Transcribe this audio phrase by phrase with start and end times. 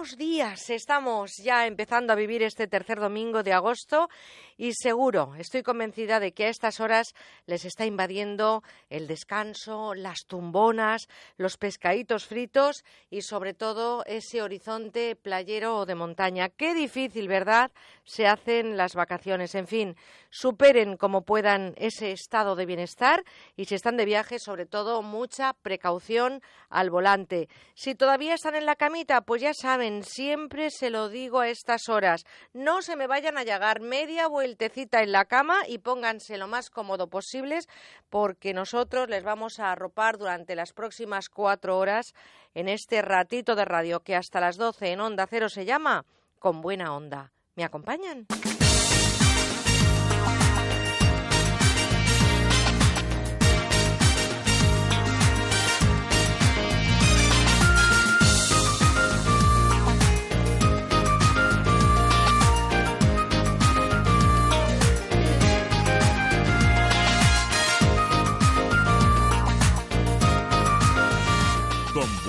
[0.00, 0.70] días.
[0.70, 4.08] Estamos ya empezando a vivir este tercer domingo de agosto
[4.56, 7.14] y seguro, estoy convencida de que a estas horas
[7.46, 15.16] les está invadiendo el descanso, las tumbonas, los pescaditos fritos y sobre todo ese horizonte
[15.16, 16.48] playero o de montaña.
[16.48, 17.70] Qué difícil, ¿verdad?
[18.04, 19.54] Se hacen las vacaciones.
[19.54, 19.96] En fin,
[20.30, 23.22] superen como puedan ese estado de bienestar
[23.56, 27.48] y si están de viaje, sobre todo, mucha precaución al volante.
[27.74, 31.88] Si todavía están en la camita, pues ya saben, siempre se lo digo a estas
[31.88, 36.48] horas, no se me vayan a llegar media vueltecita en la cama y pónganse lo
[36.48, 37.68] más cómodo posibles
[38.08, 42.14] porque nosotros les vamos a arropar durante las próximas cuatro horas
[42.54, 46.04] en este ratito de radio que hasta las doce en Onda Cero se llama
[46.38, 47.32] Con Buena Onda.
[47.54, 48.26] ¿Me acompañan?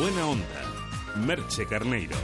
[0.02, 0.62] Buena onda.
[1.16, 2.16] Merche Carneiro.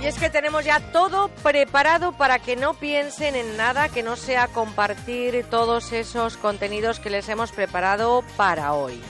[0.00, 4.14] Y es que tenemos ya todo preparado para que no piensen en nada que no
[4.14, 9.02] sea compartir todos esos contenidos que les hemos preparado para hoy.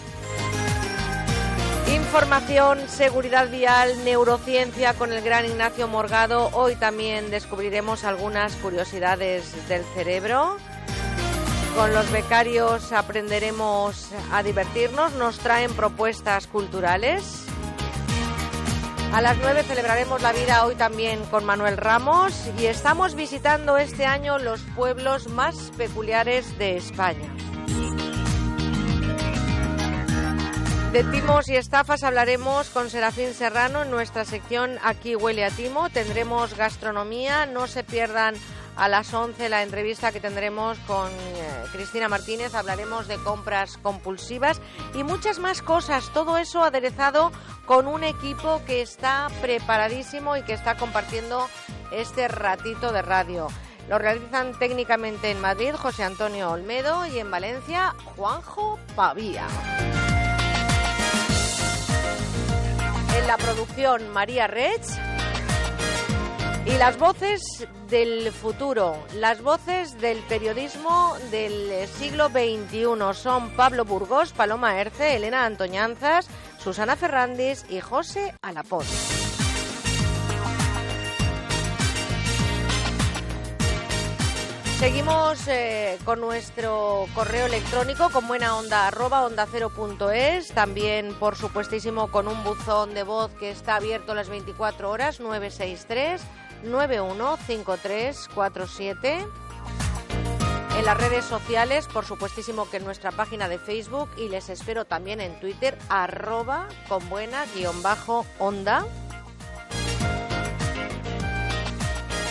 [1.94, 6.50] Información, seguridad vial, neurociencia con el gran Ignacio Morgado.
[6.52, 10.56] Hoy también descubriremos algunas curiosidades del cerebro.
[11.76, 15.12] Con los becarios aprenderemos a divertirnos.
[15.14, 17.44] Nos traen propuestas culturales.
[19.12, 24.04] A las 9 celebraremos la vida hoy también con Manuel Ramos y estamos visitando este
[24.04, 27.32] año los pueblos más peculiares de España.
[30.97, 35.91] De timos y estafas hablaremos con Serafín Serrano en nuestra sección Aquí huele a timo.
[35.91, 38.34] Tendremos gastronomía, no se pierdan
[38.76, 42.54] a las 11 la entrevista que tendremos con eh, Cristina Martínez.
[42.54, 44.62] Hablaremos de compras compulsivas
[44.94, 46.10] y muchas más cosas.
[46.15, 47.31] Todo eso aderezado
[47.66, 51.47] con un equipo que está preparadísimo y que está compartiendo
[51.93, 53.49] este ratito de radio.
[53.91, 59.47] Lo realizan técnicamente en Madrid José Antonio Olmedo y en Valencia Juanjo Pavía.
[63.16, 64.82] En la producción María Rech
[66.66, 74.32] y las voces del futuro, las voces del periodismo del siglo XXI son Pablo Burgos,
[74.32, 76.28] Paloma Erce, Elena Antoñanzas,
[76.59, 78.84] Susana Ferrandis y José Alapón.
[84.78, 88.91] Seguimos eh, con nuestro correo electrónico con buena onda
[90.54, 96.20] también por supuestísimo con un buzón de voz que está abierto las 24 horas 963
[96.64, 99.26] 915347
[100.78, 104.10] en las redes sociales, por supuestísimo que en nuestra página de Facebook.
[104.19, 108.84] Y les espero también en Twitter arroba con buena guion bajo onda.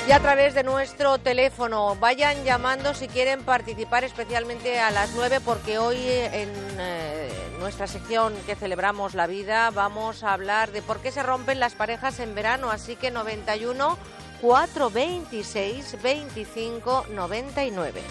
[0.07, 1.95] Y a través de nuestro teléfono.
[1.95, 6.49] Vayan llamando si quieren participar especialmente a las 9 porque hoy en
[6.79, 7.29] eh,
[7.59, 11.73] nuestra sección que celebramos la vida vamos a hablar de por qué se rompen las
[11.73, 13.97] parejas en verano, así que 91
[14.41, 18.01] 426 25 99.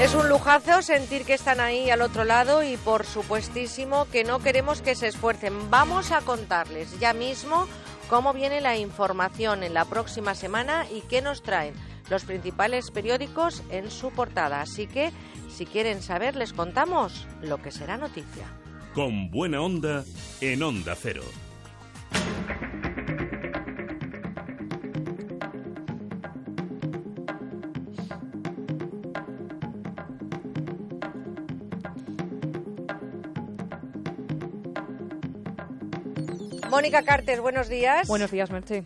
[0.00, 4.38] Es un lujazo sentir que están ahí al otro lado y por supuestísimo que no
[4.38, 5.68] queremos que se esfuercen.
[5.68, 7.66] Vamos a contarles ya mismo
[8.08, 11.74] cómo viene la información en la próxima semana y qué nos traen
[12.08, 14.62] los principales periódicos en su portada.
[14.62, 15.12] Así que,
[15.50, 18.46] si quieren saber, les contamos lo que será noticia.
[18.94, 20.04] Con buena onda
[20.40, 21.24] en Onda Cero.
[36.70, 38.06] Mónica Carter, buenos días.
[38.06, 38.84] Buenos días, Merche.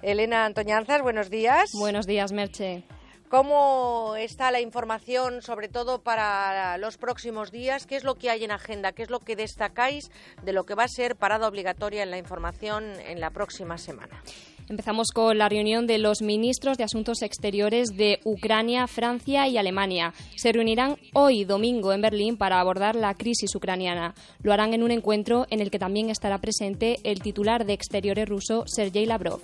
[0.00, 1.70] Elena Antoñanzas, buenos días.
[1.74, 2.82] Buenos días, Merche.
[3.28, 7.86] ¿Cómo está la información, sobre todo para los próximos días?
[7.86, 8.92] ¿Qué es lo que hay en agenda?
[8.92, 10.10] ¿Qué es lo que destacáis
[10.44, 14.22] de lo que va a ser parada obligatoria en la información en la próxima semana?
[14.68, 20.12] Empezamos con la reunión de los ministros de Asuntos Exteriores de Ucrania, Francia y Alemania.
[20.34, 24.12] Se reunirán hoy domingo en Berlín para abordar la crisis ucraniana.
[24.42, 28.28] Lo harán en un encuentro en el que también estará presente el titular de Exteriores
[28.28, 29.40] ruso, Sergei Lavrov.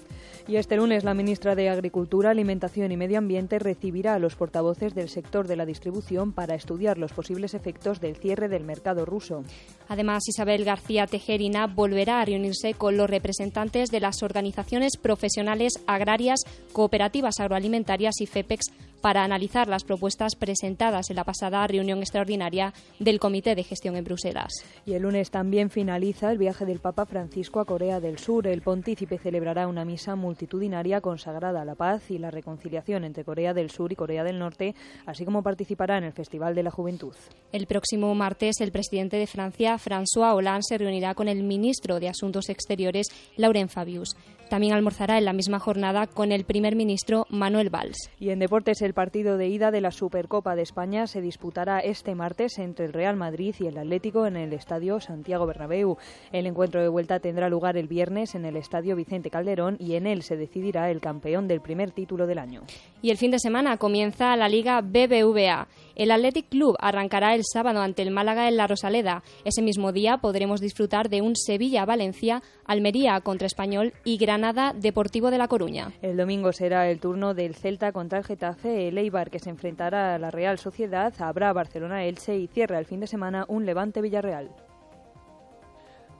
[0.48, 4.92] Y este lunes la ministra de Agricultura, Alimentación y Medio Ambiente recibirá a los portavoces
[4.92, 9.44] del sector de la distribución para estudiar los posibles efectos del cierre del mercado ruso.
[9.86, 16.40] Además, Isabel García Tejerina volverá a reunirse con los representantes de las organizaciones profesionales agrarias,
[16.72, 18.72] cooperativas agroalimentarias y FEPEX
[19.02, 24.04] para analizar las propuestas presentadas en la pasada reunión extraordinaria del Comité de Gestión en
[24.04, 24.52] Bruselas.
[24.86, 28.46] Y el lunes también finaliza el viaje del Papa Francisco a Corea del Sur.
[28.46, 33.52] El pontícipe celebrará una misa multitudinaria consagrada a la paz y la reconciliación entre Corea
[33.52, 34.74] del Sur y Corea del Norte,
[35.04, 37.14] así como participará en el Festival de la Juventud.
[37.50, 42.08] El próximo martes, el presidente de Francia, François Hollande, se reunirá con el ministro de
[42.08, 44.14] Asuntos Exteriores, Laurent Fabius.
[44.52, 48.10] También almorzará en la misma jornada con el primer ministro Manuel Valls.
[48.20, 52.14] Y en deportes, el partido de ida de la Supercopa de España se disputará este
[52.14, 55.96] martes entre el Real Madrid y el Atlético en el Estadio Santiago Bernabéu.
[56.32, 60.06] El encuentro de vuelta tendrá lugar el viernes en el Estadio Vicente Calderón y en
[60.06, 62.60] él se decidirá el campeón del primer título del año.
[63.00, 65.66] Y el fin de semana comienza la Liga BBVA.
[65.94, 69.22] El Athletic Club arrancará el sábado ante el Málaga en la Rosaleda.
[69.44, 75.38] Ese mismo día podremos disfrutar de un Sevilla-Valencia, Almería contra Español y Granada Deportivo de
[75.38, 75.92] La Coruña.
[76.02, 80.14] El domingo será el turno del Celta contra el Getafe, el Eibar que se enfrentará
[80.14, 84.50] a la Real Sociedad, habrá Barcelona-Elche y cierra el fin de semana un Levante-Villarreal.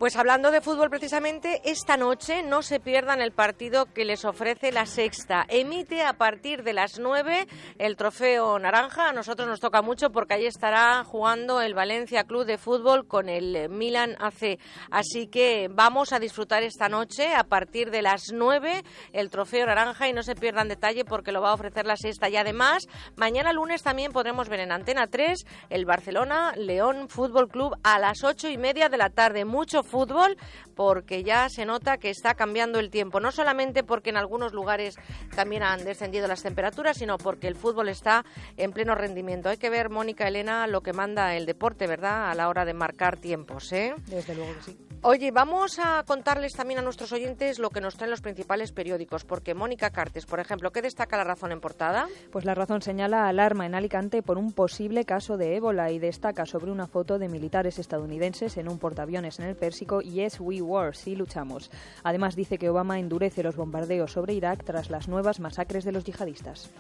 [0.03, 4.73] Pues hablando de fútbol precisamente, esta noche no se pierdan el partido que les ofrece
[4.73, 5.45] la Sexta.
[5.47, 7.47] Emite a partir de las 9
[7.79, 9.11] el trofeo naranja.
[9.11, 13.29] A nosotros nos toca mucho porque ahí estará jugando el Valencia Club de Fútbol con
[13.29, 14.59] el Milan AC.
[14.91, 18.83] Así que vamos a disfrutar esta noche a partir de las 9
[19.13, 22.29] el trofeo naranja y no se pierdan detalle porque lo va a ofrecer la Sexta.
[22.29, 27.77] Y además, mañana lunes también podremos ver en Antena 3 el Barcelona León Fútbol Club
[27.85, 29.45] a las 8 y media de la tarde.
[29.45, 30.39] Mucho fútbol
[30.75, 34.97] porque ya se nota que está cambiando el tiempo, no solamente porque en algunos lugares
[35.37, 38.25] también han descendido las temperaturas, sino porque el fútbol está
[38.57, 39.51] en pleno rendimiento.
[39.51, 42.73] Hay que ver, Mónica Elena, lo que manda el deporte, ¿verdad?, a la hora de
[42.73, 43.95] marcar tiempos, ¿eh?
[44.07, 44.92] Desde luego que sí.
[45.05, 49.25] Oye, vamos a contarles también a nuestros oyentes lo que nos traen los principales periódicos,
[49.25, 52.07] porque Mónica Cartes, por ejemplo, ¿qué destaca la razón en portada?
[52.31, 56.47] Pues la razón señala alarma en Alicante por un posible caso de ébola y destaca
[56.47, 60.95] sobre una foto de militares estadounidenses en un portaaviones en el Pérsico Yes We War,
[60.95, 61.73] sí luchamos.
[62.05, 66.05] Además dice que Obama endurece los bombardeos sobre Irak tras las nuevas masacres de los
[66.05, 66.71] yihadistas.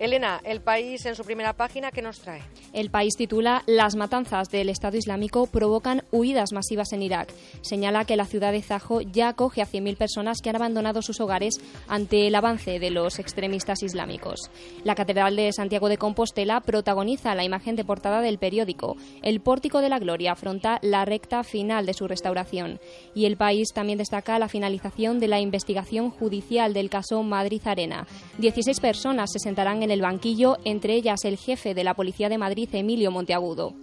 [0.00, 2.42] Elena, el país en su primera página, ¿qué nos trae?
[2.72, 7.32] El país titula Las matanzas del Estado Islámico provocan huidas masivas en Irak.
[7.60, 11.20] Señala que la ciudad de Zaho ya acoge a 100.000 personas que han abandonado sus
[11.20, 14.50] hogares ante el avance de los extremistas islámicos.
[14.82, 18.96] La Catedral de Santiago de Compostela protagoniza la imagen de portada del periódico.
[19.22, 22.80] El Pórtico de la Gloria afronta la recta final de su restauración.
[23.14, 28.08] Y el país también destaca la finalización de la investigación judicial del caso Madrid Arena.
[28.38, 32.38] 16 personas se sentarán en el banquillo, entre ellas el jefe de la Policía de
[32.38, 33.74] Madrid, Emilio Monteagudo.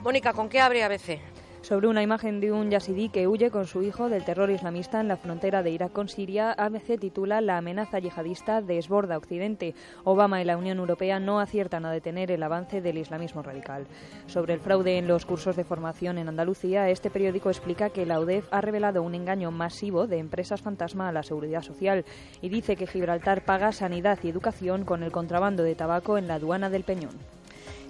[0.00, 1.20] Mónica, ¿con qué abre ABC?
[1.62, 5.08] Sobre una imagen de un yazidí que huye con su hijo del terror islamista en
[5.08, 9.74] la frontera de Irak con Siria, ABC titula La amenaza yihadista desborda Occidente.
[10.04, 13.86] Obama y la Unión Europea no aciertan a detener el avance del islamismo radical.
[14.26, 18.20] Sobre el fraude en los cursos de formación en Andalucía, este periódico explica que la
[18.20, 22.06] UDEF ha revelado un engaño masivo de empresas fantasma a la seguridad social
[22.40, 26.34] y dice que Gibraltar paga sanidad y educación con el contrabando de tabaco en la
[26.36, 27.39] aduana del Peñón.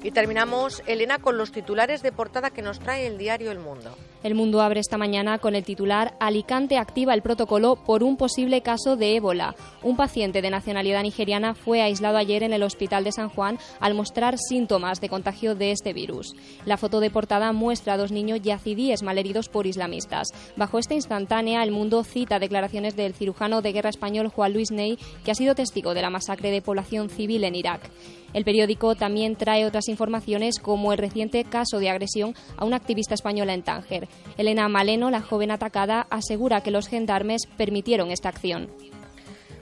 [0.02, 3.95] Y terminamos, Elena, con los titulares de portada que nos trae el diario El Mundo.
[4.23, 8.62] El Mundo abre esta mañana con el titular Alicante activa el protocolo por un posible
[8.62, 9.54] caso de ébola.
[9.83, 13.95] Un paciente de nacionalidad nigeriana fue aislado ayer en el hospital de San Juan al
[13.95, 16.35] mostrar síntomas de contagio de este virus.
[16.64, 20.28] La foto de portada muestra a dos niños yacidíes malheridos por islamistas.
[20.57, 24.99] Bajo esta instantánea, el Mundo cita declaraciones del cirujano de guerra español Juan Luis Ney,
[25.25, 27.90] que ha sido testigo de la masacre de población civil en Irak.
[28.33, 33.15] El periódico también trae otras informaciones como el reciente caso de agresión a una activista
[33.15, 34.09] española en Tánger.
[34.37, 38.69] Elena Maleno, la joven atacada, asegura que los gendarmes permitieron esta acción.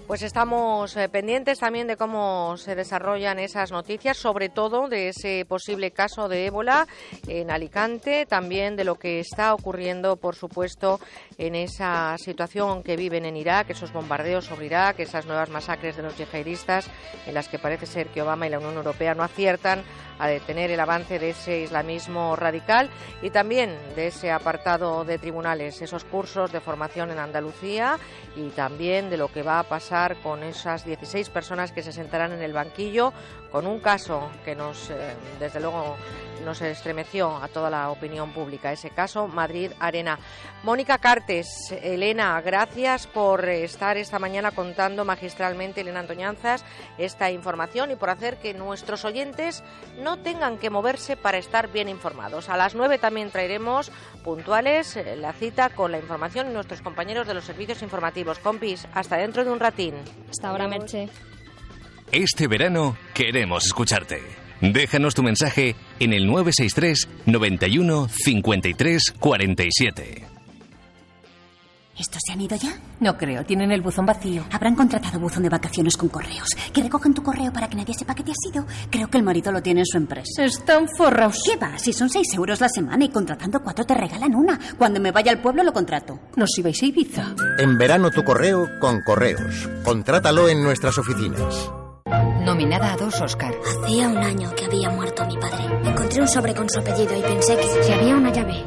[0.09, 5.45] Pues estamos eh, pendientes también de cómo se desarrollan esas noticias, sobre todo de ese
[5.47, 6.87] posible caso de ébola
[7.27, 10.99] en Alicante, también de lo que está ocurriendo, por supuesto,
[11.37, 16.03] en esa situación que viven en Irak, esos bombardeos sobre Irak, esas nuevas masacres de
[16.03, 16.89] los yihadistas,
[17.27, 19.83] en las que parece ser que Obama y la Unión Europea no aciertan
[20.19, 22.91] a detener el avance de ese islamismo radical
[23.23, 27.99] y también de ese apartado de tribunales, esos cursos de formación en Andalucía
[28.35, 32.33] y también de lo que va a pasar con esas 16 personas que se sentarán
[32.33, 33.13] en el banquillo
[33.51, 35.97] con un caso que nos, eh, desde luego,
[36.45, 40.19] nos estremeció a toda la opinión pública, ese caso Madrid Arena.
[40.63, 41.47] Mónica Cartes,
[41.83, 46.65] Elena, gracias por estar esta mañana contando magistralmente, Elena Antoñanzas,
[46.97, 49.63] esta información y por hacer que nuestros oyentes
[50.01, 52.49] no tengan que moverse para estar bien informados.
[52.49, 53.91] A las nueve también traeremos
[54.25, 58.39] puntuales eh, la cita con la información y nuestros compañeros de los servicios informativos.
[58.39, 59.95] Compis, hasta dentro de un ratín.
[60.31, 61.09] Hasta ahora, Merche.
[62.13, 64.23] Este verano queremos escucharte.
[64.63, 70.25] Déjanos tu mensaje en el 963 91 53 47.
[71.99, 72.79] ¿Estos se han ido ya?
[73.01, 74.45] No creo, tienen el buzón vacío.
[74.53, 76.49] Habrán contratado buzón de vacaciones con correos.
[76.73, 78.65] Que recojan tu correo para que nadie sepa que te has ido.
[78.89, 80.45] Creo que el marido lo tiene en su empresa.
[80.45, 81.43] Están forrados.
[81.45, 81.77] ¿Qué va?
[81.79, 84.59] Si son seis euros la semana y contratando cuatro te regalan una.
[84.79, 86.21] Cuando me vaya al pueblo lo contrato.
[86.37, 87.35] Nos ibais a Ibiza.
[87.59, 89.69] En verano tu correo con correos.
[89.85, 91.69] Contrátalo en nuestras oficinas.
[92.41, 93.55] Nominada a dos Oscar.
[93.85, 95.65] Hacía un año que había muerto mi padre.
[95.85, 98.65] Encontré un sobre con su apellido y pensé que si había una llave,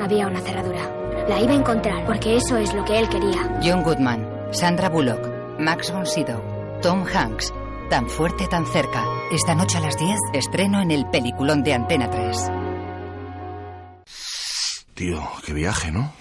[0.00, 0.88] había una cerradura.
[1.28, 3.58] La iba a encontrar porque eso es lo que él quería.
[3.62, 6.40] John Goodman, Sandra Bullock, Max von Sydow,
[6.80, 7.52] Tom Hanks.
[7.88, 9.04] Tan fuerte, tan cerca.
[9.32, 12.50] Esta noche a las 10, estreno en el peliculón de Antena 3.
[14.94, 16.12] Tío, qué viaje, ¿no?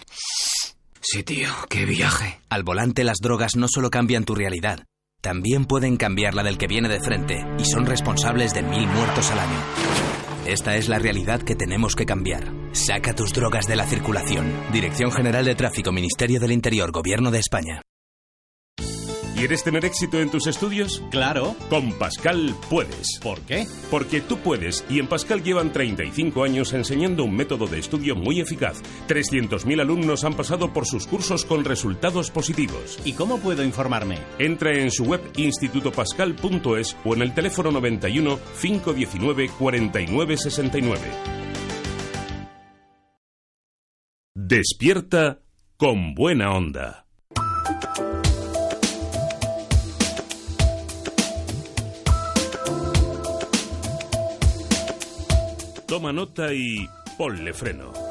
[1.01, 2.39] Sí, tío, qué viaje.
[2.49, 4.79] Al volante las drogas no solo cambian tu realidad,
[5.21, 9.29] también pueden cambiar la del que viene de frente y son responsables de mil muertos
[9.31, 9.59] al año.
[10.45, 12.51] Esta es la realidad que tenemos que cambiar.
[12.71, 14.51] Saca tus drogas de la circulación.
[14.71, 17.81] Dirección General de Tráfico, Ministerio del Interior, Gobierno de España.
[19.39, 21.01] ¿Quieres tener éxito en tus estudios?
[21.11, 21.55] Claro.
[21.69, 23.19] Con Pascal puedes.
[23.23, 23.67] ¿Por qué?
[23.89, 28.41] Porque tú puedes y en Pascal llevan 35 años enseñando un método de estudio muy
[28.41, 28.81] eficaz.
[29.07, 32.99] 300.000 alumnos han pasado por sus cursos con resultados positivos.
[33.05, 34.17] ¿Y cómo puedo informarme?
[34.39, 41.01] Entra en su web institutopascal.es o en el teléfono 91 519 4969.
[44.35, 45.39] Despierta
[45.77, 47.05] con buena onda.
[55.89, 58.08] Toma nota y ponle freno.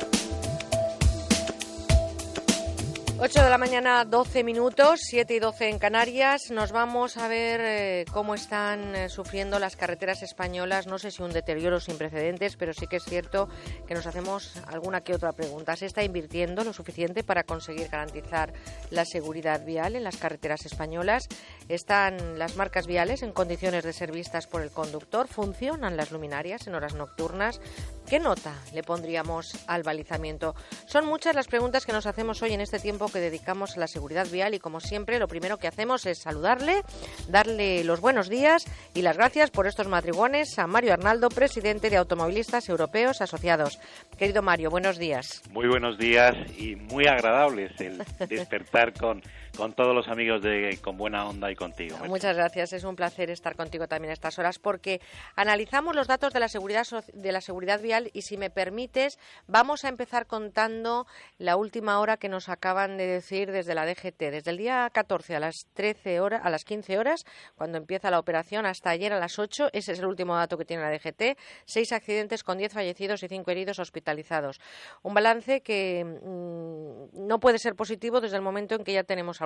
[3.20, 6.52] 8 de la mañana, 12 minutos, 7 y 12 en Canarias.
[6.52, 10.86] Nos vamos a ver eh, cómo están eh, sufriendo las carreteras españolas.
[10.86, 13.48] No sé si un deterioro sin precedentes, pero sí que es cierto
[13.88, 15.74] que nos hacemos alguna que otra pregunta.
[15.74, 18.52] ¿Se está invirtiendo lo suficiente para conseguir garantizar
[18.90, 21.26] la seguridad vial en las carreteras españolas?
[21.68, 25.26] ¿Están las marcas viales en condiciones de ser vistas por el conductor?
[25.26, 27.60] ¿Funcionan las luminarias en horas nocturnas?
[28.08, 30.54] ¿Qué nota le pondríamos al balizamiento?
[30.86, 33.86] Son muchas las preguntas que nos hacemos hoy en este tiempo que dedicamos a la
[33.86, 36.82] seguridad vial y como siempre lo primero que hacemos es saludarle,
[37.28, 41.98] darle los buenos días y las gracias por estos matrigones a Mario Arnaldo, presidente de
[41.98, 43.78] Automovilistas Europeos Asociados.
[44.16, 45.42] Querido Mario, buenos días.
[45.50, 49.22] Muy buenos días y muy agradables el despertar con
[49.58, 51.98] con todos los amigos de Con Buena Onda y contigo.
[52.06, 55.00] Muchas gracias, es un placer estar contigo también a estas horas porque
[55.34, 59.84] analizamos los datos de la seguridad de la seguridad vial y si me permites vamos
[59.84, 64.52] a empezar contando la última hora que nos acaban de decir desde la DGT, desde
[64.52, 67.24] el día 14 a las 13 horas, a las 15 horas
[67.56, 70.66] cuando empieza la operación hasta ayer a las 8, ese es el último dato que
[70.66, 74.60] tiene la DGT, seis accidentes con 10 fallecidos y cinco heridos hospitalizados.
[75.02, 79.42] Un balance que mmm, no puede ser positivo desde el momento en que ya tenemos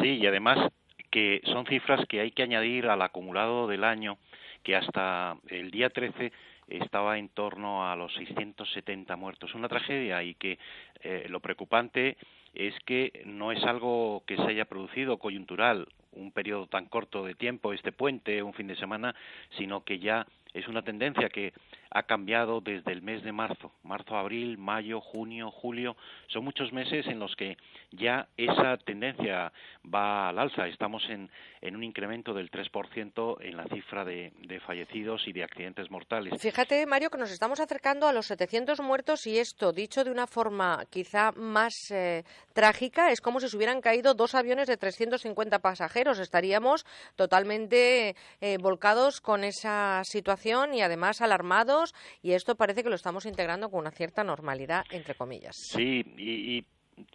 [0.00, 0.72] Sí, y además
[1.10, 4.18] que son cifras que hay que añadir al acumulado del año,
[4.62, 6.32] que hasta el día 13
[6.68, 9.54] estaba en torno a los 670 muertos.
[9.54, 10.58] Una tragedia y que
[11.02, 12.16] eh, lo preocupante
[12.54, 17.34] es que no es algo que se haya producido coyuntural, un periodo tan corto de
[17.34, 19.14] tiempo, este puente, un fin de semana,
[19.56, 21.52] sino que ya es una tendencia que
[21.96, 27.06] ha cambiado desde el mes de marzo, marzo, abril, mayo, junio, julio, son muchos meses
[27.06, 27.56] en los que
[27.90, 29.50] ya esa tendencia
[29.82, 30.66] va al alza.
[30.66, 31.30] Estamos en,
[31.74, 34.30] un incremento del 3% en la cifra de,
[34.66, 36.40] fallecidos y de accidentes mortales.
[36.40, 40.26] Fíjate, Mario, que nos estamos acercando a los 700 muertos y esto, dicho de una
[40.26, 45.60] forma quizá más eh, trágica, es como si se hubieran caído dos aviones de 350
[45.60, 46.18] pasajeros.
[46.18, 46.84] Estaríamos
[47.16, 51.85] totalmente eh, volcados con esa situación y además alarmados
[52.22, 55.54] y esto parece que lo estamos integrando con una cierta normalidad, entre comillas.
[55.56, 56.64] Sí, y,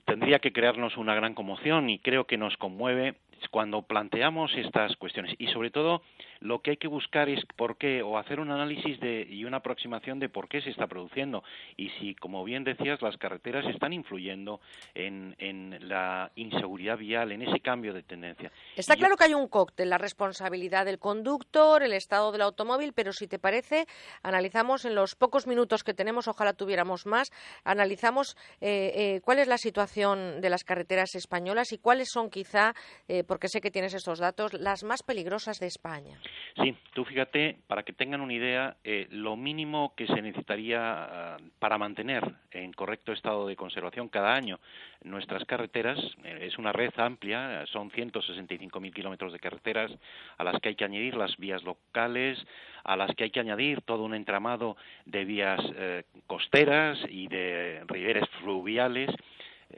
[0.05, 3.15] tendría que crearnos una gran conmoción y creo que nos conmueve
[3.49, 6.03] cuando planteamos estas cuestiones y sobre todo
[6.41, 9.57] lo que hay que buscar es por qué o hacer un análisis de, y una
[9.57, 11.43] aproximación de por qué se está produciendo
[11.77, 14.59] y si, como bien decías, las carreteras están influyendo
[14.93, 15.35] en,
[15.87, 18.51] la inseguridad vial, en ese cambio de tendencia.
[18.75, 23.13] Está claro que hay un cóctel, la responsabilidad del conductor, el estado del automóvil, pero
[23.13, 23.85] si te parece,
[24.23, 27.31] analizamos en los pocos minutos que tenemos, ojalá tuviéramos más,
[27.63, 32.73] analizamos eh, eh, cuál es la situación de las carreteras españolas y cuáles son quizá,
[33.07, 36.19] eh, porque sé que tienes estos datos, las más peligrosas de España.
[36.61, 41.37] Sí, tú fíjate, para que tengan una idea, eh, lo mínimo que se necesitaría ah,
[41.59, 44.59] para mantener en correcto estado de conservación cada año
[45.03, 49.91] nuestras carreteras, eh, es una red amplia, son 165.000 kilómetros de carreteras
[50.37, 52.37] a las que hay que añadir las vías locales,
[52.83, 57.83] a las que hay que añadir todo un entramado de vías eh, costeras y de
[57.87, 59.09] riberas fluviales,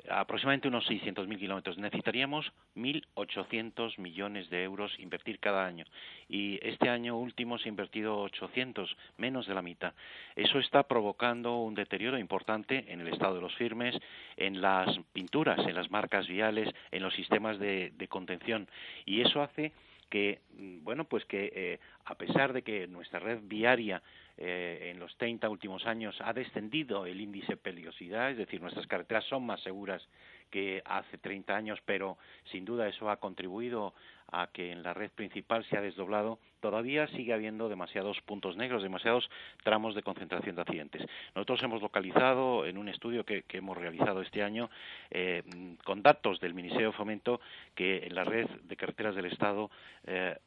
[0.09, 1.77] aproximadamente unos 600.000 kilómetros.
[1.77, 5.85] Necesitaríamos 1.800 millones de euros invertir cada año.
[6.27, 9.93] Y este año último se ha invertido 800, menos de la mitad.
[10.35, 13.95] Eso está provocando un deterioro importante en el estado de los firmes,
[14.37, 18.67] en las pinturas, en las marcas viales, en los sistemas de, contención.
[19.05, 19.71] Y eso hace
[20.13, 24.03] que, mm, bueno, pues que eh, a pesar de que nuestra red viaria
[24.37, 28.85] eh, en los 30 últimos años ha descendido el índice de peligrosidad, es decir, nuestras
[28.85, 30.07] carreteras son más seguras
[30.53, 32.15] que hace 30 años, pero
[32.51, 33.95] sin duda eso ha contribuido
[34.31, 38.83] a que en la red principal se ha desdoblado, todavía sigue habiendo demasiados puntos negros,
[38.83, 39.27] demasiados
[39.63, 41.07] tramos de concentración de accidentes.
[41.33, 44.69] Nosotros hemos localizado en un estudio que, hemos realizado este año,
[45.09, 45.41] eh,
[45.83, 47.41] con datos del Ministerio de Fomento,
[47.73, 49.71] que en la red de carreteras del Estado
[50.05, 50.37] eh,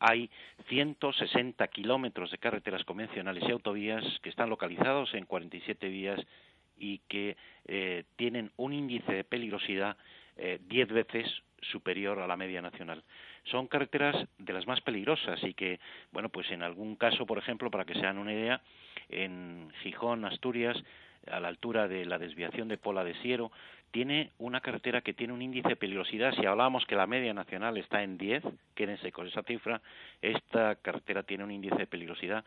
[0.00, 0.28] hay
[0.68, 6.20] 160 kilómetros de carreteras convencionales y autovías que están localizados en 47 vías
[6.76, 9.96] y que eh, tienen un índice de peligrosidad
[10.36, 11.26] eh, 10 veces
[11.60, 13.02] superior a la media nacional.
[13.44, 15.80] Son carreteras de las más peligrosas y que,
[16.12, 18.60] bueno, pues en algún caso, por ejemplo, para que se hagan una idea,
[19.08, 20.76] en Gijón, Asturias,
[21.30, 23.50] a la altura de la desviación de Pola de Siero,
[23.90, 26.34] tiene una carretera que tiene un índice de peligrosidad.
[26.34, 28.42] Si hablábamos que la media nacional está en 10,
[28.74, 29.80] quédense con esa cifra,
[30.20, 32.44] esta carretera tiene un índice de peligrosidad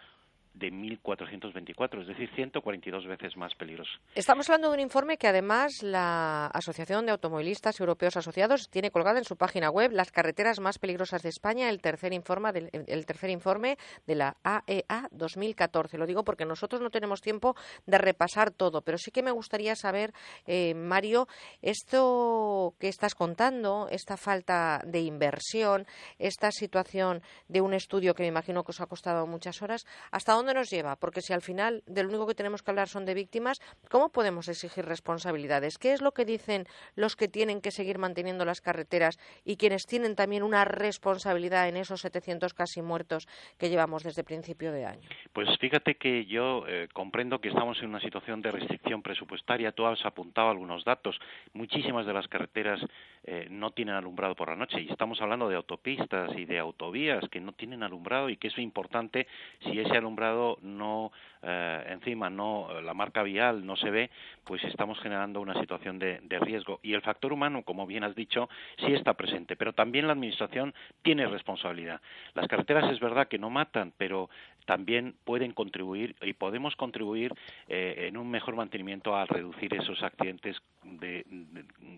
[0.58, 3.92] de 1.424, es decir, 142 veces más peligroso.
[4.16, 9.20] Estamos hablando de un informe que además la Asociación de Automovilistas Europeos Asociados tiene colgada
[9.20, 13.06] en su página web las carreteras más peligrosas de España, el tercer informe, del, el
[13.06, 15.96] tercer informe de la AEA 2014.
[15.96, 19.32] E Lo digo porque nosotros no tenemos tiempo de repasar todo, pero sí que me
[19.32, 20.14] gustaría saber,
[20.46, 21.28] eh, Mario,
[21.62, 25.86] esto que estás contando, esta falta de inversión,
[26.18, 30.34] esta situación de un estudio que me imagino que os ha costado muchas horas, ¿hasta
[30.34, 30.96] dónde dónde nos lleva?
[30.96, 34.48] Porque si al final del único que tenemos que hablar son de víctimas, ¿cómo podemos
[34.48, 35.78] exigir responsabilidades?
[35.78, 39.86] ¿Qué es lo que dicen los que tienen que seguir manteniendo las carreteras y quienes
[39.86, 45.10] tienen también una responsabilidad en esos 700 casi muertos que llevamos desde principio de año?
[45.34, 49.74] Pues fíjate que yo eh, comprendo que estamos en una situación de restricción presupuestaria.
[49.74, 51.20] Tú has apuntado algunos datos.
[51.52, 52.80] Muchísimas de las carreteras
[53.26, 57.28] eh, no tienen alumbrado por la noche y estamos hablando de autopistas y de autovías
[57.30, 59.28] que no tienen alumbrado y que es importante
[59.60, 64.10] si ese alumbrado no eh, encima no la marca vial no se ve,
[64.44, 66.80] pues estamos generando una situación de, riesgo.
[66.84, 70.74] Y el factor humano, como bien has dicho, sí está presente, pero también la administración
[71.02, 72.02] tiene responsabilidad.
[72.34, 74.30] Las carreteras es verdad que no matan, pero
[74.66, 77.34] también pueden contribuir y podemos contribuir
[77.68, 80.58] eh, en un mejor mantenimiento a reducir esos accidentes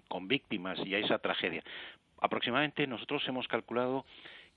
[0.08, 1.63] con víctimas y a esa tragedia.
[2.21, 4.06] Aproximadamente nosotros hemos calculado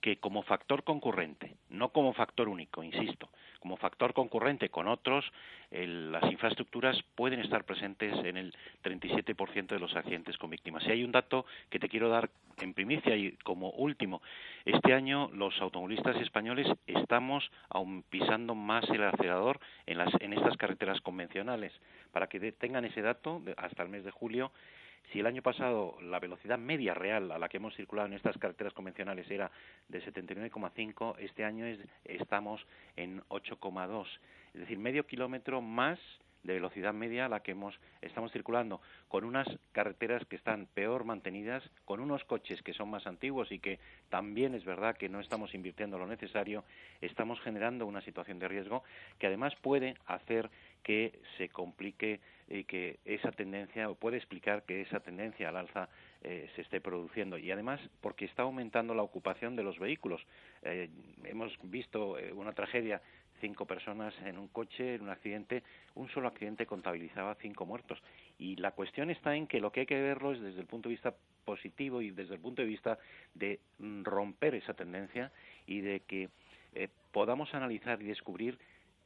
[0.03, 3.31] que como factor concurrente, no como factor único, insisto,
[3.63, 5.25] como factor concurrente con otros,
[5.71, 10.85] las infraestructuras pueden estar presentes en el 37% de los accidentes con víctimas.
[10.85, 12.29] Y hay un dato que te quiero dar
[12.61, 14.21] en primicia y como último.
[14.65, 20.57] Este año los automovilistas españoles estamos aún pisando más el acelerador en, las, en estas
[20.57, 21.73] carreteras convencionales.
[22.11, 24.51] Para que tengan ese dato, hasta el mes de julio,
[25.13, 28.39] Si el año pasado la velocidad media real a la que hemos circulado en estas
[28.39, 29.51] carreteras convencionales era
[29.89, 34.07] de 79,5, este año es, estamos en 8,2.
[34.55, 35.99] Es decir, medio kilómetro más
[36.45, 41.05] de velocidad media a la que hemos, estamos circulando, con unas carreteras que están peor
[41.05, 45.21] mantenidas, con unos coches que son más antiguos y que también es verdad que no
[45.21, 46.65] estamos invirtiendo lo necesario,
[47.01, 48.83] estamos generando una situación de riesgo
[49.19, 50.51] que además puede hacer
[50.83, 55.89] que se complique y que esa tendencia, o puede explicar que esa tendencia al alza
[56.23, 57.39] eh, se esté produciendo.
[57.39, 60.21] Y además porque está aumentando la ocupación de los vehículos.
[60.63, 60.91] Eh,
[61.25, 63.01] hemos visto eh, una tragedia
[63.41, 65.63] cinco personas en un coche, en un accidente,
[65.95, 67.99] un solo accidente contabilizaba cinco muertos.
[68.39, 70.89] Y la cuestión está en que lo que hay que verlo es desde el punto
[70.89, 71.15] de vista
[71.45, 72.99] positivo y desde el punto de vista
[73.35, 75.33] de romper esa tendencia
[75.67, 76.29] y de que
[76.75, 78.59] eh, podamos analizar y descubrir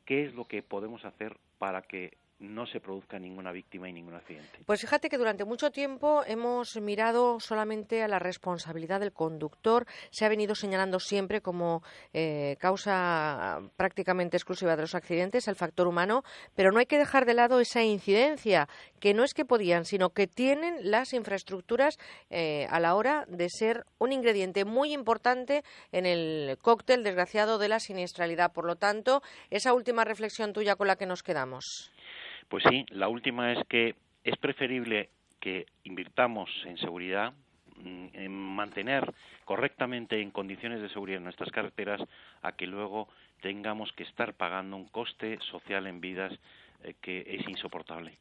[0.07, 4.15] qué es lo que podemos hacer para que no se produzca ninguna víctima y ningún
[4.15, 4.61] accidente.
[4.67, 9.87] Pues fíjate que durante mucho tiempo hemos mirado solamente a la responsabilidad del conductor.
[10.11, 15.87] Se ha venido señalando siempre como eh, causa prácticamente exclusiva de los accidentes el factor
[15.87, 18.69] humano, pero no hay que dejar de lado esa incidencia,
[19.01, 21.99] que no es que podían, sino que tienen las infraestructuras
[22.31, 27.69] eh, a la hora de ser un ingrediente muy importante en el cóctel desgraciado de
[27.69, 28.53] la siniestralidad.
[28.53, 31.93] Por lo tanto, esa última reflexión tuya con la que nos quedamos.
[32.49, 37.33] Pues sí, la última es que es preferible que invirtamos en seguridad,
[37.77, 39.13] mm, en mantener
[39.45, 42.01] correctamente en condiciones de seguridad nuestras carreteras,
[42.43, 43.09] a que luego
[43.41, 46.33] tengamos que estar pagando un coste social en vidas
[46.95, 48.19] que es insoportable.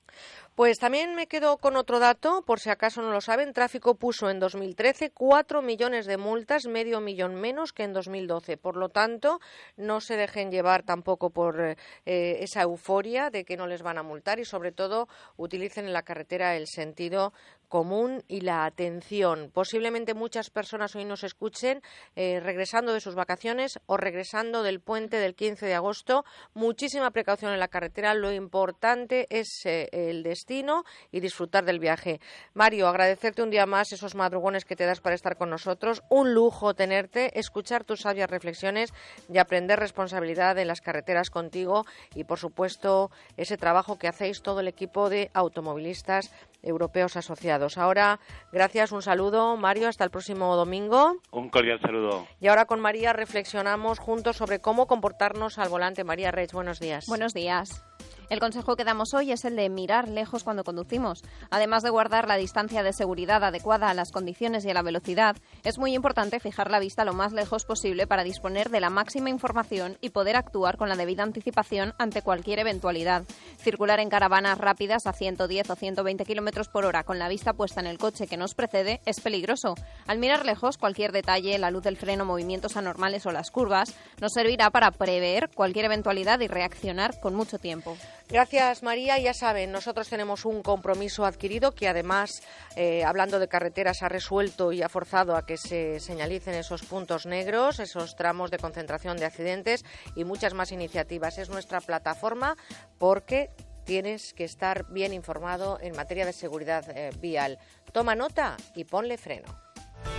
[0.56, 3.52] Pues también me quedo con otro dato, por si acaso no lo saben.
[3.52, 8.56] Tráfico puso en 2013 cuatro millones de multas, medio millón menos que en 2012.
[8.58, 9.40] Por lo tanto,
[9.76, 11.76] no se dejen llevar tampoco por eh,
[12.06, 16.04] esa euforia de que no les van a multar y, sobre todo, utilicen en la
[16.04, 17.34] carretera el sentido
[17.66, 19.52] común y la atención.
[19.54, 21.82] Posiblemente muchas personas hoy nos escuchen
[22.16, 26.26] eh, regresando de sus vacaciones o regresando del puente del 15 de agosto.
[26.54, 28.14] Muchísima precaución en la carretera.
[28.14, 32.20] Lo importante es eh, el destino y disfrutar del viaje.
[32.54, 36.04] Mario, agradecerte un día más esos madrugones que te das para estar con nosotros.
[36.10, 38.94] Un lujo tenerte, escuchar tus sabias reflexiones
[39.32, 44.60] y aprender responsabilidad en las carreteras contigo y, por supuesto, ese trabajo que hacéis todo
[44.60, 46.32] el equipo de automovilistas
[46.64, 47.55] europeos asociados.
[47.78, 48.20] Ahora,
[48.52, 51.16] gracias, un saludo, Mario, hasta el próximo domingo.
[51.32, 52.28] Un cordial saludo.
[52.40, 56.04] Y ahora con María reflexionamos juntos sobre cómo comportarnos al volante.
[56.04, 57.06] María Reich, buenos días.
[57.08, 57.84] Buenos días.
[58.30, 61.24] El consejo que damos hoy es el de mirar lejos cuando conducimos.
[61.52, 65.36] Además de guardar la distancia de seguridad adecuada a las condiciones y a la velocidad,
[65.64, 69.30] es muy importante fijar la vista lo más lejos posible para disponer de la máxima
[69.30, 73.24] información y poder actuar con la debida anticipación ante cualquier eventualidad.
[73.58, 77.80] Circular en caravanas rápidas a 110 o 120 kilómetros por hora con la vista puesta
[77.80, 79.76] en el coche que nos precede es peligroso.
[80.08, 84.34] Al mirar lejos, cualquier detalle, la luz del freno, movimientos anormales o las curvas, nos
[84.34, 87.96] servirá para prever cualquier eventualidad y reaccionar con mucho tiempo.
[88.28, 89.20] Gracias, María.
[89.20, 92.42] Ya saben, nosotros tenemos un compromiso adquirido que además,
[92.76, 97.28] eh, hablando de carreteras, ha resuelto y ha forzado a que se señalicen esos puntos
[97.28, 99.86] negros, esos tramos de concentración de accidentes
[100.16, 101.38] y muchas más iniciativas.
[101.38, 102.58] Es nuestra plataforma
[102.98, 103.52] porque
[103.86, 107.60] tienes que estar bien informado en materia de seguridad eh, vial.
[107.92, 109.65] Toma nota y ponle freno.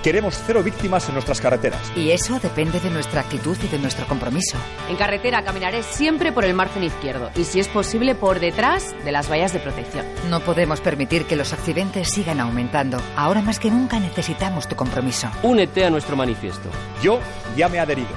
[0.02, 1.80] Queremos cero víctimas en nuestras carreteras.
[1.96, 4.56] Y eso depende de nuestra actitud y de nuestro compromiso.
[4.88, 9.12] En carretera caminaré siempre por el margen izquierdo y, si es posible, por detrás de
[9.12, 10.06] las vallas de protección.
[10.30, 12.98] No podemos permitir que los accidentes sigan aumentando.
[13.16, 15.28] Ahora más que nunca necesitamos tu compromiso.
[15.42, 16.70] Únete a nuestro manifiesto.
[17.02, 17.18] Yo
[17.56, 18.08] ya me he adherido,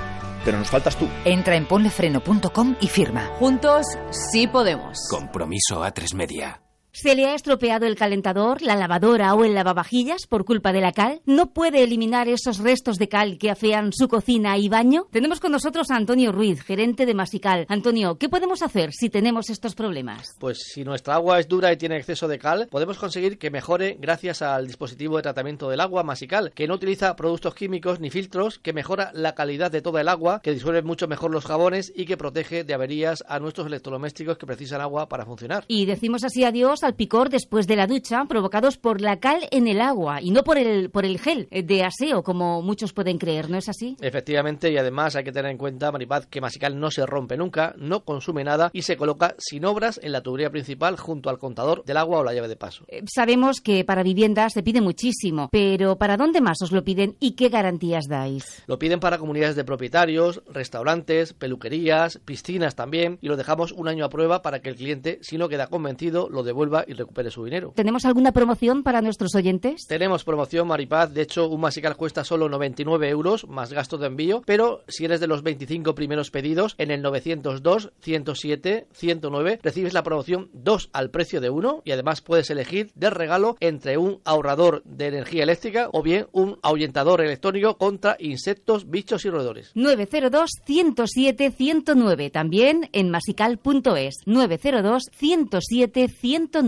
[0.45, 1.07] pero nos faltas tú.
[1.25, 3.31] Entra en ponlefreno.com y firma.
[3.39, 5.07] Juntos sí podemos.
[5.09, 6.61] Compromiso a tres media.
[6.91, 10.91] ¿Se le ha estropeado el calentador, la lavadora o el lavavajillas por culpa de la
[10.91, 11.21] cal?
[11.23, 15.05] ¿No puede eliminar esos restos de cal que afean su cocina y baño?
[15.11, 17.67] Tenemos con nosotros a Antonio Ruiz, gerente de Masical.
[17.69, 20.35] Antonio, ¿qué podemos hacer si tenemos estos problemas?
[20.39, 23.97] Pues si nuestra agua es dura y tiene exceso de cal, podemos conseguir que mejore
[23.99, 28.57] gracias al dispositivo de tratamiento del agua Masical, que no utiliza productos químicos ni filtros,
[28.57, 32.05] que mejora la calidad de toda el agua, que disuelve mucho mejor los jabones y
[32.05, 35.65] que protege de averías a nuestros electrodomésticos que precisan agua para funcionar.
[35.67, 39.67] Y decimos así adiós al picor después de la ducha provocados por la cal en
[39.67, 43.49] el agua y no por el, por el gel de aseo, como muchos pueden creer,
[43.49, 43.97] ¿no es así?
[44.01, 47.73] Efectivamente, y además hay que tener en cuenta, Maripaz, que Masical no se rompe nunca,
[47.77, 51.83] no consume nada y se coloca sin obras en la tubería principal junto al contador
[51.85, 52.85] del agua o la llave de paso.
[52.87, 57.15] Eh, sabemos que para viviendas se pide muchísimo, pero ¿para dónde más os lo piden
[57.19, 58.63] y qué garantías dais?
[58.67, 64.05] Lo piden para comunidades de propietarios, restaurantes, peluquerías, piscinas también, y lo dejamos un año
[64.05, 67.43] a prueba para que el cliente, si no queda convencido, lo devuelva y recupere su
[67.43, 67.73] dinero.
[67.75, 69.87] ¿Tenemos alguna promoción para nuestros oyentes?
[69.87, 74.41] Tenemos promoción Maripaz, de hecho un Masical cuesta solo 99 euros más gasto de envío,
[74.45, 80.03] pero si eres de los 25 primeros pedidos en el 902 107 109 recibes la
[80.03, 84.83] promoción 2 al precio de 1 y además puedes elegir de regalo entre un ahorrador
[84.83, 89.71] de energía eléctrica o bien un ahuyentador electrónico contra insectos, bichos y roedores.
[89.75, 96.58] 902 107 109 también en masical.es 902 107 109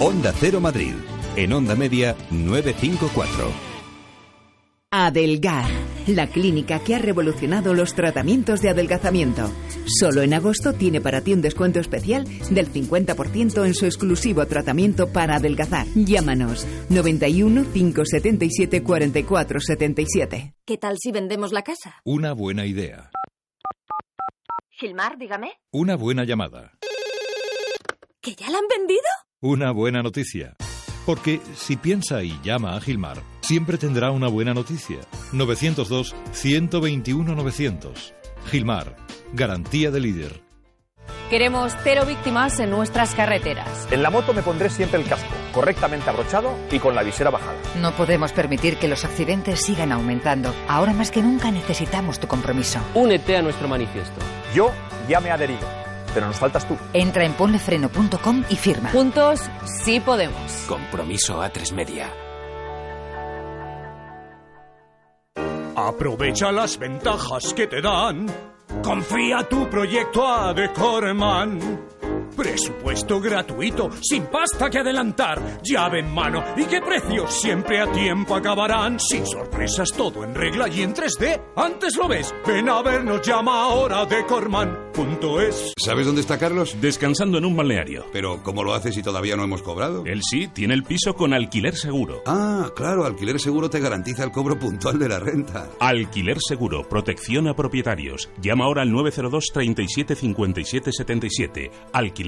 [0.00, 0.94] Onda Cero Madrid.
[1.34, 3.52] En Onda Media 954.
[4.90, 5.66] Adelgar,
[6.06, 9.50] la clínica que ha revolucionado los tratamientos de adelgazamiento.
[9.86, 15.08] Solo en agosto tiene para ti un descuento especial del 50% en su exclusivo tratamiento
[15.12, 15.86] para adelgazar.
[15.94, 20.54] Llámanos 91 577 44 77.
[20.64, 21.96] ¿Qué tal si vendemos la casa?
[22.04, 23.10] Una buena idea.
[24.80, 25.58] Gilmar, dígame.
[25.72, 26.78] Una buena llamada.
[28.20, 29.02] ¿Que ya la han vendido?
[29.40, 30.54] Una buena noticia.
[31.04, 35.00] Porque si piensa y llama a Gilmar, siempre tendrá una buena noticia.
[35.32, 38.14] 902-121-900.
[38.46, 38.94] Gilmar,
[39.32, 40.47] garantía de líder.
[41.30, 43.88] Queremos cero víctimas en nuestras carreteras.
[43.90, 47.56] En la moto me pondré siempre el casco, correctamente abrochado y con la visera bajada.
[47.80, 50.54] No podemos permitir que los accidentes sigan aumentando.
[50.68, 52.80] Ahora más que nunca necesitamos tu compromiso.
[52.94, 54.20] Únete a nuestro manifiesto.
[54.54, 54.72] Yo
[55.08, 55.66] ya me he adherido
[56.14, 56.76] pero nos faltas tú.
[56.92, 58.90] Entra en ponlefreno.com y firma.
[58.90, 59.40] Juntos
[59.84, 60.64] sí podemos.
[60.66, 62.10] Compromiso a tres media.
[65.76, 68.26] Aprovecha las ventajas que te dan.
[68.82, 71.97] Confía tu proyecto a Decorman.
[72.38, 78.36] Presupuesto gratuito, sin pasta que adelantar, llave en mano y qué precios siempre a tiempo
[78.36, 79.00] acabarán.
[79.00, 81.42] Sin sorpresas, todo en regla y en 3D.
[81.56, 85.72] Antes lo ves, ven a vernos, llama ahora decorman.es.
[85.84, 86.76] ¿Sabes dónde está Carlos?
[86.80, 88.06] Descansando en un balneario.
[88.12, 90.04] Pero ¿cómo lo haces si todavía no hemos cobrado?
[90.06, 92.22] Él sí, tiene el piso con alquiler seguro.
[92.24, 95.70] Ah, claro, alquiler seguro te garantiza el cobro puntual de la renta.
[95.80, 98.30] Alquiler seguro, protección a propietarios.
[98.40, 101.70] Llama ahora al 902 37 57 77.
[101.92, 102.27] Alquiler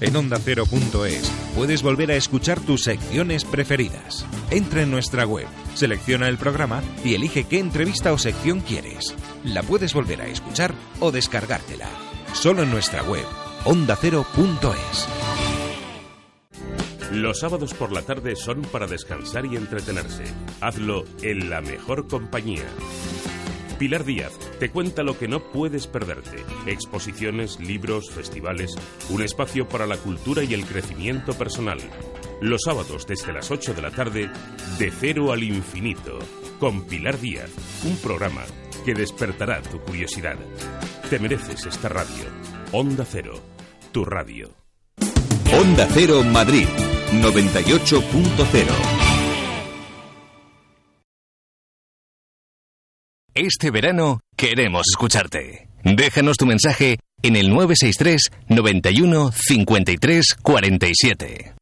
[0.00, 4.26] En ondacero.es puedes volver a escuchar tus secciones preferidas.
[4.50, 9.14] Entra en nuestra web, selecciona el programa y elige qué entrevista o sección quieres.
[9.44, 11.88] La puedes volver a escuchar o descargártela.
[12.32, 13.24] Solo en nuestra web,
[13.64, 15.08] ondacero.es.
[17.12, 20.24] Los sábados por la tarde son para descansar y entretenerse.
[20.60, 22.64] Hazlo en la mejor compañía.
[23.74, 26.44] Pilar Díaz te cuenta lo que no puedes perderte.
[26.66, 28.74] Exposiciones, libros, festivales,
[29.10, 31.78] un espacio para la cultura y el crecimiento personal.
[32.40, 34.30] Los sábados desde las 8 de la tarde,
[34.78, 36.18] de cero al infinito,
[36.58, 37.50] con Pilar Díaz,
[37.84, 38.42] un programa
[38.84, 40.36] que despertará tu curiosidad.
[41.10, 42.24] Te mereces esta radio.
[42.72, 43.40] Onda Cero,
[43.92, 44.50] tu radio.
[45.52, 46.66] Onda Cero Madrid,
[47.12, 49.03] 98.0.
[53.34, 55.66] Este verano queremos escucharte.
[55.82, 61.53] Déjanos tu mensaje en el 963 91 53 47.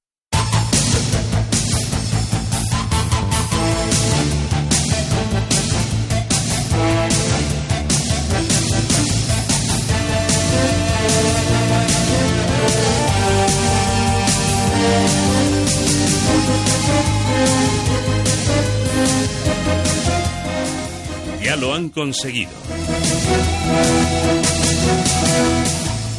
[21.62, 22.50] Lo han conseguido.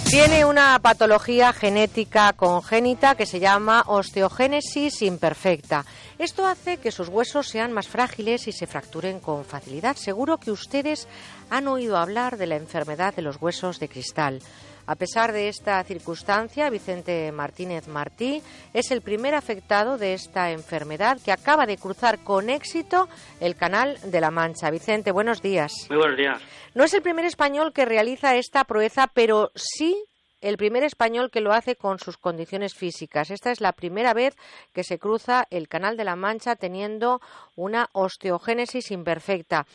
[0.09, 5.83] Tiene una patología genética congénita que se llama osteogénesis imperfecta.
[6.17, 9.97] Esto hace que sus huesos sean más frágiles y se fracturen con facilidad.
[9.97, 11.09] Seguro que ustedes
[11.49, 14.39] han oído hablar de la enfermedad de los huesos de cristal.
[14.85, 18.41] A pesar de esta circunstancia, Vicente Martínez Martí
[18.73, 23.07] es el primer afectado de esta enfermedad que acaba de cruzar con éxito
[23.39, 24.69] el Canal de la Mancha.
[24.71, 25.71] Vicente, buenos días.
[25.89, 26.41] Muy buenos días.
[26.75, 30.03] No es el primer español que realiza esta proeza, pero sí
[30.43, 33.31] el primer español que lo hace con sus condiciones físicas.
[33.31, 34.35] Esta es la primera vez
[34.73, 37.21] que se cruza el Canal de la Mancha teniendo
[37.55, 39.65] una osteogénesis imperfecta.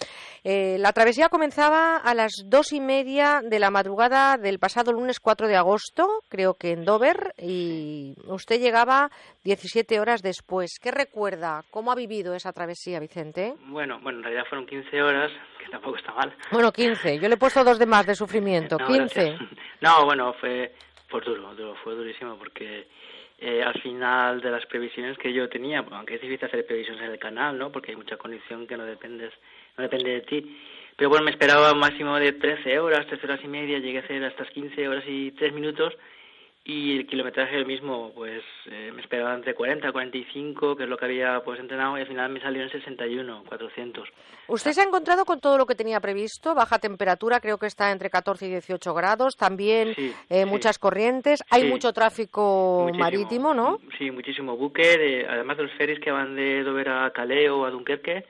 [0.44, 5.20] Eh, la travesía comenzaba a las dos y media de la madrugada del pasado lunes
[5.20, 9.10] 4 de agosto, creo que en Dover, y usted llegaba
[9.44, 10.78] 17 horas después.
[10.80, 11.64] ¿Qué recuerda?
[11.70, 13.54] ¿Cómo ha vivido esa travesía, Vicente?
[13.66, 16.34] Bueno, bueno, en realidad fueron 15 horas, que tampoco está mal.
[16.52, 17.18] Bueno, 15.
[17.18, 18.76] Yo le he puesto dos de más de sufrimiento.
[18.78, 18.98] No, 15.
[18.98, 19.40] gracias.
[19.80, 20.57] No, bueno, fue,
[21.08, 22.86] fue duro, duro, fue durísimo porque
[23.38, 27.12] eh, al final de las previsiones que yo tenía, aunque es difícil hacer previsiones en
[27.12, 27.70] el canal, ¿no?
[27.70, 29.32] Porque hay mucha condición que no dependes,
[29.76, 30.58] no depende de ti.
[30.96, 34.02] Pero bueno, me esperaba un máximo de 13 horas, 13 horas y media, llegué a
[34.02, 35.94] hacer hasta 15 horas y 3 minutos
[36.70, 40.88] y el kilometraje el mismo, pues eh, me esperaba entre 40 y 45, que es
[40.88, 44.06] lo que había pues entrenado, y al final me salió en 61, 400.
[44.48, 46.54] ¿Usted se ha encontrado con todo lo que tenía previsto?
[46.54, 50.46] Baja temperatura, creo que está entre 14 y 18 grados, también Sí, eh, sí.
[50.46, 51.68] muchas corrientes, hay Sí.
[51.68, 53.02] mucho tráfico Muchísimo.
[53.02, 53.78] marítimo, ¿no?
[53.96, 57.64] Sí, muchísimo buque, de- además de los ferries que van de Dover a Calais o
[57.64, 58.26] a Dunkerque,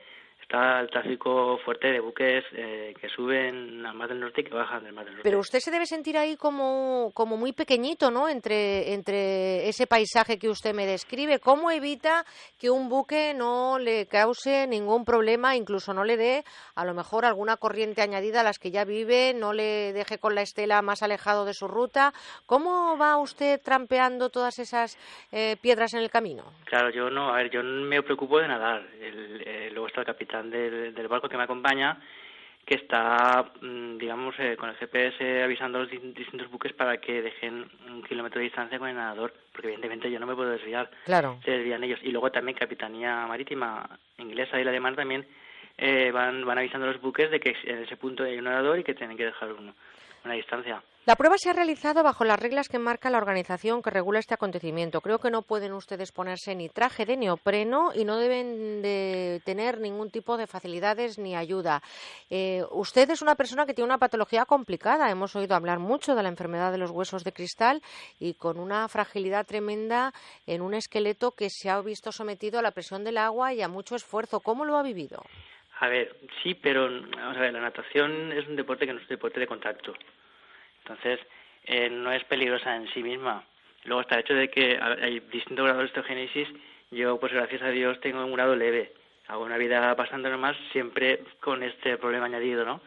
[0.49, 4.53] está el tráfico fuerte de buques eh, que suben al mar del norte y que
[4.55, 5.23] bajan del mar del norte.
[5.29, 8.27] Pero usted se debe sentir ahí como, como muy pequeñito, ¿no?
[8.27, 11.39] Entre, entre ese paisaje que usted me describe.
[11.39, 12.25] ¿Cómo evita
[12.57, 17.25] que un buque no le cause ningún problema, incluso no le dé a lo mejor
[17.25, 21.03] alguna corriente añadida a las que ya vive, no le deje con la estela más
[21.03, 22.11] alejado de su ruta?
[22.47, 24.97] ¿Cómo va usted trampeando todas esas
[25.31, 26.43] eh, piedras en el camino?
[26.65, 28.81] Claro, yo no, a ver, yo no me preocupo de nadar.
[28.99, 31.97] El- eh, luego está el capitán del, del barco que me acompaña,
[32.65, 36.97] que está, mm, digamos, eh, con el GPS avisando a los di- distintos buques para
[37.01, 40.51] que dejen un kilómetro de distancia con el nadador, porque evidentemente yo no me puedo
[40.51, 40.89] desviar.
[41.05, 41.39] Claro.
[41.43, 41.99] Se desvían ellos.
[42.03, 45.25] Y luego también Capitanía Marítima inglesa y la alemana también
[45.77, 48.77] eh, van, van avisando a los buques de que en ese punto hay un nadador
[48.77, 49.73] y que tienen que dejar un-
[50.25, 50.81] una distancia.
[51.09, 54.35] La prueba se ha realizado bajo las reglas que marca la organización que regula este
[54.35, 55.01] acontecimiento.
[55.01, 59.79] Creo que no pueden ustedes ponerse ni traje de neopreno y no deben de tener
[59.79, 61.81] ningún tipo de facilidades ni ayuda.
[62.29, 65.09] Eh, usted es una persona que tiene una patología complicada.
[65.09, 67.81] Hemos oído hablar mucho de la enfermedad de los huesos de cristal
[68.19, 70.13] y con una fragilidad tremenda
[70.45, 73.67] en un esqueleto que se ha visto sometido a la presión del agua y a
[73.67, 74.41] mucho esfuerzo.
[74.41, 75.23] ¿Cómo lo ha vivido?
[75.79, 79.05] A ver, sí, pero vamos a ver, la natación es un deporte que no es
[79.05, 79.93] un deporte de contacto.
[80.89, 81.19] Entonces,
[81.65, 83.45] eh, no es peligrosa en sí misma.
[83.85, 86.47] Luego está el hecho de que hay distintos grados de osteogénesis.
[86.89, 88.93] Yo, pues gracias a Dios, tengo un grado leve.
[89.27, 92.81] Hago una vida bastante normal, siempre con este problema añadido, ¿no?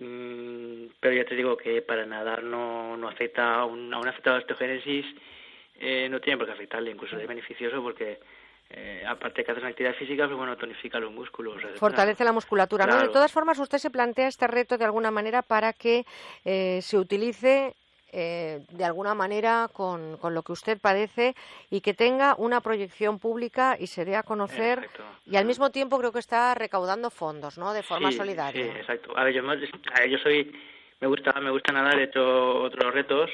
[0.00, 4.08] Mm, pero ya te digo que para nadar no, no afecta a un, a un
[4.08, 5.06] afectado de osteogénesis,
[5.76, 8.18] eh, no tiene por qué afectarle, incluso es beneficioso porque
[8.76, 11.62] eh, aparte que haces actividad física, pues bueno, tonifica los músculos.
[11.76, 12.86] Fortalece la musculatura.
[12.86, 13.00] ¿no?
[13.00, 16.04] De todas formas, usted se plantea este reto de alguna manera para que
[16.44, 17.74] eh, se utilice
[18.10, 21.36] eh, de alguna manera con, con lo que usted padece
[21.70, 24.78] y que tenga una proyección pública y se dé a conocer.
[24.78, 25.04] Exacto.
[25.26, 27.72] Y al mismo tiempo creo que está recaudando fondos, ¿no?
[27.72, 28.64] De forma Sí, solidaria.
[28.64, 29.16] Sí, exacto.
[29.16, 30.52] A ver, yo, a ver, yo soy,
[31.00, 33.30] me gusta, me gusta nadar, he hecho otros retos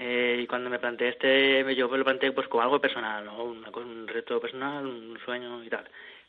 [0.00, 3.42] eh, y cuando me planteé este, yo lo planteé pues como algo personal, ¿no?
[3.42, 5.84] Una un reto personal, un sueño y tal.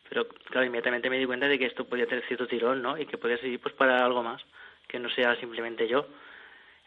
[0.09, 2.97] Pero claro, inmediatamente me di cuenta de que esto podía tener cierto tirón, ¿no?
[2.97, 4.41] Y que podía seguir pues para algo más,
[4.87, 6.07] que no sea simplemente yo.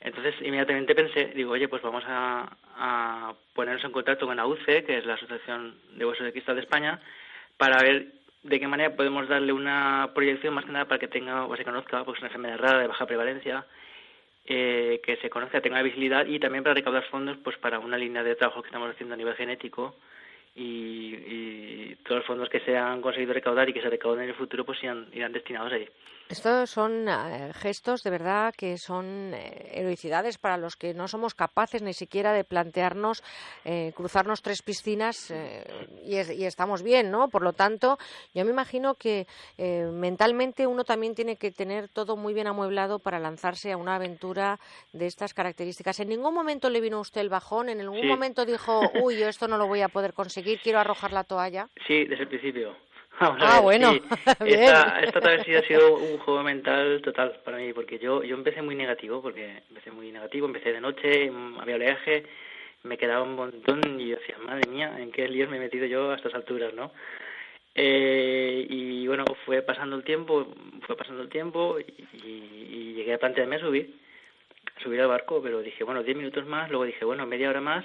[0.01, 5.07] Entonces inmediatamente pensé, digo, oye, pues vamos a, ponernos en contacto con AUCE, que es
[5.07, 6.99] la Asociación de Huesos de Cristal de España,
[7.59, 8.07] para ver
[8.43, 11.65] de qué manera podemos darle una proyección más que nada para que tenga o se
[11.65, 13.65] conozca pues una enfermedad rara de baja prevalencia
[14.47, 18.23] eh, que se conozca tenga visibilidad y también para recaudar fondos pues para una línea
[18.23, 19.95] de trabajo que estamos haciendo a nivel genético
[20.55, 24.31] y, y todos los fondos que se han conseguido recaudar y que se recauden en
[24.31, 25.89] el futuro pues irán, irán destinados ahí
[26.33, 31.35] Estos son eh, gestos de verdad que son eh, heroicidades para los que no somos
[31.35, 33.23] capaces ni siquiera de plantearnos
[33.67, 35.63] eh, cruzarnos tres piscinas eh,
[36.03, 37.29] y, es- y estamos bien, ¿no?
[37.29, 37.99] Por lo tanto,
[38.33, 39.27] yo me imagino que
[39.59, 44.59] mentalmente uno también tiene que tener todo muy bien amueblado para lanzarse a una aventura
[44.95, 46.01] de estas características.
[46.01, 47.69] ¿En ningún momento le vino a usted el bajón?
[47.69, 48.07] ¿En algún Sí.
[48.07, 51.69] momento dijo, uy, yo esto no lo voy a poder conseguir, quiero arrojar la toalla?
[51.87, 52.75] sí desde el principio
[53.41, 54.03] Ah, bueno, sí.
[54.47, 58.63] esta, esta travesía ha sido un juego mental total para mí porque yo yo empecé
[58.63, 62.25] muy negativo porque empecé muy negativo empecé de noche mm, había oleaje
[62.85, 65.87] me quedaba un montón y yo decía madre mía en qué líos me he metido
[65.87, 66.93] yo a estas alturas no
[67.75, 70.47] Eh, y bueno, fue pasando el tiempo,
[70.87, 71.85] fue pasando el tiempo y,
[72.29, 73.95] y llegué a plantearme subir,
[74.83, 77.85] subir al barco, pero dije, bueno, 10 minutos más, luego dije, bueno, media hora más,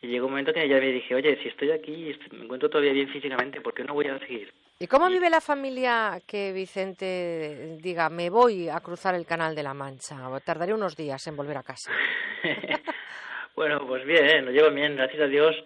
[0.00, 2.70] y llegó un momento que ya me dije, oye, si estoy aquí, est- me encuentro
[2.70, 4.52] todavía bien físicamente, ¿por qué no voy a seguir?
[4.78, 9.62] ¿Y cómo vive la familia que Vicente diga, me voy a cruzar el Canal de
[9.62, 10.28] la Mancha?
[10.28, 11.90] o Tardaré unos días en volver a casa.
[13.56, 15.56] bueno, pues bien, lo llevo bien, gracias a Dios.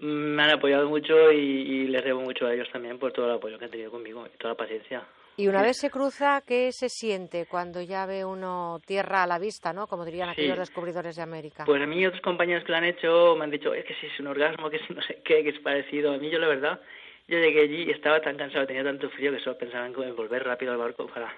[0.00, 3.26] mm, Me han apoyado mucho y, y les debo mucho a ellos también por todo
[3.26, 5.02] el apoyo que han tenido conmigo y toda la paciencia.
[5.36, 9.38] Y una vez se cruza, ¿qué se siente cuando ya ve uno tierra a la
[9.38, 9.86] vista, ¿no?
[9.86, 10.32] Como dirían Sí.
[10.32, 11.64] aquellos descubridores de América.
[11.64, 14.06] Pues a mí otros compañeros que lo han hecho me han dicho, es que si
[14.08, 16.12] es un orgasmo, que si no sé qué, que es parecido.
[16.12, 16.80] A mí yo la verdad,
[17.28, 20.44] yo llegué allí y estaba tan cansado, tenía tanto frío que solo pensaba en volver
[20.44, 21.32] rápido al barco para,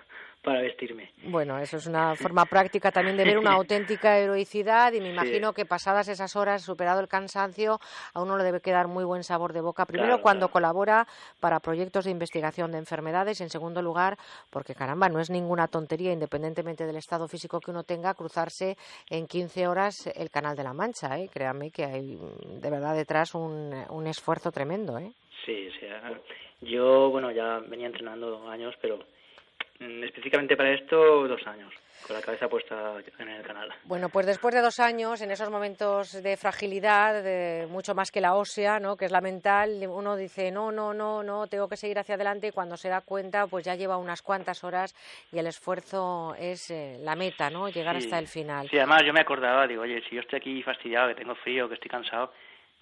[0.44, 1.10] para vestirme.
[1.24, 5.52] Bueno, eso es una forma práctica también de ver una auténtica heroicidad y me imagino
[5.52, 7.80] que pasadas esas horas, superado el cansancio,
[8.12, 9.86] a uno le debe quedar muy buen sabor de boca.
[9.86, 11.06] Primero, Claro, cuando colabora
[11.40, 14.18] para proyectos de investigación de enfermedades y, en segundo lugar,
[14.50, 18.76] porque caramba, no es ninguna tontería, independientemente del estado físico que uno tenga, cruzarse
[19.08, 21.18] en 15 horas el Canal de la Mancha.
[21.18, 21.30] ¿eh?
[21.32, 22.18] Créanme que hay
[22.60, 24.98] de verdad detrás un, un esfuerzo tremendo.
[24.98, 25.12] ¿eh?
[25.44, 26.12] Sí, o sea,
[26.60, 28.98] yo, bueno, ya venía entrenando años, pero
[29.80, 31.72] mm, específicamente para esto, dos años,
[32.06, 33.68] con la cabeza puesta en el canal.
[33.84, 38.20] Bueno, pues después de dos años, en esos momentos de fragilidad, de mucho más que
[38.20, 38.96] la ósea, ¿no?
[38.96, 42.48] que es la mental, uno dice, no, no, no, no, tengo que seguir hacia adelante
[42.48, 44.94] y cuando se da cuenta, pues ya lleva unas cuantas horas
[45.32, 47.68] y el esfuerzo es eh, la meta, ¿no?
[47.68, 48.04] Llegar Sí.
[48.04, 48.68] hasta el final.
[48.70, 51.68] Sí, además yo me acordaba, digo, oye, si yo estoy aquí fastidiado, que tengo frío,
[51.68, 52.32] que estoy cansado,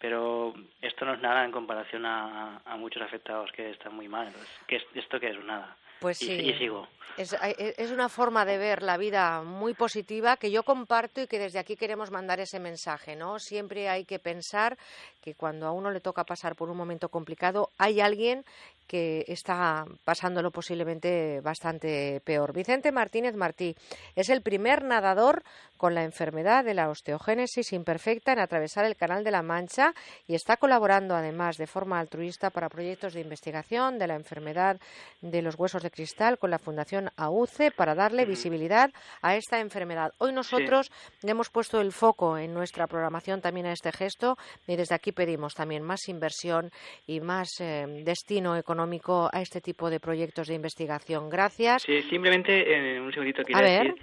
[0.02, 4.26] pero esto no es nada en comparación a, a muchos afectados que están muy mal.
[4.26, 5.44] Entonces, ¿qué es, ¿esto qué es?
[5.44, 5.76] Nada.
[6.00, 6.32] Pues y, sí.
[6.32, 6.88] y sigo.
[7.16, 11.26] Es, hay- es una forma de ver la vida muy positiva que yo comparto y
[11.28, 13.38] que desde aquí queremos mandar ese mensaje, ¿no?
[13.38, 14.76] Siempre hay que pensar
[15.22, 18.44] que cuando a uno le toca pasar por un momento complicado, hay alguien
[18.86, 22.52] que está pasándolo posiblemente bastante peor.
[22.52, 23.74] Vicente Martínez Martí
[24.16, 25.44] es el primer nadador
[25.78, 29.94] con la enfermedad de la osteogénesis imperfecta en atravesar el Canal de la Mancha
[30.26, 34.78] y está colaborando además de forma altruista para proyectos de investigación de la enfermedad
[35.20, 38.90] de los huesos de cristal con la Fundación AUCE para darle visibilidad
[39.22, 40.12] a esta enfermedad.
[40.18, 40.90] Hoy nosotros
[41.22, 45.54] hemos puesto el foco en nuestra programación también a este gesto y desde aquí pedimos
[45.54, 46.70] también más inversión
[47.06, 51.28] y más eh, destino económico a este tipo de proyectos de investigación.
[51.28, 51.82] Gracias.
[51.82, 53.94] Sí, simplemente en un segundito quería decir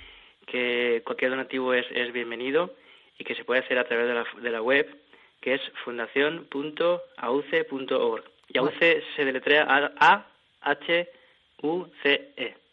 [0.45, 2.73] que cualquier donativo es, es bienvenido
[3.17, 4.87] y que se puede hacer a través de la, de la web
[5.41, 8.23] que es fundación.auce.org.
[8.51, 9.67] Y AUCE se deletrea
[9.99, 11.09] A-H-U-C-E.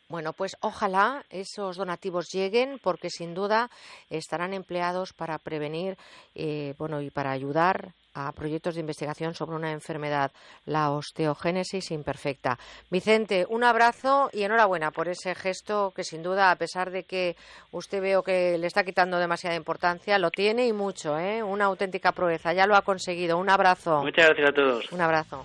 [0.08, 3.70] Bueno, pues ojalá esos donativos lleguen porque sin duda
[4.08, 5.96] estarán empleados para prevenir
[6.34, 10.32] eh, bueno, y para ayudar a proyectos de investigación sobre una enfermedad,
[10.64, 12.58] la osteogénesis imperfecta.
[12.90, 17.36] Vicente, un abrazo y enhorabuena por ese gesto que sin duda, a pesar de que
[17.72, 21.42] usted veo que le está quitando demasiada importancia, lo tiene y mucho, ¿eh?
[21.42, 23.36] Una auténtica proeza, ya lo ha conseguido.
[23.36, 24.02] Un abrazo.
[24.02, 24.92] Muchas gracias a todos.
[24.92, 25.44] Un abrazo.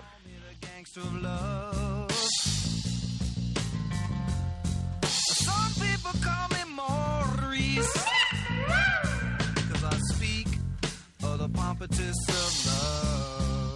[11.62, 13.76] Of of love.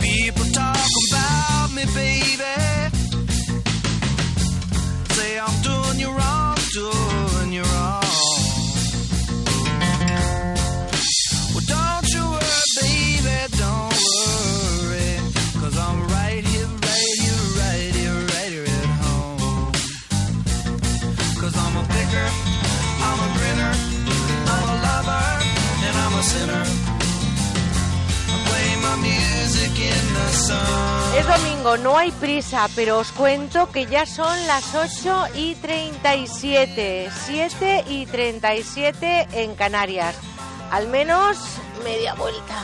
[0.00, 2.54] People talk about me, baby.
[5.16, 7.07] Say I'm doing you wrong, doing
[31.16, 37.10] Es domingo, no hay prisa, pero os cuento que ya son las 8 y 37,
[37.26, 40.16] 7 y 37 en Canarias.
[40.70, 41.38] Al menos
[41.82, 42.62] media vuelta.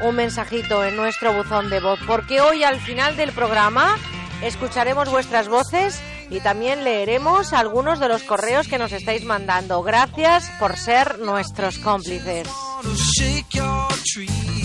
[0.00, 3.96] un mensajito en nuestro buzón de voz, porque hoy al final del programa
[4.42, 9.82] escucharemos vuestras voces y también leeremos algunos de los correos que nos estáis mandando.
[9.82, 12.48] Gracias por ser nuestros cómplices.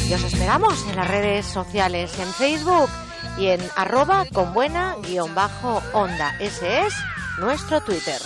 [0.10, 2.90] Y os esperamos en las redes sociales, en Facebook
[3.38, 6.36] y en arroba con buena guion bajo onda.
[6.40, 6.94] Ese es
[7.40, 8.20] nuestro Twitter.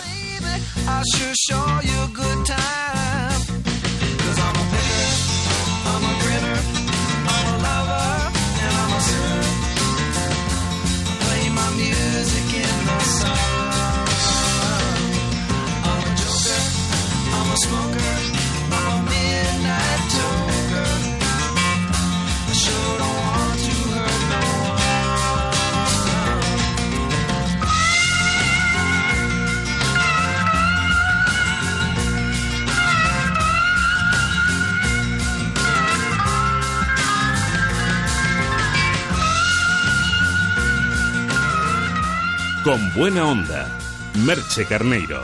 [42.64, 43.78] Con buena onda.
[44.24, 45.22] Merche Carneiro.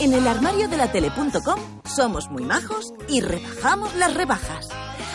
[0.00, 4.68] En el armario de la tele.com somos muy majos y rebajamos las rebajas.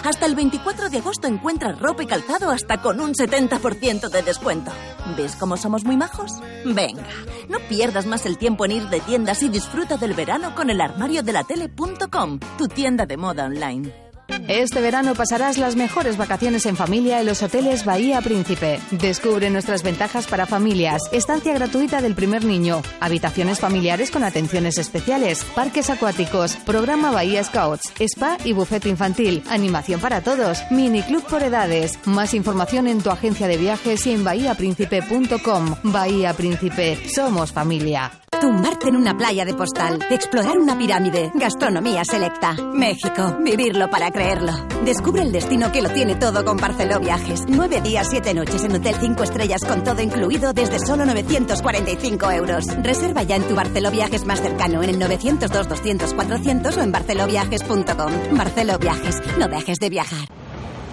[0.03, 4.72] Hasta el 24 de agosto encuentras ropa y calzado hasta con un 70% de descuento.
[5.16, 6.32] ¿Ves cómo somos muy majos?
[6.66, 7.05] Venga,
[7.49, 10.82] no pierdas más el tiempo en ir de tiendas y disfruta del verano con el
[10.82, 14.07] armario de la tele.com, tu tienda de moda online.
[14.47, 18.80] Este verano pasarás las mejores vacaciones en familia en los hoteles Bahía Príncipe.
[18.91, 25.43] Descubre nuestras ventajas para familias, estancia gratuita del primer niño, habitaciones familiares con atenciones especiales,
[25.55, 31.43] parques acuáticos, programa Bahía Scouts, spa y bufete infantil, animación para todos, mini club por
[31.43, 31.99] edades.
[32.05, 35.75] Más información en tu agencia de viajes y en bahiapríncipe.com.
[35.84, 38.11] Bahía Príncipe, somos familia.
[38.39, 42.53] Tumbarte en una playa de postal, explorar una pirámide, gastronomía selecta.
[42.71, 44.53] México, vivirlo para creerlo.
[44.85, 47.45] Descubre el destino que lo tiene todo con Barceló Viajes.
[47.47, 52.65] Nueve días, siete noches en Hotel 5 Estrellas con todo incluido desde solo 945 euros.
[52.83, 58.38] Reserva ya en tu Barceló Viajes más cercano en el 902-200-400 o en barceloviajes.com.
[58.38, 60.27] Barceló Viajes, no dejes de viajar.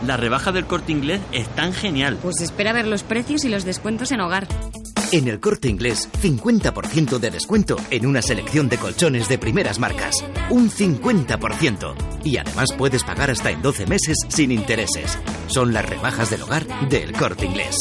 [0.06, 2.18] La rebaja del corte inglés es tan genial.
[2.22, 4.48] Pues espera ver los precios y los descuentos en hogar.
[5.14, 10.16] En el corte inglés, 50% de descuento en una selección de colchones de primeras marcas.
[10.50, 11.94] Un 50%.
[12.24, 15.16] Y además puedes pagar hasta en 12 meses sin intereses.
[15.46, 17.76] Son las rebajas del hogar del corte inglés.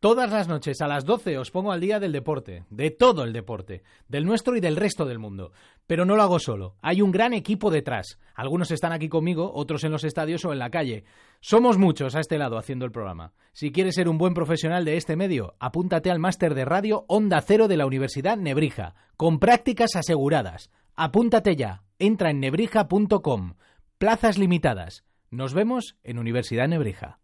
[0.00, 3.32] Todas las noches a las 12 os pongo al día del deporte, de todo el
[3.32, 5.52] deporte, del nuestro y del resto del mundo.
[5.86, 8.18] Pero no lo hago solo, hay un gran equipo detrás.
[8.34, 11.04] Algunos están aquí conmigo, otros en los estadios o en la calle.
[11.48, 13.32] Somos muchos a este lado haciendo el programa.
[13.52, 17.40] Si quieres ser un buen profesional de este medio, apúntate al máster de radio Onda
[17.40, 20.72] Cero de la Universidad Nebrija, con prácticas aseguradas.
[20.96, 23.54] Apúntate ya, entra en nebrija.com.
[23.96, 25.04] Plazas limitadas.
[25.30, 27.20] Nos vemos en Universidad Nebrija.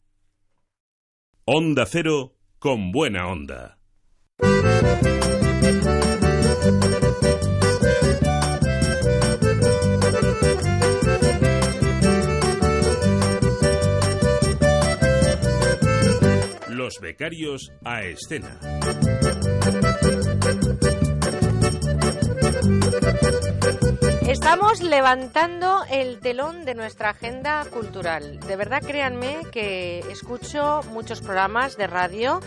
[1.45, 3.77] Onda Cero con buena onda.
[16.83, 18.59] Los becarios a escena.
[24.27, 28.41] Estamos levantando el telón de nuestra agenda cultural.
[28.41, 32.41] De verdad, créanme que escucho muchos programas de radio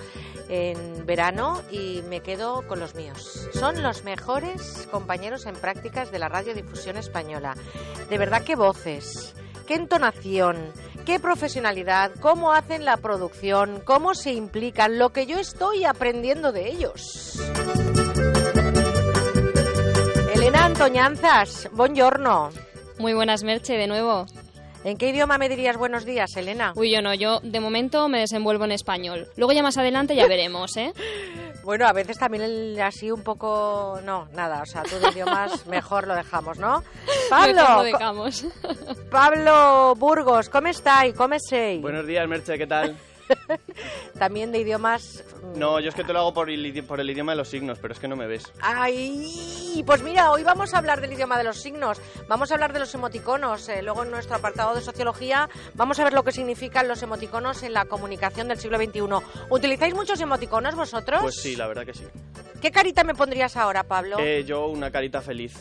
[0.50, 3.48] en verano y me quedo con los míos.
[3.54, 7.56] Son los mejores compañeros en prácticas de la radiodifusión española.
[8.10, 9.34] De verdad, qué voces,
[9.66, 10.58] qué entonación,
[11.06, 16.70] qué profesionalidad, cómo hacen la producción, cómo se implican, lo que yo estoy aprendiendo de
[16.70, 17.40] ellos.
[20.34, 22.50] Elena Antoñanzas, buongiorno.
[22.98, 24.26] Muy buenas, Merche, de nuevo.
[24.84, 26.74] ¿En qué idioma me dirías buenos días, Elena?
[26.76, 29.28] Uy, yo no, yo de momento me desenvuelvo en español.
[29.36, 30.94] Luego ya más adelante ya veremos, ¿eh?
[31.66, 34.00] Bueno, a veces también el- así un poco...
[34.04, 36.84] No, nada, o sea, tú de idiomas mejor lo dejamos, ¿no?
[37.30, 38.46] Pablo, Mejor lo co- dejamos.
[39.12, 41.14] Pablo Burgos, ¿cómo estáis?
[41.16, 41.80] ¿Cómo sei?
[41.80, 42.96] Buenos días, Merche, ¿qué tal?
[44.20, 45.24] También de idiomas...
[45.42, 47.38] mm, No, yo es que te lo hago por el, idi- por el idioma de
[47.38, 48.52] los signos, pero es que no me ves.
[48.62, 52.74] Ay, pues mira, hoy vamos a hablar del idioma de los signos, vamos a hablar
[52.74, 56.32] de los emoticonos, eh, luego en nuestro apartado de sociología vamos a ver lo que
[56.32, 59.02] significan los emoticonos en la comunicación del siglo XXI.
[59.50, 61.22] ¿Utilizáis muchos emoticonos vosotros?
[61.22, 62.04] Pues sí, la verdad que sí.
[62.62, 64.18] ¿Qué carita me pondrías ahora, Pablo?
[64.20, 65.54] Eh, yo una carita feliz.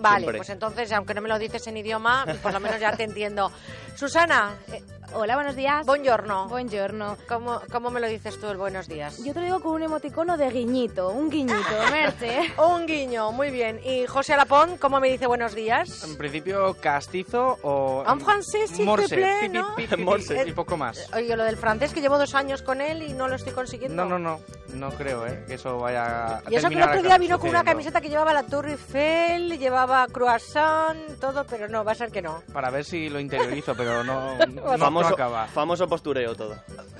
[0.00, 0.38] Vale, siempre.
[0.38, 3.50] pues entonces, aunque no me lo dices en idioma, por lo menos ya te entiendo.
[3.96, 4.54] Susana.
[4.72, 4.82] eh,
[5.14, 5.86] Hola, buenos días.
[5.86, 6.48] Buongiorno.
[6.48, 7.16] Buongiorno.
[7.26, 9.16] ¿Cómo, ¿Cómo me lo dices tú el buenos días?
[9.24, 11.56] Yo te lo digo con un emoticono de guiñito, un guiñito,
[11.90, 12.52] Merche.
[12.58, 13.80] Un guiño, muy bien.
[13.82, 16.04] ¿Y José Alapón, cómo me dice buenos días?
[16.04, 18.04] En principio, castizo o...
[18.06, 19.74] En francés, s'il te Morse, plaît, ¿no?
[19.76, 20.44] pi, pi, pi, Morse.
[20.46, 21.08] y poco más.
[21.14, 24.04] Oye, lo del francés, que llevo dos años con él y no lo estoy consiguiendo.
[24.04, 24.40] No, no, no,
[24.74, 25.42] no creo, ¿eh?
[25.48, 28.10] Que eso vaya a Y eso que el otro día vino con una camiseta que
[28.10, 32.42] llevaba la Tour Eiffel, llevaba croissant, todo, pero no, va a ser que no.
[32.52, 35.46] Para ver si lo interiorizo, pero no, no, no famoso, acaba.
[35.46, 36.56] famoso postureo todo.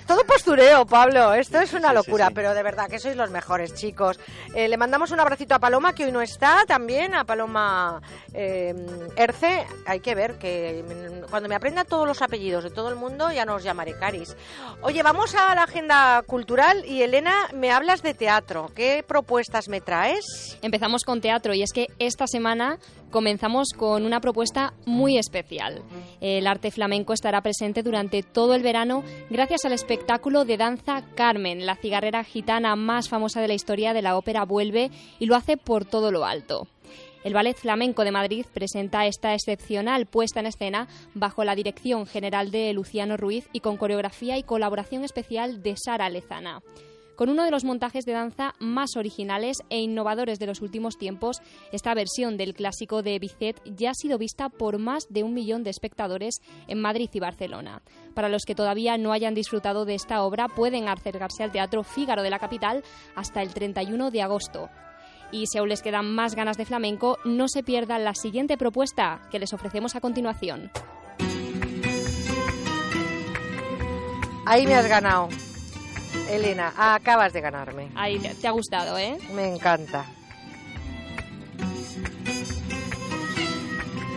[0.07, 1.35] Todo postureo, Pablo.
[1.35, 2.33] Esto es una Sí, sí, locura, sí.
[2.35, 4.19] pero de verdad que sois los mejores, chicos.
[4.55, 8.01] Eh, le mandamos un abracito a Paloma, que hoy no está, también a Paloma
[8.33, 8.75] eh,
[9.17, 9.67] Erce.
[9.87, 10.83] Hay que ver que
[11.25, 14.37] mm, cuando me aprenda todos los apellidos de todo el mundo ya nos llamaré Caris.
[14.81, 18.71] Oye, vamos a la agenda cultural y Elena, me hablas de teatro.
[18.75, 20.59] ¿Qué propuestas me traes?
[20.63, 22.78] Empezamos con teatro y es que esta semana
[23.11, 25.83] comenzamos con una propuesta muy especial.
[26.21, 31.67] El arte flamenco estará presente durante todo el verano gracias al espectáculo de danza Carmen,
[31.67, 35.57] la cigarrera gitana más famosa de la historia de la ópera Vuelve y lo hace
[35.57, 36.67] por todo lo alto.
[37.25, 42.51] El Ballet Flamenco de Madrid presenta esta excepcional puesta en escena bajo la dirección general
[42.51, 46.63] de Luciano Ruiz y con coreografía y colaboración especial de Sara Lezana.
[47.19, 51.43] Con uno de los montajes de danza más originales e innovadores de los últimos tiempos.
[51.73, 55.65] Esta versión del clásico de Bizet ya ha sido vista por más de un millón
[55.65, 56.37] de espectadores
[56.69, 57.83] en Madrid y Barcelona.
[58.15, 62.23] Para los que todavía no hayan disfrutado de esta obra, pueden acercarse al Teatro Fígaro
[62.23, 62.85] de la capital
[63.17, 64.71] hasta el 31 de agosto.
[65.33, 69.23] Y si aún les quedan más ganas de flamenco, no se pierdan la siguiente propuesta
[69.33, 70.71] que les ofrecemos a continuación.
[74.47, 75.29] Ahí me has ganado.
[76.29, 77.91] Elena, acabas de ganarme.
[77.95, 79.19] Ahí te, te ha gustado, ¿eh?
[79.29, 80.18] Me encanta.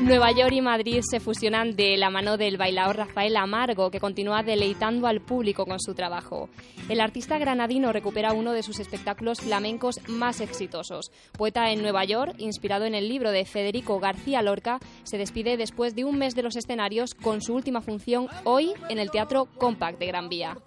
[0.01, 4.41] Nueva York y Madrid se fusionan de la mano del bailador Rafael Amargo, que continúa
[4.41, 6.49] deleitando al público con su trabajo.
[6.89, 11.11] El artista granadino recupera uno de sus espectáculos flamencos más exitosos.
[11.37, 15.93] Poeta en Nueva York, inspirado en el libro de Federico García Lorca, se despide después
[15.93, 19.99] de un mes de los escenarios con su última función hoy en el Teatro Compact
[19.99, 20.57] de Gran Vía.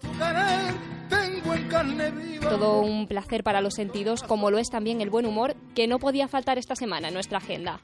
[2.41, 5.99] Todo un placer para los sentidos, como lo es también el buen humor, que no
[5.99, 7.80] podía faltar esta semana en nuestra agenda.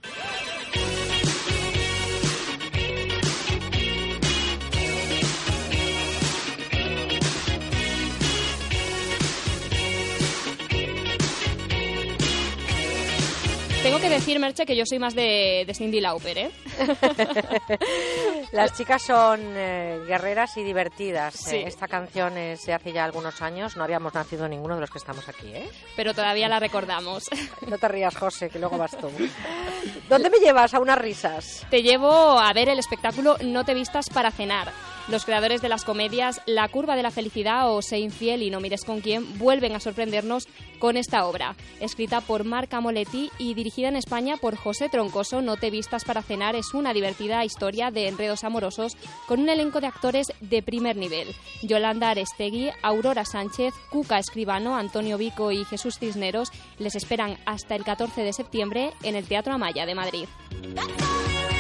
[13.82, 16.50] Tengo que decir, Merche, que yo soy más de, de Cindy Lauper, ¿eh?
[18.52, 21.34] Las chicas son eh, guerreras y divertidas.
[21.34, 21.56] Sí.
[21.56, 23.76] Eh, esta canción es de hace ya algunos años.
[23.78, 25.66] No habíamos nacido ninguno de los que estamos aquí, ¿eh?
[25.96, 27.24] Pero todavía la recordamos.
[27.66, 29.10] No te rías, José, que luego vas tú.
[30.10, 30.74] ¿Dónde me llevas?
[30.74, 31.66] A unas risas.
[31.70, 34.72] Te llevo a ver el espectáculo No te vistas para cenar.
[35.10, 38.60] Los creadores de las comedias La curva de la felicidad o Sé infiel y no
[38.60, 40.46] mires con quién vuelven a sorprendernos
[40.78, 41.56] con esta obra.
[41.80, 46.22] Escrita por Marc Amoletti y dirigida en España por José Troncoso, No te vistas para
[46.22, 48.96] cenar es una divertida historia de enredos amorosos
[49.26, 51.26] con un elenco de actores de primer nivel.
[51.62, 57.82] Yolanda Arestegui, Aurora Sánchez, Cuca Escribano, Antonio Vico y Jesús Cisneros les esperan hasta el
[57.82, 60.28] 14 de septiembre en el Teatro Amaya de Madrid.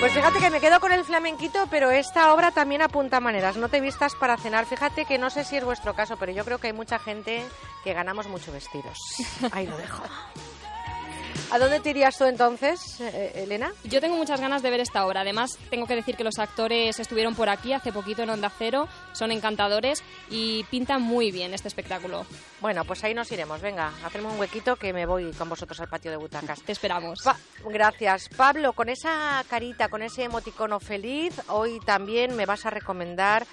[0.00, 3.58] Pues fíjate que me quedo con el flamenquito, pero esta obra también apunta maneras.
[3.58, 4.64] No te vistas para cenar.
[4.64, 7.46] Fíjate que no sé si es vuestro caso, pero yo creo que hay mucha gente
[7.84, 8.98] que ganamos mucho vestidos.
[9.52, 10.02] Ahí lo dejo.
[11.52, 13.72] ¿A dónde te irías tú entonces, eh, Elena?
[13.82, 15.22] Yo tengo muchas ganas de ver esta obra.
[15.22, 18.86] Además, tengo que decir que los actores estuvieron por aquí hace poquito en Onda Cero,
[19.12, 22.24] son encantadores y pintan muy bien este espectáculo.
[22.60, 23.60] Bueno, pues ahí nos iremos.
[23.60, 26.62] Venga, hacemos un huequito que me voy con vosotros al patio de butacas.
[26.64, 27.20] Te esperamos.
[27.24, 28.28] Pa- Gracias.
[28.36, 33.44] Pablo, con esa carita, con ese emoticono feliz, hoy también me vas a recomendar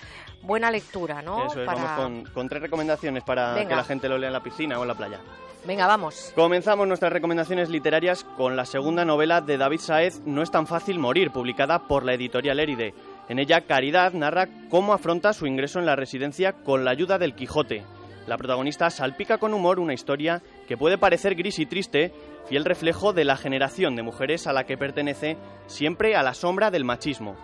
[0.42, 1.48] buena lectura, ¿no?
[1.48, 3.70] Eso es, Para- vamos con, con tres recomendaciones para Venga.
[3.70, 5.20] que la gente lo lea en la piscina o en la playa.
[5.66, 6.32] Venga, vamos.
[6.36, 10.98] Comenzamos nuestras recomendaciones literarias con la segunda novela de David Saez, No es tan fácil
[11.00, 12.94] morir, publicada por la editorial Éride.
[13.28, 17.36] En ella, Caridad narra cómo afronta su ingreso en la residencia con la ayuda del
[17.36, 17.84] Quijote.
[18.28, 22.14] La protagonista salpica con humor una historia que puede parecer gris y triste,
[22.48, 26.72] fiel reflejo de la generación de mujeres a la que pertenece, siempre a la sombra
[26.72, 27.36] del machismo.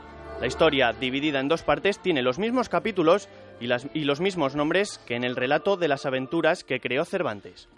[0.43, 3.29] La historia, dividida en dos partes, tiene los mismos capítulos
[3.61, 3.67] y,
[4.03, 7.69] los mismos nombres que en el relato de las aventuras que creó Cervantes.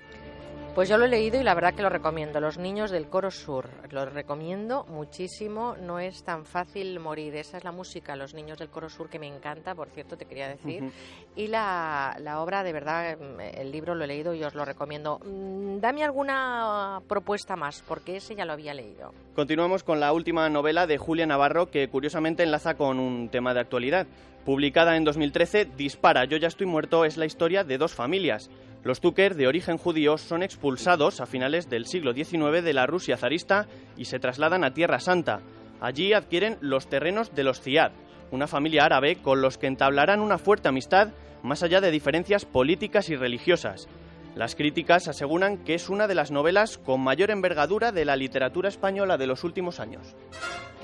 [0.75, 2.41] Pues yo lo he leído y la verdad que lo recomiendo.
[2.41, 3.69] Los niños del Coro Sur.
[3.91, 5.77] Lo recomiendo muchísimo.
[5.81, 7.33] No es tan fácil morir.
[7.37, 10.25] Esa es la música, Los niños del Coro Sur, que me encanta, por cierto, te
[10.25, 10.91] quería decir.
[11.33, 14.65] Y la, la obra, de verdad, mm, el libro lo he leído y os lo
[14.65, 15.21] recomiendo.
[15.23, 19.13] Mm, Dame alguna propuesta más, porque ese ya lo había leído.
[19.33, 23.61] Continuamos con la última novela de Julia Navarro que curiosamente enlaza con un tema de
[23.61, 24.07] actualidad.
[24.43, 28.49] Publicada en 2013, Dispara, yo ya estoy muerto es la historia de dos familias.
[28.85, 33.17] Los Tucker, de origen judío, son expulsados a finales del siglo XIX de la Rusia
[33.17, 33.65] zarista
[33.97, 35.41] y se trasladan a Tierra Santa.
[35.81, 37.93] Allí adquieren los terrenos de los Ziad,
[38.29, 41.09] una familia árabe con los que entablarán una fuerte amistad
[41.41, 43.87] más allá de diferencias políticas y religiosas.
[44.35, 48.69] Las críticas aseguran que es una de las novelas con mayor envergadura de la literatura
[48.69, 50.15] española de los últimos años.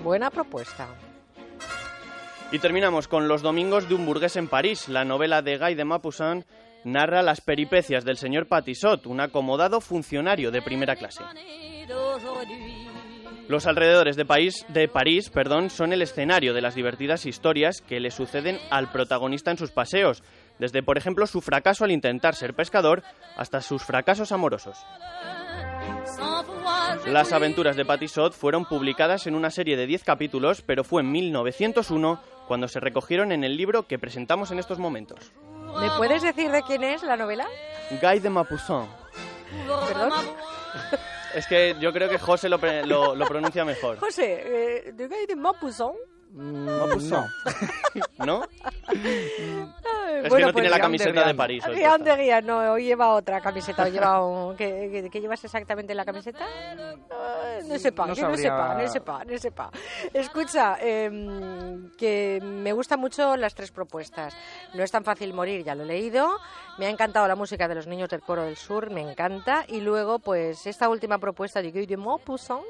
[0.04, 0.88] Buena propuesta.
[2.52, 4.90] Y terminamos con Los Domingos de un burgués en París.
[4.90, 6.46] La novela de Guy de Maupassant
[6.84, 11.24] narra las peripecias del señor Patisot, un acomodado funcionario de primera clase.
[13.48, 14.24] Los alrededores de,
[14.70, 19.52] de París perdón, son el escenario de las divertidas historias que le suceden al protagonista
[19.52, 20.24] en sus paseos,
[20.58, 23.04] desde por ejemplo su fracaso al intentar ser pescador
[23.36, 24.78] hasta sus fracasos amorosos.
[27.08, 31.12] Las aventuras de Patisot fueron publicadas en una serie de 10 capítulos, pero fue en
[31.12, 35.32] 1901 cuando se recogieron en el libro que presentamos en estos momentos.
[35.80, 37.48] ¿Me puedes decir de quién es la novela?
[38.02, 38.90] Guy de Maupassant.
[39.88, 40.12] Perdón.
[41.36, 43.98] Es que yo creo que José lo, lo- lo pronuncia mejor.
[44.00, 44.42] José,
[44.88, 45.36] eh, ¿de Guy de
[46.34, 47.28] Maupassant?
[47.46, 48.26] Maupassant.
[48.26, 48.44] ¿No?
[48.88, 51.64] Ay, Es Bueno, que no tiene pues- la camiseta de París.
[51.66, 53.84] hoy de guía, no, hoy lleva otra camiseta.
[53.84, 56.46] Hoy lleva un- ¿qué, qué- qué llevas exactamente en la camiseta?
[56.48, 59.72] Eh, No sepa, No que no sabría- sepa, no sepa, no sepa.
[60.14, 64.36] Escucha, em, que me gustan mucho las tres propuestas.
[64.74, 66.30] No es tan fácil morir, ya lo he leído.
[66.78, 69.66] Me ha encantado la música de los niños del Coro del Sur, me encanta.
[69.68, 72.64] Y luego, pues, esta última propuesta de Guy de Maupassant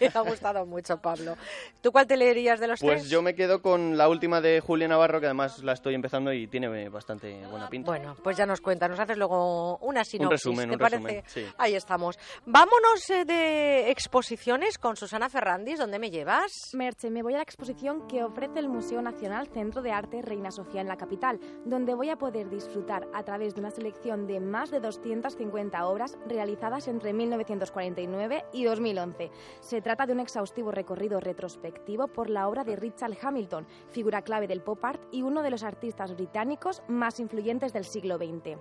[0.00, 1.36] me ha gustado mucho, Pablo.
[1.80, 3.03] ¿Tú cuál te leerías de los Pues tres?
[3.08, 6.46] Yo me quedo con la última de Julia Navarro, que además la estoy empezando y
[6.46, 7.90] tiene bastante buena pinta.
[7.90, 10.96] Bueno, pues ya nos cuenta, nos haces luego una sinopsis, resumen, ¿te un parece?
[10.96, 11.44] resumen, sí.
[11.58, 12.18] Ahí estamos.
[12.46, 16.50] Vámonos eh, de exposiciones con Susana Ferrandis, ¿dónde me llevas?
[16.72, 20.50] Merche, me voy a la exposición que ofrece el Museo Nacional Centro de Arte Reina
[20.50, 24.40] Sofía en la capital, donde voy a poder disfrutar a través de una selección de
[24.40, 29.30] más de 250 obras realizadas entre 1949 y 2011.
[29.60, 34.46] Se trata de un exhaustivo recorrido retrospectivo por la obra de Richard Hamilton, figura clave
[34.46, 38.58] del pop art y uno de los artistas británicos más influyentes del siglo XX.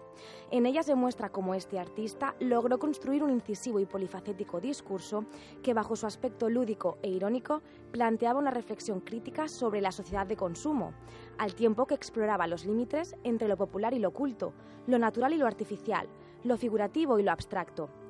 [0.51, 5.25] En ella se muestra cómo este artista logró construir un incisivo y polifacético discurso
[5.61, 7.61] que, bajo su aspecto lúdico e irónico,
[7.91, 10.93] planteaba una reflexión crítica sobre la sociedad de consumo,
[11.37, 14.53] al tiempo que exploraba los límites entre lo popular y lo oculto,
[14.87, 16.07] lo natural y lo artificial,
[16.43, 18.02] lo figurativo y lo abstracto.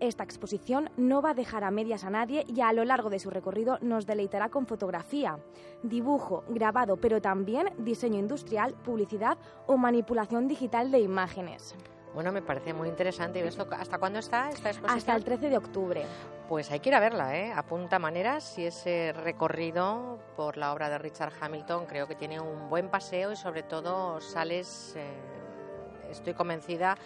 [0.00, 3.18] Esta exposición no va a dejar a medias a nadie y a lo largo de
[3.18, 5.38] su recorrido nos deleitará con fotografía,
[5.82, 11.74] dibujo, grabado, pero también diseño industrial, publicidad o manipulación digital de imágenes.
[12.14, 13.40] Bueno, me parece muy interesante.
[13.40, 14.96] ¿Y ves lo- hasta cuándo está esta exposición?
[14.98, 16.04] Hasta el 13 de octubre.
[16.48, 17.52] Pues hay que ir a verla, ¿eh?
[17.52, 22.70] Apunta maneras y ese recorrido por la obra de Richard Hamilton creo que tiene un
[22.70, 25.06] buen paseo y sobre todo sales, eh,
[26.10, 26.96] estoy convencida,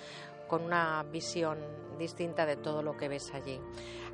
[0.53, 1.57] con una visión
[1.98, 3.59] distinta de todo lo que ves allí.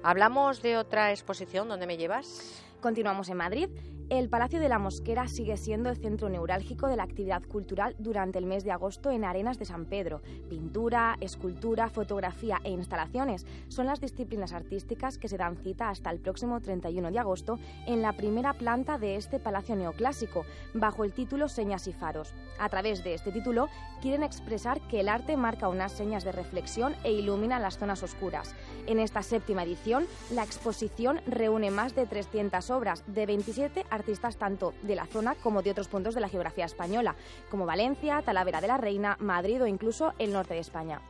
[0.05, 2.62] Hablamos de otra exposición, ¿dónde me llevas?
[2.80, 3.68] Continuamos en Madrid.
[4.11, 8.39] El Palacio de la Mosquera sigue siendo el centro neurálgico de la actividad cultural durante
[8.39, 10.23] el mes de agosto en Arenas de San Pedro.
[10.49, 16.21] Pintura, escultura, fotografía e instalaciones son las disciplinas artísticas que se dan cita hasta el
[16.21, 21.51] próximo 31 de agosto en la primera planta de este palacio neoclásico, bajo el título
[21.51, 22.33] Señas y Faros.
[22.59, 23.69] A través de este título
[24.01, 28.55] quieren expresar que el arte marca unas señas de reflexión e ilumina las zonas oscuras.
[28.87, 34.74] En esta séptima edición, la exposición reúne más de 300 obras de 27 artistas tanto
[34.82, 37.14] de la zona como de otros puntos de la geografía española,
[37.51, 41.01] como Valencia, Talavera de la Reina, Madrid o incluso el norte de España.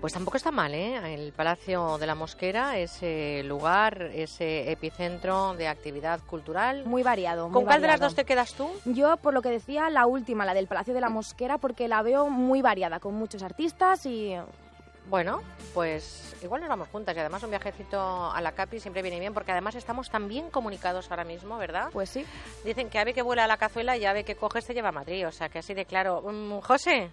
[0.00, 1.14] Pues tampoco está mal, ¿eh?
[1.14, 6.84] El Palacio de la Mosquera, ese lugar, ese epicentro de actividad cultural.
[6.86, 7.44] Muy variado.
[7.44, 8.70] ¿Con muy cuál de las dos te quedas tú?
[8.84, 12.02] Yo, por lo que decía, la última, la del Palacio de la Mosquera, porque la
[12.02, 14.36] veo muy variada, con muchos artistas y...
[15.08, 15.40] Bueno,
[15.74, 19.32] pues igual nos vamos juntas y además un viajecito a la Capi siempre viene bien
[19.32, 21.88] porque además estamos tan bien comunicados ahora mismo, ¿verdad?
[21.92, 22.24] Pues sí.
[22.64, 24.92] Dicen que ave que vuela a la cazuela y ave que coges te lleva a
[24.92, 26.20] Madrid, o sea que así de claro.
[26.22, 27.10] Mm, José,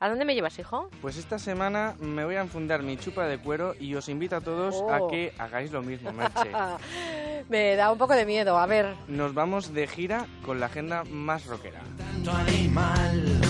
[0.00, 0.88] ¿a dónde me llevas, hijo?
[1.02, 4.40] Pues esta semana me voy a enfundar mi chupa de cuero y os invito a
[4.40, 5.08] todos a Oh.
[5.08, 6.50] que hagáis lo mismo, Merche.
[7.50, 8.94] me da un poco de miedo, a ver.
[9.06, 11.80] Nos vamos de gira con la agenda más rockera.
[11.98, 13.40] tanto animal,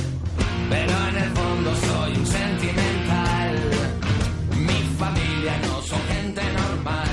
[0.68, 2.93] pero en el fondo soy un sentimental.
[5.44, 7.08] Mi familia no son gente normal,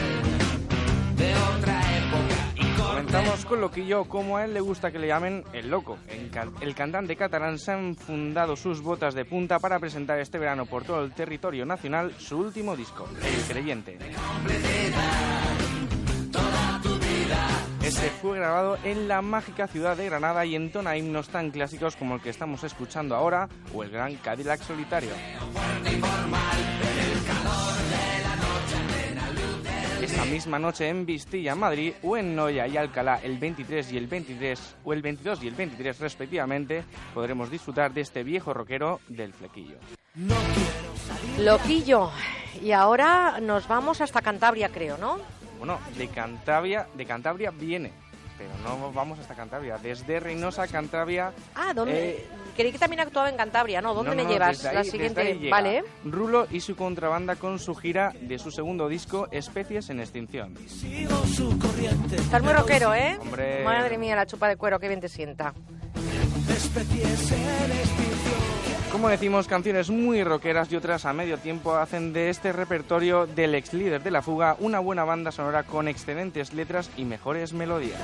[1.17, 2.93] de otra época y corte.
[3.03, 5.97] Comenzamos con Loquillo, como a él le gusta que le llamen el loco.
[6.07, 10.39] El, can- el cantante catalán se ha enfundado sus botas de punta para presentar este
[10.39, 13.97] verano por todo el territorio nacional su último disco, El Creyente.
[17.83, 22.15] Este fue grabado en la mágica ciudad de Granada y entona himnos tan clásicos como
[22.15, 25.11] el que estamos escuchando ahora o el gran Cadillac Solitario.
[30.01, 34.07] Esta misma noche en Vistilla, Madrid, o en Noya y Alcalá el 23 y el
[34.07, 36.83] 23 o el 22 y el 23 respectivamente,
[37.13, 39.77] podremos disfrutar de este viejo rockero del flequillo.
[41.39, 42.09] Loquillo.
[42.63, 45.19] Y ahora nos vamos hasta Cantabria, creo, ¿no?
[45.59, 47.91] Bueno, de Cantabria, de Cantabria viene,
[48.37, 49.77] pero no vamos hasta Cantabria.
[49.77, 51.31] Desde Reynosa, Cantabria.
[51.53, 52.09] Ah, ¿dónde?
[52.09, 53.93] eh, Creí que también actuaba en Cantabria, ¿no?
[53.93, 54.57] ¿Dónde no, me llevas?
[54.57, 55.83] desde ahí- la desde siguiente, ahí llega vale.
[56.05, 60.55] Rulo y su contrabanda con su gira de su segundo disco, Especies en Extinción.
[62.17, 63.17] Estás muy rockero, ¿eh?
[63.21, 63.63] Hombre.
[63.63, 65.53] Madre mía, la chupa de cuero, qué bien te sienta.
[68.91, 73.55] Como decimos, canciones muy rockeras y otras a medio tiempo hacen de este repertorio del
[73.55, 77.99] ex líder de la fuga una buena banda sonora con excelentes letras y mejores melodías.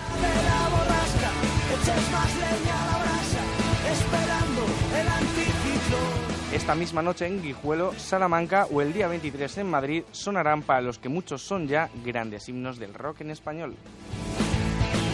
[6.54, 10.98] Esta misma noche en Guijuelo, Salamanca o el día 23 en Madrid sonarán para los
[10.98, 13.76] que muchos son ya grandes himnos del rock en español.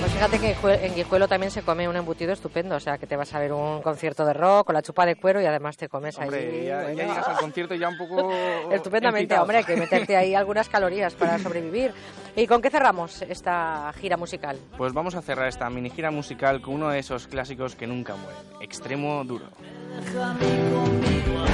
[0.04, 2.98] Pues fíjate que en Guijue- en Guijuelo también se come un embutido estupendo, o sea
[2.98, 5.46] que te vas a ver un concierto de rock con la chupa de cuero y
[5.46, 6.66] además te comes Hombre, ahí.
[6.66, 6.98] ya, ya bueno.
[6.98, 8.30] llegas al concierto ya un poco...
[8.72, 9.44] Estupendamente, empitado.
[9.44, 11.94] hombre, hay que meterte ahí algunas calorías para sobrevivir.
[12.36, 14.60] ¿Y con qué cerramos esta gira musical?
[14.78, 18.16] Pues vamos a cerrar esta mini gira musical con uno de esos clásicos que nunca
[18.18, 18.42] mueren.
[18.62, 19.46] Extremo duro.
[20.04, 21.46] Déjame conmigo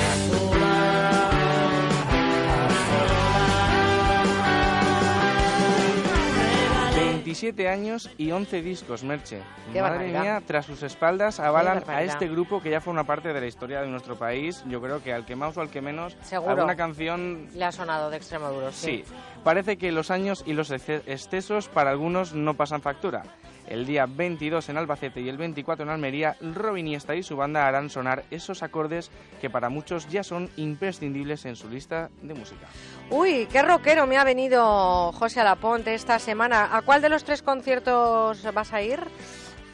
[7.29, 9.41] 27 años y 11 discos, Merche.
[9.71, 10.21] Qué Madre barbaridad.
[10.21, 13.81] mía, tras sus espaldas avalan a este grupo que ya forma parte de la historia
[13.81, 14.63] de nuestro país.
[14.67, 16.51] Yo creo que al que más o al que menos, Seguro.
[16.53, 19.03] alguna canción Le ha sonado de extremo duro, sí.
[19.07, 19.13] Sí,
[19.43, 23.21] parece que los años y los exce- excesos para algunos no pasan factura.
[23.69, 27.67] El día 22 en Albacete y el 24 en Almería, Robin Iniesta y su banda
[27.67, 32.65] harán sonar esos acordes que para muchos ya son imprescindibles en su lista de música.
[33.11, 36.75] Uy, qué rockero me ha venido José Alaponte esta semana.
[36.75, 39.01] ¿A cuál de los tres conciertos vas a ir?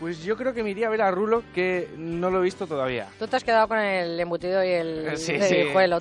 [0.01, 2.67] Pues yo creo que me iría a ver a Rulo, que no lo he visto
[2.67, 3.07] todavía.
[3.17, 5.37] Tú te has quedado con el embutido y el Eh, sí.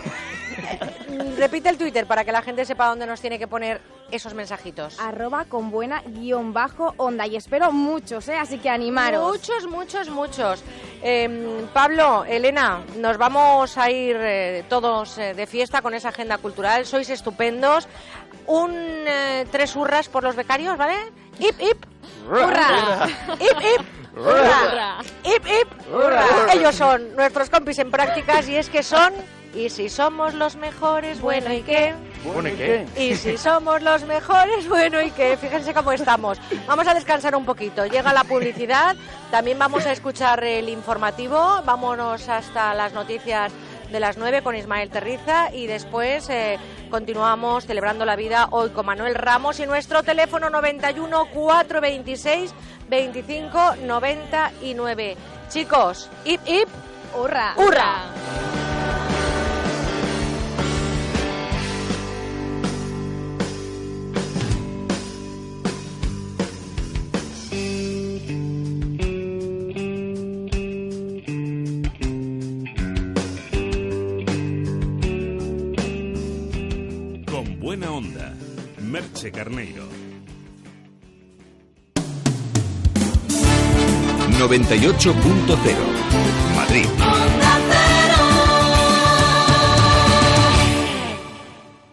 [1.38, 3.80] Repite el Twitter para que la gente sepa dónde nos tiene que poner
[4.10, 4.98] esos mensajitos.
[5.00, 7.26] Arroba con buena guion bajo onda.
[7.26, 8.36] Y espero muchos, ¿eh?
[8.36, 9.32] Así que animaros.
[9.32, 10.64] Muchos, muchos, muchos.
[11.02, 16.38] Eh, Pablo, Elena, nos vamos a ir eh, todos eh, de fiesta con esa agenda
[16.38, 16.86] cultural.
[16.86, 17.88] Sois estupendos.
[18.46, 20.96] Un eh, tres hurras por los becarios, ¿vale?
[21.38, 21.84] ¡Hip, hip!
[22.28, 23.06] ¡Hurra!
[23.38, 24.16] ¡Hip, hip!
[24.16, 24.98] ¡Hurra!
[25.24, 25.88] ¡Hip, hip!
[25.92, 26.24] ¡Hurra!
[26.52, 29.12] Ellos son nuestros compis en prácticas y es que son...
[29.54, 31.94] Y si somos los mejores, bueno, ¿y qué?
[32.24, 32.86] Bueno, ¿y qué?
[32.96, 35.36] Y si somos los mejores, bueno, ¿y qué?
[35.36, 36.38] Fíjense cómo estamos.
[36.66, 37.84] Vamos a descansar un poquito.
[37.84, 38.96] Llega la publicidad,
[39.30, 43.52] también vamos a escuchar el informativo, vámonos hasta las noticias
[43.90, 46.58] de las 9 con Ismael Terriza y después eh,
[46.90, 52.54] continuamos celebrando la vida hoy con Manuel Ramos y nuestro teléfono 91 426
[52.88, 55.16] 25 99.
[55.50, 56.68] Chicos, ¡hip, hip!
[57.14, 57.52] ¡Hurra!
[57.58, 58.04] ¡Hurra!
[78.92, 79.84] Merche Carneiro.
[84.38, 85.56] 98.0
[86.54, 86.84] Madrid.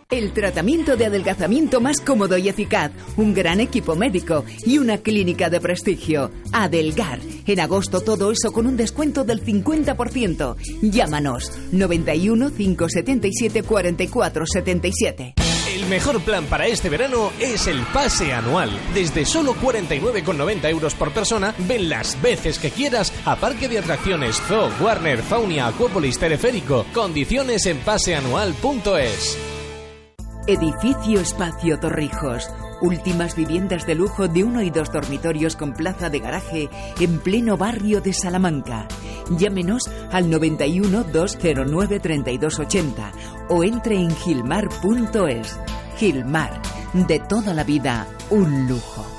[0.09, 5.49] El tratamiento de adelgazamiento más cómodo y eficaz, un gran equipo médico y una clínica
[5.49, 6.31] de prestigio.
[6.51, 7.21] Adelgar.
[7.47, 10.57] En agosto todo eso con un descuento del 50%.
[10.81, 15.48] Llámanos 91 577 44 77.
[15.79, 18.69] El mejor plan para este verano es el pase anual.
[18.93, 24.41] Desde solo 49,90 euros por persona, ven las veces que quieras a Parque de Atracciones
[24.41, 26.85] Zoo, Warner, Faunia, Acuópolis, Teleférico.
[26.93, 29.37] Condiciones en paseanual.es.
[30.47, 32.49] Edificio Espacio Torrijos.
[32.81, 36.69] Últimas viviendas de lujo de uno y dos dormitorios con plaza de garaje
[36.99, 38.87] en pleno barrio de Salamanca.
[39.29, 43.11] Llámenos al 91 209 3280
[43.49, 45.59] o entre en gilmar.es.
[45.97, 46.61] Gilmar,
[46.93, 49.18] de toda la vida, un lujo.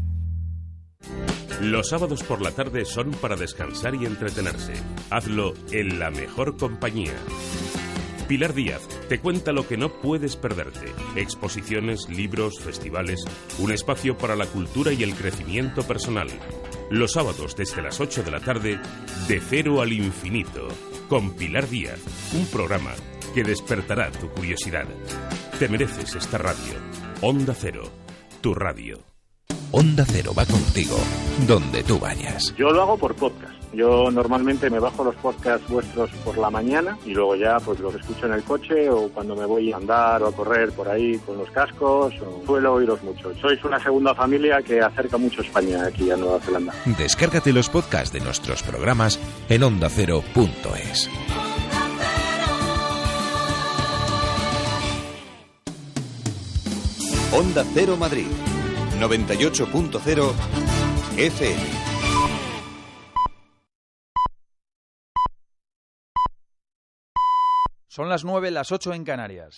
[1.59, 4.73] Los sábados por la tarde son para descansar y entretenerse.
[5.09, 7.13] Hazlo en la mejor compañía.
[8.27, 10.85] Pilar Díaz te cuenta lo que no puedes perderte.
[11.17, 13.25] Exposiciones, libros, festivales,
[13.59, 16.29] un espacio para la cultura y el crecimiento personal.
[16.89, 18.79] Los sábados desde las 8 de la tarde,
[19.27, 20.67] de cero al infinito,
[21.09, 21.99] con Pilar Díaz,
[22.33, 22.91] un programa
[23.33, 24.85] que despertará tu curiosidad.
[25.59, 26.75] Te mereces esta radio.
[27.21, 27.83] Onda Cero,
[28.41, 29.10] tu radio.
[29.73, 30.97] Onda Cero va contigo,
[31.47, 32.53] donde tú vayas.
[32.57, 33.53] Yo lo hago por podcast.
[33.73, 37.95] Yo normalmente me bajo los podcasts vuestros por la mañana y luego ya pues los
[37.95, 41.17] escucho en el coche o cuando me voy a andar o a correr por ahí
[41.19, 43.31] con los cascos o suelo oíros mucho.
[43.39, 46.73] Sois una segunda familia que acerca mucho España aquí a Nueva Zelanda.
[46.97, 51.09] Descárgate los podcasts de nuestros programas en ondacero.es.
[57.33, 58.27] Onda Cero Madrid,
[59.01, 60.31] 98.0
[61.17, 61.61] FM.
[67.87, 69.57] Son las 9, las 8 en Canarias.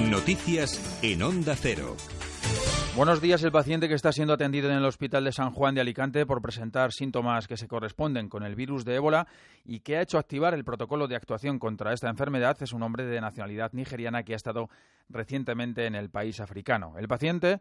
[0.00, 1.96] Noticias en Onda Cero.
[2.96, 3.44] Buenos días.
[3.44, 6.40] El paciente que está siendo atendido en el Hospital de San Juan de Alicante por
[6.40, 9.26] presentar síntomas que se corresponden con el virus de ébola
[9.66, 13.04] y que ha hecho activar el protocolo de actuación contra esta enfermedad es un hombre
[13.04, 14.70] de nacionalidad nigeriana que ha estado
[15.10, 16.94] recientemente en el país africano.
[16.96, 17.60] El paciente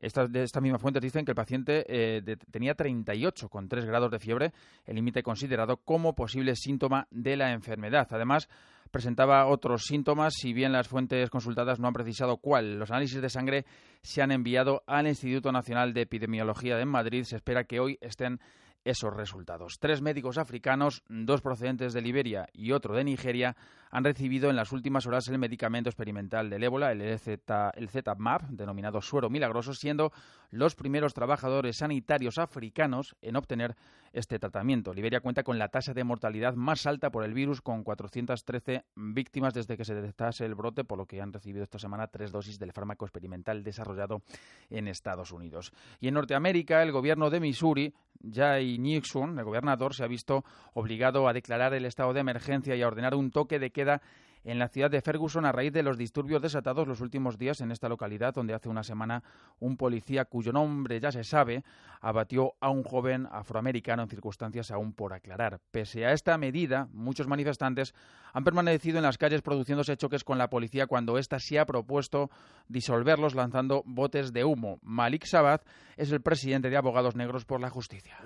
[0.00, 4.18] estas, de esta misma fuente dicen que el paciente eh, de, tenía 38,3 grados de
[4.18, 4.52] fiebre,
[4.86, 8.08] el límite considerado como posible síntoma de la enfermedad.
[8.12, 8.48] Además,
[8.90, 12.78] presentaba otros síntomas, si bien las fuentes consultadas no han precisado cuál.
[12.78, 13.64] Los análisis de sangre
[14.02, 17.24] se han enviado al Instituto Nacional de Epidemiología de Madrid.
[17.24, 18.40] Se espera que hoy estén
[18.84, 19.78] esos resultados.
[19.78, 23.56] Tres médicos africanos, dos procedentes de Liberia y otro de Nigeria,
[23.90, 28.42] han recibido en las últimas horas el medicamento experimental del ébola, el, Z, el ZMAP,
[28.50, 30.12] denominado suero milagroso, siendo
[30.50, 33.76] los primeros trabajadores sanitarios africanos en obtener
[34.12, 34.92] este tratamiento.
[34.92, 39.54] Liberia cuenta con la tasa de mortalidad más alta por el virus, con 413 víctimas
[39.54, 42.58] desde que se detectase el brote, por lo que han recibido esta semana tres dosis
[42.58, 44.22] del fármaco experimental desarrollado
[44.68, 45.72] en Estados Unidos.
[46.00, 47.94] Y en Norteamérica, el gobierno de Missouri,
[48.32, 50.44] Jay Nixon, el gobernador, se ha visto
[50.74, 54.02] obligado a declarar el estado de emergencia y a ordenar un toque de queda
[54.44, 57.70] en la ciudad de Ferguson a raíz de los disturbios desatados los últimos días en
[57.70, 59.22] esta localidad, donde hace una semana
[59.58, 61.62] un policía cuyo nombre ya se sabe
[62.00, 65.60] abatió a un joven afroamericano en circunstancias aún por aclarar.
[65.70, 67.94] Pese a esta medida, muchos manifestantes
[68.32, 72.30] han permanecido en las calles produciéndose choques con la policía cuando ésta se ha propuesto
[72.68, 74.78] disolverlos lanzando botes de humo.
[74.82, 75.62] Malik Sabat
[75.96, 78.16] es el presidente de Abogados Negros por la Justicia.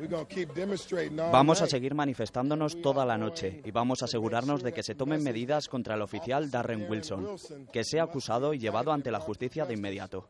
[1.32, 5.24] Vamos a seguir manifestándonos toda la noche y vamos a asegurarnos de que se tomen
[5.24, 7.26] medidas contra el oficial Darren Wilson,
[7.72, 10.28] que sea acusado y llevado ante la justicia de inmediato.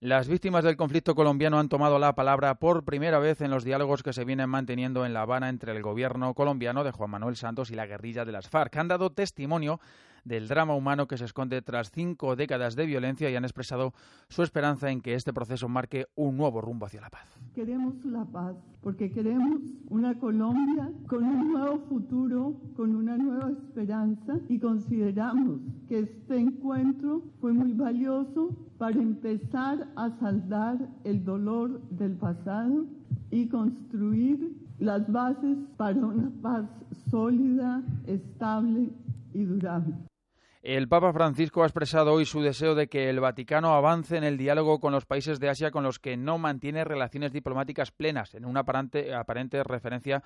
[0.00, 4.02] Las víctimas del conflicto colombiano han tomado la palabra por primera vez en los diálogos
[4.02, 7.70] que se vienen manteniendo en La Habana entre el gobierno colombiano de Juan Manuel Santos
[7.70, 8.74] y la guerrilla de las FARC.
[8.78, 9.78] Han dado testimonio
[10.24, 13.92] del drama humano que se esconde tras cinco décadas de violencia y han expresado
[14.28, 17.26] su esperanza en que este proceso marque un nuevo rumbo hacia la paz.
[17.54, 24.38] Queremos la paz porque queremos una Colombia con un nuevo futuro, con una nueva esperanza
[24.48, 32.12] y consideramos que este encuentro fue muy valioso para empezar a saldar el dolor del
[32.12, 32.86] pasado
[33.30, 36.66] y construir las bases para una paz
[37.10, 38.90] sólida, estable
[39.34, 40.09] y durable.
[40.62, 44.36] El Papa Francisco ha expresado hoy su deseo de que el Vaticano avance en el
[44.36, 48.44] diálogo con los países de Asia con los que no mantiene relaciones diplomáticas plenas, en
[48.44, 50.22] una aparente, aparente referencia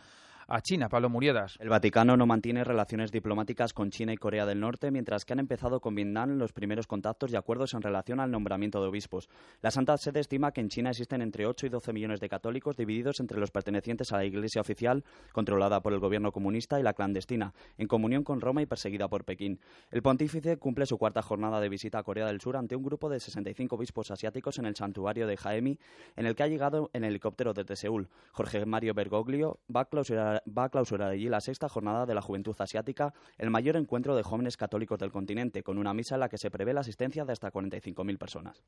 [0.48, 0.88] a China.
[0.88, 1.56] Pablo Muriedas.
[1.60, 5.38] El Vaticano no mantiene relaciones diplomáticas con China y Corea del Norte, mientras que han
[5.38, 9.28] empezado con Vietnam los primeros contactos y acuerdos en relación al nombramiento de obispos.
[9.62, 12.76] La Santa Sede estima que en China existen entre 8 y 12 millones de católicos
[12.76, 16.94] divididos entre los pertenecientes a la Iglesia oficial, controlada por el gobierno comunista, y la
[16.94, 19.60] clandestina, en comunión con Roma y perseguida por Pekín.
[19.90, 23.08] El pontífice cumple su cuarta jornada de visita a Corea del Sur ante un grupo
[23.08, 25.78] de 65 obispos asiáticos en el santuario de Jaemi,
[26.16, 28.08] en el que ha llegado en helicóptero desde Seúl.
[28.32, 32.14] Jorge Mario Bergoglio va a clausurar clausurar, va a clausurar allí la sexta jornada de
[32.14, 36.20] la Juventud Asiática, el mayor encuentro de jóvenes católicos del continente, con una misa en
[36.20, 38.62] la que se prevé la asistencia de hasta 45.000 personas.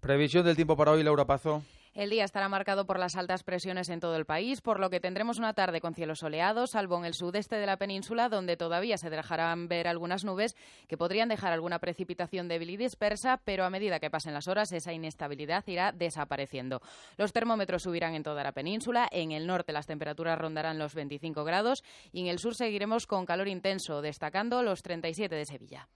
[0.00, 1.62] Previsión del tiempo para hoy, Laura Pazo.
[1.94, 5.00] El día estará marcado por las altas presiones en todo el país, por lo que
[5.00, 8.98] tendremos una tarde con cielos soleados, salvo en el sudeste de la península, donde todavía
[8.98, 10.54] se dejarán ver algunas nubes
[10.86, 14.70] que podrían dejar alguna precipitación débil y dispersa, pero a medida que pasen las horas
[14.72, 16.80] esa inestabilidad irá desapareciendo.
[17.16, 21.44] Los termómetros subirán en toda la península, en el norte las temperaturas rondarán los 25
[21.44, 21.82] grados
[22.12, 25.88] y en el sur seguiremos con calor intenso, destacando los 37 de Sevilla.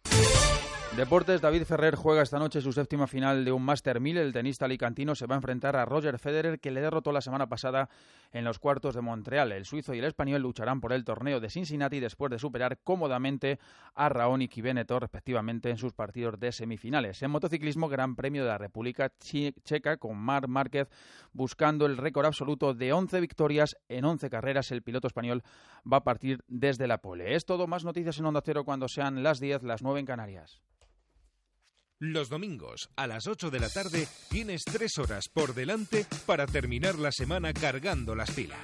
[0.96, 4.18] Deportes, David Ferrer juega esta noche su séptima final de un Master 1000.
[4.18, 7.48] El tenista alicantino se va a enfrentar a Roger Federer, que le derrotó la semana
[7.48, 7.88] pasada
[8.30, 9.52] en los cuartos de Montreal.
[9.52, 13.58] El suizo y el español lucharán por el torneo de Cincinnati después de superar cómodamente
[13.94, 17.22] a Raonic y Beneto, respectivamente, en sus partidos de semifinales.
[17.22, 20.90] En motociclismo, Gran Premio de la República Checa, con Marc Márquez
[21.32, 24.70] buscando el récord absoluto de 11 victorias en 11 carreras.
[24.70, 25.42] El piloto español
[25.90, 27.34] va a partir desde la pole.
[27.34, 30.60] Es todo, más noticias en Onda Cero cuando sean las 10, las 9 en Canarias.
[32.04, 36.98] Los domingos a las 8 de la tarde tienes tres horas por delante para terminar
[36.98, 38.58] la semana cargando las pilas.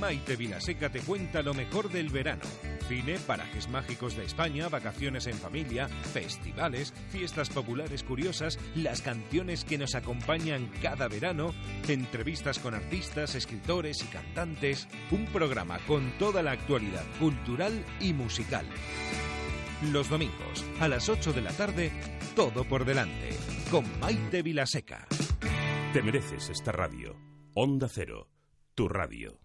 [0.00, 2.40] Maite Vilaseca te cuenta lo mejor del verano.
[2.88, 9.76] Cine, parajes mágicos de España, vacaciones en familia, festivales, fiestas populares curiosas, las canciones que
[9.76, 11.52] nos acompañan cada verano,
[11.86, 18.64] entrevistas con artistas, escritores y cantantes, un programa con toda la actualidad cultural y musical.
[19.82, 21.92] Los domingos, a las 8 de la tarde,
[22.34, 23.30] todo por delante,
[23.70, 25.06] con Maite Vilaseca.
[25.92, 27.16] Te mereces esta radio.
[27.54, 28.28] Onda Cero,
[28.74, 29.43] tu radio.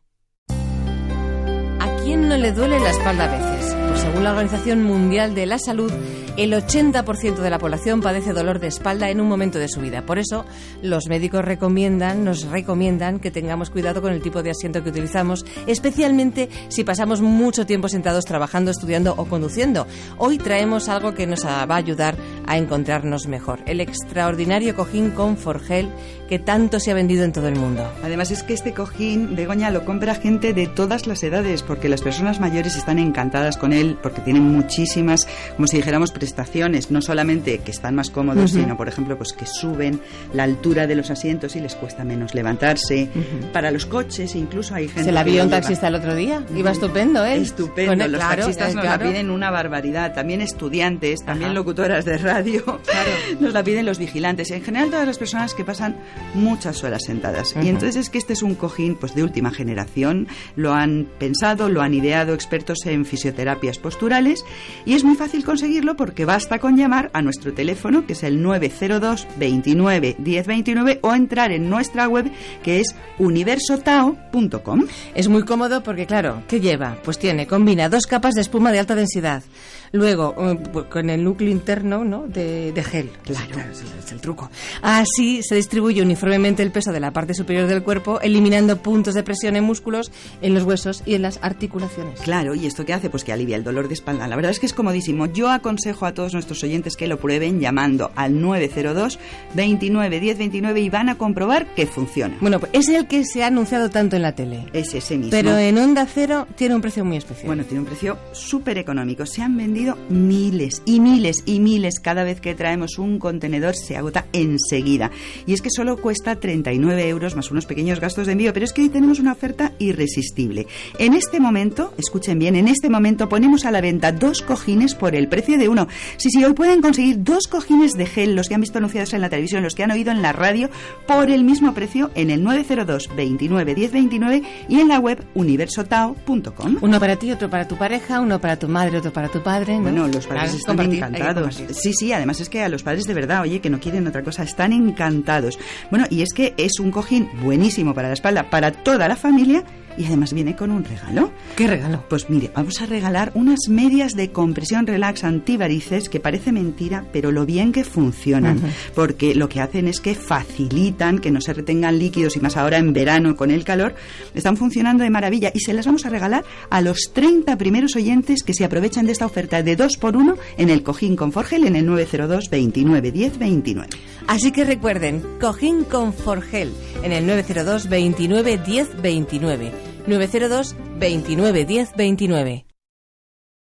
[2.09, 3.75] ¿A quién no le duele la espalda a veces?
[3.87, 5.91] Pues según la Organización Mundial de la Salud,
[6.37, 10.05] el 80% de la población padece dolor de espalda en un momento de su vida.
[10.07, 10.43] Por eso,
[10.81, 15.45] los médicos recomiendan, nos recomiendan que tengamos cuidado con el tipo de asiento que utilizamos,
[15.67, 19.85] especialmente si pasamos mucho tiempo sentados trabajando, estudiando o conduciendo.
[20.17, 22.15] Hoy traemos algo que nos va a ayudar
[22.47, 25.89] a encontrarnos mejor, el extraordinario cojín Conforgel
[26.29, 27.91] que tanto se ha vendido en todo el mundo.
[28.03, 32.03] Además es que este cojín, Begoña, lo compra gente de todas las edades, porque las
[32.05, 37.57] personas mayores están encantadas con él, porque tienen muchísimas, como si dijéramos, prestaciones, no solamente
[37.57, 38.61] que están más cómodos, Ujú.
[38.61, 39.99] sino, por ejemplo, pues que suben
[40.33, 43.09] la altura de los asientos y les cuesta menos levantarse.
[43.51, 46.45] Para los coches, incluso hay gente Se la vio un taxista el otro día.
[46.55, 47.35] Iba estupendo, ¿eh?
[47.35, 49.03] Estupendo, el- los claro, taxistas eh, nos claro.
[49.05, 52.79] la piden una barbaridad, también estudiantes, también locutoras de radio,
[53.41, 55.97] nos la piden los vigilantes, en general todas las personas que pasan
[56.33, 57.51] muchas horas sentadas.
[57.55, 57.65] Ujú.
[57.65, 61.67] Y entonces es que este es un cojín pues de última generación, lo han pensado,
[61.69, 64.45] lo han ideado expertos en fisioterapias posturales
[64.85, 68.41] y es muy fácil conseguirlo porque basta con llamar a nuestro teléfono que es el
[68.41, 72.31] 902 29 1029 o entrar en nuestra web
[72.63, 74.85] que es universotao.com.
[75.15, 76.97] Es muy cómodo porque, claro, ¿qué lleva?
[77.03, 79.43] Pues tiene, combina dos capas de espuma de alta densidad.
[79.91, 82.27] Luego, eh, con el núcleo interno ¿no?
[82.27, 83.09] de, de gel.
[83.23, 84.49] Claro, es, es el truco.
[84.81, 89.23] Así se distribuye uniformemente el peso de la parte superior del cuerpo, eliminando puntos de
[89.23, 90.11] presión en músculos,
[90.41, 92.21] en los huesos y en las articulaciones.
[92.21, 93.09] Claro, ¿y esto qué hace?
[93.09, 94.27] Pues que alivia el dolor de espalda.
[94.27, 95.25] La verdad es que es comodísimo.
[95.25, 99.19] Yo aconsejo a todos nuestros oyentes que lo prueben llamando al 902
[99.55, 102.37] 29 10 29 y van a comprobar que funciona.
[102.41, 104.65] Bueno, pues es el que se ha anunciado tanto en la tele.
[104.73, 105.31] Es ese mismo.
[105.31, 107.47] Pero en Onda Cero tiene un precio muy especial.
[107.47, 109.25] Bueno, tiene un precio súper económico.
[109.25, 109.78] Se han vendido
[110.09, 111.99] miles y miles y miles.
[111.99, 115.11] Cada vez que traemos un contenedor se agota enseguida.
[115.45, 118.53] Y es que solo cuesta 39 euros más unos pequeños gastos de envío.
[118.53, 120.67] Pero es que hoy tenemos una oferta irresistible.
[120.97, 125.15] En este momento, escuchen bien, en este momento ponemos a la venta dos cojines por
[125.15, 125.87] el precio de uno.
[126.17, 129.21] Sí, sí, hoy pueden conseguir dos cojines de gel, los que han visto anunciados en
[129.21, 130.69] la televisión, los que han oído en la radio,
[131.07, 136.77] por el mismo precio en el 902 29 10 29 y en la web universotao.com.
[136.81, 139.68] Uno para ti, otro para tu pareja, uno para tu madre, otro para tu padre.
[139.77, 139.83] ¿No?
[139.83, 141.63] Bueno, los padres Claro, están encantados.
[141.71, 144.23] Sí, sí, además es que a los padres de verdad, oye, que no quieren otra
[144.23, 145.59] cosa, están encantados.
[145.89, 149.63] Bueno, y es que es un cojín buenísimo para la espalda, para toda la familia
[149.99, 151.31] y además viene con un regalo.
[151.57, 152.05] ¿Qué regalo?
[152.07, 157.31] Pues mire, vamos a regalar unas medias de compresión relax antivarices que parece mentira, pero
[157.31, 158.61] lo bien que funcionan,
[158.95, 162.77] porque lo que hacen es que facilitan que no se retengan líquidos y más ahora
[162.77, 163.93] en verano con el calor,
[164.33, 168.43] están funcionando de maravilla y se las vamos a regalar a los 30 primeros oyentes
[168.43, 171.65] que se aprovechan de esta oferta de 2 por 1 en el cojín con Forgel
[171.65, 173.89] en el 902 29 10 29.
[174.27, 176.71] Así que recuerden, cojín con Forgel
[177.03, 179.88] en el 902 29 10 29.
[180.07, 182.65] 902 29 10 29.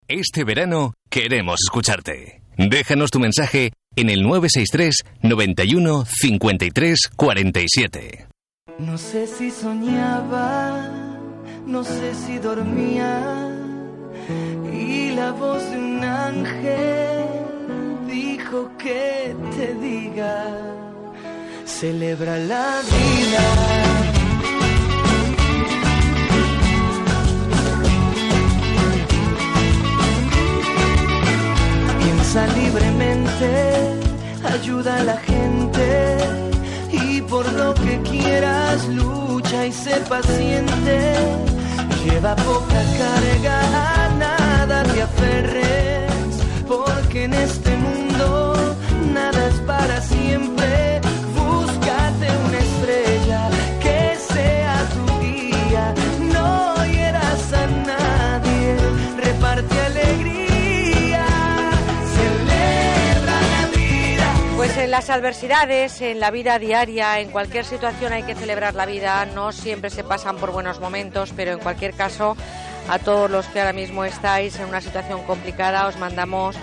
[0.08, 2.42] Este verano queremos escucharte.
[2.56, 8.26] Déjanos tu mensaje en el 963 91 53 47.
[8.78, 11.12] No sé si soñaba
[11.66, 13.50] no sé si dormía
[14.72, 17.24] y la voz de un ángel
[18.06, 20.46] dijo que te diga,
[21.64, 24.03] celebra la vida.
[32.34, 34.00] Piensa libremente,
[34.42, 36.16] ayuda a la gente
[36.90, 41.14] y por lo que quieras lucha y sé paciente.
[42.04, 43.60] Lleva poca carga,
[44.04, 46.12] a nada te aferres,
[46.66, 48.74] porque en este mundo
[49.12, 50.53] nada es para siempre.
[64.84, 69.24] En las adversidades, en la vida diaria, en cualquier situación hay que celebrar la vida.
[69.24, 72.36] No siempre se pasan por buenos momentos, pero en cualquier caso,
[72.90, 76.56] a todos los que ahora mismo estáis en una situación complicada, os mandamos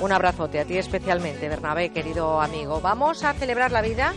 [0.00, 2.80] un abrazote, a ti especialmente, Bernabé, querido amigo.
[2.80, 4.12] Vamos a celebrar la vida.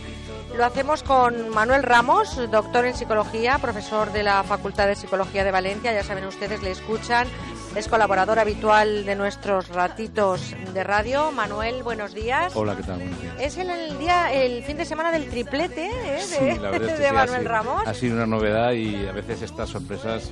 [0.56, 5.52] Lo hacemos con Manuel Ramos, doctor en psicología, profesor de la Facultad de Psicología de
[5.52, 5.92] Valencia.
[5.92, 7.28] Ya saben ustedes, le escuchan.
[7.74, 11.32] Es colaborador habitual de nuestros ratitos de radio.
[11.32, 12.54] Manuel, buenos días.
[12.54, 12.98] Hola, ¿qué tal?
[12.98, 13.34] Buenos días.
[13.40, 16.16] Es el, el día, el fin de semana del triplete ¿eh?
[16.16, 17.82] de, Sí, la verdad es que de sí, ha Manuel sido- Ramos.
[17.88, 20.30] Ha sido una novedad y a veces estas sorpresas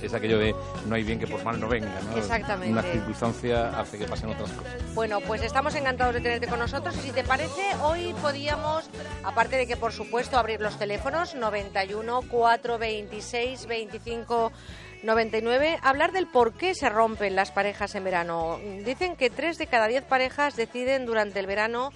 [0.00, 0.54] es aquello de
[0.86, 2.16] no hay bien que por mal no venga, ¿no?
[2.16, 2.70] Exactamente.
[2.72, 4.72] Una circunstancia hace que pasen otras cosas.
[4.94, 8.84] Bueno, pues estamos encantados de tenerte con nosotros y si te parece, hoy podíamos,
[9.24, 14.52] aparte de que por supuesto abrir los teléfonos 91 426 25
[15.02, 18.58] 99, hablar del por qué se rompen las parejas en verano.
[18.84, 21.90] Dicen que tres de cada diez parejas deciden durante el verano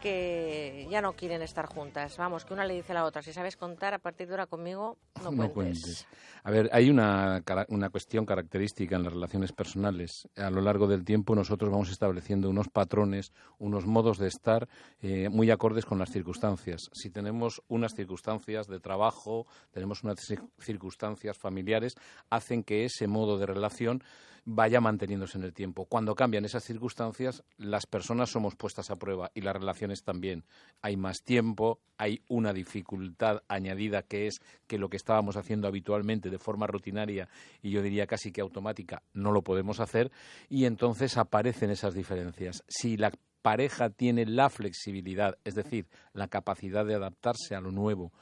[0.00, 2.16] que ya no quieren estar juntas.
[2.16, 4.46] Vamos, que una le dice a la otra, si sabes contar a partir de ahora
[4.46, 5.52] conmigo, no, No cuentes.
[5.54, 6.06] cuentes.
[6.46, 10.28] A ver, hay una, una cuestión característica en las relaciones personales.
[10.36, 14.68] A lo largo del tiempo nosotros vamos estableciendo unos patrones, unos modos de estar
[15.02, 16.88] eh, muy acordes con las circunstancias.
[16.92, 21.96] Si tenemos unas circunstancias de trabajo, tenemos unas cir- circunstancias familiares,
[22.30, 24.04] hacen que ese modo de relación
[24.46, 25.86] vaya manteniéndose en el tiempo.
[25.86, 30.44] Cuando cambian esas circunstancias, las personas somos puestas a prueba y las relaciones también.
[30.82, 36.30] Hay más tiempo, hay una dificultad añadida que es que lo que estábamos haciendo habitualmente
[36.30, 37.28] de forma rutinaria
[37.60, 40.12] y yo diría casi que automática no lo podemos hacer
[40.48, 42.62] y entonces aparecen esas diferencias.
[42.68, 43.10] Si la
[43.42, 48.12] pareja tiene la flexibilidad, es decir, la capacidad de adaptarse a lo nuevo,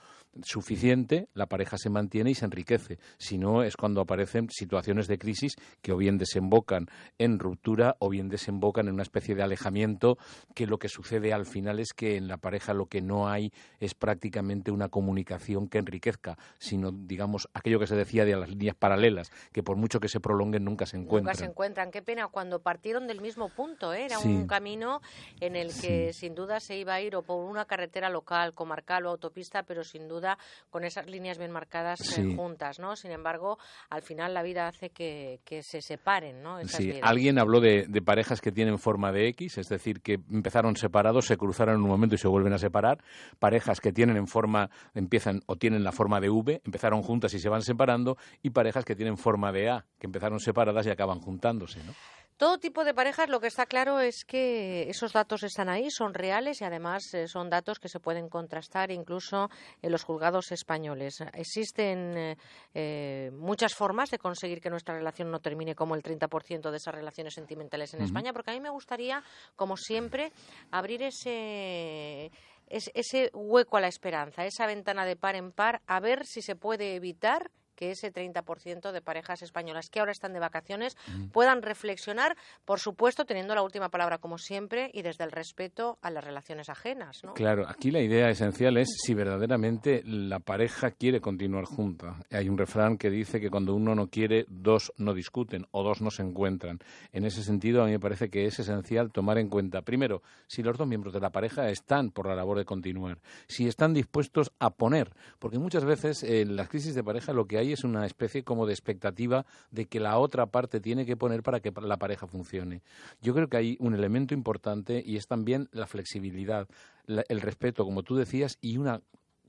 [0.43, 2.99] suficiente, la pareja se mantiene y se enriquece.
[3.19, 6.87] Si no, es cuando aparecen situaciones de crisis que o bien desembocan
[7.19, 10.19] en ruptura o bien desembocan en una especie de alejamiento,
[10.55, 13.53] que lo que sucede al final es que en la pareja lo que no hay
[13.81, 18.77] es prácticamente una comunicación que enriquezca, sino, digamos, aquello que se decía de las líneas
[18.77, 21.33] paralelas, que por mucho que se prolonguen nunca se encuentran.
[21.33, 21.91] Nunca se encuentran.
[21.91, 23.93] Qué pena cuando partieron del mismo punto.
[23.93, 24.07] ¿eh?
[24.07, 24.29] Era Sí.
[24.29, 25.01] un camino
[25.41, 29.07] en el que sin duda se iba a ir o por una carretera local, comarcal
[29.07, 30.24] o autopista, pero sin duda
[30.71, 32.37] con esas líneas bien marcadas eh, Sí.
[32.37, 32.79] juntas.
[32.79, 32.97] ¿no?
[32.97, 33.59] Sin embargo,
[33.91, 36.59] al final la vida hace que, que se separen ¿no?
[36.59, 37.01] esas Sí, vidas.
[37.03, 41.27] alguien habló de, de parejas que tienen forma de X, es decir, que empezaron separados,
[41.27, 42.99] se cruzaron en un momento y se vuelven a separar.
[43.39, 47.39] Parejas que tienen en forma, empiezan o tienen la forma de V, empezaron juntas y
[47.39, 48.17] se van separando.
[48.43, 51.93] Y parejas que tienen forma de A, que empezaron separadas y acaban juntándose, ¿no?
[52.37, 56.15] Todo tipo de parejas, lo que está claro es que esos datos están ahí, son
[56.15, 59.49] reales y además eh, son datos que se pueden contrastar incluso
[59.81, 61.21] en los juzgados españoles.
[61.33, 62.37] Existen eh,
[62.75, 66.95] eh, muchas formas de conseguir que nuestra relación no termine como el 30% de esas
[66.95, 68.03] relaciones sentimentales en.
[68.03, 69.23] España, porque a mí me gustaría,
[69.57, 70.33] como siempre,
[70.73, 72.33] abrir ese
[72.69, 76.43] es- ese hueco a la esperanza, esa ventana de par en par, a ver si
[76.43, 80.97] se puede evitar que ese 30% de parejas españolas que ahora están de vacaciones
[81.33, 86.11] puedan reflexionar, por supuesto, teniendo la última palabra como siempre y desde el respeto a
[86.11, 87.35] las relaciones ajenas, ¿no?
[87.35, 92.17] Claro, aquí la idea esencial es si verdaderamente la pareja quiere continuar junta.
[92.31, 96.01] Hay un refrán que dice que cuando uno no quiere, dos no discuten o dos
[96.01, 96.79] no se encuentran.
[97.13, 100.63] En ese sentido, a mí me parece que es esencial tomar en cuenta, primero, si
[100.63, 103.19] los dos miembros de la pareja están por la labor de continuar,
[103.49, 107.59] si están dispuestos a poner, porque muchas veces en las crisis de pareja lo que
[107.59, 111.43] hay es una especie como de expectativa de que la otra parte tiene que poner
[111.43, 112.83] para que la pareja funcione.
[113.23, 116.69] Yo creo que hay un elemento importante y es también la flexibilidad,
[117.07, 119.01] el respeto, como tú decías, y una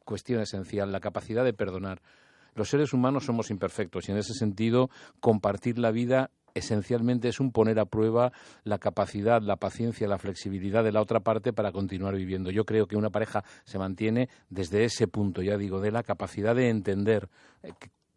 [0.03, 2.01] cuestión esencial, la capacidad de perdonar.
[2.53, 4.89] Los seres humanos somos imperfectos y en ese sentido
[5.19, 8.31] compartir la vida esencialmente es un poner a prueba
[8.63, 12.49] la capacidad, la paciencia, la flexibilidad de la otra parte para continuar viviendo.
[12.49, 16.55] Yo creo que una pareja se mantiene desde ese punto, ya digo, de la capacidad
[16.55, 17.29] de entender
[17.61, 17.73] eh,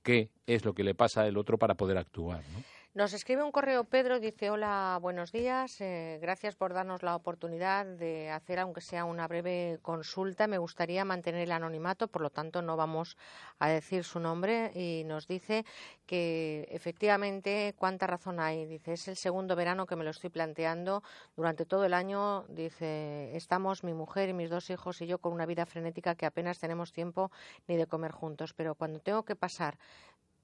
[0.08, 2.38] qué es lo que le pasa al otro para poder actuar.
[2.54, 2.64] ¿no?
[2.98, 7.86] Nos escribe un correo Pedro, dice hola, buenos días, eh, gracias por darnos la oportunidad
[7.86, 10.48] de hacer aunque sea una breve consulta.
[10.48, 13.16] Me gustaría mantener el anonimato, por lo tanto no vamos
[13.60, 15.64] a decir su nombre y nos dice
[16.06, 18.66] que efectivamente cuánta razón hay.
[18.66, 21.04] Dice, es el segundo verano que me lo estoy planteando
[21.36, 22.46] durante todo el año.
[22.48, 26.26] Dice, estamos mi mujer y mis dos hijos y yo con una vida frenética que
[26.26, 27.30] apenas tenemos tiempo
[27.68, 29.78] ni de comer juntos, pero cuando tengo que pasar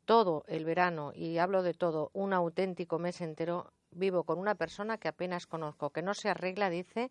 [0.04, 4.98] todo el verano, y hablo de todo, un auténtico mes entero, vivo con una persona
[4.98, 7.10] que apenas conozco, que no se arregla, dice,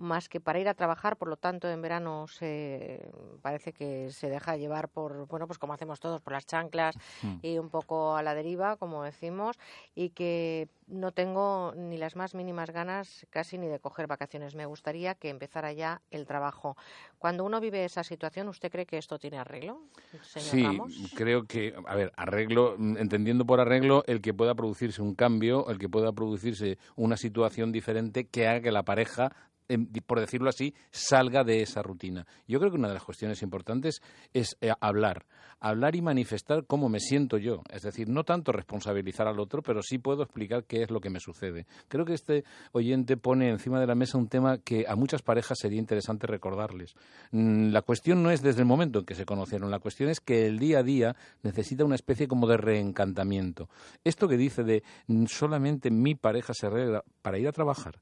[0.00, 3.10] más que para ir a trabajar, por lo tanto en verano se
[3.42, 6.96] parece que se deja llevar por, bueno, pues como hacemos todos, por las chanclas
[7.42, 9.58] y un poco a la deriva, como decimos,
[9.94, 14.54] y que no tengo ni las más mínimas ganas casi ni de coger vacaciones.
[14.54, 16.76] Me gustaría que empezara ya el trabajo.
[17.18, 19.82] Cuando uno vive esa situación, ¿usted cree que esto tiene arreglo,
[20.22, 21.12] señor Sí, Ramos?
[21.14, 25.78] creo que, a ver, arreglo, entendiendo por arreglo el que pueda producirse un cambio, el
[25.78, 29.32] que pueda producirse una situación diferente que haga que la pareja
[30.06, 32.26] por decirlo así, salga de esa rutina.
[32.46, 34.02] Yo creo que una de las cuestiones importantes
[34.32, 35.26] es eh, hablar,
[35.60, 37.62] hablar y manifestar cómo me siento yo.
[37.70, 41.10] Es decir, no tanto responsabilizar al otro, pero sí puedo explicar qué es lo que
[41.10, 41.66] me sucede.
[41.88, 45.58] Creo que este oyente pone encima de la mesa un tema que a muchas parejas
[45.60, 46.94] sería interesante recordarles.
[47.32, 50.20] Mm, La cuestión no es desde el momento en que se conocieron, la cuestión es
[50.20, 53.68] que el día a día necesita una especie como de reencantamiento.
[54.04, 57.98] Esto que dice de mm, solamente mi pareja se arregla para ir a trabajar,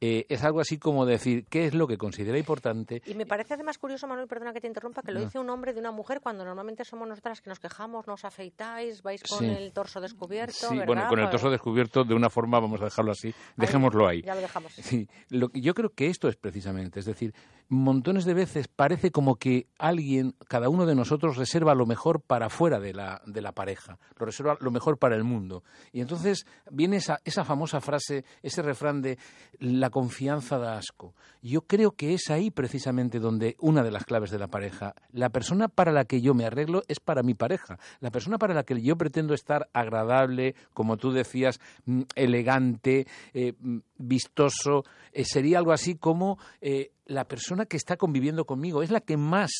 [0.00, 3.54] eh, es algo así como decir qué es lo que considera importante Y me parece
[3.54, 5.26] además curioso, Manuel, perdona que te interrumpa, que lo No.
[5.26, 9.02] dice un hombre de una mujer cuando normalmente somos nosotras que nos quejamos, nos afeitáis,
[9.02, 9.46] vais con Sí.
[9.46, 10.52] el torso descubierto.
[10.52, 10.86] Sí, ¿verdad?
[10.86, 14.22] bueno, con el torso descubierto de una forma, vamos a dejarlo así, dejémoslo ahí.
[14.22, 14.72] Ya lo dejamos.
[14.74, 17.34] Sí, lo yo creo que esto es precisamente, es decir,
[17.70, 22.50] montones de veces parece como que alguien, cada uno de nosotros reserva lo mejor para
[22.50, 25.62] fuera de la, de la pareja, lo reserva lo mejor para el mundo.
[25.92, 29.18] Y entonces viene esa, esa famosa frase, ese refrán de
[29.60, 31.14] la confianza da asco.
[31.42, 35.30] Yo creo que es ahí precisamente donde una de las claves de la pareja, la
[35.30, 38.64] persona para la que yo me arreglo es para mi pareja, la persona para la
[38.64, 45.58] que yo pretendo estar agradable, como tú decías, mm, elegante, eh, mm, vistoso, eh, sería
[45.58, 49.50] algo así como eh, la persona que está conviviendo conmigo, es la que más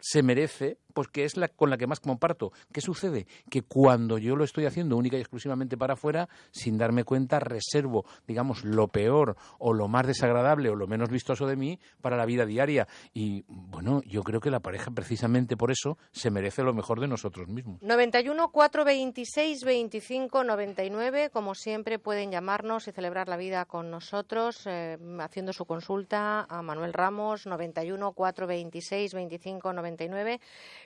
[0.00, 2.52] se merece, pues que es la con la que más comparto.
[2.72, 3.26] ¿Qué sucede?
[3.50, 8.04] Que cuando yo lo estoy haciendo única y exclusivamente para afuera, sin darme cuenta, reservo,
[8.26, 12.24] digamos, lo peor o lo más desagradable o lo menos vistoso de mí para la
[12.24, 12.88] vida diaria.
[13.12, 17.08] Y bueno, yo creo que la pareja precisamente por eso se merece lo mejor de
[17.08, 17.82] nosotros mismos.
[17.82, 24.98] 91 426 25 99, como siempre pueden llamarnos y celebrar la vida con nosotros eh,
[25.18, 30.40] haciendo su consulta a Manuel Ramos 91 426 25 99.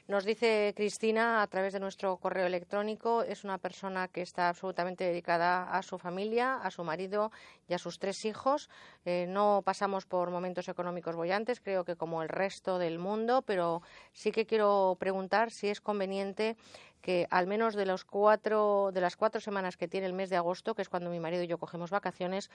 [0.09, 5.05] Nos dice Cristina a través de nuestro correo electrónico, es una persona que está absolutamente
[5.05, 7.31] dedicada a su familia, a su marido
[7.69, 8.71] y a sus tres hijos.
[9.05, 13.83] Eh, no pasamos por momentos económicos bollantes, creo que como el resto del mundo, pero
[14.15, 16.57] sí que quiero preguntar si es conveniente
[17.03, 20.37] que al menos de los cuatro de las cuatro semanas que tiene el mes de
[20.37, 22.51] agosto, que es cuando mi marido y yo cogemos vacaciones,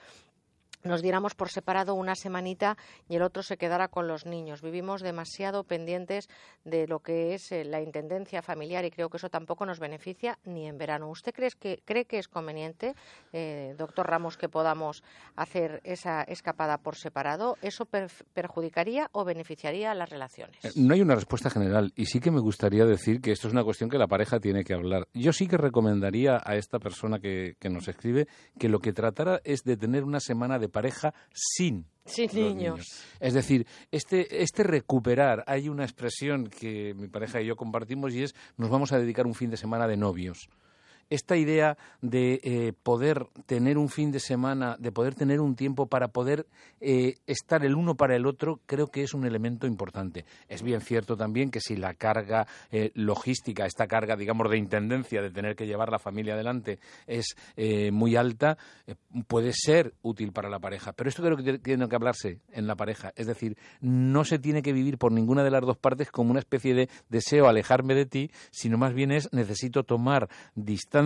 [0.84, 2.76] nos diéramos por separado una semanita
[3.08, 4.62] y el otro se quedara con los niños.
[4.62, 6.28] Vivimos demasiado pendientes
[6.64, 10.38] de lo que es eh, la intendencia familiar y creo que eso tampoco nos beneficia
[10.44, 11.08] ni en verano.
[11.08, 12.94] ¿Usted cree que, cree que es conveniente,
[13.32, 15.02] eh, doctor Ramos, que podamos
[15.36, 17.56] hacer esa escapada por separado?
[17.62, 20.64] ¿Eso per- perjudicaría o beneficiaría a las relaciones?
[20.64, 23.54] Eh, No hay una respuesta general y sí que me gustaría decir que esto es
[23.54, 25.08] una cuestión que la pareja tiene que hablar.
[25.14, 28.28] Yo sí que recomendaría a esta persona que, que nos escribe
[28.58, 33.04] que lo que tratara es de tener una semana de pareja sin Sin los niños.
[33.18, 38.24] Es decir, este, este recuperar, hay una expresión que mi pareja y yo compartimos y
[38.24, 40.50] es nos vamos a dedicar un fin de semana de novios.
[41.14, 45.86] Esta idea de eh, poder tener un fin de semana, de poder tener un tiempo
[45.86, 46.44] para poder
[46.80, 50.24] eh, estar el uno para el otro, creo que es un elemento importante.
[50.48, 55.22] Es bien cierto también que si la carga eh, logística, esta carga, digamos, de intendencia,
[55.22, 58.58] de tener que llevar la familia adelante, es eh, muy alta,
[58.88, 58.96] eh,
[59.28, 60.94] puede ser útil para la pareja.
[60.94, 63.12] Pero esto creo que tiene- que hablarse en la pareja.
[63.14, 66.40] Es decir, no se tiene que vivir por ninguna de las dos partes como una
[66.40, 71.03] especie de deseo alejarme de ti, sino más bien es necesito tomar distancia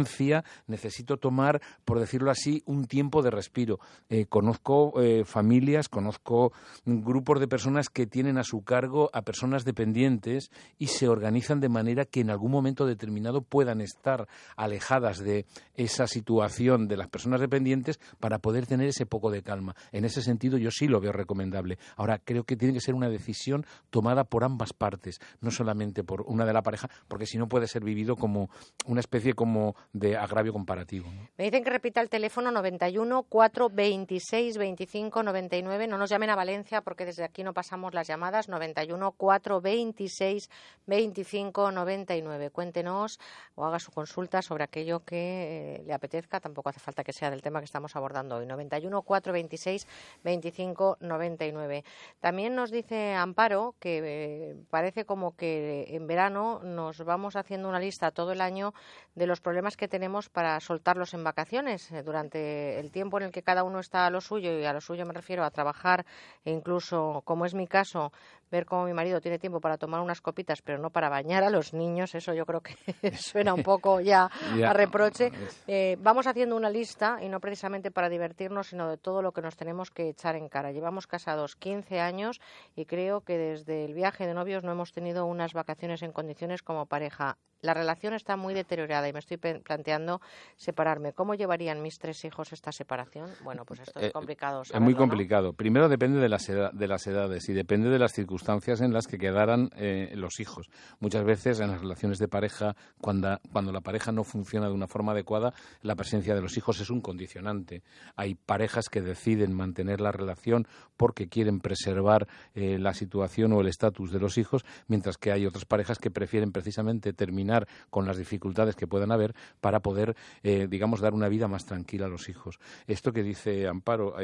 [0.67, 3.81] necesito tomar, por decirlo así, un tiempo de respiro.
[4.09, 6.53] Eh, conozco eh, familias, conozco
[6.85, 11.69] grupos de personas que tienen a su cargo a personas dependientes y se organizan de
[11.69, 17.41] manera que en algún momento determinado puedan estar alejadas de esa situación de las personas
[17.41, 19.75] dependientes para poder tener ese poco de calma.
[19.93, 21.79] En ese sentido, yo sí lo veo recomendable.
[21.97, 26.23] Ahora, creo que tiene que ser una decisión tomada por ambas partes, no solamente por
[26.23, 28.51] una de la pareja, porque si no puede ser vivido como
[28.87, 31.09] una especie como de agravio comparativo.
[31.37, 35.87] Me dicen que repita el teléfono 91 426 25 99.
[35.87, 38.49] No nos llamen a Valencia porque desde aquí no pasamos las llamadas.
[38.49, 40.51] 91 426
[40.87, 42.51] 25 99.
[42.51, 43.19] Cuéntenos
[43.55, 46.41] o haga su consulta sobre aquello que eh, le apetezca.
[46.41, 48.47] Tampoco hace falta que sea del tema que estamos abordando hoy.
[48.47, 49.87] 91 426
[50.25, 51.85] 25 99.
[52.21, 57.81] También nos dice Amparo que eh, parece como que en verano nos vamos haciendo una
[57.81, 58.75] lista todo el año
[59.15, 61.91] de los problemas que tenemos para soltarlos en vacaciones.
[61.93, 64.73] Eh, Durante el tiempo en el que cada uno está a lo suyo, y a
[64.73, 66.07] lo suyo me refiero a trabajar
[66.45, 68.13] e incluso, como es mi caso,
[68.51, 71.51] ver cómo mi marido tiene tiempo para tomar unas copitas, pero no para bañar a
[71.51, 72.75] los niños, eso yo creo que
[73.17, 74.71] suena un poco ya Ya.
[74.71, 75.31] a reproche.
[75.67, 79.43] Eh, vamos haciendo una lista, y no precisamente para divertirnos, sino de todo lo que
[79.43, 80.73] nos tenemos que echar en cara.
[80.73, 82.41] Llevamos casados 15 años
[82.77, 86.63] y creo que desde el viaje de novios no hemos tenido unas vacaciones en condiciones
[86.63, 87.37] como pareja.
[87.61, 90.21] La relación está muy deteriorada y me estoy planteando
[90.57, 91.13] separarme.
[91.13, 93.29] ¿Cómo llevarían mis tres hijos esta separación?
[93.43, 94.63] Bueno, pues esto es Eh, complicado.
[94.63, 95.53] Es muy complicado.
[95.53, 99.09] Primero depende de las, eda- de las edades y depende de las circunstancias en las
[99.09, 100.71] que quedaran eh, los hijos.
[101.01, 104.87] Muchas veces en las relaciones de pareja, cuando, cuando la pareja no funciona de una
[104.87, 105.53] forma adecuada,
[105.83, 107.83] la presencia de los hijos es un condicionante.
[108.15, 113.67] Hay parejas que deciden mantener la relación porque quieren preservar eh, la situación o el
[113.67, 118.19] estatus de los hijos, mientras que hay otras parejas que prefieren precisamente terminar con las
[118.19, 122.29] dificultades que puedan haber para poder, eh, digamos, dar una vida más tranquila a los
[122.29, 122.61] hijos.
[122.87, 124.15] Esto que dice Amparo,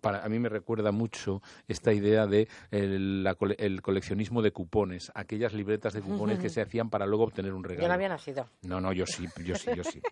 [0.00, 5.10] para, a mí me recuerda mucho esta idea de la cole- el coleccionismo de cupones,
[5.14, 7.82] aquellas libretas de cupones que se hacían para luego obtener un regalo.
[7.84, 8.46] Yo no había nacido.
[8.62, 10.00] No, no, yo sí, yo sí, yo sí.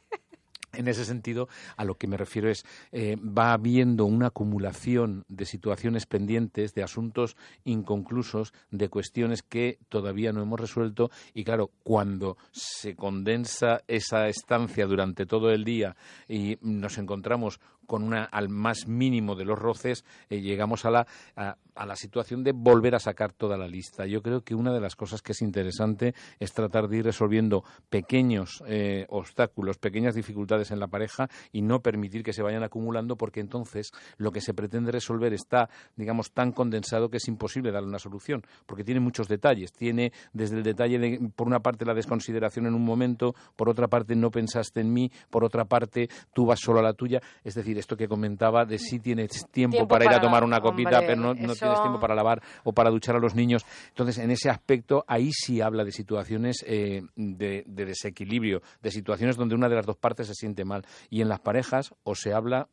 [0.74, 1.48] En ese sentido,
[1.78, 6.82] a lo que me refiero es, eh, va habiendo una acumulación de situaciones pendientes, de
[6.82, 14.28] asuntos inconclusos, de cuestiones que todavía no hemos resuelto y claro, cuando se condensa esa
[14.28, 15.96] estancia durante todo el día
[16.28, 21.06] y nos encontramos con una al más mínimo de los roces, eh, llegamos a la,
[21.34, 24.04] a, la situación de volver a sacar toda la lista.
[24.06, 27.64] Yo creo que una de las cosas que es interesante es tratar de ir resolviendo
[27.88, 33.16] pequeños eh, obstáculos, pequeñas dificultades en la pareja y no permitir que se vayan acumulando
[33.16, 37.88] porque entonces lo que se pretende resolver está, digamos, tan condensado que es imposible darle
[37.88, 39.72] una solución porque tiene muchos detalles.
[39.72, 43.88] Tiene desde el detalle de, por una parte, la desconsideración en un momento, por otra
[43.88, 47.22] parte, no pensaste en mí, por otra parte, tú vas solo a la tuya.
[47.44, 50.60] Es decir, esto que comentaba de si tienes tiempo, Tiempo para ir a tomar una
[50.60, 53.34] copita, hombre, pero no, no eso- tienes tiempo para lavar o para duchar a los
[53.34, 53.64] niños.
[53.88, 59.36] Entonces, en ese aspecto, ahí sí habla de situaciones eh, de, de desequilibrio, de situaciones
[59.36, 60.84] donde una de las dos partes se siente mal.
[61.10, 62.68] Y en las parejas o se habla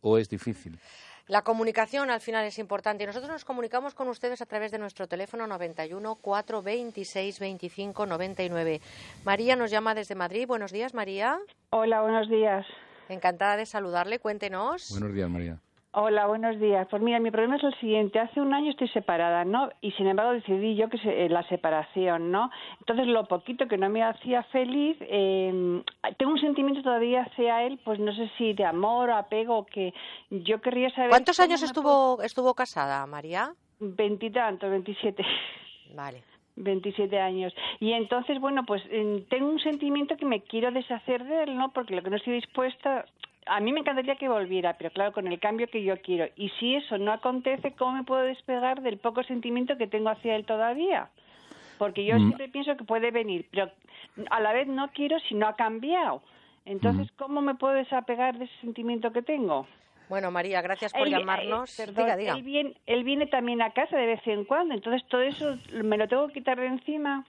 [0.00, 0.78] o es difícil.
[1.28, 4.78] La comunicación al final es importante y nosotros nos comunicamos con ustedes a través de
[4.78, 8.80] nuestro teléfono 91 426 25 99.
[9.24, 10.46] María nos llama desde Madrid.
[10.46, 11.38] Buenos días, María.
[11.70, 12.64] Hola, buenos días.
[13.08, 14.18] Encantada de saludarle.
[14.18, 14.90] Cuéntenos.
[14.90, 15.58] Buenos días, María.
[15.98, 16.86] Hola, buenos días.
[16.90, 18.18] Pues mira, mi problema es el siguiente.
[18.18, 19.70] Hace un año estoy separada, ¿no?
[19.80, 22.50] Y sin embargo decidí yo que se- eh, la separación, ¿no?
[22.80, 25.82] Entonces lo poquito que no me hacía feliz, eh,
[26.18, 29.94] tengo un sentimiento todavía hacia él, pues no sé si de amor, apego, que
[30.28, 31.08] yo querría saber.
[31.08, 33.54] ¿Cuántos años estuvo, estuvo casada, María?
[33.80, 35.24] Veintitantos, veintisiete.
[35.94, 36.22] Vale.
[36.56, 37.54] 27 años.
[37.80, 38.82] Y entonces, bueno, pues
[39.28, 41.70] tengo un sentimiento que me quiero deshacer de él, ¿no?
[41.72, 43.04] Porque lo que no estoy dispuesta,
[43.46, 46.26] a mí me encantaría que volviera, pero claro, con el cambio que yo quiero.
[46.36, 50.34] Y si eso no acontece, ¿cómo me puedo despegar del poco sentimiento que tengo hacia
[50.34, 51.10] él todavía?
[51.78, 52.22] Porque yo Mm.
[52.24, 53.70] siempre pienso que puede venir, pero
[54.30, 56.22] a la vez no quiero si no ha cambiado.
[56.64, 59.66] Entonces, ¿cómo me puedo desapegar de ese sentimiento que tengo?
[60.08, 61.74] Bueno, María, gracias por Él- eh, llamarnos.
[61.76, 62.34] perdón, diga, diga.
[62.36, 65.96] Él, viene, él viene también a casa de vez en cuando, entonces todo eso me
[65.96, 67.24] lo tengo que quitar de encima.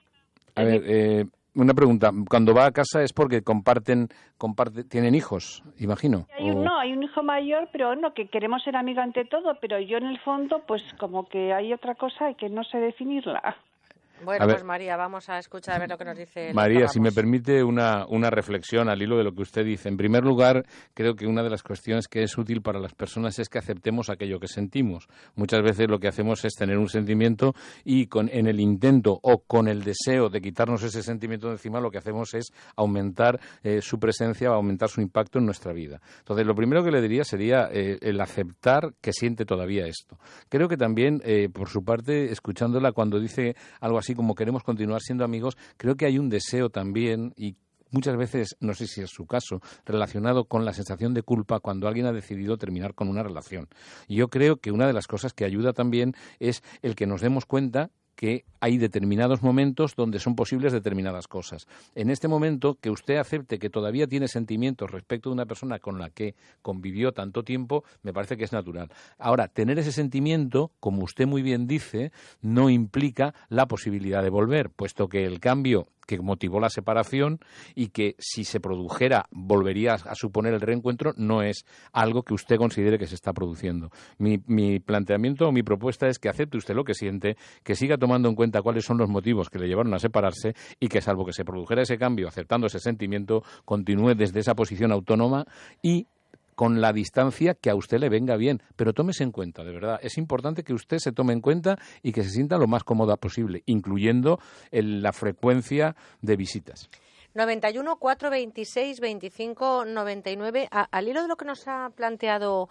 [0.55, 1.25] A ver, eh,
[1.55, 2.11] una pregunta.
[2.29, 6.27] Cuando va a casa es porque comparten, comparte, tienen hijos, imagino.
[6.37, 9.25] Hay un, O- no, hay un hijo mayor, pero no, que queremos ser amigos ante
[9.25, 12.63] todo, pero yo en el fondo, pues como que hay otra cosa y que no
[12.63, 13.57] sé definirla.
[14.23, 14.55] Bueno, ver.
[14.55, 16.53] pues María, vamos a escuchar a ver lo que nos dice.
[16.53, 19.89] María, si me permite una, una reflexión al hilo de lo que usted dice.
[19.89, 23.37] En primer lugar, creo que una de las cuestiones que es útil para las personas
[23.39, 25.07] es que aceptemos aquello que sentimos.
[25.35, 27.53] Muchas veces lo que hacemos es tener un sentimiento
[27.83, 31.79] y con, en el intento o con el deseo de quitarnos ese sentimiento de encima,
[31.79, 36.01] lo que hacemos es aumentar eh, su presencia, aumentar su impacto en nuestra vida.
[36.19, 40.17] Entonces, lo primero que le diría sería eh, el aceptar que siente todavía esto.
[40.49, 45.01] Creo que también, eh, por su parte, escuchándola cuando dice algo así como queremos continuar
[45.01, 47.55] siendo amigos, creo que hay un deseo también y
[47.91, 51.87] muchas veces, no sé si es su caso, relacionado con la sensación de culpa cuando
[51.87, 53.67] alguien ha decidido terminar con una relación.
[54.07, 57.21] Y yo creo que una de las cosas que ayuda también es el que nos
[57.21, 61.67] demos cuenta que hay determinados momentos donde son posibles determinadas cosas.
[61.93, 65.99] En este momento, que usted acepte que todavía tiene sentimientos respecto de una persona con
[65.99, 68.89] la que convivió tanto tiempo, me parece que es natural.
[69.19, 72.11] Ahora, tener ese sentimiento, como usted muy bien dice,
[72.41, 77.39] no implica la posibilidad de volver, puesto que el cambio que motivó la separación
[77.75, 82.57] y que si se produjera volvería a suponer el reencuentro no es algo que usted
[82.57, 83.91] considere que se está produciendo.
[84.17, 87.97] Mi, mi planteamiento o mi propuesta es que acepte usted lo que siente, que siga
[87.97, 91.25] tomando en cuenta cuáles son los motivos que le llevaron a separarse y que salvo
[91.25, 95.45] que se produjera ese cambio aceptando ese sentimiento, continúe desde esa posición autónoma
[95.81, 96.07] y
[96.57, 98.63] con la distancia que a usted le venga bien.
[98.75, 99.99] Pero tómese en cuenta, de verdad.
[100.01, 103.15] Es importante que usted se tome en cuenta y que se sienta lo más cómoda
[103.15, 104.39] posible, incluyendo
[104.71, 106.89] el- la frecuencia de visitas.
[107.35, 110.67] 91 426 25 99.
[110.71, 112.69] A- al hilo de lo que nos ha planteado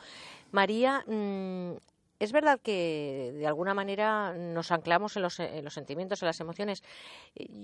[0.50, 1.74] María, mm,
[2.18, 6.40] es verdad que de alguna manera nos anclamos en los, en los sentimientos, en las
[6.40, 6.82] emociones.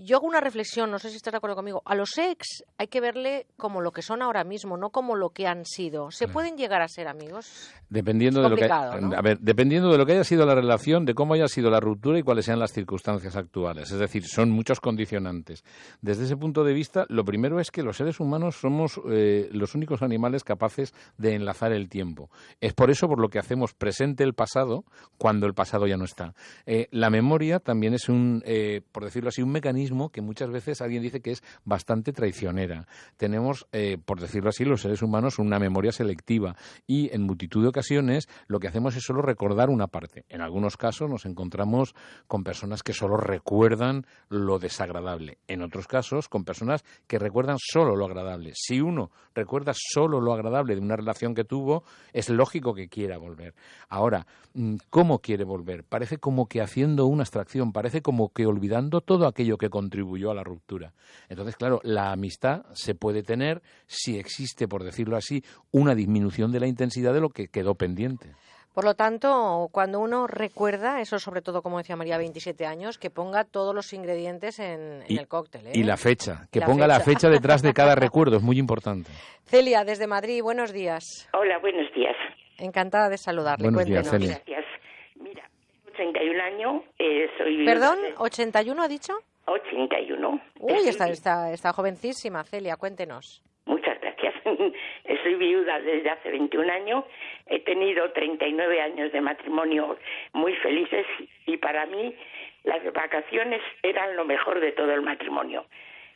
[0.04, 1.82] Yo hago una reflexión, no sé si estás de acuerdo conmigo.
[1.86, 5.30] A los ex hay que verle como lo que son ahora mismo, no como lo
[5.30, 6.10] que han sido.
[6.10, 7.70] ¿Se pueden llegar a ser amigos?
[7.88, 11.14] Dependiendo de lo que a ver, dependiendo de lo que haya sido la relación, de
[11.14, 13.90] cómo haya sido la ruptura y cuáles sean las circunstancias actuales.
[13.90, 15.64] Es decir, son muchos condicionantes.
[16.00, 19.74] Desde ese punto de vista, lo primero es que los seres humanos somos eh, los
[19.74, 22.30] únicos animales capaces de enlazar el tiempo.
[22.60, 24.41] Es por eso por lo que hacemos presente el pasado
[25.18, 26.34] cuando el pasado ya no está.
[26.66, 30.80] Eh, la memoria también es un, eh, por decirlo así, un mecanismo que muchas veces
[30.80, 32.86] alguien dice que es bastante traicionera.
[33.16, 36.56] Tenemos, eh, por decirlo así, los seres humanos una memoria selectiva
[36.86, 40.24] y en multitud de ocasiones lo que hacemos es solo recordar una parte.
[40.28, 41.94] En algunos casos nos encontramos
[42.26, 45.38] con personas que solo recuerdan lo desagradable.
[45.46, 48.52] En otros casos con personas que recuerdan solo lo agradable.
[48.54, 53.18] Si uno recuerda solo lo agradable de una relación que tuvo, es lógico que quiera
[53.18, 53.54] volver.
[53.88, 54.26] Ahora,
[54.90, 55.82] ¿cómo quiere volver?
[55.84, 60.34] Parece como que haciendo una abstracción, parece como que olvidando todo aquello que contribuyó a
[60.34, 60.92] la ruptura.
[61.28, 66.60] Entonces, claro, la amistad se puede tener si existe, por decirlo así, una disminución de
[66.60, 68.34] la intensidad de lo que quedó pendiente.
[68.74, 73.10] Por lo tanto, cuando uno recuerda, eso sobre todo, como decía María, 27 años, que
[73.10, 75.66] ponga todos los ingredientes en, en Y- el cóctel.
[75.66, 75.72] ¿eh?
[75.74, 77.10] Y la fecha, que La ponga la fecha.
[77.10, 79.10] fecha detrás de cada recuerdo, es muy importante.
[79.44, 81.28] Celia, desde Madrid, buenos días.
[81.34, 82.16] Hola, buenos días.
[82.58, 83.64] Encantada de saludarle.
[83.64, 84.36] Buenos días, Cuéntenos.
[84.42, 84.58] Celia.
[84.60, 84.80] Gracias.
[85.16, 85.48] Mira,
[85.96, 88.02] 31 años, eh, soy viuda ¿Perdón?
[88.02, 89.14] de- ¿81 ha dicho?
[89.46, 90.40] 81.
[90.60, 93.42] Uy, está, está, está jovencísima, Celia, cuéntenos.
[93.66, 94.34] Muchas gracias.
[95.22, 97.04] Soy viuda desde hace 21 años.
[97.46, 99.96] He tenido 39 años de matrimonio
[100.32, 101.06] muy felices
[101.46, 102.14] y para mí
[102.64, 105.64] las vacaciones eran lo mejor de todo el matrimonio.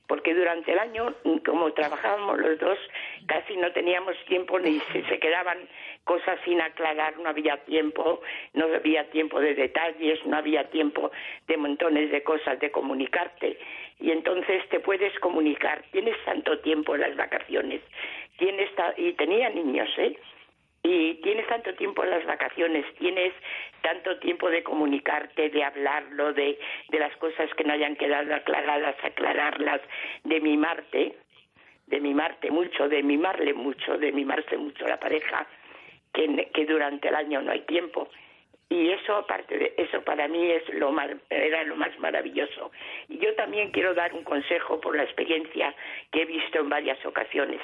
[0.07, 1.15] Porque durante el año,
[1.45, 2.79] como trabajábamos los dos,
[3.27, 5.59] casi no teníamos tiempo ni se, se quedaban
[6.05, 8.21] cosas sin aclarar, no había tiempo,
[8.55, 11.11] no había tiempo de detalles, no había tiempo
[11.49, 13.59] de montones de cosas de comunicarte.
[13.99, 17.81] Y entonces te puedes comunicar, tienes tanto tiempo en las vacaciones,
[18.39, 20.17] tienes y tenía niños, ¿eh?
[20.83, 23.33] Y tienes tanto tiempo en las vacaciones, tienes
[23.87, 26.59] tanto tiempo de comunicarte, de hablarlo, de,
[26.89, 29.81] de las cosas que no hayan quedado aclaradas, aclararlas,
[30.25, 31.15] de mimarte,
[31.87, 35.47] de mimarte mucho, de mimarle mucho, de mimarse mucho la pareja,
[36.13, 38.09] que, que durante el año no hay tiempo.
[38.69, 40.93] Y eso, aparte de eso, para mí es lo
[41.31, 42.73] era lo más maravilloso.
[43.09, 45.73] Y yo también quiero dar un consejo por la experiencia
[46.11, 47.61] que he visto en varias ocasiones.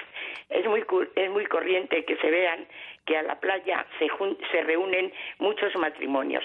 [0.48, 0.84] Es muy,
[1.16, 2.66] es muy corriente que se vean
[3.04, 4.08] que a la playa se,
[4.52, 6.44] se reúnen muchos matrimonios,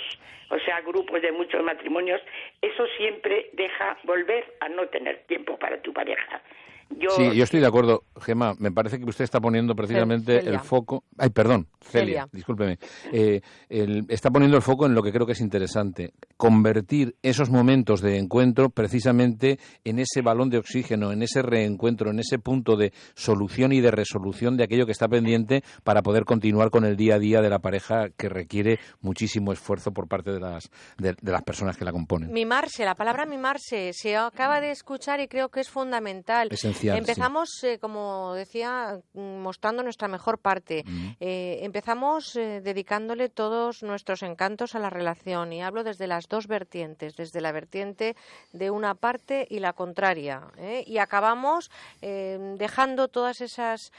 [0.49, 2.19] o sea, grupos de muchos matrimonios.
[2.59, 6.41] Eso siempre deja volver a no tener tiempo para tu pareja.
[6.89, 8.53] Yo, Sí, yo estoy de acuerdo, Gemma.
[8.59, 10.51] Me parece que usted está poniendo precisamente Celia.
[10.51, 11.03] el foco.
[11.17, 12.29] Ay, perdón, Celia, Celia.
[12.31, 12.79] discúlpeme.
[13.11, 16.13] Eh, el- está poniendo el foco en lo que creo que es interesante.
[16.37, 22.19] Convertir esos momentos de encuentro precisamente en ese balón de oxígeno, en ese reencuentro, en
[22.19, 26.69] ese punto de solución y de resolución de aquello que está pendiente para poder continuar
[26.69, 30.39] con el día a día de la pareja que requiere muchísimo esfuerzo por parte de
[30.39, 32.31] las, de, de las personas que la componen.
[32.31, 36.47] Mimarse, la palabra mimarse se acaba de escuchar y creo que es fundamental.
[36.51, 40.83] Esencial, Empezamos, eh, como decía, mm, mostrando nuestra mejor parte.
[41.19, 46.47] Eh, empezamos eh, dedicándole todos nuestros encantos a la relación y hablo desde las dos
[46.47, 48.15] vertientes, desde la vertiente
[48.53, 50.41] de una parte y la contraria.
[50.85, 51.69] Y acabamos
[52.01, 53.91] dejando todas esas,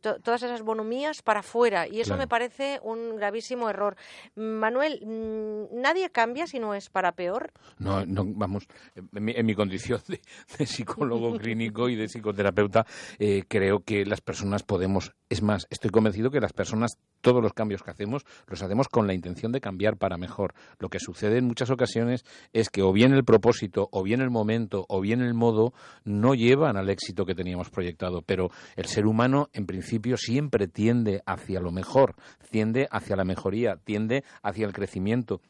[0.00, 2.20] to- todas esas bonomías para afuera y eso Claro.
[2.22, 3.96] me parece un gravísimo error.
[4.34, 7.52] Manuel, mm, nadie cambia si no es para peor.
[7.78, 10.20] No, no, vamos, en mi, en mi condición de,
[10.58, 12.86] de psicólogo clínico y de psicoterapeuta,
[13.18, 17.52] eh, creo que las personas podemos, es más, estoy convencido que las personas, todos los
[17.52, 20.54] cambios que hacemos, los hacemos con la intención de cambiar para mejor.
[20.78, 24.30] Lo que sucede en muchas ocasiones es que o bien el propósito, o bien el
[24.30, 25.72] momento, o bien el modo,
[26.04, 31.22] no llevan al éxito que teníamos proyectado, pero el ser humano, en principio, siempre tiende
[31.26, 32.14] hacia lo mejor,
[32.50, 35.40] tiende hacia la mejoría, tiende hacia el crecimiento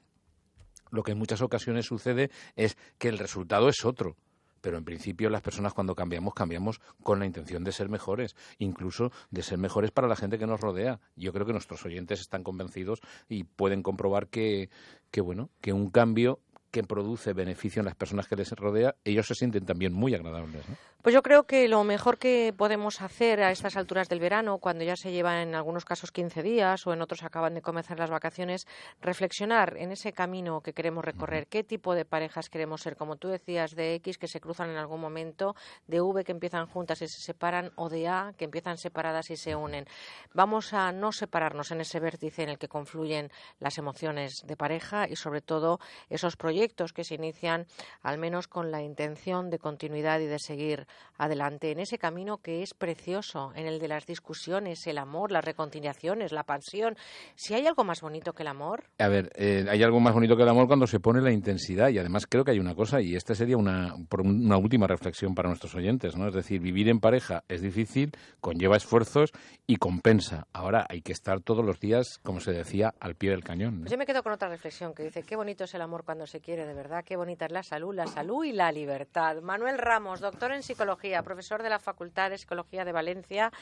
[0.94, 4.16] lo que en muchas ocasiones sucede es que el resultado es otro.
[4.64, 9.12] Pero en principio las personas cuando cambiamos, cambiamos con la intención de ser mejores, incluso
[9.30, 11.00] de ser mejores para la gente que nos rodea.
[11.16, 14.70] Yo creo que nuestros oyentes están convencidos y pueden comprobar que,
[15.10, 19.26] que bueno, que un cambio que produce beneficio en las personas que les rodea, ellos
[19.26, 20.66] se sienten también muy agradables.
[20.66, 20.76] ¿no?
[21.04, 24.84] Pues yo creo que lo mejor que podemos hacer a estas alturas del verano, cuando
[24.84, 28.08] ya se llevan en algunos casos 15 días o en otros acaban de comenzar las
[28.08, 28.66] vacaciones,
[29.02, 33.28] reflexionar en ese camino que queremos recorrer, qué tipo de parejas queremos ser, como tú
[33.28, 35.54] decías, de X que se cruzan en algún momento,
[35.86, 39.36] de V que empiezan juntas y se separan, o de A que empiezan separadas y
[39.36, 39.84] se unen.
[40.32, 45.06] Vamos a no separarnos en ese vértice en el que confluyen las emociones de pareja
[45.06, 47.66] y sobre todo esos proyectos que se inician
[48.00, 52.62] al menos con la intención de continuidad y de seguir adelante en ese camino que
[52.62, 56.96] es precioso, en el de las discusiones, el amor, las reconciliaciones, la pasión.
[57.34, 60.36] Si hay algo más bonito que el amor, A ver, eh, hay algo más bonito
[60.36, 63.00] que el amor cuando se pone la intensidad y además creo que hay una cosa
[63.00, 66.28] y esta sería una, una última reflexión para nuestros oyentes, ¿no?
[66.28, 69.30] Es decir, vivir en pareja es difícil, conlleva esfuerzos
[69.66, 70.46] y compensa.
[70.52, 73.76] Ahora hay que estar todos los días, como se decía, al pie del cañón.
[73.76, 73.80] ¿no?
[73.82, 76.26] Pues yo me quedo con otra reflexión que dice, qué bonito es el amor cuando
[76.26, 79.40] se quiere, de verdad, qué bonita es la salud, la salud y la libertad.
[79.42, 80.83] Manuel Ramos, doctor en psicología,
[81.22, 83.52] profesor de la Facultad de Psicología de Valencia,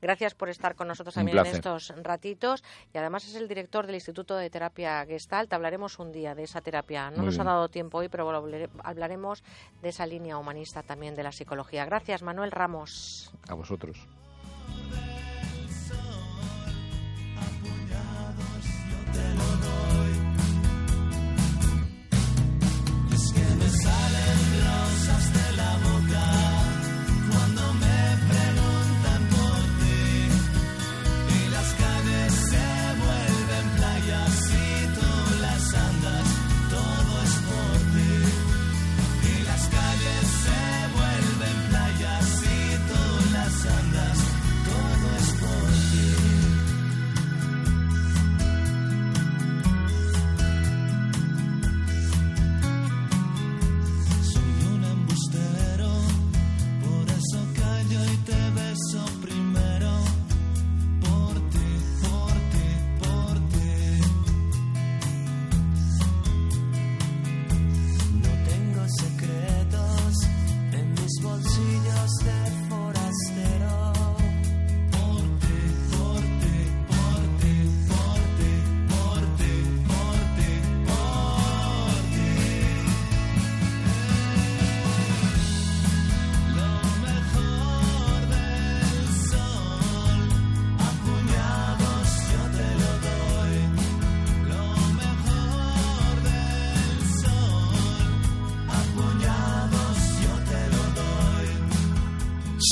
[0.00, 3.96] gracias por estar con nosotros también en estos ratitos y además es el director del
[3.96, 5.52] Instituto de Terapia Gestalt.
[5.52, 7.10] Hablaremos un día de esa terapia.
[7.10, 7.46] No Muy nos ha bien.
[7.46, 8.28] dado tiempo hoy, pero
[8.84, 9.42] hablaremos
[9.80, 11.84] de esa línea humanista también de la psicología.
[11.84, 13.32] Gracias, Manuel Ramos.
[13.48, 14.06] A vosotros.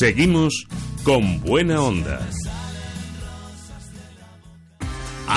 [0.01, 0.67] Seguimos
[1.05, 2.27] con buena onda.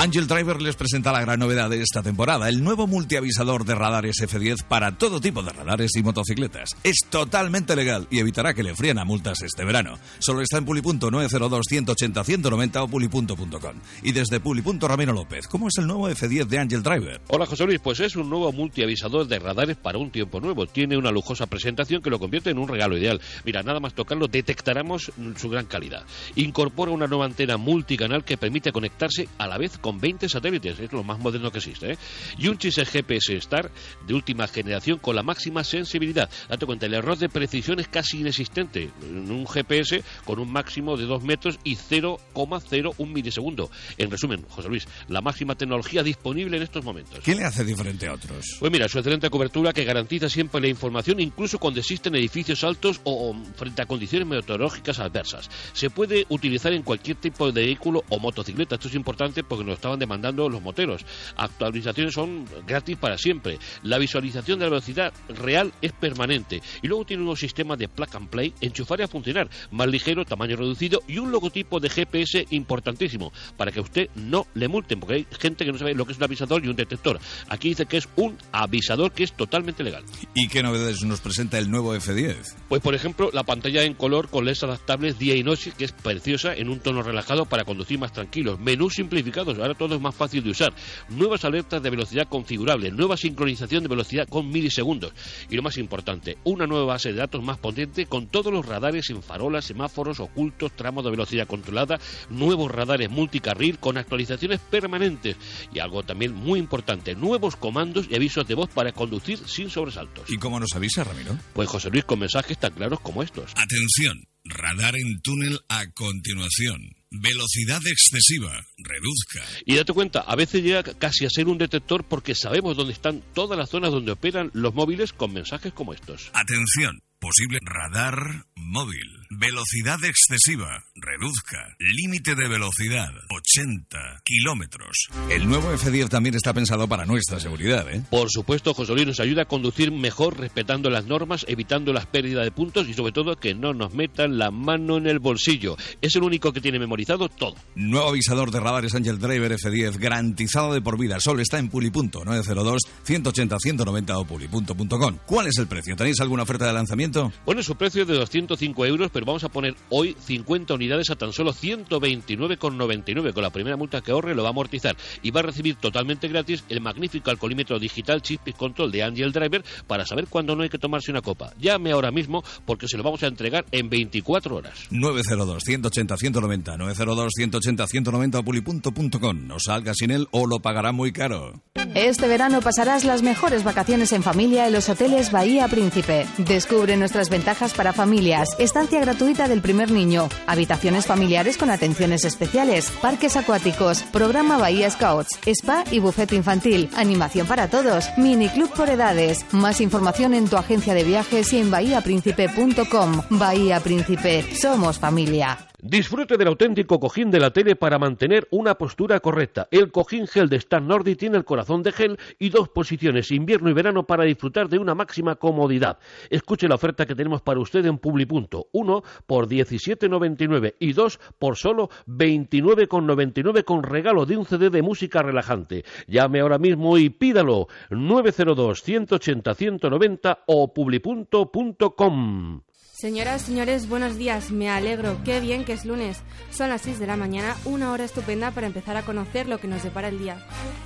[0.04, 4.16] Angel Driver les presenta la gran novedad de esta temporada, el nuevo multiavisador de radares
[4.20, 6.76] F10 para todo tipo de radares y motocicletas.
[6.82, 9.98] Es totalmente legal y evitará que le fríen a multas este verano.
[10.18, 13.76] Solo está en Pulipunto 902 180 190 o pulipunto.com.
[14.02, 17.22] Y desde Pulipunto Ramiro López, ¿cómo es el nuevo F10 de Angel Driver?
[17.28, 20.66] Hola José Luis, pues es un nuevo multiavisador de radares para un tiempo nuevo.
[20.66, 23.22] Tiene una lujosa presentación que lo convierte en un regalo ideal.
[23.46, 26.04] Mira, nada más tocarlo detectaremos su gran calidad.
[26.36, 30.92] Incorpora una nueva antena multicanal que permite conectarse a la vez con 20 satélites, es
[30.92, 31.92] lo más moderno que existe.
[31.92, 31.98] ¿eh?
[32.38, 33.70] Y un chip GPS Star
[34.06, 36.28] de última generación con la máxima sensibilidad.
[36.48, 38.90] Date cuenta, el error de precisión es casi inexistente.
[39.02, 43.70] En un GPS con un máximo de 2 metros y 0,01 milisegundo.
[43.98, 47.20] En resumen, José Luis, la máxima tecnología disponible en estos momentos.
[47.20, 48.56] ¿Qué le hace diferente a otros?
[48.58, 53.00] Pues mira, su excelente cobertura que garantiza siempre la información incluso cuando existen edificios altos
[53.04, 55.50] o, o frente a condiciones meteorológicas adversas.
[55.72, 58.76] Se puede utilizar en cualquier tipo de vehículo o motocicleta.
[58.76, 61.04] Esto es importante porque nos estaban demandando los moteros.
[61.36, 63.58] Actualizaciones son gratis para siempre.
[63.82, 66.62] La visualización de la velocidad real es permanente.
[66.82, 70.24] Y luego tiene un sistema de plug and play, enchufar y a funcionar, más ligero,
[70.24, 75.00] tamaño reducido y un logotipo de GPS importantísimo para que a usted no le multen,
[75.00, 77.20] porque hay gente que no sabe lo que es un avisador y un detector.
[77.48, 80.04] Aquí dice que es un avisador que es totalmente legal.
[80.34, 82.54] ¿Y qué novedades nos presenta el nuevo F10?
[82.68, 85.92] Pues por ejemplo, la pantalla en color con LEDs adaptables día y noche, que es
[85.92, 88.58] preciosa en un tono relajado para conducir más tranquilos.
[88.58, 90.72] Menús simplificados, ahora todo es más fácil de usar.
[91.08, 95.12] Nuevas alertas de velocidad configurable, nueva sincronización de velocidad con milisegundos.
[95.50, 99.10] Y lo más importante, una nueva base de datos más potente con todos los radares
[99.10, 101.98] en farolas, semáforos, ocultos, tramos de velocidad controlada,
[102.30, 105.36] nuevos radares multicarril con actualizaciones permanentes.
[105.72, 110.30] Y algo también muy importante, nuevos comandos y avisos de voz para conducir sin sobresaltos.
[110.30, 111.36] ¿Y cómo nos avisa, Ramiro?
[111.52, 113.52] Pues José Luis, con mensajes tan claros como estos.
[113.56, 117.03] Atención, radar en túnel a continuación.
[117.20, 119.40] Velocidad excesiva, reduzca.
[119.64, 123.22] Y date cuenta, a veces llega casi a ser un detector porque sabemos dónde están
[123.34, 126.30] todas las zonas donde operan los móviles con mensajes como estos.
[126.32, 129.23] Atención, posible radar móvil.
[129.36, 131.74] Velocidad excesiva, reduzca.
[131.80, 135.08] Límite de velocidad, 80 kilómetros.
[135.28, 138.04] El nuevo F10 también está pensado para nuestra seguridad, ¿eh?
[138.10, 142.44] Por supuesto, José Luis nos ayuda a conducir mejor respetando las normas, evitando las pérdidas
[142.44, 145.76] de puntos y sobre todo que no nos metan la mano en el bolsillo.
[146.00, 147.56] Es el único que tiene memorizado todo.
[147.74, 151.18] Nuevo avisador de radares Angel Driver F10, garantizado de por vida.
[151.18, 155.18] Solo está en Pulipunto, 902 180 190 o pulipunto.com.
[155.26, 155.96] ¿Cuál es el precio?
[155.96, 157.32] ¿Tenéis alguna oferta de lanzamiento?
[157.44, 161.16] Bueno, su precio es de 205 euros, pero vamos a poner hoy 50 unidades a
[161.16, 163.32] tan solo 129,99.
[163.32, 166.28] Con la primera multa que ahorre lo va a amortizar y va a recibir totalmente
[166.28, 170.68] gratis el magnífico alcoholímetro digital Chip Control de Angel Driver para saber cuándo no hay
[170.68, 171.52] que tomarse una copa.
[171.58, 174.78] Llame ahora mismo porque se lo vamos a entregar en 24 horas.
[174.90, 179.46] 902 180 190 902 180 190 o pulipunto.com.
[179.46, 181.62] No salga sin él o lo pagará muy caro.
[181.94, 186.26] Este verano pasarás las mejores vacaciones en familia en los hoteles Bahía Príncipe.
[186.38, 192.90] Descubre nuestras ventajas para familias, estancia gratuita del primer niño, habitaciones familiares con atenciones especiales,
[193.02, 198.88] parques acuáticos, programa Bahía Scouts, spa y buffet infantil, animación para todos, mini club por
[198.88, 199.44] edades.
[199.52, 203.22] Más información en tu agencia de viajes y en bahiapríncipe.com.
[203.28, 205.58] Bahía Príncipe, somos familia.
[205.86, 209.68] Disfrute del auténtico cojín de la tele para mantener una postura correcta.
[209.70, 213.68] El cojín gel de Stan Nordi tiene el corazón de gel y dos posiciones, invierno
[213.68, 215.98] y verano, para disfrutar de una máxima comodidad.
[216.30, 218.68] Escuche la oferta que tenemos para usted en Publipunto.
[218.72, 218.93] Uno
[219.26, 225.84] por 17,99 y dos por solo 29,99 con regalo de un CD de música relajante.
[226.06, 227.68] Llame ahora mismo y pídalo.
[227.90, 232.62] 902 180 190 o publipunto.com.
[232.94, 234.52] Señoras, señores, buenos días.
[234.52, 235.18] Me alegro.
[235.24, 236.22] Qué bien que es lunes.
[236.50, 239.66] Son las 6 de la mañana, una hora estupenda para empezar a conocer lo que
[239.66, 240.38] nos depara el día.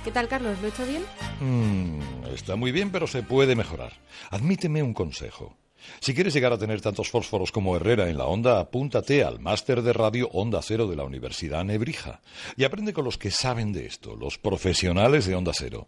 [0.03, 0.57] ¿Qué tal, Carlos?
[0.59, 1.03] ¿Lo he hecho bien?
[1.39, 3.93] Mm, está muy bien, pero se puede mejorar.
[4.31, 5.55] Admíteme un consejo.
[5.99, 9.81] Si quieres llegar a tener tantos fósforos como Herrera en la onda, apúntate al máster
[9.81, 12.21] de radio Onda Cero de la Universidad Nebrija
[12.55, 15.87] y aprende con los que saben de esto, los profesionales de Onda Cero.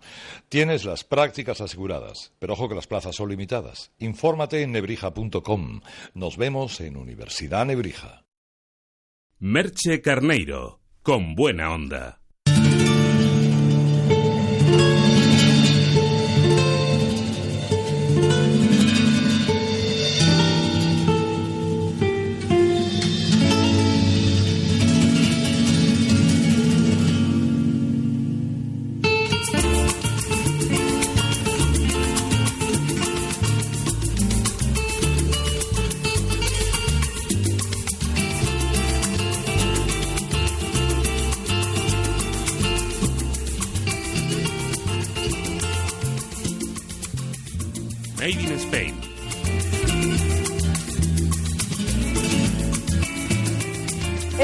[0.50, 3.92] Tienes las prácticas aseguradas, pero ojo que las plazas son limitadas.
[4.00, 5.82] Infórmate en nebrija.com.
[6.14, 8.26] Nos vemos en Universidad Nebrija.
[9.40, 12.21] Merche Carneiro, con buena onda.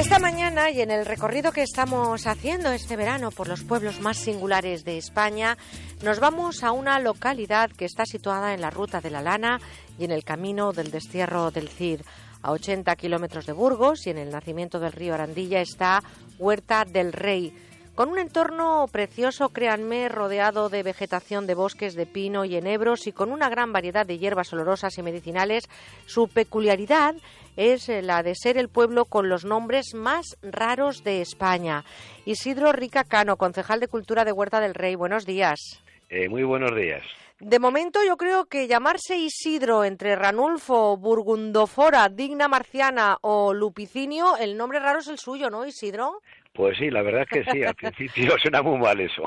[0.07, 4.15] Esta mañana y en el recorrido que estamos haciendo este verano por los pueblos más
[4.15, 5.57] singulares de España,
[6.01, 9.59] nos vamos a una localidad que está situada en la ruta de la lana
[9.99, 12.03] y en el camino del destierro del Cid.
[12.41, 16.01] A 80 kilómetros de Burgos y en el nacimiento del río Arandilla está
[16.39, 17.53] Huerta del Rey,
[17.97, 23.11] con un entorno precioso, créanme, rodeado de vegetación de bosques de pino y enebros y
[23.11, 25.67] con una gran variedad de hierbas olorosas y medicinales,
[26.05, 27.15] su peculiaridad
[27.55, 31.85] es eh, la de ser el pueblo con los nombres más raros de España.
[32.23, 35.81] Isidro Rica Cano, concejal de Cultura de Huerta del Rey, buenos días.
[36.11, 37.01] Eh, muy buenos días.
[37.39, 44.57] De momento yo creo que llamarse Isidro entre Ranulfo, Burgundofora, Digna Marciana o Lupicinio, el
[44.57, 46.23] nombre raro es el suyo, ¿no, Isidro?
[46.57, 49.21] Pues sí, la verdad es que sí, al principio suena muy mal eso.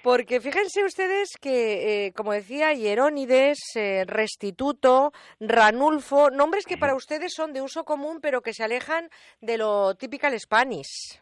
[0.00, 7.32] Porque fíjense ustedes que, eh, como decía, Hierónides, eh, Restituto, Ranulfo, nombres que para ustedes
[7.34, 9.10] son de uso común, pero que se alejan
[9.40, 11.20] de lo typical Spanish.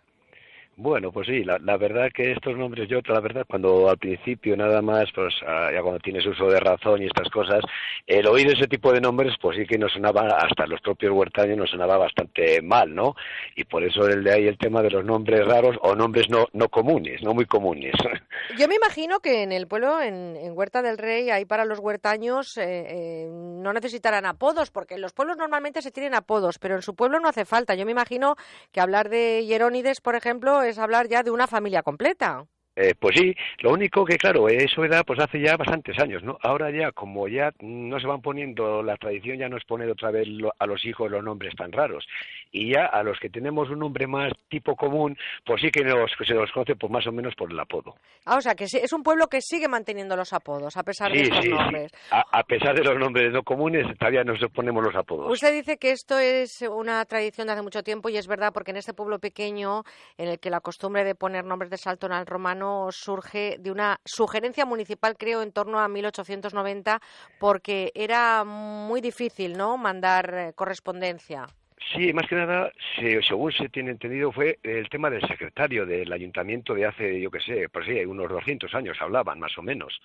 [0.78, 4.54] Bueno, pues sí, la, la verdad que estos nombres yo, la verdad, cuando al principio
[4.58, 7.60] nada más, pues ah, ya cuando tienes uso de razón y estas cosas,
[8.06, 11.56] el oír ese tipo de nombres, pues sí que nos sonaba, hasta los propios huertaños
[11.56, 13.14] nos sonaba bastante mal, ¿no?
[13.54, 16.44] Y por eso el de ahí el tema de los nombres raros o nombres no,
[16.52, 17.94] no comunes, no muy comunes.
[18.58, 22.58] Yo me imagino que en el pueblo, en, Huerta del Rey, ahí para los huertaños
[22.58, 26.82] eh, eh, no necesitarán apodos, porque en los pueblos normalmente se tienen apodos, pero en
[26.82, 27.74] su pueblo no hace falta.
[27.74, 28.36] Yo me imagino
[28.72, 32.46] que hablar de Hierónides, por ejemplo, es hablar ya de una familia completa.
[32.78, 36.36] Eh, pues sí, lo único que claro, eso era pues hace ya bastantes años, ¿no?
[36.42, 40.28] Ahora ya, como ya no se van poniendo, la tradición ya nos pone otra vez
[40.28, 42.06] lo- a los hijos los nombres tan raros.
[42.52, 45.16] Y ya a los que tenemos un nombre más tipo común,
[45.46, 47.94] pues sí que nos, se nos conoce pues más o menos por el apodo.
[48.26, 51.10] Ah, o sea, que sí- es un pueblo que sigue manteniendo los apodos, a pesar
[51.12, 51.54] de Sí, estos sí, sí.
[51.54, 51.92] nombres.
[52.10, 55.32] A, a pesar de los nombres no comunes, todavía nos ponemos los apodos.
[55.32, 58.72] Usted dice que esto es una tradición de hace mucho tiempo y es verdad porque
[58.72, 59.82] en este pueblo pequeño
[60.18, 63.70] en el que la costumbre de poner nombres de salto en al romano surge de
[63.70, 67.00] una sugerencia municipal creo en torno a 1890
[67.38, 69.76] porque era muy difícil, ¿no?
[69.76, 71.46] mandar eh, correspondencia.
[71.94, 76.10] Sí, más que nada, se- según se tiene entendido, fue el tema del secretario del
[76.12, 80.00] ayuntamiento de hace, yo qué sé, pues sí, unos 200 años hablaban, más o menos.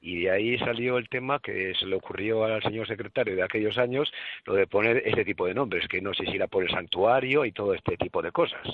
[0.00, 3.76] Y de ahí salió el tema que se le ocurrió al señor secretario de aquellos
[3.76, 4.12] años,
[4.44, 7.44] lo de poner este tipo de nombres, que no sé si era por el santuario
[7.44, 8.66] y todo este tipo de cosas.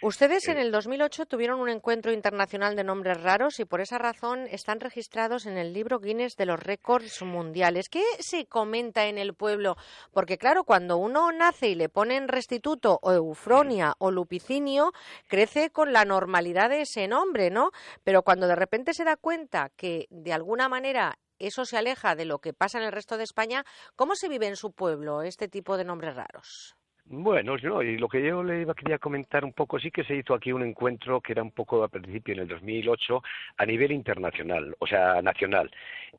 [0.00, 4.46] Ustedes en el 2008 tuvieron un encuentro internacional de nombres raros y por esa razón
[4.48, 7.88] están registrados en el libro Guinness de los récords mundiales.
[7.88, 9.76] ¿Qué se comenta en el pueblo?
[10.12, 14.92] Porque claro, cuando uno nace y le ponen restituto o eufronia o lupicinio,
[15.26, 17.72] crece con la normalidad de ese nombre, ¿no?
[18.04, 22.24] Pero cuando de repente se da cuenta que de alguna manera eso se aleja de
[22.24, 23.64] lo que pasa en el resto de España,
[23.96, 26.77] ¿cómo se vive en su pueblo este tipo de nombres raros?
[27.10, 30.14] Bueno, no, y lo que yo le iba, quería comentar un poco, sí que se
[30.14, 33.22] hizo aquí un encuentro que era un poco al principio en el 2008
[33.56, 35.70] a nivel internacional, o sea, nacional,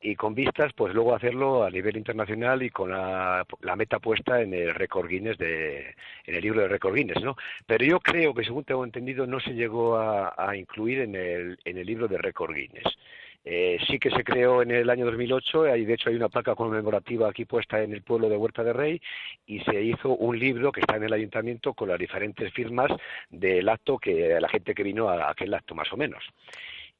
[0.01, 4.41] y con vistas, pues luego hacerlo a nivel internacional y con la, la meta puesta
[4.41, 5.93] en el récord Guinness de,
[6.25, 7.35] en el libro de récord Guinness, ¿no?
[7.67, 11.59] Pero yo creo que, según tengo entendido, no se llegó a, a incluir en el,
[11.65, 12.97] en el libro de récord Guinness.
[13.45, 16.55] Eh, sí que se creó en el año 2008, y de hecho hay una placa
[16.55, 19.01] conmemorativa aquí puesta en el pueblo de Huerta de Rey,
[19.45, 22.91] y se hizo un libro que está en el ayuntamiento con las diferentes firmas
[23.29, 26.23] del acto que la gente que vino a aquel acto más o menos.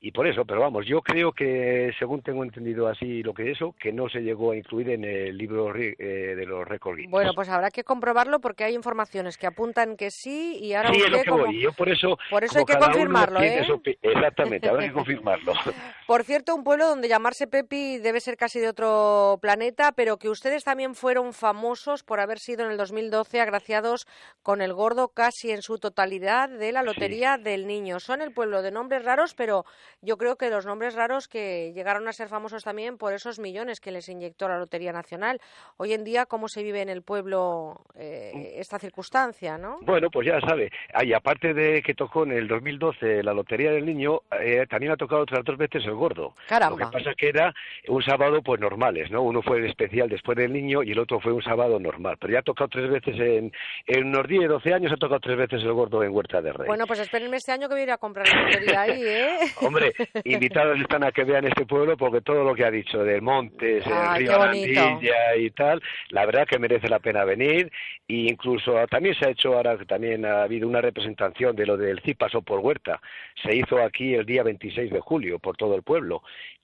[0.02, 3.58] Y por eso, pero vamos, yo creo que, según tengo entendido así lo que es
[3.58, 7.04] eso, que no se llegó a incluir en el libro eh, de los récords.
[7.10, 11.02] Bueno, pues habrá que comprobarlo porque hay informaciones que apuntan que sí y ahora sí,
[11.02, 11.46] es lo usted que como...
[11.48, 12.18] voy, yo por eso...
[12.30, 13.62] Por eso hay que confirmarlo, ¿eh?
[14.02, 15.54] Exactamente, habrá que confirmarlo.
[16.08, 20.28] Por cierto, un pueblo donde llamarse Pepi debe ser casi de otro planeta, pero que
[20.28, 24.08] ustedes también fueron famosos por haber sido en el 2012 agraciados
[24.42, 28.00] con el gordo casi en su totalidad de la Lotería del Niño.
[28.00, 29.66] Son el pueblo de nombres raros, pero
[30.02, 33.80] yo creo que los nombres raros que llegaron a ser famosos también por esos millones
[33.80, 35.40] que les inyectó la Lotería Nacional.
[35.78, 39.80] Hoy en día, ¿cómo se vive en el pueblo eh, esta circunstancia, no?
[39.82, 40.72] Bueno, pues ya sabe.
[41.04, 44.98] Y aparte de que tocó en el 2012 la Lotería del Niño, eh, también ha
[44.98, 46.36] tocado otras dos veces el gordo.
[46.48, 46.78] Caramba.
[46.80, 47.54] Lo que pasa que era
[47.88, 49.22] un sábado pues normales, ¿no?
[49.24, 52.18] Uno fue el especial después del niño y el otro fue un sábado normal.
[52.20, 53.52] Pero ya ha tocado tres veces en,
[53.86, 56.68] en unos 10, 12 años ha tocado tres veces el gordo en Huerta de Rey.
[56.68, 59.38] Bueno, pues espérenme este año que voy a ir a comprar la lotería ahí, ¿eh?
[59.62, 59.89] Hombre,
[60.24, 63.86] invitados están a que vean este pueblo porque todo lo que ha dicho de montes,
[63.86, 64.36] el Ay, río.
[64.36, 67.72] Arandilla y tal, la verdad que merece la pena venir.
[68.08, 71.78] E incluso también se ha hecho ahora que también ha habido una representación de lo
[71.78, 73.02] del CIP pasó por Huerta.
[73.42, 76.22] Se hizo aquí el día 26 de julio por todo el pueblo.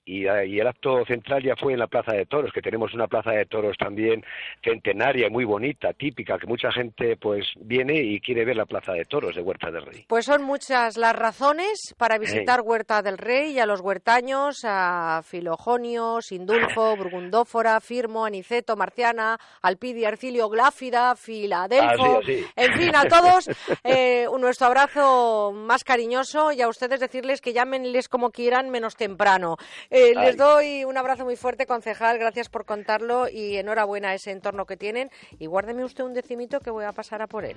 [0.08, 2.94] Y, eh, y el acto central ya fue en la Plaza de Toros, que tenemos
[2.94, 4.24] una Plaza de Toros también
[4.62, 8.92] centenaria, y muy bonita, típica, que mucha gente pues viene y quiere ver la Plaza
[8.92, 10.04] de Toros de Huerta del Rey.
[10.06, 15.22] Pues son muchas las razones para visitar Huerta del Rey y a los huertaños, a
[15.24, 22.46] Filojonio, Sindulfo, Burgundófora, Firmo, Aniceto, Marciana, Alpidia, Ercilio, Gláfira, Filadelfo, Así, así.
[22.56, 23.48] en fin, a todos
[23.84, 29.56] eh, nuestro abrazo más cariñoso y a ustedes decirles que llámenles como quieran menos temprano.
[29.90, 34.30] Eh, les doy un abrazo muy fuerte, concejal, gracias por contarlo y enhorabuena a ese
[34.30, 37.56] entorno que tienen y guárdeme usted un decimito que voy a pasar a por él.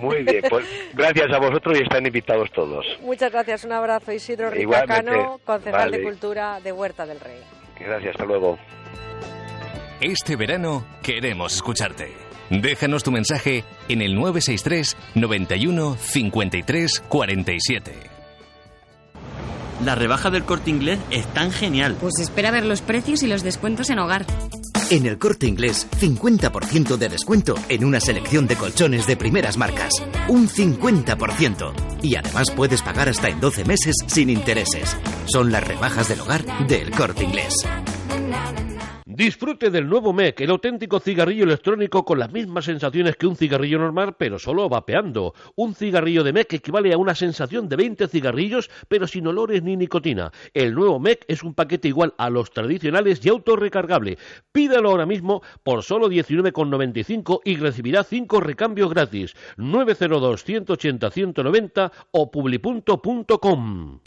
[0.00, 0.64] Muy bien, pues
[0.94, 2.86] gracias a vosotros y están invitados todos.
[3.02, 4.12] Muchas gracias, un abrazo.
[4.12, 4.99] Isidro Igualmente.
[5.02, 6.02] Ricacano, concejal de.
[6.02, 7.40] Cultura de Huerta del Rey.
[7.78, 8.58] Gracias, hasta luego.
[10.00, 12.12] Este verano queremos escucharte.
[12.50, 17.92] Déjanos tu mensaje en el 963 91 53 47.
[19.84, 21.96] La rebaja del corte inglés es tan genial.
[22.00, 24.26] Pues espera a ver los precios y los descuentos en hogar.
[24.90, 29.92] En el corte inglés, 50% de descuento en una selección de colchones de primeras marcas.
[30.26, 31.72] Un 50%.
[32.02, 34.96] Y además puedes pagar hasta en 12 meses sin intereses.
[35.26, 37.54] Son las rebajas del hogar del corte inglés.
[39.20, 43.78] Disfrute del nuevo MEC, el auténtico cigarrillo electrónico con las mismas sensaciones que un cigarrillo
[43.78, 45.34] normal, pero solo vapeando.
[45.56, 49.76] Un cigarrillo de MEC equivale a una sensación de 20 cigarrillos, pero sin olores ni
[49.76, 50.32] nicotina.
[50.54, 54.16] El nuevo MEC es un paquete igual a los tradicionales y autorrecargable.
[54.52, 59.34] Pídalo ahora mismo por solo 19,95 y recibirá 5 recambios gratis.
[59.58, 64.00] 902 180 190 o publipunto.com.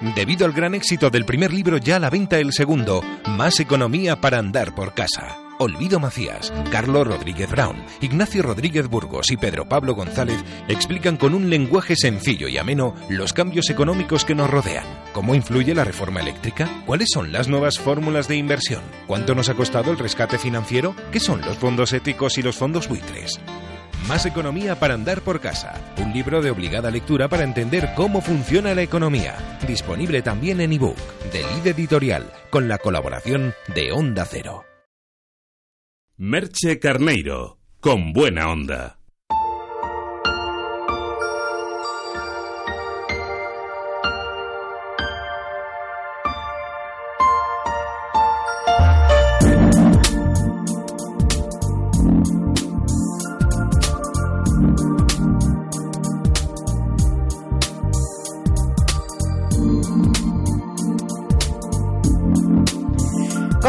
[0.00, 4.20] Debido al gran éxito del primer libro, ya a la venta el segundo, Más economía
[4.20, 5.36] para andar por casa.
[5.58, 11.50] Olvido Macías, Carlos Rodríguez Brown, Ignacio Rodríguez Burgos y Pedro Pablo González explican con un
[11.50, 14.86] lenguaje sencillo y ameno los cambios económicos que nos rodean.
[15.12, 16.66] ¿Cómo influye la reforma eléctrica?
[16.86, 18.80] ¿Cuáles son las nuevas fórmulas de inversión?
[19.06, 20.96] ¿Cuánto nos ha costado el rescate financiero?
[21.12, 23.38] ¿Qué son los fondos éticos y los fondos buitres?
[24.08, 25.74] Más economía para andar por casa.
[25.98, 29.36] Un libro de obligada lectura para entender cómo funciona la economía.
[29.66, 30.96] Disponible también en ebook
[31.32, 34.64] de Lid Editorial con la colaboración de Onda Cero.
[36.16, 38.99] Merche Carneiro, con buena onda.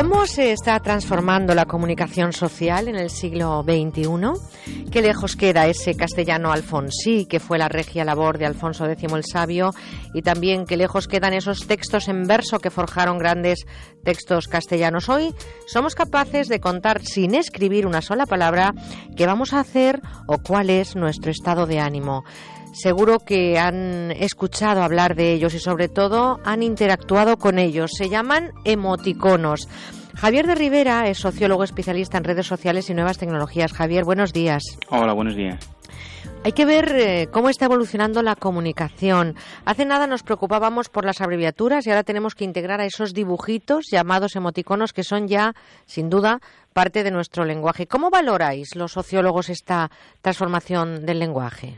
[0.02, 4.90] ¿Cómo se está transformando la comunicación social en el siglo XXI?
[4.92, 9.24] ¿Qué lejos queda ese castellano alfonsí que fue la regia labor de Alfonso X el
[9.24, 9.70] Sabio?
[10.16, 13.68] Y también qué lejos quedan esos textos en verso que forjaron grandes
[14.04, 15.08] textos castellanos.
[15.08, 15.36] Hoy
[15.68, 18.74] somos capaces de contar sin escribir una sola palabra
[19.16, 22.24] qué vamos a hacer o cuál es nuestro estado de ánimo.
[22.72, 27.92] Seguro que han escuchado hablar de ellos y sobre todo han interactuado con ellos.
[27.98, 29.68] Se llaman emoticonos.
[30.16, 33.74] Javier de Rivera es sociólogo especialista en redes sociales y nuevas tecnologías.
[33.74, 34.64] Javier, buenos días.
[34.90, 35.60] Hola, buenos días.
[36.44, 39.36] Hay que ver eh, cómo está evolucionando la comunicación.
[39.66, 43.86] Hace nada nos preocupábamos por las abreviaturas y ahora tenemos que integrar a esos dibujitos
[43.92, 45.54] llamados emoticonos que son ya,
[45.86, 46.40] sin duda,
[46.74, 47.86] parte de nuestro lenguaje.
[47.86, 49.92] ¿Cómo valoráis los sociólogos esta
[50.22, 51.78] transformación del lenguaje?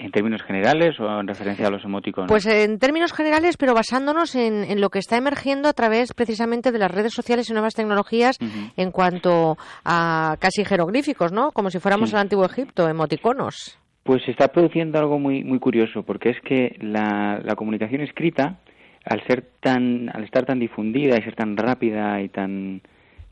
[0.00, 2.28] ¿En términos generales o en referencia a los emoticonos?
[2.28, 6.70] Pues en términos generales, pero basándonos en, en lo que está emergiendo a través precisamente
[6.70, 8.38] de las redes sociales y nuevas tecnologías
[8.76, 11.50] en cuanto a casi jeroglíficos, ¿no?
[11.50, 12.14] Como si fuéramos Sí.
[12.14, 13.76] el antiguo Egipto, emoticonos.
[14.04, 18.60] Pues se está produciendo algo muy muy curioso, porque es que la, la comunicación escrita,
[19.04, 22.82] al ser tan, al estar tan difundida y ser tan rápida y tan,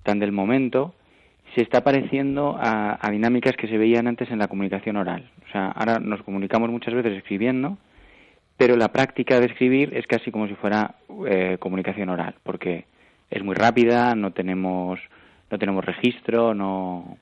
[0.03, 0.95] tan del momento,
[1.57, 5.29] se está pareciendo a, a dinámicas que se veían antes en la comunicación oral.
[5.49, 7.79] O sea, ahora nos comunicamos muchas veces escribiendo,
[8.59, 10.97] pero la práctica de escribir es casi como si fuera
[11.27, 12.85] eh, comunicación oral, porque
[13.31, 15.01] es muy rápida, no tenemos,
[15.51, 17.17] no tenemos registro, no.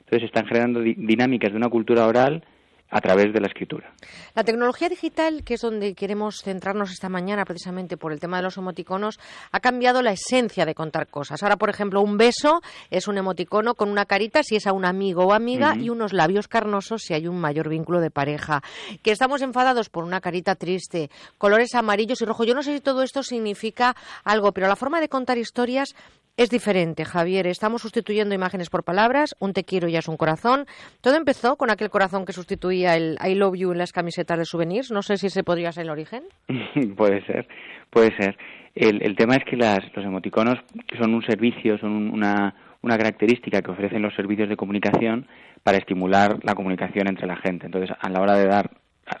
[0.00, 2.42] Entonces están generando di- dinámicas de una cultura oral
[2.90, 3.92] a través de la escritura.
[4.34, 8.44] La tecnología digital, que es donde queremos centrarnos esta mañana precisamente por el tema de
[8.44, 9.18] los emoticonos,
[9.50, 11.42] ha cambiado la esencia de contar cosas.
[11.42, 14.84] Ahora, por ejemplo, un beso es un emoticono con una carita si es a un
[14.84, 18.62] amigo o amiga y unos labios carnosos si hay un mayor vínculo de pareja.
[19.02, 22.46] Que estamos enfadados por una carita triste, colores amarillos y rojos.
[22.46, 25.94] Yo no sé si todo esto significa algo, pero la forma de contar historias
[26.36, 27.46] es diferente, Javier.
[27.46, 29.36] Estamos sustituyendo imágenes por palabras.
[29.38, 30.66] Un te quiero ya es un corazón.
[31.00, 34.44] Todo empezó con aquel corazón que sustituía el I love you en las camisetas de
[34.44, 34.90] souvenirs.
[34.90, 36.24] No sé si ese podría ser el origen.
[36.96, 37.46] puede ser,
[37.90, 38.36] puede ser.
[38.74, 40.58] El, el tema es que las, los emoticonos
[40.98, 45.28] son un servicio, son un- una, una característica que ofrecen los servicios de comunicación
[45.62, 47.66] para estimular la comunicación entre la gente.
[47.66, 48.70] Entonces, a la hora de dar,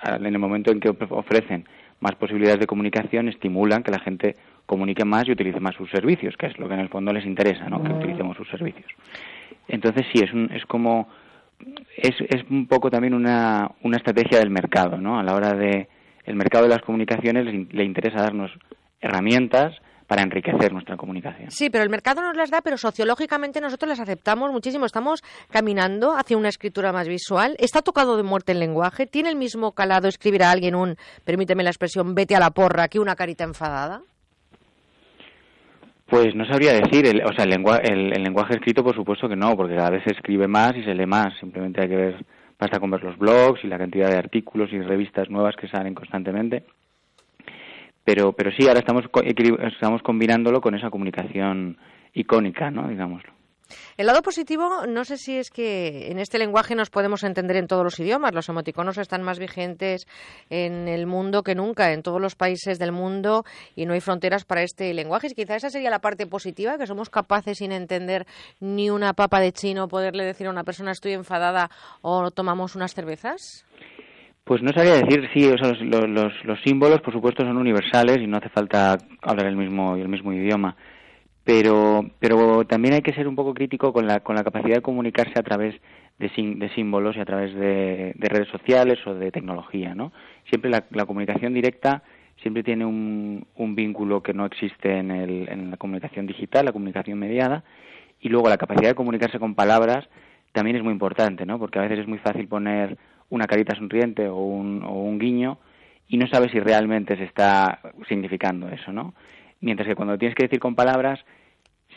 [0.08, 1.68] en el momento en que of- ofrecen
[2.00, 4.34] más posibilidades de comunicación, estimulan que la gente
[4.66, 7.26] comunique más y utilice más sus servicios, que es lo que en el fondo les
[7.26, 7.82] interesa, ¿no?
[7.82, 8.90] Que utilicemos sus servicios.
[9.68, 11.08] Entonces, sí, es, un, es como
[11.96, 15.18] es, es un poco también una, una estrategia del mercado, ¿no?
[15.18, 15.88] A la hora de
[16.24, 18.50] el mercado de las comunicaciones le, in- le interesa darnos
[19.00, 19.74] herramientas
[20.06, 21.50] para enriquecer nuestra comunicación.
[21.50, 24.84] Sí, pero el mercado nos las da, pero sociológicamente nosotros las aceptamos muchísimo.
[24.84, 27.56] Estamos caminando hacia una escritura más visual.
[27.58, 29.06] Está tocado de muerte el lenguaje.
[29.06, 32.88] ¿Tiene el mismo calado escribir a alguien un, permíteme la expresión, vete a la porra,
[32.88, 34.02] que una carita enfadada?
[36.06, 39.28] Pues no sabría decir, el, o sea, el, lengua- el, el lenguaje escrito por supuesto
[39.28, 41.34] que no, porque cada vez se escribe más y se lee más.
[41.40, 42.24] Simplemente hay que ver,
[42.58, 45.94] basta con ver los blogs y la cantidad de artículos y revistas nuevas que salen
[45.94, 46.64] constantemente.
[48.04, 49.04] Pero, pero sí, ahora estamos,
[49.72, 51.78] estamos combinándolo con esa comunicación
[52.12, 52.86] icónica, ¿no?
[52.88, 53.32] Digámoslo.
[53.96, 57.66] El lado positivo, no sé si es que en este lenguaje nos podemos entender en
[57.66, 58.34] todos los idiomas.
[58.34, 60.06] Los emoticonos están más vigentes
[60.50, 64.44] en el mundo que nunca, en todos los países del mundo, y no hay fronteras
[64.44, 65.28] para este lenguaje.
[65.28, 68.26] Y quizá esa sería la parte positiva, que somos capaces, sin entender
[68.60, 71.70] ni una papa de chino, poderle decir a una persona estoy enfadada
[72.02, 73.64] o tomamos unas cervezas.
[74.44, 78.36] Pues no sabría decir, sí, los, los- los símbolos por supuesto son universales y no
[78.36, 80.76] hace falta hablar el mismo, el mismo idioma.
[81.44, 84.82] Pero, pero también hay que ser un poco crítico con la, con la capacidad de
[84.82, 85.74] comunicarse a través
[86.18, 90.12] de, de símbolos y a través de, de redes sociales o de tecnología, ¿no?
[90.48, 92.02] Siempre la, la comunicación directa
[92.40, 96.72] siempre tiene un, un vínculo que no existe en, el, en la comunicación digital, la
[96.72, 97.62] comunicación mediada,
[98.20, 100.08] y luego la capacidad de comunicarse con palabras
[100.52, 101.58] también es muy importante, ¿no?
[101.58, 102.96] Porque a veces es muy fácil poner
[103.28, 105.58] una carita sonriente o un, o un guiño
[106.08, 109.14] y no sabes si realmente se está significando eso, ¿no?
[109.64, 111.24] Mientras que cuando tienes que decir con palabras,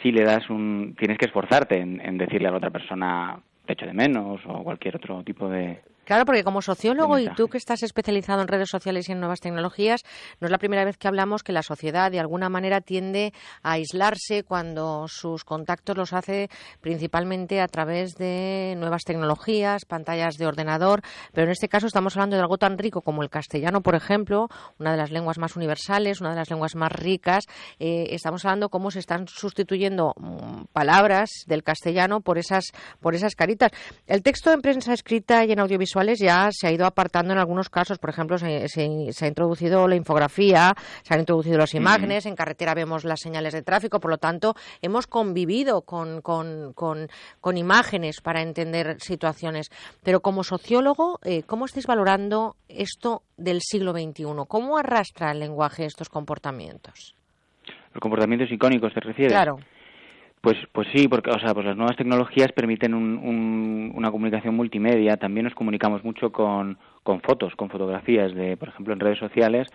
[0.02, 0.96] sí le das un...
[0.98, 4.64] tienes que esforzarte en, en decirle a la otra persona te echo de menos o
[4.64, 8.70] cualquier otro tipo de, Claro, porque como sociólogo y tú que estás especializado en redes
[8.70, 10.04] sociales y en nuevas tecnologías,
[10.40, 13.74] no es la primera vez que hablamos que la sociedad de alguna manera tiende a
[13.74, 21.02] aislarse cuando sus contactos los hace principalmente a través de nuevas tecnologías, pantallas de ordenador,
[21.34, 24.48] pero en este caso estamos hablando de algo tan rico como el castellano, por ejemplo,
[24.80, 27.48] una de las lenguas más universales, una de las lenguas más ricas.
[27.80, 32.72] Eh, estamos hablando cómo se están sustituyendo mm, palabras del castellano por esas
[33.02, 33.72] por esas caritas.
[34.06, 35.60] El texto en prensa escrita y en
[36.20, 37.98] ya se ha ido apartando en algunos casos.
[37.98, 42.36] Por ejemplo, se, se- se ha introducido la infografía, se han introducido las imágenes, en
[42.36, 44.00] carretera vemos las señales de tráfico.
[44.00, 47.08] Por lo tanto, hemos convivido con, con, con-
[47.42, 49.70] con imágenes para entender situaciones.
[50.04, 54.26] Pero como sociólogo, eh, ¿cómo estáis valorando esto del siglo XXI?
[54.48, 57.16] ¿Cómo arrastra el lenguaje estos comportamientos?
[57.94, 59.34] los comportamientos icónicos, ¿te refieres?
[59.34, 59.58] Claro.
[60.48, 64.56] Pues, pues sí, porque o sea, pues las nuevas tecnologías permiten un- un- una comunicación
[64.56, 65.18] multimedia.
[65.18, 69.68] También nos comunicamos mucho con, con fotos, con fotografías de, por ejemplo, en redes sociales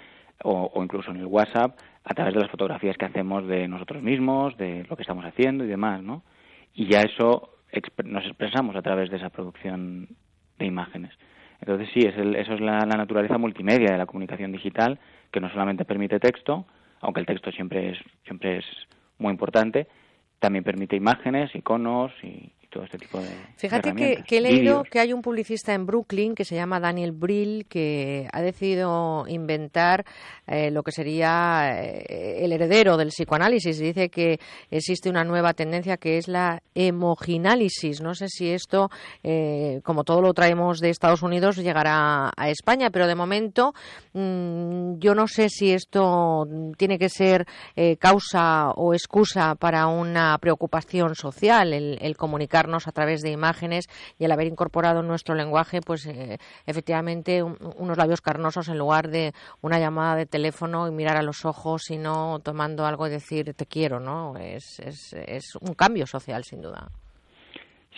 [0.42, 4.02] o, o incluso en el WhatsApp a través de las fotografías que hacemos de nosotros
[4.02, 6.22] mismos, de lo que estamos haciendo y demás, ¿no?
[6.72, 7.50] Y ya eso
[8.04, 10.08] nos expresamos a través de esa producción
[10.58, 11.12] de imágenes.
[11.60, 14.98] Entonces sí, es el- eso es la, la naturaleza multimedia de la comunicación digital,
[15.30, 16.64] que no solamente permite texto,
[17.02, 18.64] aunque el texto siempre es siempre es
[19.18, 19.86] muy importante,
[20.42, 25.12] también permite imágenes, iconos y, todo este tipo de Fíjate que, he leído que hay
[25.12, 30.04] un publicista en Brooklyn que se llama Daniel Brill que ha decidido inventar
[30.46, 33.78] eh, lo que sería eh, el heredero del psicoanálisis.
[33.78, 34.40] Dice que
[34.70, 38.00] existe una nueva tendencia que es la hemoginálisis.
[38.00, 38.90] No sé si esto,
[39.22, 43.74] eh, como todo lo traemos de Estados Unidos, llegará a España, pero de momento
[44.14, 46.46] mm, yo no sé si esto
[46.76, 47.46] tiene que ser
[47.76, 52.16] eh, causa o excusa para una preocupación social, el, el
[52.62, 57.42] comunicarnos a través de imágenes y el haber incorporado en nuestro lenguaje, pues eh, efectivamente
[57.42, 59.32] un- unos labios carnosos en lugar de
[59.62, 63.66] una llamada de teléfono y mirar a los ojos, sino tomando algo y decir te
[63.66, 64.36] quiero, ¿no?
[64.38, 66.88] Es, es, es un cambio social, sin duda.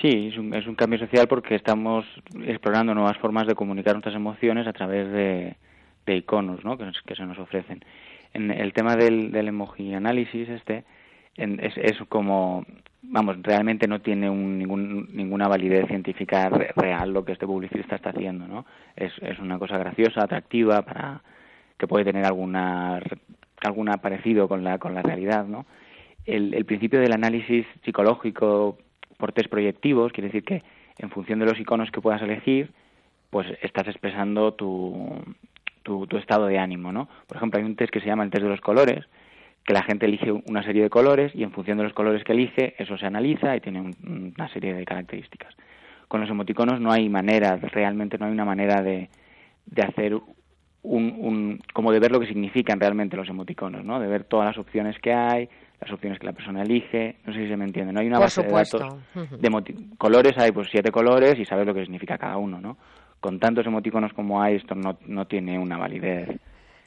[0.00, 2.04] Sí, es un, es un cambio social porque estamos
[2.44, 5.56] explorando nuevas formas de comunicar nuestras emociones a través de,
[6.06, 6.76] de iconos ¿no?
[6.76, 7.84] que, que se nos ofrecen.
[8.32, 10.84] En el tema del, del emoji análisis, este,
[11.36, 12.64] en- es, es como,
[13.02, 17.96] vamos, realmente no tiene un- ningún, ninguna validez científica re- real lo que este publicista
[17.96, 18.64] está haciendo, ¿no?
[18.96, 21.20] Es, es una cosa graciosa, atractiva, para
[21.78, 23.00] que puede tener alguna
[23.62, 25.64] alguna parecido con la con la realidad, ¿no?
[26.26, 28.78] El, el principio del análisis psicológico
[29.16, 30.62] por test proyectivos quiere decir que
[30.98, 32.70] en función de los iconos que puedas elegir,
[33.30, 35.22] pues estás expresando tu,
[35.82, 37.08] tu, tu estado de ánimo, ¿no?
[37.26, 39.04] Por ejemplo, hay un test que se llama el test de los colores,
[39.64, 42.32] que la gente elige una serie de colores y en función de los colores que
[42.32, 45.54] elige, eso se analiza y tiene un- una serie de características.
[46.08, 49.08] Con los emoticonos no hay manera, realmente no hay una manera de,
[49.66, 50.14] de hacer
[50.82, 53.98] un, un, como de ver lo que significan realmente los emoticonos, ¿no?
[53.98, 55.48] De ver todas las opciones que hay,
[55.80, 58.18] las opciones que la persona elige, no sé si se me entiende, no hay una
[58.18, 58.78] Por base supuesto.
[58.78, 62.36] de datos de emoti- colores, hay pues siete colores y sabes lo que significa cada
[62.36, 62.76] uno, ¿no?
[63.18, 66.28] Con tantos emoticonos como hay, esto no, no tiene una validez.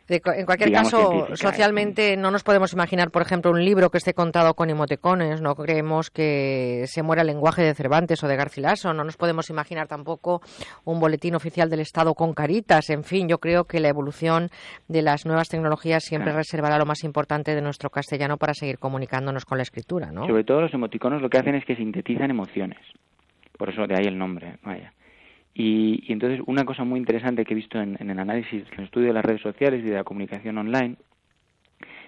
[0.08, 3.98] De en cualquier digamos, caso, socialmente no nos podemos imaginar, por ejemplo, un libro que
[3.98, 5.42] esté contado con emoticones.
[5.42, 8.94] No creemos que se muera el lenguaje de Cervantes o de Garcilaso.
[8.94, 10.42] No nos podemos imaginar tampoco
[10.86, 12.90] un boletín oficial del Estado con caritas.
[12.90, 14.50] En fin, yo creo que la evolución
[14.88, 16.40] de las nuevas tecnologías siempre Claro.
[16.40, 20.26] reservará lo más importante de nuestro castellano para seguir comunicándonos con la escritura, ¿no?
[20.26, 22.80] Sobre todo los emoticonos lo que hacen es que sintetizan emociones.
[23.58, 24.94] Por eso de ahí el nombre, vaya.
[25.60, 28.78] Y, y entonces una cosa muy interesante que he visto en, en el análisis, en
[28.80, 30.98] el estudio de las redes sociales y de la comunicación online,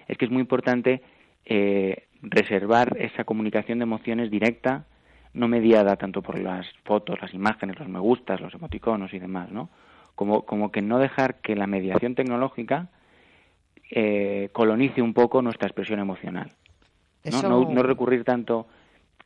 [0.06, 1.02] es que es muy importante
[1.44, 4.84] eh, reservar esa comunicación de emociones directa,
[5.34, 9.50] no mediada tanto por las fotos, las imágenes, los me gustas, los emoticonos y demás,
[9.50, 9.68] ¿no?
[10.14, 12.88] Como, como que no dejar que la mediación tecnológica
[13.90, 16.52] eh, colonice un poco nuestra expresión emocional.
[17.24, 17.30] ¿no?
[17.30, 18.68] Eso- No, no recurrir tanto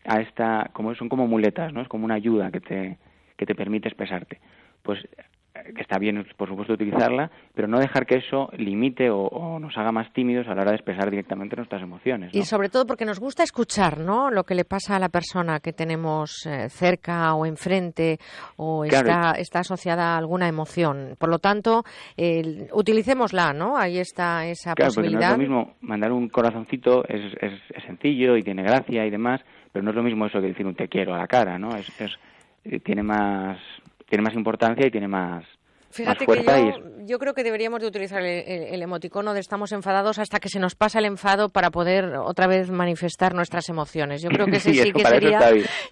[0.06, 1.80] a esta, como son como muletas, ¿no?
[1.82, 2.98] Es como una ayuda que te,
[3.36, 4.40] que te permite expresarte.
[4.82, 9.20] Pues eh, que está bien, por supuesto, utilizarla, pero no dejar que eso limite o,
[9.28, 12.34] o nos haga más tímidos a la hora de expresar directamente nuestras emociones.
[12.34, 12.40] ¿no?
[12.40, 14.30] Y sobre todo porque nos gusta escuchar, ¿no?
[14.32, 18.18] Lo que le pasa a la persona que tenemos eh, cerca o enfrente
[18.56, 19.08] o Claro.
[19.08, 21.14] está, está asociada a alguna emoción.
[21.18, 21.84] Por lo tanto,
[22.72, 23.76] utilicémosla, ¿no?
[23.76, 25.30] Ahí está esa Claro, porque no es posibilidad.
[25.32, 29.40] lo mismo mandar un corazoncito, es, es, es sencillo y tiene gracia y demás,
[29.72, 31.74] pero no es lo mismo eso que decir un te quiero a la cara, ¿no?
[31.76, 32.18] Es, es-
[32.84, 33.58] tiene más
[34.08, 35.44] tiene más importancia y tiene más,
[35.94, 39.70] Fíjate que yo, yo creo que deberíamos de utilizar el, el- el emoticono de estamos
[39.72, 44.20] enfadados hasta que se nos pasa el enfado para poder otra vez manifestar nuestras emociones.
[44.20, 45.38] Yo creo que ese Sí, que sería,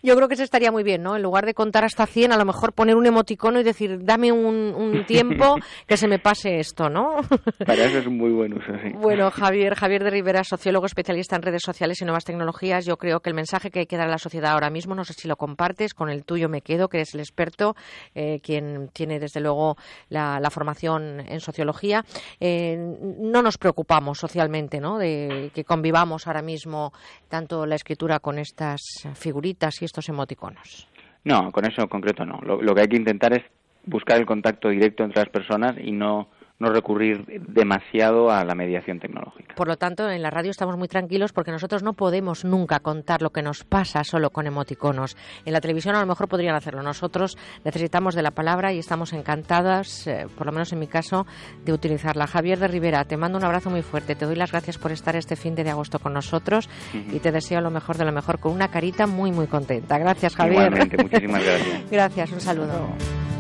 [0.03, 1.15] yo creo que ese estaría muy bien, ¿no?
[1.15, 4.33] En lugar de contar hasta 100, a lo mejor poner un emoticono y decir, dame
[4.33, 7.17] un, un tiempo que se me pase esto, ¿no?
[7.67, 8.91] para eso es muy buen uso, sí.
[8.95, 12.85] Bueno, Javier, Javier de Rivera, sociólogo especialista en redes sociales y nuevas tecnologías.
[12.85, 15.05] Yo creo que el mensaje que hay que dar a la sociedad ahora mismo, no
[15.05, 17.77] sé si lo compartes, con el tuyo me quedo, que eres el experto,
[18.17, 19.77] eh, quien tiene desde luego
[20.09, 22.05] la, la formación en sociología.
[22.41, 22.77] Eh,
[23.19, 24.99] no nos preocupamos socialmente, ¿no?
[24.99, 26.93] De que convivamos ahora mismo
[27.29, 28.81] tanto la escritura con estas
[29.15, 30.89] figuritas y estos emoticonos.
[31.25, 32.41] No, con eso en concreto no.
[32.43, 33.45] Lo, lo que hay que intentar es
[33.85, 36.29] buscar el contacto directo entre las personas y no,
[36.63, 39.55] no recurrir demasiado a la mediación tecnológica.
[39.55, 43.21] Por lo tanto, en la radio estamos muy tranquilos porque nosotros no podemos nunca contar
[43.21, 45.17] lo que nos pasa solo con emoticonos.
[45.45, 46.83] En la televisión a lo mejor podrían hacerlo.
[46.83, 51.27] Nosotros necesitamos de la palabra y estamos encantadas, eh, por lo menos en mi caso,
[51.65, 52.27] de utilizarla.
[52.27, 54.15] Javier de Rivera, te mando un abrazo muy fuerte.
[54.15, 57.61] Te doy las gracias por estar este fin de agosto con nosotros y te deseo
[57.61, 59.99] lo mejor de lo mejor con una carita muy, muy contenta.
[59.99, 60.67] Gracias, Javier.
[60.67, 61.91] Igualmente, muchísimas gracias.
[61.91, 63.32] gracias, un saludo.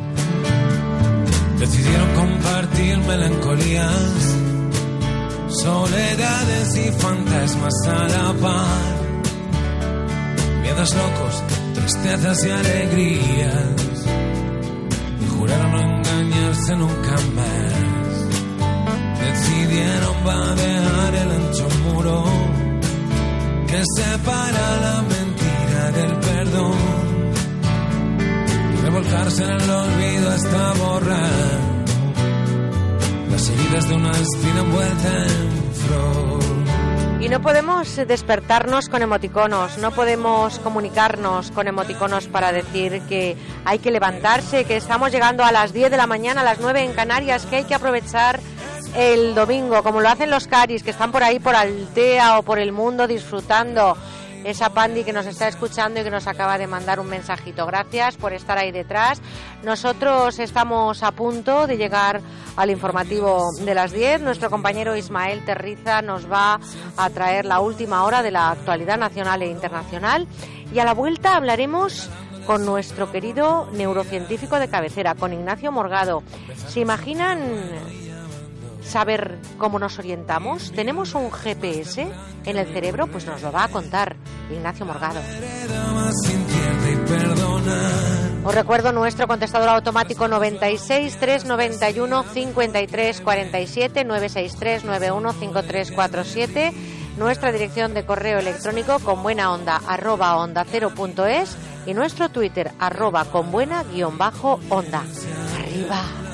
[1.62, 4.36] Decidieron compartir melancolías,
[5.62, 8.96] soledades y fantasmas a la par.
[10.60, 14.06] Miedos locos, tristezas y alegrías.
[15.20, 17.72] Y juraron no engañarse nunca más.
[19.20, 22.24] Decidieron vadear el ancho muro
[23.68, 26.21] que separa la mentira del
[37.20, 43.78] Y no podemos despertarnos con emoticonos, no podemos comunicarnos con emoticonos para decir que hay
[43.78, 46.92] que levantarse, que estamos llegando a las 10 de la mañana, a las 9 en
[46.94, 48.40] Canarias, que hay que aprovechar
[48.96, 52.58] el domingo, como lo hacen los caris, que están por ahí por Altea o por
[52.58, 53.96] el mundo disfrutando.
[54.44, 57.64] Esa Pandi que nos está escuchando y que nos acaba de mandar un mensajito.
[57.66, 59.20] Gracias por estar ahí detrás.
[59.62, 62.20] Nosotros estamos a punto de llegar
[62.56, 64.22] al informativo de las 10.
[64.22, 66.58] Nuestro compañero Ismael Terriza nos va
[66.96, 70.26] a traer la última hora de la actualidad nacional e internacional.
[70.72, 72.10] Y a la vuelta hablaremos
[72.46, 76.22] con nuestro querido neurocientífico de cabecera, con Ignacio Morgado.
[76.68, 77.40] ¿Se imaginan
[78.84, 80.72] saber cómo nos orientamos?
[80.72, 82.08] ¿Tenemos un GPS
[82.44, 83.06] en el cerebro?
[83.06, 84.16] Pues nos lo va a contar
[84.50, 85.20] Ignacio Morgado.
[88.44, 96.72] Os recuerdo nuestro contestador automático 96 391 53 47 963 91 5347
[97.16, 101.56] nuestra dirección de correo electrónico con buena onda arroba onda cero punto es
[101.86, 105.04] y nuestro Twitter arroba con buena guion bajo onda.
[105.58, 106.31] Arriba.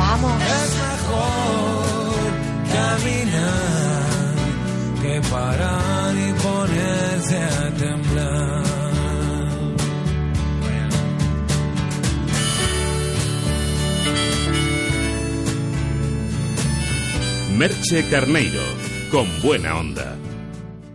[0.00, 0.32] Vamos.
[2.72, 4.34] caminar
[5.02, 8.64] que parar y ponerse a temblar.
[17.58, 18.62] Merche Carneiro,
[19.10, 20.16] con buena onda.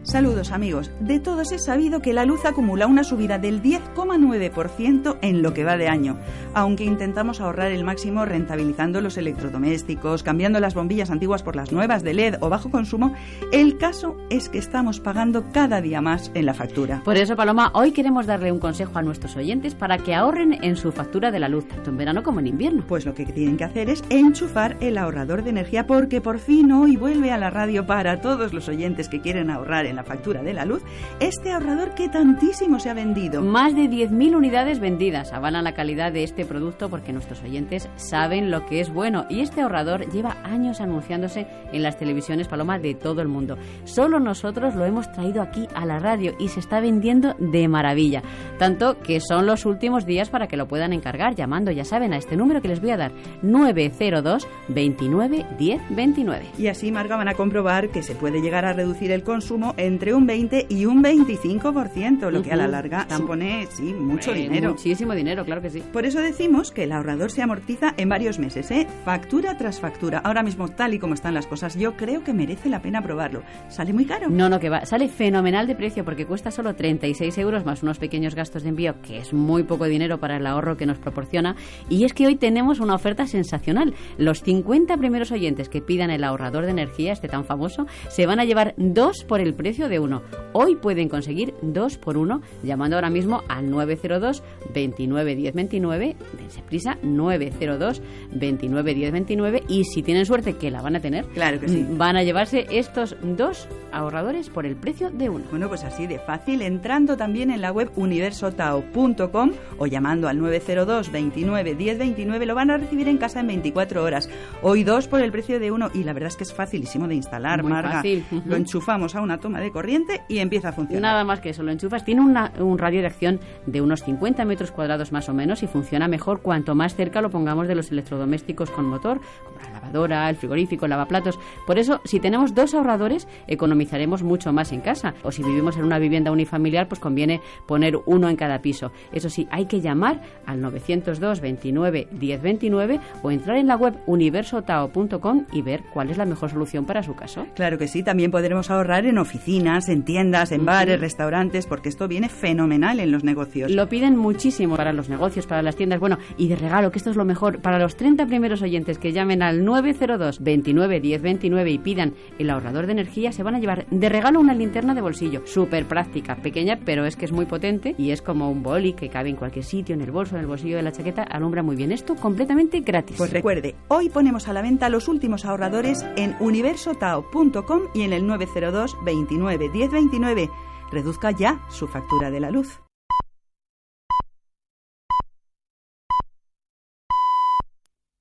[0.06, 0.91] Saludos amigos.
[0.99, 5.64] De todos he sabido que la luz acumula una subida del 10,9% en lo que
[5.64, 6.19] va de año,
[6.53, 12.03] aunque intentamos ahorrar el máximo rentabilizando los electrodomésticos, cambiando las bombillas antiguas por las nuevas
[12.03, 13.15] de LED o bajo consumo,
[13.52, 17.02] el caso es que estamos pagando cada día más en la factura.
[17.03, 20.76] Por eso, Paloma, hoy queremos darle un consejo a nuestros oyentes para que ahorren en
[20.76, 22.84] su factura de la luz, tanto en verano como en invierno.
[22.88, 26.72] Pues lo que tienen que hacer es enchufar el ahorrador de energía porque por fin
[26.72, 30.44] hoy vuelve a la radio para todos los oyentes que quieren ahorrar en la factura
[30.44, 30.84] de la luz
[31.20, 33.42] este ahorrador que tantísimo se ha vendido.
[33.42, 38.52] Más de 10.000 unidades vendidas avalan la calidad de este producto porque nuestros oyentes saben
[38.52, 42.94] lo que es bueno y este ahorrador lleva años anunciándose en las televisiones Paloma de
[42.94, 43.58] todo el mundo.
[43.84, 48.22] Solo nosotros lo hemos traído aquí a la radio y se está vendiendo de maravilla.
[48.60, 52.18] Tanto que son los últimos días para que lo puedan encargar llamando, ya saben, a
[52.18, 53.12] este número que les voy a dar,
[53.42, 56.46] 902 29 10 29.
[56.58, 60.14] Y así, Marga, van a comprobar que se puede llegar a reducir el consumo entre
[60.14, 64.72] un 20 y un 25%, lo que a la larga supone, sí, mucho Eh, dinero.
[64.72, 65.82] Muchísimo dinero, claro que sí.
[65.94, 68.88] Por eso decimos que el ahorrador se amortiza en varios meses, ¿eh?
[69.03, 70.20] Factura tras factura.
[70.20, 73.44] Ahora mismo, tal y como están las cosas, yo creo que merece la pena probarlo.
[73.70, 74.30] ¿Sale muy caro?
[74.30, 74.86] No, no, que va.
[74.86, 78.95] Sale fenomenal de precio porque cuesta solo 36 euros más unos pequeños gastos de envío,
[79.02, 81.56] que es muy poco dinero para el ahorro que nos proporciona.
[81.90, 83.94] Y es que hoy tenemos una oferta sensacional.
[84.18, 88.40] Los 50 primeros oyentes que pidan el ahorrador de energía, este tan famoso, se van
[88.40, 90.22] a llevar dos por el precio de uno.
[90.53, 94.41] Hoy pueden conseguir dos por uno llamando ahora mismo al 902
[94.73, 96.15] 29 10 29.
[96.39, 99.64] Dense prisa, 902 29 10 29.
[99.68, 101.85] Y si tienen suerte, que la van a tener, Claro que sí.
[101.91, 105.43] van a llevarse estos dos ahorradores por el precio de uno.
[105.49, 111.11] Bueno, pues así de fácil, entrando también en la web universotao.com o llamando al 902
[111.11, 114.30] 29 10 29, lo van a recibir en casa en 24 horas.
[114.61, 117.15] Hoy dos por el precio de uno y la verdad es que es facilísimo de
[117.15, 117.91] instalar, Muy Marga.
[117.93, 118.23] fácil.
[118.45, 121.02] Lo enchufamos a una toma de corriente y empieza a funcionar.
[121.14, 122.04] Nada más que eso, lo enchufas.
[122.06, 125.68] Tiene una- un radio de acción de unos 50 metros cuadrados más o menos y
[125.68, 130.30] funciona mejor cuanto más cerca lo pongamos de los electrodomésticos con motor, como la lavadora,
[130.30, 131.40] el frigorífico, el lavaplatos.
[131.68, 135.14] Por eso, si tenemos dos ahorradores, economizaremos mucho más en casa.
[135.24, 138.92] O si vivimos en una vivienda unifamiliar, pues conviene poner uno en cada piso.
[139.12, 143.96] Eso sí, hay que llamar al 902 29 10 29 o entrar en la web
[144.06, 147.46] universotao.com y ver cuál es la mejor solución para su caso.
[147.56, 149.18] Claro que sí, también podremos ahorrar en
[149.56, 153.72] en tiendas, en bares, restaurantes, porque esto viene fenomenal en los negocios.
[153.72, 155.99] Lo piden muchísimo para los negocios, para las tiendas.
[155.99, 159.14] Bueno, y de regalo, que esto es lo mejor, para los 30 primeros oyentes que
[159.14, 163.60] llamen al 902 29 10 29 y pidan el ahorrador de energía, se van a
[163.60, 165.41] llevar de regalo una linterna de bolsillo.
[165.45, 169.10] Súper práctica, pequeña, pero es que es muy potente y es como un boli que
[169.10, 171.23] cabe en cualquier sitio, en el bolso, en el bolsillo de la chaqueta.
[171.23, 173.15] Alumbra muy bien esto, completamente gratis.
[173.18, 178.27] Pues recuerde, hoy ponemos a la venta los últimos ahorradores en universotao.com y en el
[178.27, 180.50] 902 29 10 29.
[180.92, 182.82] Reduzca ya su factura de la luz.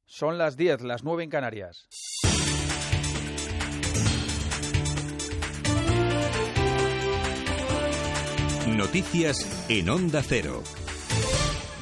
[0.06, 1.88] Son las 10, las 9 en Canarias.
[8.68, 10.62] Noticias en Onda Cero.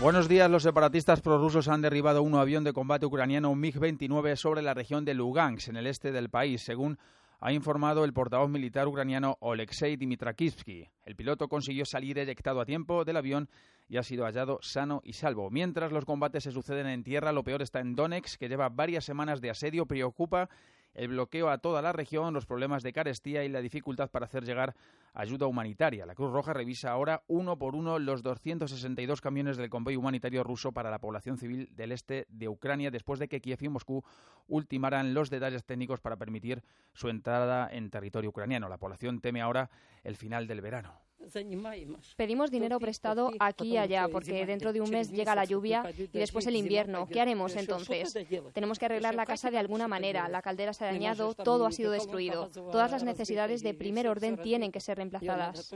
[0.00, 0.50] Buenos días.
[0.50, 5.04] Los separatistas prorrusos han derribado un avión de combate ucraniano, un MiG-29, sobre la región
[5.04, 6.98] de Lugansk, en el este del país, según
[7.44, 10.88] ha informado el portavoz militar ucraniano Oleksiy Dimitrakivsky.
[11.04, 13.48] El piloto consiguió salir eyectado a tiempo del avión
[13.88, 15.50] y ha sido hallado sano y salvo.
[15.50, 19.04] Mientras los combates se suceden en tierra, lo peor está en Donetsk, que lleva varias
[19.04, 20.48] semanas de asedio, preocupa
[20.94, 24.44] el bloqueo a toda la región, los problemas de carestía y la dificultad para hacer
[24.44, 24.76] llegar
[25.12, 26.06] ayuda humanitaria.
[26.06, 30.72] La Cruz Roja revisa ahora uno por uno los 262 camiones del convoy humanitario ruso
[30.72, 34.04] para la población civil del este de Ucrania después de que Kiev y Moscú
[34.48, 36.62] ultimaran los detalles técnicos para permitir
[36.94, 38.68] su entrada en territorio ucraniano.
[38.68, 39.70] La población teme ahora
[40.02, 41.01] el final del verano.
[42.16, 46.18] Pedimos dinero prestado aquí y allá porque dentro de un mes llega la lluvia y
[46.18, 47.06] después el invierno.
[47.06, 48.16] ¿Qué haremos entonces?
[48.52, 50.28] Tenemos que arreglar la casa de alguna manera.
[50.28, 52.48] La caldera se ha dañado, todo ha sido destruido.
[52.48, 55.72] Todas las necesidades de primer orden tienen que ser reemplazadas.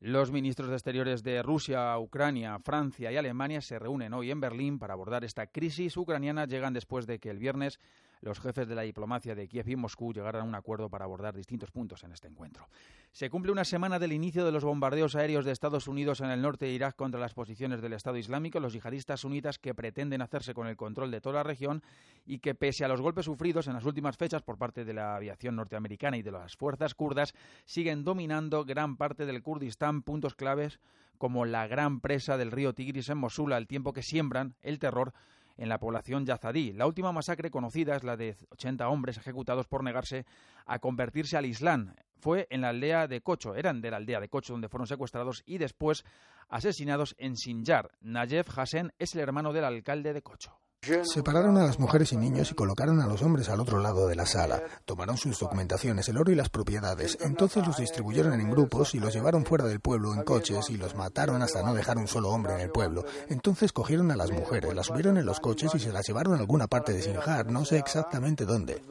[0.00, 4.78] Los ministros de Exteriores de Rusia, Ucrania, Francia y Alemania se reúnen hoy en Berlín
[4.78, 6.46] para abordar esta crisis ucraniana.
[6.46, 7.78] Llegan después de que el viernes
[8.20, 11.34] los jefes de la diplomacia de Kiev y Moscú llegaran a un acuerdo para abordar
[11.34, 12.68] distintos puntos en este encuentro.
[13.12, 16.42] Se cumple una semana del inicio de los bombardeos aéreos de Estados Unidos en el
[16.42, 20.54] norte de Irak contra las posiciones del Estado Islámico, los yihadistas sunitas que pretenden hacerse
[20.54, 21.82] con el control de toda la región
[22.26, 25.16] y que, pese a los golpes sufridos en las últimas fechas por parte de la
[25.16, 27.34] aviación norteamericana y de las fuerzas kurdas,
[27.64, 30.78] siguen dominando gran parte del Kurdistán, puntos claves
[31.18, 35.12] como la gran presa del río Tigris en Mosul, al tiempo que siembran el terror
[35.60, 36.72] en la población yazadí.
[36.72, 40.24] La última masacre conocida es la de 80 hombres ejecutados por negarse
[40.64, 41.94] a convertirse al Islam.
[42.18, 45.42] Fue en la aldea de Cocho, eran de la aldea de Cocho donde fueron secuestrados
[45.44, 46.04] y después
[46.48, 47.92] asesinados en Sinjar.
[48.00, 50.58] Nayef Hassan es el hermano del alcalde de Cocho.
[51.02, 54.16] Separaron a las mujeres y niños y colocaron a los hombres al otro lado de
[54.16, 54.62] la sala.
[54.86, 57.18] Tomaron sus documentaciones, el oro y las propiedades.
[57.20, 60.94] Entonces los distribuyeron en grupos y los llevaron fuera del pueblo en coches y los
[60.94, 63.04] mataron hasta no dejar un solo hombre en el pueblo.
[63.28, 66.38] Entonces cogieron a las mujeres, las subieron en los coches y se las llevaron a
[66.38, 68.82] alguna parte de Sinjar, no sé exactamente dónde.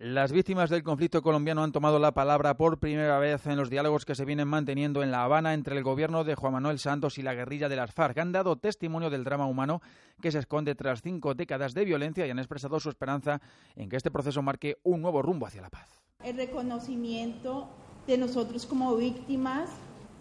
[0.00, 4.06] Las víctimas del conflicto colombiano han tomado la palabra por primera vez en los diálogos
[4.06, 7.22] que se vienen manteniendo en La Habana entre el gobierno de Juan Manuel Santos y
[7.22, 8.16] la guerrilla de las FARC.
[8.16, 9.82] Han dado testimonio del drama humano
[10.22, 13.42] que se esconde tras cinco décadas de violencia y han expresado su esperanza
[13.76, 16.00] en que este proceso marque un nuevo rumbo hacia la paz.
[16.24, 17.68] El reconocimiento
[18.06, 19.68] de nosotros como víctimas,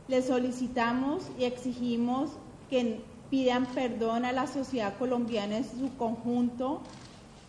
[0.09, 2.31] le solicitamos y exigimos
[2.69, 2.99] que
[3.29, 6.81] pidan perdón a la sociedad colombiana en su conjunto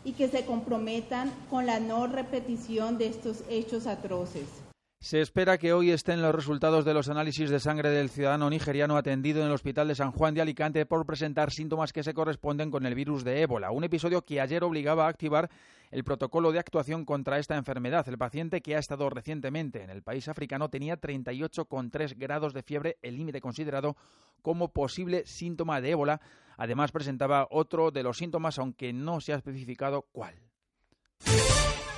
[0.05, 4.49] y que se comprometan con la no repetición de estos hechos atroces.
[5.03, 8.99] Se espera que hoy estén los resultados de los análisis de sangre del ciudadano nigeriano
[8.99, 12.71] atendido en el Hospital de San Juan de Alicante por presentar síntomas que se corresponden
[12.71, 15.51] con el virus de ébola, un episodio que ayer obligaba a activar
[15.91, 18.07] el protocolo de actuación contra esta enfermedad.
[18.11, 22.99] El paciente que ha estado recientemente en el país africano tenía 38,3 grados de fiebre,
[23.01, 23.97] el límite considerado
[24.43, 26.21] como posible síntoma de ébola.
[26.59, 30.35] Además presentaba otro de los síntomas, aunque no se ha especificado cuál.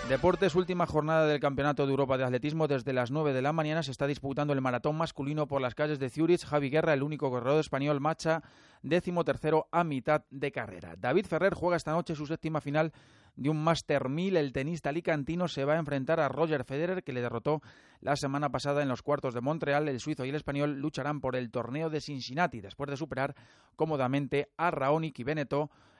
[0.08, 2.66] Deportes, última jornada del Campeonato de Europa de Atletismo.
[2.66, 6.00] Desde las 9 de la mañana se está disputando el maratón masculino por las calles
[6.00, 6.44] de Zurich.
[6.44, 8.42] Javi Guerra, el único corredor español, marcha
[8.82, 10.96] décimo tercero a mitad de carrera.
[10.98, 12.92] David Ferrer juega esta noche su séptima final
[13.36, 14.36] de un Master 1000.
[14.36, 17.62] El tenista alicantino se va a enfrentar a Roger Federer, que le derrotó
[18.00, 19.88] la semana pasada en los cuartos de Montreal.
[19.88, 23.36] El suizo y el español lucharán por el torneo de Cincinnati, después de superar
[23.76, 25.24] cómodamente a Raonic y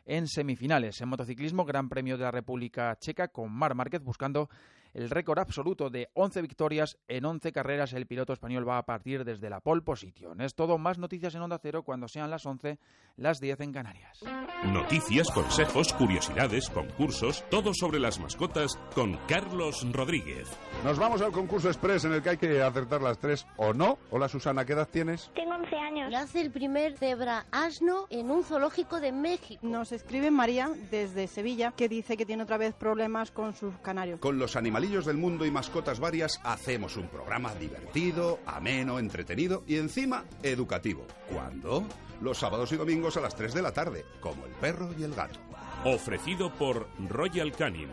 [0.04, 1.00] en semifinales.
[1.00, 4.48] En motociclismo, Gran Premio de la República Checa con Mar Márquez buscando
[4.94, 7.92] el récord absoluto de 11 victorias en 11 carreras.
[7.92, 10.40] El piloto español va a partir desde la pole position.
[10.40, 12.78] Es todo, más noticias en Onda Cero cuando sean las 11,
[13.16, 14.22] las 10 en Canarias.
[14.64, 20.48] Noticias, consejos, curiosidades, concursos, todo sobre las mascotas con Carlos Rodríguez.
[20.84, 23.98] Nos vamos al concurso express en el que hay que acertar las tres o no.
[24.10, 25.30] Hola Susana, ¿qué edad tienes?
[25.34, 26.12] Tengo 11 años.
[26.12, 29.66] Nace el primer cebra asno en un zoológico de México.
[29.66, 34.20] Nos escribe María desde Sevilla que dice que tiene otra vez problemas con sus canarios.
[34.20, 40.24] Con los del mundo y mascotas varias hacemos un programa divertido, ameno, entretenido y encima
[40.42, 41.06] educativo.
[41.32, 41.86] ¿Cuándo?
[42.20, 45.14] Los sábados y domingos a las 3 de la tarde, como el perro y el
[45.14, 45.38] gato.
[45.84, 47.90] Ofrecido por Royal Canin.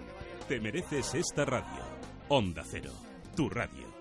[0.48, 1.84] Te mereces esta radio.
[2.28, 2.92] Onda Cero,
[3.36, 3.99] tu radio.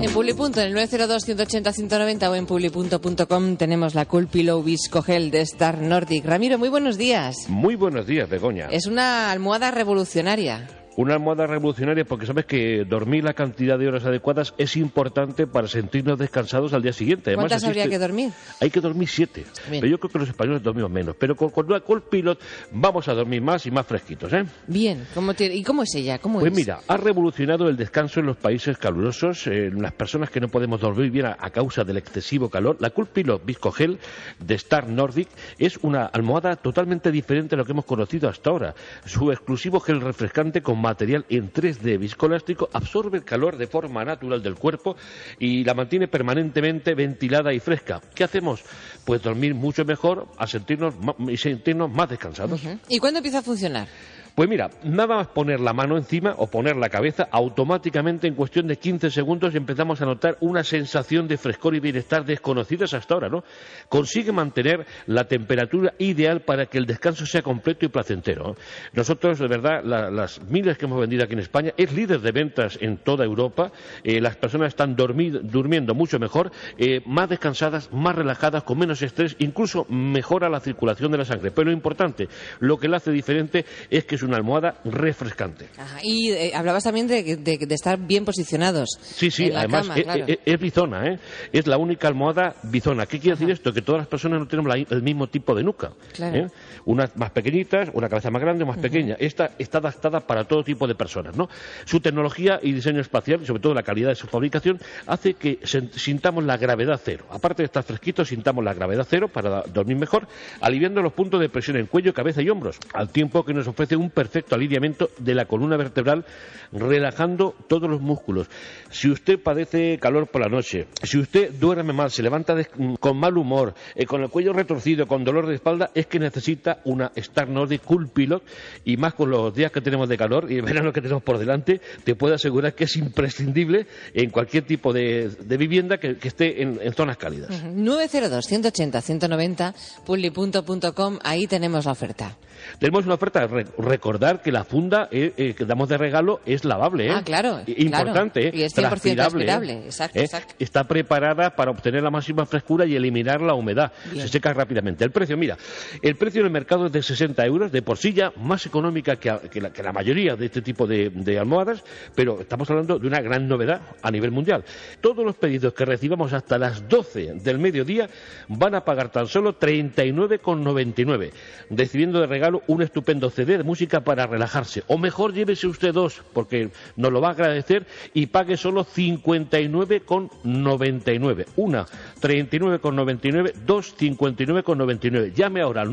[0.00, 5.42] En Publipunto, en el 902-180-190 o en publipunto.com tenemos la Cool Pillow Visco Gel de
[5.42, 6.24] Star Nordic.
[6.24, 7.36] Ramiro, muy buenos días.
[7.48, 8.66] Muy buenos días, Begoña.
[8.70, 10.66] Es una almohada revolucionaria.
[10.96, 15.66] Una almohada revolucionaria porque sabes que dormir la cantidad de horas adecuadas es importante para
[15.66, 17.30] sentirnos descansados al día siguiente.
[17.30, 18.30] Además, ¿Cuántas habría que dormir?
[18.60, 19.44] Hay que dormir siete.
[19.70, 19.80] Bien.
[19.80, 21.16] Pero yo creo que los españoles dormimos menos.
[21.18, 22.38] Pero con, con una Cold Pilot
[22.72, 24.44] vamos a dormir más y más fresquitos, ¿eh?
[24.66, 26.18] Bien, ¿cómo tiene- ¿y cómo es ella?
[26.18, 26.58] ¿Cómo Pues es?
[26.58, 30.78] mira, ha revolucionado el descanso en los países calurosos, en las personas que no podemos
[30.80, 32.76] dormir bien a, a causa del excesivo calor.
[32.80, 33.98] La Cool Pilot Viscogel
[34.38, 35.28] de Star Nordic
[35.58, 38.74] es una almohada totalmente diferente a lo que hemos conocido hasta ahora.
[39.06, 44.42] Su exclusivo gel refrescante con material en 3D viscoelástico absorbe el calor de forma natural
[44.42, 44.96] del cuerpo
[45.38, 48.00] y la mantiene permanentemente ventilada y fresca.
[48.14, 48.62] ¿Qué hacemos?
[49.04, 50.94] Pues dormir mucho mejor a sentirnos
[51.28, 52.60] y sentirnos más descansados.
[52.88, 53.88] ¿Y cuándo empieza a funcionar?
[54.34, 58.66] Pues mira, nada más poner la mano encima o poner la cabeza, automáticamente en cuestión
[58.66, 63.28] de 15 segundos empezamos a notar una sensación de frescor y bienestar desconocidas hasta ahora,
[63.28, 63.44] ¿no?
[63.90, 68.56] Consigue mantener la temperatura ideal para que el descanso sea completo y placentero.
[68.94, 72.32] Nosotros, de verdad, la- las miles que hemos vendido aquí en España, es líder de
[72.32, 73.70] ventas en toda Europa.
[74.02, 79.36] Eh, las personas están durmiendo mucho mejor, eh, más descansadas, más relajadas, con menos estrés,
[79.40, 81.50] incluso mejora la circulación de la sangre.
[81.50, 82.28] Pero lo importante,
[82.60, 85.68] lo que la hace diferente es que es una almohada refrescante.
[85.76, 88.88] Ajá, Y eh, hablabas también de, de- de estar bien posicionados.
[89.02, 90.24] Sí, sí, en la además cama, es, claro.
[90.26, 91.18] es- es bizona, ¿eh?
[91.52, 93.06] Es la única almohada bizona.
[93.06, 93.72] ¿Qué quiere decir esto?
[93.72, 95.92] Que todas las personas no tenemos la- el mismo tipo de nuca.
[96.12, 96.36] Claro.
[96.36, 96.46] ¿eh?
[96.84, 99.16] Unas más pequeñitas, una cabeza más grande, más pequeña.
[99.18, 101.48] Esta está adaptada para todo tipo de personas, ¿no?
[101.84, 105.58] Su tecnología y diseño espacial, y sobre todo la calidad de su fabricación, hace que
[105.64, 107.24] sintamos la gravedad cero.
[107.30, 110.26] Aparte de estar fresquitos, sintamos la gravedad cero para dormir mejor,
[110.60, 113.96] aliviando los puntos de presión en cuello, cabeza y hombros, al tiempo que nos ofrece
[113.96, 116.24] un perfecto alineamiento de la columna vertebral,
[116.72, 118.48] relajando todos los músculos.
[118.90, 122.70] Si usted padece calor por la noche, si usted duerme mal, se levanta des-
[123.00, 126.61] con mal humor, eh, con el cuello retorcido, con dolor de espalda, es que necesita
[126.84, 128.42] una Star Nordic Cool Pilot
[128.84, 131.38] y más con los días que tenemos de calor y el verano que tenemos por
[131.38, 136.28] delante, te puedo asegurar que es imprescindible en cualquier tipo de, de vivienda que, que
[136.28, 137.50] esté en, en zonas cálidas.
[137.50, 137.68] Ujú.
[137.84, 139.74] 902-180-190,
[140.04, 142.36] publi.com, ahí tenemos la oferta.
[142.78, 146.64] Tenemos una oferta, re- recordar que la funda eh, eh, que damos de regalo es
[146.64, 147.08] lavable.
[147.08, 147.12] ¿eh?
[147.12, 148.56] Ah, claro, Importante, claro.
[148.56, 148.60] ¿eh?
[148.60, 150.54] Y es 100% Transpirable, transpirable, exacto, exacto.
[150.60, 153.90] Está preparada para obtener la máxima frescura y eliminar la humedad.
[154.12, 154.22] Bien.
[154.24, 155.04] Se seca rápidamente.
[155.04, 155.56] El precio, mira,
[156.02, 159.60] el precio en mercado es de 60 euros, de por sí ya más económica que,
[159.60, 161.82] la, que la mayoría de este tipo de, almohadas,
[162.14, 164.64] pero estamos hablando de una gran novedad a nivel mundial.
[165.00, 168.08] Todos los pedidos que recibamos hasta las 12 del mediodía
[168.48, 171.30] van a pagar tan solo 39,99,
[171.70, 174.82] recibiendo de regalo un estupendo CD de música para relajarse.
[174.88, 181.46] O mejor, llévese usted dos, porque nos lo va a agradecer y pague solo 59,99.
[181.56, 181.86] Una,
[182.20, 185.32] 39,99, dos, 59,99.
[185.34, 185.90] Llame ahora al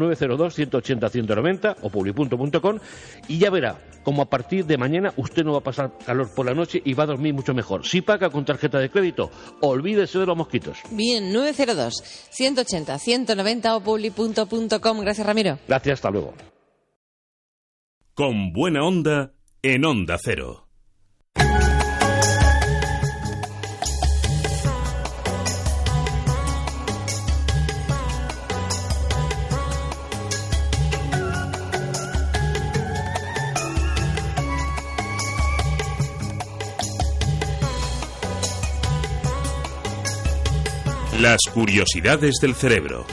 [0.49, 2.80] 902-180-190 o publi.com
[3.27, 6.45] y ya verá como a partir de mañana usted no va a pasar calor por
[6.45, 7.85] la noche y va a dormir mucho mejor.
[7.85, 9.30] Si paga con tarjeta de crédito,
[9.61, 10.77] olvídese de los mosquitos.
[10.91, 15.01] Bien, 902-180-190 o publi.com.
[15.01, 15.59] Gracias, Ramiro.
[15.67, 16.34] Gracias, hasta luego.
[18.13, 20.68] Con buena onda en Onda Cero.
[41.19, 43.05] Las curiosidades del cerebro.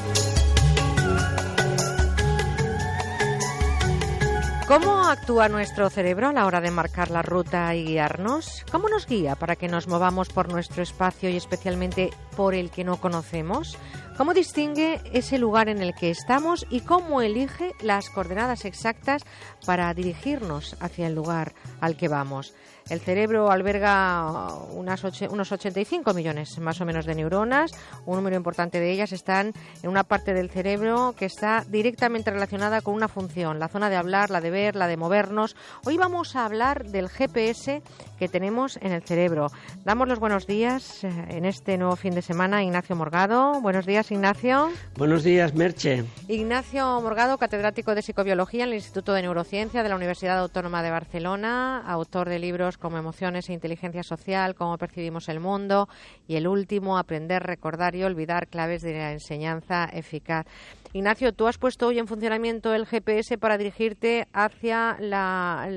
[4.68, 8.64] ¿Cómo actúa nuestro cerebro a la hora de marcar la ruta y guiarnos?
[8.70, 12.84] ¿Cómo nos guía para que nos movamos por nuestro espacio y especialmente por el que
[12.84, 13.76] no conocemos?
[14.16, 19.22] ¿Cómo distingue ese lugar en el que estamos y cómo elige las coordenadas exactas
[19.66, 22.54] para dirigirnos hacia el lugar al que vamos?
[22.88, 27.72] El cerebro alberga unas oche- unos 85 millones más o menos de neuronas.
[28.04, 29.52] Un número importante de ellas están
[29.82, 33.96] en una parte del cerebro que está directamente relacionada con una función, la zona de
[33.96, 35.56] hablar, la de ver, la de movernos.
[35.84, 37.82] Hoy vamos a hablar del GPS
[38.20, 39.48] que tenemos en el cerebro.
[39.84, 43.60] Damos los buenos días eh, en este nuevo fin de semana a Ignacio Morgado.
[43.60, 44.70] Buenos días, Ignacio.
[44.96, 46.04] Buenos días, Merche.
[46.28, 50.90] Ignacio Morgado, catedrático de psicobiología en el Instituto de Neurociencia de la Universidad Autónoma de
[50.92, 55.89] Barcelona, autor de libros como Emociones e Inteligencia Social, Cómo percibimos el mundo
[56.28, 60.47] y el último, Aprender, recordar y olvidar claves de la enseñanza eficaz.
[60.93, 65.69] Ignacio, tú has puesto hoy en funcionamiento el GPS para dirigirte hacia la,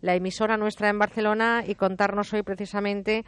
[0.00, 3.24] la- emisora nuestra en Barcelona y contarnos hoy precisamente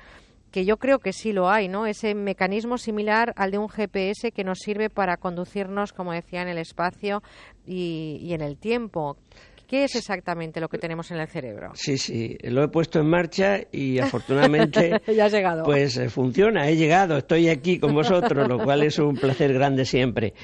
[0.50, 1.84] que yo creo que sí lo hay, ¿no?
[1.86, 6.48] Ese mecanismo similar al de un GPS que nos sirve para conducirnos, como decía, en
[6.48, 7.22] el espacio
[7.66, 9.16] y en el tiempo.
[9.66, 11.72] ¿Qué es exactamente lo que tenemos en el cerebro?
[11.74, 15.64] Sí, sí, lo he puesto en marcha y afortunadamente ya llegado.
[15.64, 19.84] pues eh, funciona, he llegado, estoy aquí con vosotros, lo cual es un placer grande
[19.84, 20.34] siempre.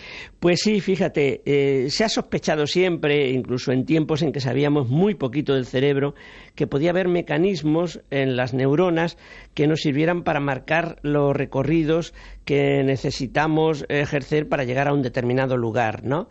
[0.40, 5.14] Pues sí, fíjate, eh, se ha sospechado siempre, incluso en tiempos en que sabíamos muy
[5.14, 6.14] poquito del cerebro,
[6.56, 9.18] que podía haber mecanismos en las neuronas
[9.54, 12.12] que nos sirvieran para marcar los recorridos
[12.44, 16.28] que necesitamos ejercer para llegar a un determinado lugar, ¿no?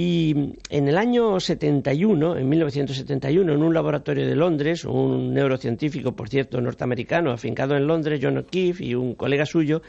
[0.00, 6.28] Y en el año 71, en 1971, en un laboratorio de Londres, un neurocientífico, por
[6.28, 9.82] cierto, norteamericano, afincado en Londres, John O'Keefe, y un colega suyo,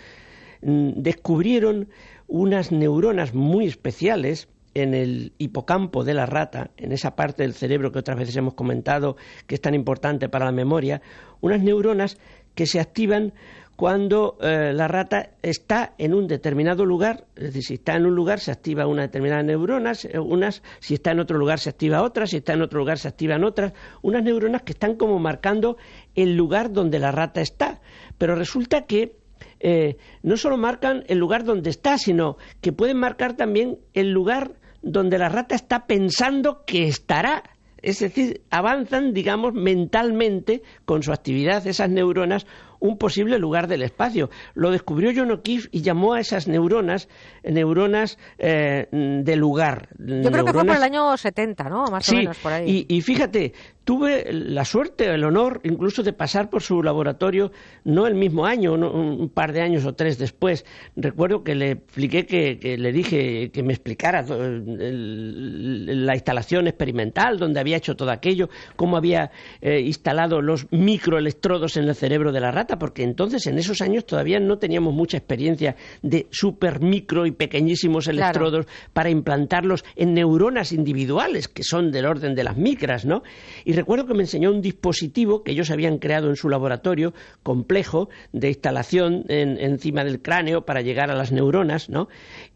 [0.63, 1.89] mm, descubrieron
[2.27, 7.91] unas neuronas muy especiales en el hipocampo de la rata, en esa parte del cerebro
[7.91, 9.15] que otras veces hemos comentado
[9.45, 11.03] que es tan importante para la memoria,
[11.39, 12.17] unas neuronas
[12.55, 13.33] que se activan
[13.79, 18.13] cuando eh, la rata está en un determinado lugar, es decir, si está en un
[18.13, 22.27] lugar se activa una determinada neurona, unas, si está en otro lugar se activa otra,
[22.27, 25.77] si está en otro lugar se activan otras, unas neuronas que están como marcando
[26.13, 27.79] el lugar donde la rata está.
[28.17, 29.15] Pero resulta que
[29.61, 34.55] eh, no solo marcan el lugar donde está, sino que pueden marcar también el lugar
[34.81, 37.43] donde la rata está pensando que estará.
[37.81, 42.45] Es decir, avanzan, digamos, mentalmente con su actividad esas neuronas
[42.79, 44.29] un posible lugar del espacio.
[44.53, 47.07] Lo descubrió John O'Keefe y llamó a esas neuronas
[47.43, 49.89] neuronas eh, de lugar.
[49.97, 51.85] Yo creo que fue por el año 70, ¿no?
[51.87, 52.85] Más sí, o menos por ahí.
[52.87, 53.53] Y, y fíjate,
[53.83, 57.51] tuve la suerte, el honor incluso de pasar por su laboratorio,
[57.83, 60.65] no el mismo año, no, un par de años o tres después.
[60.95, 67.37] Recuerdo que le expliqué que, que le dije que me explicara el- la instalación experimental
[67.37, 69.31] donde había hecho todo aquello, cómo había
[69.61, 74.05] eh, instalado los microelectrodos en el cerebro de la rata, porque entonces en esos años
[74.05, 78.19] todavía no teníamos mucha experiencia de super micro y pequeñísimos Claro.
[78.19, 83.23] electrodos para implantarlos en neuronas individuales, que son del orden de las micras, ¿no?
[83.65, 87.13] Y recuerdo que me enseñó un dispositivo que ellos habían creado en su laboratorio,
[87.43, 92.09] complejo, de instalación en- encima del cráneo para llegar a las neuronas, ¿no?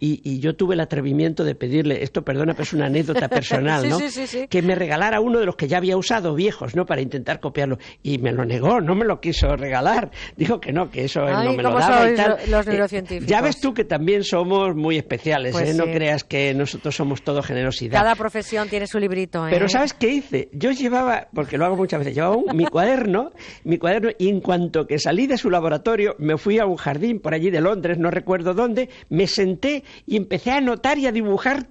[0.06, 3.88] Y, y yo tuve el atrevimiento de pedirle, esto perdona, pero es una anécdota personal,
[3.90, 3.98] ¿no?
[4.00, 4.48] sí, sí, sí.
[4.50, 6.86] Que me regalara uno de los que ya había usado, viejos, ¿no?
[6.86, 7.78] Para intentar copiarlo.
[8.02, 10.12] Y me lo negó, no me lo quiso regalar.
[10.36, 12.32] Dijo que no, que eso él Ay, no me lo ¿cómo daba y tal.
[12.48, 13.28] lo- los Eh, neurocientíficos?
[13.30, 15.74] ya ves tú que también somos muy especiales, Pues ¿eh?
[15.74, 17.98] No creas que nosotros somos todo generosidad.
[18.02, 19.52] Cada profesión tiene su librito, ¿eh?
[19.52, 20.50] Pero ¿sabes qué hice?
[20.52, 23.32] Yo llevaba, porque lo hago muchas veces, llevaba un- mi cuaderno,
[23.64, 27.22] mi cuaderno, y en cuanto que salí de su laboratorio, me fui a un jardín
[27.22, 31.12] por allí de Londres, no recuerdo dónde, me senté y empecé a anotar y a
[31.12, 31.68] dibujar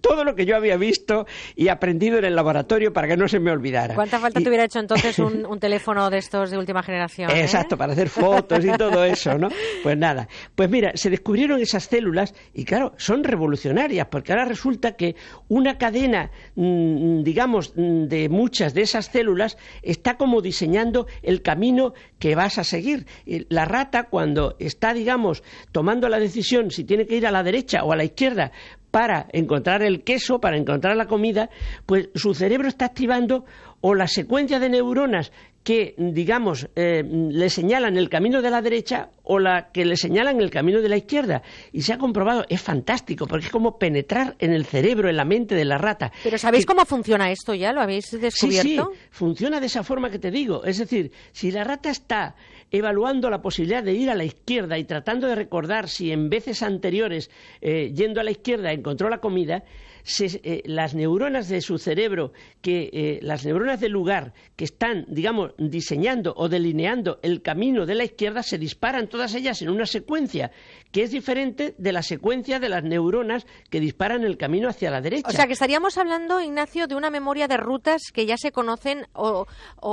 [0.00, 3.40] todo lo que yo había visto y aprendido en el laboratorio para que no se
[3.40, 3.94] me olvidara.
[3.94, 7.30] ¿Cuánta falta Y- te hubiera hecho entonces un, un teléfono de estos de última generación?
[7.30, 7.40] eh?
[7.40, 9.48] Exacto, para hacer fotos y todo eso, ¿no?
[9.82, 14.92] Pues nada, pues mira, se descubrieron esas células y claro, son revolucionarias porque ahora resulta
[14.92, 15.16] que
[15.48, 21.94] una cadena, mm, digamos, mm, de muchas de esas células está como diseñando el camino
[22.18, 23.06] que vas a seguir.
[23.48, 27.82] La rata cuando está, digamos, tomando la decisión si tiene que ir a la derecha
[27.84, 28.52] o a la izquierda
[28.90, 31.48] para encontrar el queso, para encontrar la comida,
[31.86, 33.44] pues su cerebro está activando
[33.80, 35.32] o la secuencia de neuronas
[35.62, 40.40] que, digamos, eh, le señalan el camino de la derecha o la que le señalan
[40.40, 41.42] el camino de la izquierda.
[41.72, 45.24] Y se ha comprobado, es fantástico, porque es como penetrar en el cerebro, en la
[45.24, 46.12] mente de la rata.
[46.22, 47.72] ¿Pero sabéis cómo funciona esto ya?
[47.72, 48.92] ¿Lo habéis Sí, descubierto?
[48.94, 50.64] sí, funciona de esa forma que te digo.
[50.64, 52.36] Es decir, si la rata está
[52.70, 56.62] evaluando la posibilidad de ir a la izquierda y tratando de recordar si en veces
[56.62, 57.30] anteriores,
[57.60, 59.64] eh, yendo a la izquierda, encontró la comida,
[60.02, 62.32] se- eh, las neuronas de su cerebro,
[62.62, 67.94] que eh, las neuronas del lugar que están, digamos, diseñando o delineando el camino de
[67.96, 70.50] la izquierda, se disparan todas ellas en una secuencia
[70.96, 75.02] que es diferente de la secuencia de las neuronas que disparan el camino hacia la
[75.02, 75.28] derecha.
[75.28, 79.06] O sea, que estaríamos hablando, Ignacio, de una memoria de rutas que ya se conocen
[79.12, 79.46] o,
[79.78, 79.90] o-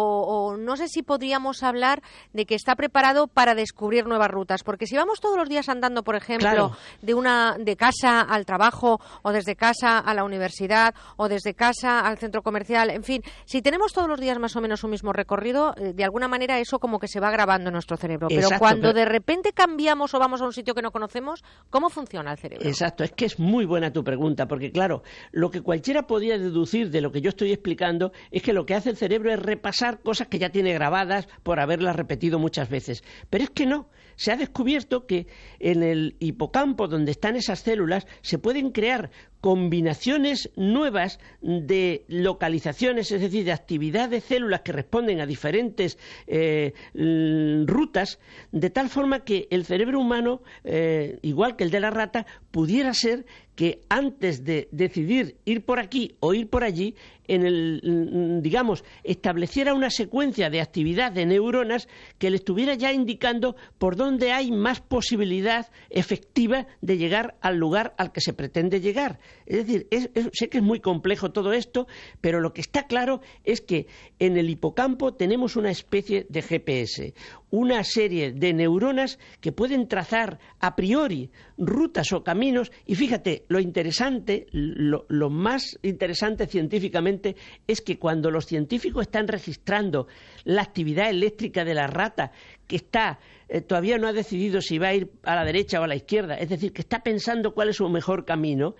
[0.53, 2.01] o no sé si podríamos hablar
[2.31, 4.63] de que está preparado para descubrir nuevas rutas.
[4.63, 6.71] Porque si vamos todos los días andando, por ejemplo, Claro.
[7.01, 11.99] de, una, de casa al trabajo o desde casa a la universidad o desde casa
[11.99, 15.11] al centro comercial, en fin, si tenemos todos los días más o menos un mismo
[15.11, 18.29] recorrido, eh, de alguna manera eso como que se va grabando en nuestro cerebro.
[18.29, 21.43] Pero Exacto, cuando pero- de repente cambiamos o vamos a un sitio que no conocemos,
[21.69, 22.65] ¿cómo funciona el cerebro?
[22.65, 25.03] Exacto, es que es muy buena tu pregunta, porque claro,
[25.33, 28.75] lo que cualquiera podía deducir de lo que yo estoy explicando es que lo que
[28.75, 33.03] hace el cerebro es repasar cosas que ya tiene grabadas por haberlas repetido muchas veces.
[33.29, 35.27] Pero es que no, se ha descubierto que
[35.59, 39.11] en el hipocampo donde están esas células se pueden crear
[39.41, 46.73] combinaciones nuevas de localizaciones, es decir, de actividad de células que responden a diferentes eh,
[46.93, 48.19] l- rutas,
[48.53, 52.93] de tal forma que el cerebro humano, eh, igual que el de la rata, pudiera
[52.93, 56.95] ser que antes de decidir ir por aquí o ir por allí,
[57.27, 62.91] en el, mm, digamos, estableciera una secuencia de actividad de neuronas que le estuviera ya
[62.91, 68.81] indicando por dónde hay más posibilidad efectiva de llegar al lugar al que se pretende
[68.81, 69.19] llegar.
[69.45, 71.87] Es decir, es- sé que es muy complejo todo esto,
[72.19, 73.87] pero lo que está claro es que
[74.19, 77.13] en el hipocampo tenemos una especie de GPS,
[77.53, 82.71] una serie de neuronas que pueden trazar a priori rutas o caminos.
[82.87, 87.35] Y fíjate, lo interesante, lo, más interesante científicamente
[87.67, 90.07] es que cuando los científicos están registrando
[90.45, 92.31] la actividad eléctrica de la rata
[92.65, 95.83] que está eh, todavía no ha decidido si va a ir a la derecha o
[95.83, 98.73] a la izquierda, es decir, que está pensando cuál es su mejor camino,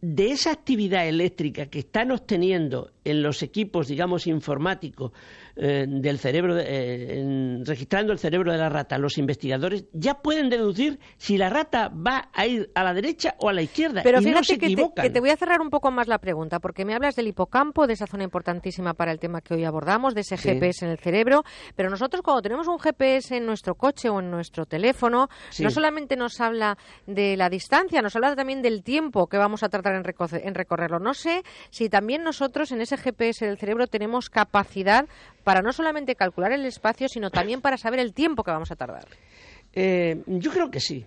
[0.00, 5.12] de esa actividad eléctrica que están obteniendo en los equipos, digamos, informáticos
[5.62, 10.98] eh, del cerebro, eh, registrando el cerebro de la rata, los investigadores ya pueden deducir
[11.18, 14.00] si la rata va a ir a la derecha o a la izquierda.
[14.02, 15.02] Pero y fíjate no se que, te, equivocan.
[15.04, 17.86] que te voy a cerrar un poco más la pregunta, porque me hablas del hipocampo,
[17.86, 20.48] de esa zona importantísima para el tema que hoy abordamos, de ese Sí.
[20.48, 21.42] GPS en el cerebro,
[21.76, 25.62] pero nosotros cuando tenemos un GPS en nuestro coche o en nuestro teléfono, Sí.
[25.62, 29.68] no solamente nos habla de la distancia, nos habla también del tiempo que vamos a
[29.68, 30.04] tratar en,
[30.42, 30.98] en recorrerlo.
[31.00, 35.06] No sé si también nosotros en ese GPS del cerebro tenemos capacidad
[35.44, 38.76] para no solamente calcular el espacio, sino también para saber el tiempo que vamos a
[38.76, 39.06] tardar.
[39.72, 41.06] Eh, yo creo que sí.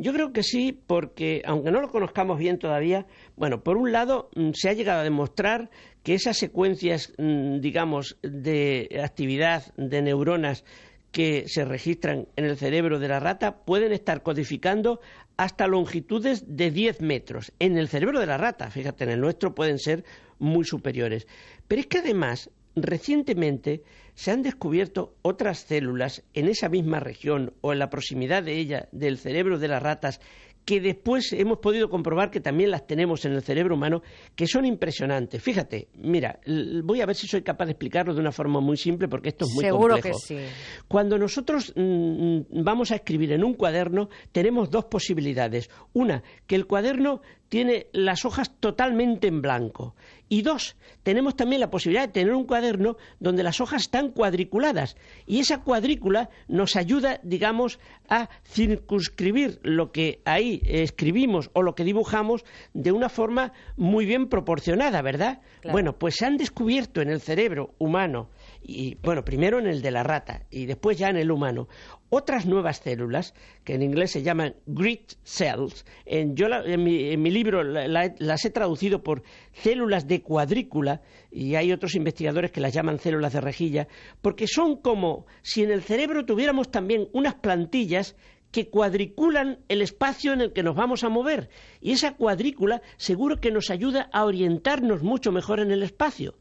[0.00, 3.06] Yo creo que sí, porque aunque no lo conozcamos bien todavía,
[3.36, 5.70] bueno, por un lado mm, se ha llegado a demostrar
[6.04, 10.64] que esas secuencias, mm, digamos, de actividad de neuronas
[11.10, 15.00] que se registran en el cerebro de la rata pueden estar codificando
[15.36, 17.52] hasta longitudes de 10 metros.
[17.58, 20.04] En el cerebro de la rata, fíjate, en el nuestro pueden ser
[20.38, 21.26] muy superiores.
[21.66, 22.50] Pero es que además,
[22.82, 23.82] recientemente
[24.14, 28.88] se han descubierto otras células en esa misma región o en la proximidad de ella
[28.92, 30.20] del cerebro de las ratas
[30.68, 34.02] que después hemos podido comprobar que también las tenemos en el cerebro humano,
[34.36, 35.42] que son impresionantes.
[35.42, 36.40] Fíjate, mira,
[36.84, 39.46] voy a ver si soy capaz de explicarlo de una forma muy simple, porque esto
[39.46, 40.18] es muy Seguro complejo.
[40.18, 40.38] que sí.
[40.86, 45.70] Cuando nosotros mm, vamos a escribir en un cuaderno, tenemos dos posibilidades.
[45.94, 49.94] Una, que el cuaderno tiene las hojas totalmente en blanco.
[50.28, 54.96] Y dos, tenemos también la posibilidad de tener un cuaderno donde las hojas están cuadriculadas.
[55.26, 57.78] Y esa cuadrícula nos ayuda, digamos,
[58.08, 62.44] a circunscribir lo que ahí escribimos o lo que dibujamos
[62.74, 65.40] de una forma muy bien proporcionada, ¿verdad?
[65.60, 65.72] Claro.
[65.72, 68.28] Bueno, pues se han descubierto en el cerebro humano
[68.62, 71.68] y bueno, primero en el de la rata y después ya en el humano,
[72.10, 75.84] otras nuevas células que en inglés se llaman grid cells.
[76.06, 79.22] En, yo la- en, mi, en mi libro la- la- las he traducido por
[79.52, 83.88] células de cuadrícula y hay otros investigadores que las llaman células de rejilla,
[84.22, 88.16] porque son como si en el cerebro tuviéramos también unas plantillas
[88.50, 91.50] que cuadriculan el espacio en el que nos vamos a mover.
[91.82, 96.34] Y esa cuadrícula seguro que nos ayuda a orientarnos mucho mejor en el espacio.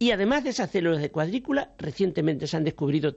[0.00, 3.12] Y además de esas células de cuadrícula, recientemente se han descubrido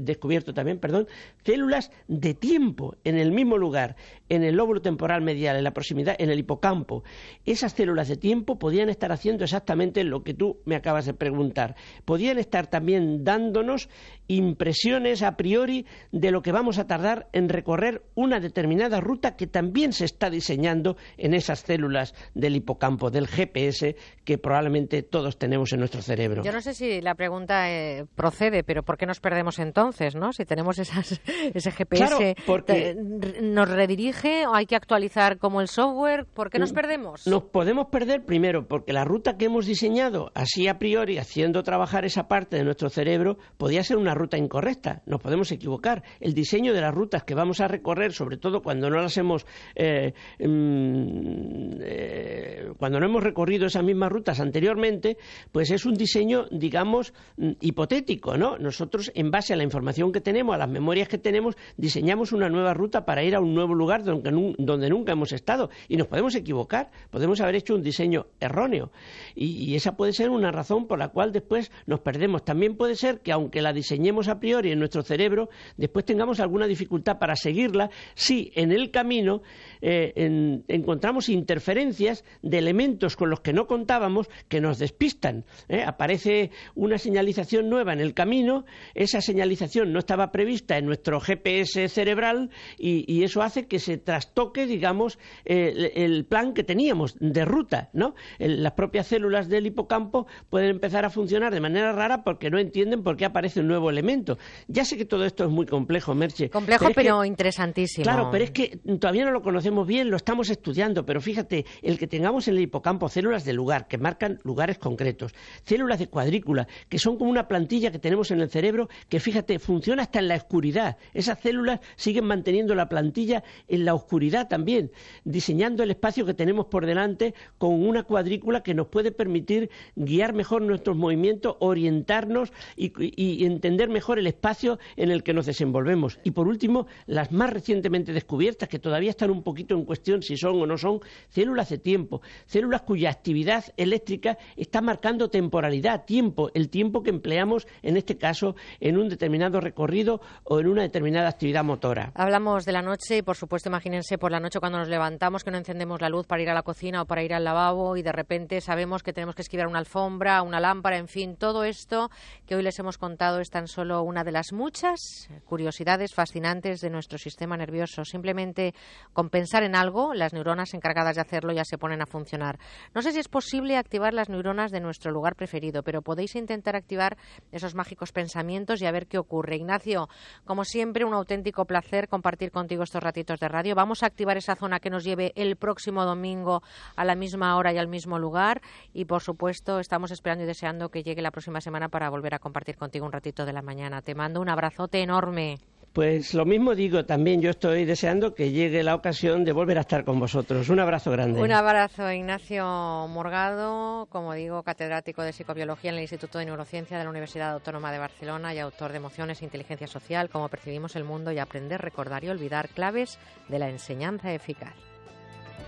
[0.00, 1.06] descubierto también perdón,
[1.44, 3.94] células de tiempo en el mismo lugar,
[4.28, 7.04] en el lóbulo temporal medial, en la proximidad, en el hipocampo.
[7.44, 11.76] Esas células de tiempo podían estar haciendo exactamente lo que tú me acabas de preguntar.
[12.04, 13.88] Podían estar también dándonos
[14.26, 19.46] impresiones a priori de lo que vamos a tardar en recorrer una determinada ruta que
[19.46, 25.72] también se está diseñando en esas células del hipocampo, del GPS, que probablemente todos tenemos
[25.72, 26.23] en nuestro cerebro.
[26.44, 30.32] Yo no sé si la pregunta eh, procede, pero ¿por qué nos perdemos entonces, no?
[30.32, 31.20] Si tenemos esas,
[31.54, 36.26] ese GPS, Claro, porque- te- r- ¿nos redirige o hay que actualizar como el software?
[36.26, 37.26] ¿Por qué nos Mm, perdemos?
[37.26, 42.04] Nos podemos perder primero porque la ruta que hemos diseñado, así a priori, haciendo trabajar
[42.04, 45.02] esa parte de nuestro cerebro, podía ser una ruta incorrecta.
[45.06, 46.02] Nos podemos equivocar.
[46.20, 49.46] El diseño de las rutas que vamos a recorrer, sobre todo cuando no las hemos,
[49.74, 55.16] eh, mm, eh, cuando no hemos recorrido esas mismas rutas anteriormente,
[55.52, 56.13] pues es un diseño,
[56.50, 58.58] digamos, mm, hipotético, ¿no?
[58.58, 62.48] Nosotros, en base a la información que tenemos, a las memorias que tenemos, diseñamos una
[62.48, 65.70] nueva ruta para ir a un nuevo lugar donde, nu- donde nunca hemos estado.
[65.88, 68.90] Y nos podemos equivocar, podemos haber hecho un diseño erróneo.
[69.34, 72.44] Y, esa puede ser una razón por la cual después nos perdemos.
[72.44, 76.66] También puede ser que, aunque la diseñemos a priori en nuestro cerebro, después tengamos alguna
[76.66, 79.42] dificultad para seguirla si en el camino
[79.80, 85.44] eh, en- encontramos interferencias de elementos con los que no contábamos que nos despistan.
[85.68, 85.82] ¿eh?
[86.08, 91.88] Aparece una señalización nueva en el camino, esa señalización no estaba prevista en nuestro GPS
[91.88, 97.46] cerebral y, y eso hace que se trastoque, digamos, el, el plan que teníamos de
[97.46, 98.14] ruta, ¿no?
[98.38, 102.58] El- las propias células del hipocampo pueden empezar a funcionar de manera rara porque no
[102.58, 104.36] entienden por qué aparece un nuevo elemento.
[104.68, 106.50] Ya sé que todo esto es muy complejo, Merche.
[106.50, 108.04] Complejo, que- pero interesantísimo.
[108.04, 111.98] Claro, pero es que todavía no lo conocemos bien, lo estamos estudiando, pero fíjate, el
[111.98, 116.66] que tengamos en el hipocampo células de lugar, que marcan lugares concretos, células de cuadrícula,
[116.88, 120.28] que son como una plantilla que tenemos en el cerebro, que fíjate, funciona hasta en
[120.28, 120.96] la oscuridad.
[121.12, 124.90] Esas células siguen manteniendo la plantilla en la oscuridad también,
[125.24, 130.32] diseñando el espacio que tenemos por delante con una cuadrícula que nos puede permitir guiar
[130.34, 135.46] mejor nuestros movimientos, orientarnos y, y- y entender mejor el espacio en el que nos
[135.46, 136.18] desenvolvemos.
[136.24, 140.36] Y por último, las más recientemente descubiertas, que todavía están un poquito en cuestión si
[140.36, 146.04] son o no son, células de tiempo, células cuya actividad eléctrica está marcando temporalidad calidad,
[146.04, 150.82] tiempo, el tiempo que empleamos en este caso en un determinado recorrido o en una
[150.82, 152.12] determinada actividad motora.
[152.14, 155.50] Hablamos de la noche y, por supuesto, imagínense por la noche cuando nos levantamos que
[155.50, 158.02] no encendemos la luz para ir a la cocina o para ir al lavabo y
[158.02, 162.08] de repente sabemos que tenemos que esquivar una alfombra, una lámpara, en fin, todo esto
[162.46, 166.90] que hoy les hemos contado es tan solo una de las muchas curiosidades fascinantes de
[166.90, 168.04] nuestro sistema nervioso.
[168.04, 168.74] Simplemente
[169.12, 172.60] con pensar en algo, las neuronas encargadas de hacerlo ya se ponen a funcionar.
[172.94, 176.76] No sé si es posible activar las neuronas de nuestro lugar preferido, pero podéis intentar
[176.76, 177.16] activar
[177.52, 179.56] esos mágicos pensamientos y a ver qué ocurre.
[179.56, 180.08] Ignacio,
[180.44, 183.74] como siempre, un auténtico placer compartir contigo estos ratitos de radio.
[183.74, 186.62] Vamos a activar esa zona que nos lleve el próximo domingo
[186.96, 188.60] a la misma hora y al mismo lugar
[188.92, 192.38] y, por supuesto, estamos esperando y deseando que llegue la próxima semana para volver a
[192.38, 194.02] compartir contigo un ratito de la mañana.
[194.02, 195.58] Te mando un abrazote enorme.
[195.94, 199.82] Pues lo mismo digo, también yo estoy deseando que llegue la ocasión de volver a
[199.82, 200.68] estar con vosotros.
[200.68, 201.40] Un abrazo grande.
[201.40, 202.64] Un abrazo, Ignacio
[203.08, 207.92] Morgado, como digo, catedrático de psicobiología en el Instituto de Neurociencia de la Universidad Autónoma
[207.92, 211.80] de Barcelona y autor de Emociones e Inteligencia Social, cómo percibimos el mundo y aprender,
[211.80, 214.74] recordar y olvidar claves de la enseñanza eficaz.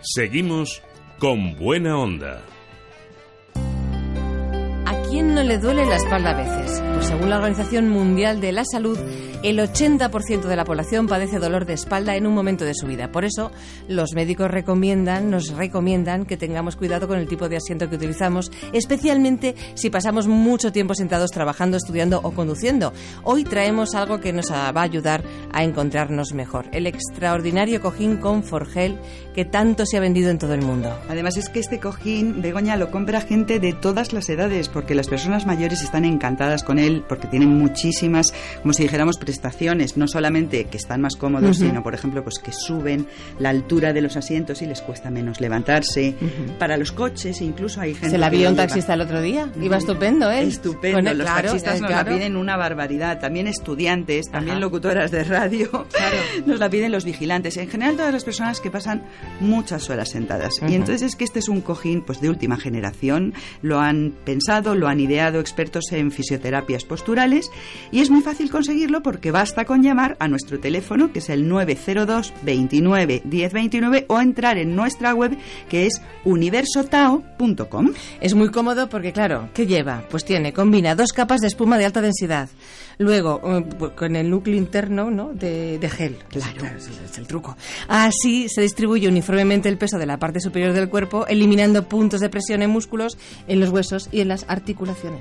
[0.01, 0.83] Seguimos
[1.21, 2.43] con buena onda.
[5.07, 6.83] ¿A quién no le duele la espalda a veces?
[6.95, 8.99] Pues según la Organización Mundial de la Salud,
[9.45, 13.13] el 80% de la población padece dolor de espalda en un momento de su vida.
[13.13, 13.53] Por eso,
[13.87, 18.51] los médicos recomiendan, nos recomiendan que tengamos cuidado con el tipo de asiento que utilizamos,
[18.73, 22.93] especialmente si pasamos mucho tiempo sentados trabajando, estudiando o conduciendo.
[23.23, 28.43] Hoy traemos algo que nos va a ayudar a encontrarnos mejor, el extraordinario cojín con
[28.43, 28.99] Forgel
[29.37, 30.99] que tanto se ha vendido en todo el mundo.
[31.09, 35.09] Además es que este cojín, Begoña, lo compra gente de todas las edades, porque las
[35.09, 40.65] personas mayores están encantadas con él, porque tienen muchísimas, como si dijéramos, prestaciones, no solamente
[40.65, 43.07] que están más cómodos, sino, por ejemplo, pues que suben
[43.39, 46.15] la altura de los asientos y les cuesta menos levantarse.
[46.59, 49.51] Para los coches, incluso hay gente Se la vio un taxista el otro día.
[49.61, 50.43] Iba estupendo, ¿eh?
[50.43, 52.11] Estupendo, los claro, taxistas nos claro.
[52.11, 55.87] la piden una barbaridad, también estudiantes, también locutoras de radio,
[56.47, 59.03] nos la piden los vigilantes, en general todas las personas que pasan
[59.41, 60.55] muchas horas sentadas.
[60.67, 64.75] Y entonces es que este es un cojín pues de última generación, lo han pensado,
[64.75, 67.51] lo han ideado expertos en fisioterapias posturales
[67.91, 71.49] y es muy fácil conseguirlo porque basta con llamar a nuestro teléfono que es el
[71.49, 75.37] 902 29 1029 o entrar en nuestra web
[75.69, 77.93] que es universotao.com.
[78.21, 80.05] Es muy cómodo porque, claro, ¿qué lleva?
[80.11, 82.49] Pues tiene, combina dos capas de espuma de alta densidad.
[82.99, 85.33] Luego, eh, pues, con el núcleo interno ¿no?
[85.35, 86.17] de, de gel.
[86.31, 87.57] Claro, es, es el truco.
[87.89, 92.31] Así se distribuye uniformemente el peso de la parte superior del cuerpo, eliminando puntos de
[92.31, 94.76] presión en músculos, en los huesos y en las articulaciones.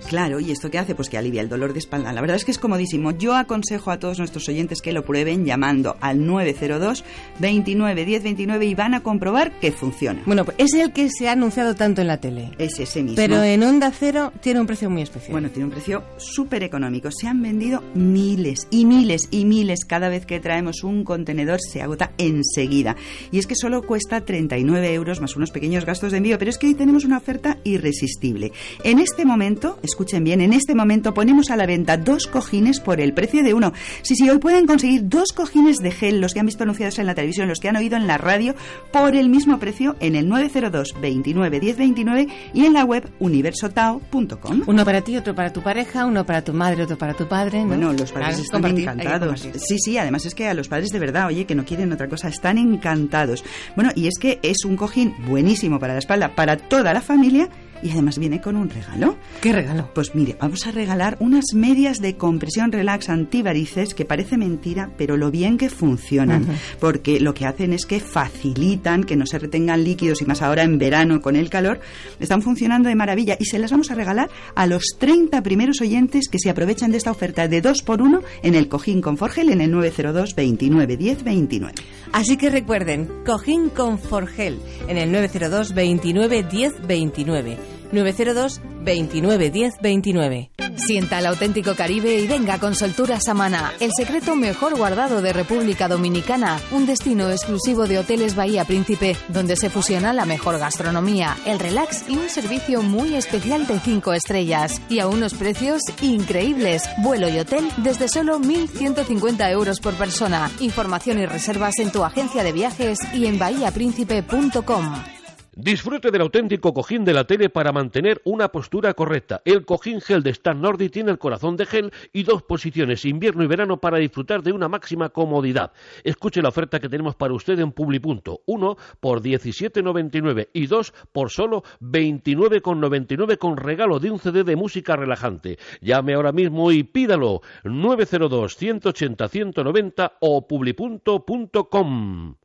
[0.08, 0.96] Claro, ¿y esto qué hace?
[0.96, 2.14] Pues que alivia el dolor de espalda.
[2.14, 3.12] La verdad es que es comodísimo.
[3.12, 7.04] Yo aconsejo a todos nuestros oyentes que lo prueben llamando al 902
[7.40, 10.22] 29 10 29 y van a comprobar que funciona.
[10.26, 12.52] Bueno, pues es el que se ha anunciado tanto en la tele.
[12.58, 13.16] Es ese mismo.
[13.16, 15.32] Pero en Onda Cero tiene un precio muy especial.
[15.32, 17.10] Bueno, tiene un precio súper económico.
[17.12, 19.86] Se han vendido miles y miles y miles.
[19.86, 22.96] Cada vez que traemos un contenedor se agota enseguida.
[23.32, 26.38] Y es que solo cuesta 39 euros más unos pequeños gastos de envío.
[26.38, 28.52] Pero es que hoy tenemos una oferta irresistible.
[28.84, 29.45] En este momento,
[29.84, 33.54] escuchen bien, en este momento ponemos a la venta dos cojines por el precio de
[33.54, 33.74] uno.
[34.02, 37.06] Sí, sí, hoy pueden conseguir dos cojines de gel, los que han visto anunciados en
[37.06, 38.56] la televisión, los que han oído en la radio,
[38.92, 44.64] por el mismo precio en el 902 29 10 29 y en la web universotao.com.
[44.66, 47.62] Uno para ti, otro para tu pareja, uno para tu madre, otro para tu padre.
[47.62, 47.68] ¿no?
[47.68, 49.48] Bueno, los padres están compartir, encantados.
[49.58, 52.08] Sí, sí, además es que a los padres de verdad, oye, que no quieren otra
[52.08, 53.44] cosa, están encantados.
[53.76, 57.50] Bueno, y es que es un cojín buenísimo para la espalda, para toda la familia.
[57.84, 59.18] Y además viene con un regalo.
[59.42, 59.90] ¿Qué regalo?
[59.94, 65.18] Pues mire, vamos a regalar unas medias de compresión relax antivarices que parece mentira, pero
[65.18, 66.48] lo bien que funcionan.
[66.80, 70.64] Porque lo que hacen es que facilitan que no se retengan líquidos y más ahora
[70.64, 71.80] en verano con el calor.
[72.20, 76.28] Están funcionando de maravilla y se las vamos a regalar a los 30 primeros oyentes
[76.30, 79.50] que se aprovechan de esta oferta de 2 por 1 en el cojín con Forgel
[79.50, 81.74] en el 902 29 10 29.
[82.12, 87.75] Así que recuerden, cojín con Forgel en el 902 29 10 29.
[87.96, 90.52] 902 29 10 29.
[90.78, 95.88] Sienta el auténtico Caribe y venga con Soltura Samana, el secreto mejor guardado de República
[95.88, 101.60] Dominicana, un destino exclusivo de Hoteles Bahía Príncipe, donde se fusiona la mejor gastronomía, el
[101.60, 104.82] relax y un servicio muy especial de 5 estrellas.
[104.90, 106.84] Y a unos precios increíbles.
[106.98, 110.52] Vuelo y hotel desde solo 1.150 euros por persona.
[110.60, 115.15] Información y reservas en tu agencia de viajes y en bahíapríncipe.com.
[115.58, 119.42] Disfrute del auténtico cojín de la tele para mantener una postura correcta.
[119.46, 123.42] El cojín gel de Stan Nordi tiene el corazón de gel y dos posiciones, invierno
[123.42, 125.72] y verano, para disfrutar de una máxima comodidad.
[126.04, 128.42] Escuche la oferta que tenemos para usted en Publipunto.
[128.46, 134.98] Uno por 17,99 y dos por solo 29,99 con regalo de un CD de música
[134.98, 135.58] relajante.
[135.80, 137.40] Llame ahora mismo y pídalo.
[137.64, 142.36] 902 180 190 o publipunto.com.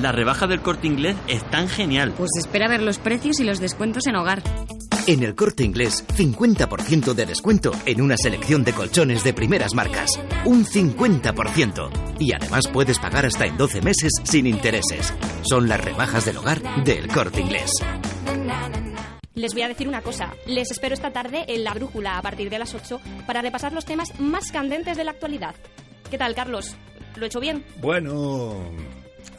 [0.00, 2.14] La rebaja del corte inglés es tan genial.
[2.16, 4.42] Pues espera a ver los precios y los descuentos en hogar.
[5.06, 10.18] En el corte inglés, 50% de descuento en una selección de colchones de primeras marcas.
[10.46, 11.90] Un 50%.
[12.18, 15.12] Y además puedes pagar hasta en 12 meses sin intereses.
[15.42, 17.70] Son las rebajas del hogar del corte inglés.
[19.34, 20.32] Les voy a decir una cosa.
[20.46, 23.84] Les espero esta tarde en La Brújula a partir de las 8 para repasar los
[23.84, 25.54] temas más candentes de la actualidad.
[26.10, 26.74] ¿Qué tal, Carlos?
[27.16, 27.64] ¿Lo he hecho bien?
[27.80, 28.56] Bueno,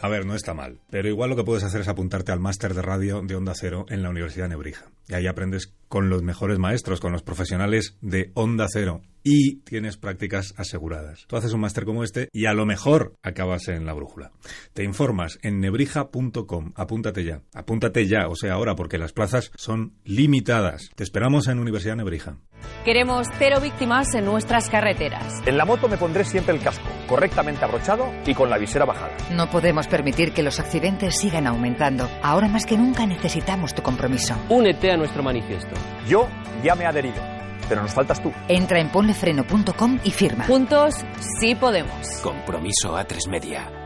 [0.02, 0.80] a ver, no está mal.
[0.90, 3.86] Pero igual lo que puedes hacer es apuntarte al máster de radio de Onda Cero
[3.90, 4.86] en la Universidad de Nebrija.
[5.08, 9.02] Y ahí aprendes con los mejores maestros, con los profesionales de Onda Cero.
[9.24, 11.26] Y tienes prácticas aseguradas.
[11.28, 14.32] Tú haces un máster como este y a lo mejor acabas en la brújula.
[14.74, 16.72] Te informas en nebrija.com.
[16.76, 17.42] Apúntate ya.
[17.54, 20.90] Apúntate ya, o sea, ahora, porque las plazas son limitadas.
[20.96, 22.38] Te esperamos en Universidad Nebrija.
[22.86, 25.42] Queremos cero víctimas en nuestras carreteras.
[25.46, 29.16] En la moto me pondré siempre el casco, correctamente abrochado y con la visera bajada.
[29.32, 32.10] No podemos permitir que los accidentes sigan aumentando.
[32.24, 34.36] Ahora más que nunca necesitamos tu compromiso.
[34.50, 35.76] Únete a nuestro manifiesto.
[36.08, 36.28] Yo
[36.64, 37.22] ya me he adherido,
[37.70, 38.32] pero nos faltas tú.
[38.48, 40.46] Entra en ponlefreno.com y firma.
[40.46, 40.96] Juntos
[41.40, 42.08] sí podemos.
[42.22, 43.81] Compromiso a tres media.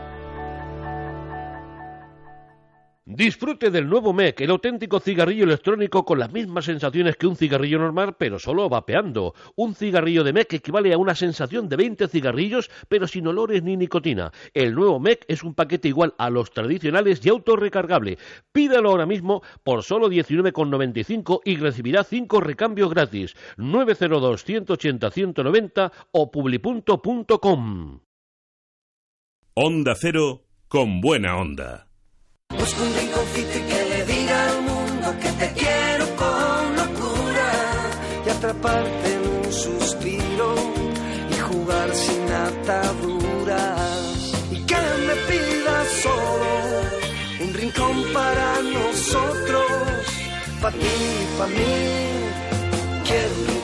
[3.08, 7.78] Disfrute del nuevo MEC, el auténtico cigarrillo electrónico con las mismas sensaciones que un cigarrillo
[7.78, 9.32] normal, pero solo vapeando.
[9.54, 13.76] Un cigarrillo de MEC equivale a una sensación de 20 cigarrillos, pero sin olores ni
[13.76, 14.32] nicotina.
[14.54, 18.18] El nuevo MEC es un paquete igual a los tradicionales y autorrecargable.
[18.50, 23.36] Pídalo ahora mismo por solo 19,95 y recibirá 5 recambios gratis.
[23.56, 28.00] 902 180 190 o publipunto.com.
[29.54, 31.85] Onda Cero con buena onda.
[32.66, 37.52] Busco un rinconcito y que le diga al mundo que te quiero con locura
[38.26, 40.54] y atraparte en un suspiro
[41.30, 43.62] y jugar sin ataduras
[44.50, 49.62] y que me pidas solo un rincón para nosotros,
[50.60, 50.88] para ti
[51.38, 51.64] para mí.
[53.04, 53.55] Quiero.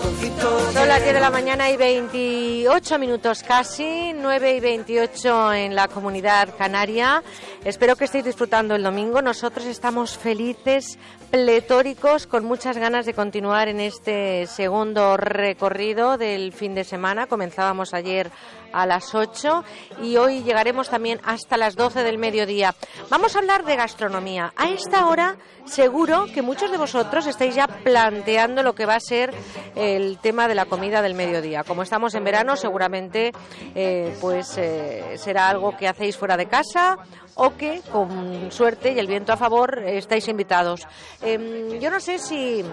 [0.43, 5.87] Son las 10 de la mañana y 28 minutos casi, 9 y 28 en la
[5.87, 7.23] comunidad canaria.
[7.65, 9.23] Espero que estéis disfrutando el domingo.
[9.23, 10.99] Nosotros estamos felices,
[11.31, 17.29] pletóricos, con muchas ganas de continuar en este segundo recorrido del fin de semana.
[17.29, 18.33] Comenzábamos ayer
[18.73, 19.65] a las 8
[20.03, 22.75] y hoy llegaremos también hasta las 12 del mediodía.
[23.11, 24.53] Vamos a hablar de gastronomía.
[24.57, 29.01] A esta hora seguro que muchos de vosotros estáis ya planteando lo que va a
[29.01, 29.33] ser
[29.75, 31.65] el tema de la comida del mediodía.
[31.65, 33.33] Como estamos en verano, seguramente
[33.75, 36.99] eh, pues eh, será algo que hacéis fuera de casa
[37.35, 40.87] o que con suerte y el viento a favor estáis invitados.
[41.23, 42.65] Em, yo no sé si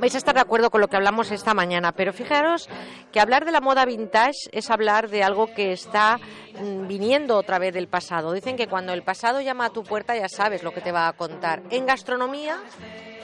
[0.00, 2.68] vais a estar de acuerdo con lo que hablamos esta mañana, pero fijaros
[3.12, 7.58] que hablar de la moda vintage es hablar de algo que está mm, viniendo otra
[7.58, 8.32] vez del pasado.
[8.32, 11.08] Dicen que cuando el pasado llama a tu puerta ya sabes lo que te va
[11.08, 11.62] a contar.
[11.70, 12.58] En gastronomía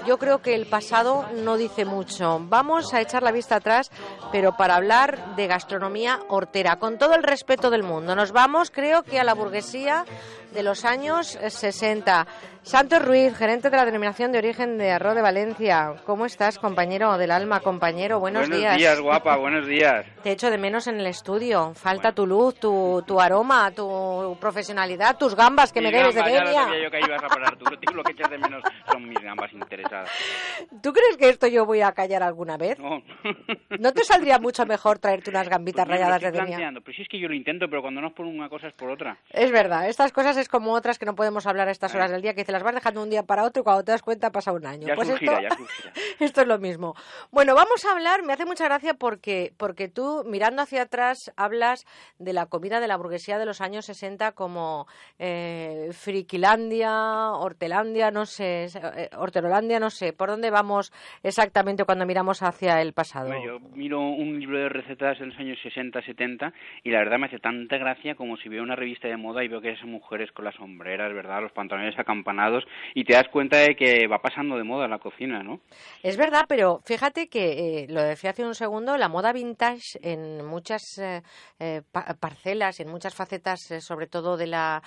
[0.06, 2.38] yo creo que el pasado no dice mucho.
[2.42, 3.90] Vamos a echar la vista atrás,
[4.30, 8.14] pero para hablar de gastronomía hortera, con todo el respeto del mundo.
[8.14, 10.04] Nos vamos, creo que a la burguesía
[10.52, 12.26] de los años 60.
[12.62, 15.94] Santos Ruiz, gerente de la denominación de origen de Arroz de Valencia.
[16.05, 18.18] ¿Cómo estás, compañero del alma, compañero?
[18.18, 19.00] Buenos, buenos días.
[19.00, 20.05] guapa, buenos días.
[20.25, 21.75] Te echo de menos en el estudio.
[21.75, 26.20] Falta tu luz, tu, tu aroma, tu profesionalidad, tus gambas que Mi me debes de
[26.23, 26.62] lo Denia.
[26.65, 27.65] sabía yo que ibas a parar tú.
[27.94, 30.10] Lo- que echas de menos son mis gambas interesadas.
[30.83, 32.78] ¿Tú crees que esto yo voy a callar alguna vez?
[32.78, 33.00] No.
[33.78, 36.81] ¿No te saldría mucho mejor traerte unas gambitas Pues rayadas de planteando.
[36.83, 38.75] Pues sí es que yo lo intento, pero cuando no es por una cosa es
[38.75, 39.16] por otra.
[39.31, 42.23] Es verdad, estas cosas es como otras que no podemos hablar a estas horas del
[42.23, 44.31] día, que te las vas dejando un día para otro y cuando te das cuenta
[44.31, 44.86] pasa un año.
[44.86, 45.92] Ya pues surgirá, esto, ya
[46.25, 46.94] esto es lo mismo.
[47.31, 51.86] Bueno, vamos a hablar, me hace mucha gracia porque, porque tú, mirando hacia atrás, hablas
[52.18, 54.86] de la comida de la burguesía de los años 60 como
[55.18, 60.12] eh, Friquilandia, Hortelandia, no sé, eh, Horterolandia, no sé.
[60.12, 60.92] ¿Por dónde vamos
[61.23, 63.28] exactamente cuando miramos hacia el pasado?
[63.28, 66.52] Bueno, yo miro un libro de recetas de los años 60, 70
[66.84, 69.49] y la verdad me hace tanta gracia como si veo una revista de moda y
[69.49, 71.42] veo que esas mujeres con las sombreras, ¿verdad?
[71.42, 72.64] Los pantalones acampanados
[72.94, 75.60] y te das cuenta de que va pasando de moda la cocina, ¿no?
[76.02, 80.44] Es verdad, pero fíjate que eh, lo decía hace un segundo, la moda vintage en
[80.44, 81.22] muchas eh,
[81.58, 84.82] eh, pa- parcelas, en muchas facetas, eh, sobre todo de la,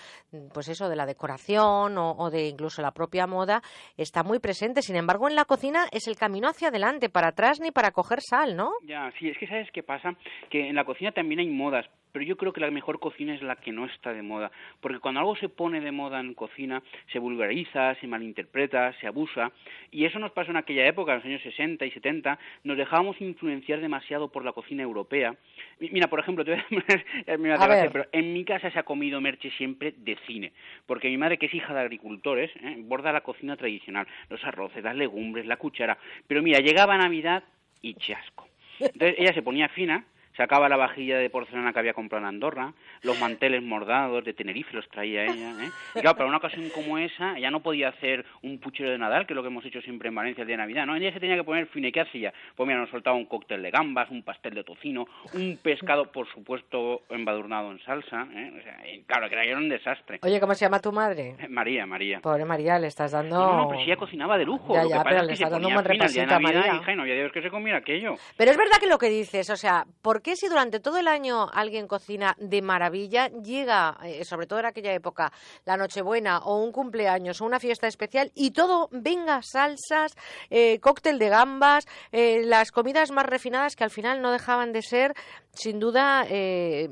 [0.54, 3.62] pues eso, de la decoración o, o de incluso la propia moda,
[3.98, 4.82] está muy presente.
[4.82, 8.22] Sin embargo, en la cocina es el camino hacia adelante, para atrás ni para coger
[8.22, 8.72] sal, ¿no?
[8.84, 10.14] Ya, sí, es que sabes qué pasa,
[10.50, 13.42] que en la cocina también hay modas, pero yo creo que la mejor cocina es
[13.42, 16.82] la que no está de moda, porque cuando algo se pone de moda en cocina,
[17.12, 19.52] se vulgariza, se malinterpreta, se abusa,
[19.92, 23.20] y eso nos pasó en aquella época, en los años 60 y 70, nos dejábamos
[23.22, 25.36] influenciar demasiado por la cocina europea.
[25.80, 28.44] Mi- Mira, por ejemplo, te voy a poner, eh, me A gracia, pero en mi
[28.46, 30.52] casa se ha comido merche siempre de cine,
[30.86, 32.76] porque mi madre, que es hija de agricultores, ¿eh?
[32.80, 35.98] borda la cocina tradicional, los arroces, las legumbres, la cuchara,
[36.28, 37.44] pero mira, llegaba Navidad
[37.82, 38.48] y chasco.
[38.80, 40.06] Entonces ella se ponía fina,
[40.40, 44.74] sacaba la vajilla de porcelana que había comprado en Andorra, los manteles mordados de Tenerife
[44.74, 45.70] los traía ella, ¿eh?
[45.96, 49.28] Y claro, para una ocasión como esa, ella no podía hacer un puchero de Nadal,
[49.28, 50.96] que es lo que hemos hecho siempre en Valencia el día de Navidad, ¿no?
[50.96, 52.34] Ella se tenía que poner fina, ¿y qué hacía?
[52.56, 56.26] Pues mira, nos soltaba un cóctel de gambas, un pastel de tocino, un pescado, por
[56.32, 58.54] supuesto, embadurnado en salsa, ¿eh?
[58.58, 60.20] O sea, y claro, que era un desastre.
[60.22, 61.36] Oye, ¿cómo se llama tu madre?
[61.50, 62.22] María, María.
[62.22, 63.38] Pobre María, le estás dando...
[63.38, 64.74] No, no, pero si ella cocinaba de lujo.
[64.74, 66.40] Ya, lo que ya, pasa pero es le que está dando un buen repasito a
[66.40, 66.76] María.
[66.76, 68.16] hija, y no había Dios que se comiera aquello.
[68.38, 71.08] Pero es verdad que lo que dices, o sea, ¿por qué si durante todo el
[71.08, 75.32] año alguien cocina de maravilla, llega, eh, sobre todo en aquella época,
[75.66, 80.16] la Nochebuena o un cumpleaños o una fiesta especial y todo, venga, salsas,
[80.50, 84.82] eh, cóctel de gambas, eh, las comidas más refinadas que al final no dejaban de
[84.82, 85.14] ser,
[85.60, 86.88] sin duda, eh,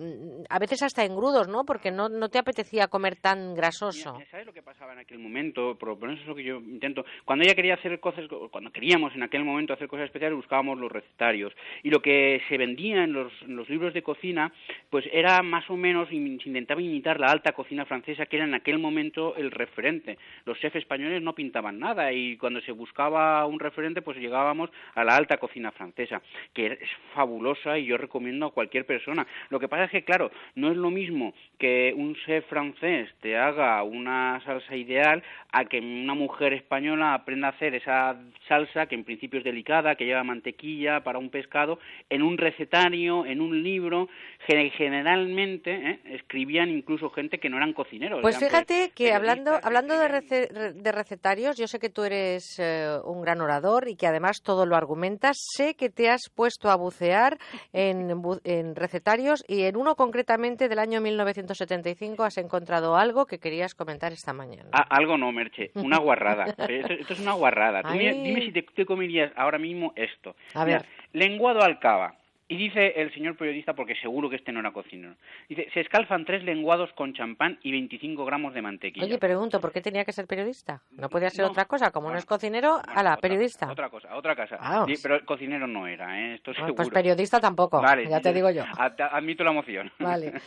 [0.50, 1.64] a veces hasta engrudos, ¿no?
[1.64, 4.18] Porque no, no te apetecía comer tan grasoso.
[4.30, 5.78] ¿Sabes lo que pasaba en aquel momento?
[5.78, 7.06] Por eso es lo que yo intento.
[7.24, 10.92] Cuando ella quería hacer cosas, cuando queríamos en aquel momento hacer cosas especiales, buscábamos los
[10.92, 11.54] recetarios.
[11.82, 14.52] Y lo que se vendía en los, en los libros de cocina,
[14.90, 18.54] pues era más o menos, se intentaba imitar la alta cocina francesa, que era en
[18.54, 20.18] aquel momento el referente.
[20.44, 25.06] Los chefs españoles no pintaban nada y cuando se buscaba un referente, pues llegábamos a
[25.06, 26.22] la alta cocina francesa,
[26.54, 29.28] que es fabulosa y yo recomiendo cualquier persona.
[29.52, 33.38] Lo que pasa es que, claro, no es lo mismo que un chef francés te
[33.38, 35.22] haga una salsa ideal
[35.52, 39.94] a que una mujer española aprenda a hacer esa salsa que en principio es delicada,
[39.94, 41.78] que lleva mantequilla para un pescado,
[42.10, 44.10] en un recetario, en un libro.
[44.48, 46.00] Gen- Generalmente ¿eh?
[46.16, 48.22] escribían incluso gente que no eran cocineros.
[48.22, 52.04] Pues eran, fíjate que hablando, hablando de, rece- re- de recetarios, yo sé que tú
[52.04, 55.38] eres eh, un gran orador y que además todo lo argumentas.
[55.56, 57.38] Sé que te has puesto a bucear
[57.74, 58.10] en,
[58.44, 64.12] en recetarios y en uno concretamente del año 1975 has encontrado algo que querías comentar
[64.12, 64.70] esta mañana.
[64.74, 66.46] Ah, algo no, Merche, una guarrada.
[66.58, 67.82] esto, esto es una guarrada.
[67.84, 68.24] Tú mira- Ay.
[68.24, 70.36] dime si te, te comerías ahora mismo esto.
[70.54, 70.88] A Mira, ver.
[71.14, 72.16] lenguado al cava.
[72.50, 75.16] Y dice el señor periodista, porque seguro que este no era cocinero,
[75.50, 79.06] dice, se escalfan tres lenguados con champán y 25 gramos de mantequilla.
[79.06, 80.82] Oye, pregunto, ¿por qué tenía que ser periodista?
[80.92, 81.52] ¿No podía ser No.
[81.52, 81.92] otra cosa?
[81.92, 83.70] Como no es cocinero, a la periodista.
[83.70, 84.56] Otra cosa, otra cosa.
[84.58, 84.90] Vamos.
[84.90, 86.36] Sí, pero cocinero no era, ¿eh?
[86.36, 86.76] Esto Ah, seguro.
[86.76, 88.64] pues periodista tampoco, Vale, ya te digo yo.
[88.78, 89.92] ad- Admito la moción.
[90.00, 90.32] Vale.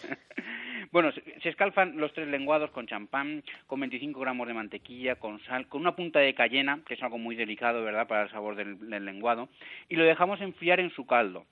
[0.93, 5.39] Bueno, se se escalfan los tres lenguados con champán, con 25 gramos de mantequilla, con
[5.45, 8.57] sal, con una punta de cayena, que es algo muy delicado, ¿verdad?, para el sabor
[8.57, 9.49] del, del lenguado,
[9.89, 11.45] y lo dejamos enfriar en su caldo.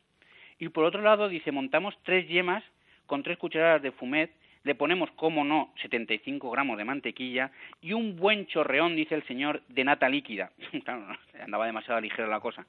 [0.59, 2.65] Y por otro lado, dice, montamos tres yemas
[3.07, 4.31] con tres cucharadas de fumet,
[4.65, 9.63] le ponemos, como no, 75 gramos de mantequilla y un buen chorreón, dice el señor,
[9.69, 10.51] de nata líquida.
[10.85, 11.07] claro,
[11.43, 12.67] andaba demasiado ligera la cosa.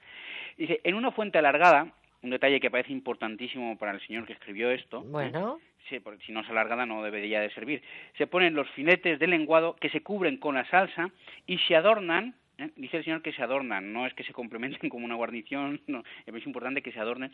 [0.57, 4.71] Dice, en una fuente alargada, un detalle que parece importantísimo para el señor que escribió
[4.71, 5.59] esto, Bueno.
[5.87, 7.81] Sí, porque si no es alargada no debería de servir.
[8.17, 11.09] Se ponen los filetes de lenguado que se cubren con la salsa
[11.47, 12.35] y se adornan,
[12.75, 16.03] dice el señor que se adornan, no es que se complementen como una guarnición, no,
[16.25, 17.31] es importante que se adornen.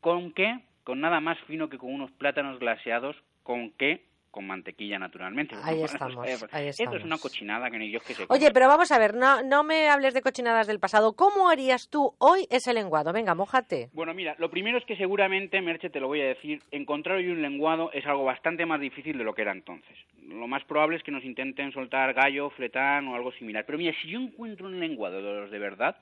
[0.00, 0.60] ¿Con qué?
[0.84, 4.04] Con nada más fino que con unos plátanos glaseados, ¿con qué?
[4.30, 5.56] Con mantequilla, naturalmente.
[5.62, 6.16] Ahí estamos,
[6.52, 9.14] ahí Esto es una cochinada que ni Dios que se Oye, pero vamos a ver,
[9.14, 11.14] no, no me hables de cochinadas del pasado.
[11.14, 13.12] ¿Cómo harías tú hoy ese lenguado?
[13.12, 13.88] Venga, mójate.
[13.92, 17.28] Bueno, mira, lo primero es que seguramente, Merche, te lo voy a decir, encontrar hoy
[17.28, 19.96] un lenguado es algo bastante más difícil de lo que era entonces.
[20.26, 23.64] Lo más probable es que nos intenten soltar gallo, fletán o algo similar.
[23.64, 25.96] Pero mira, si yo encuentro un lenguado de los de verdad,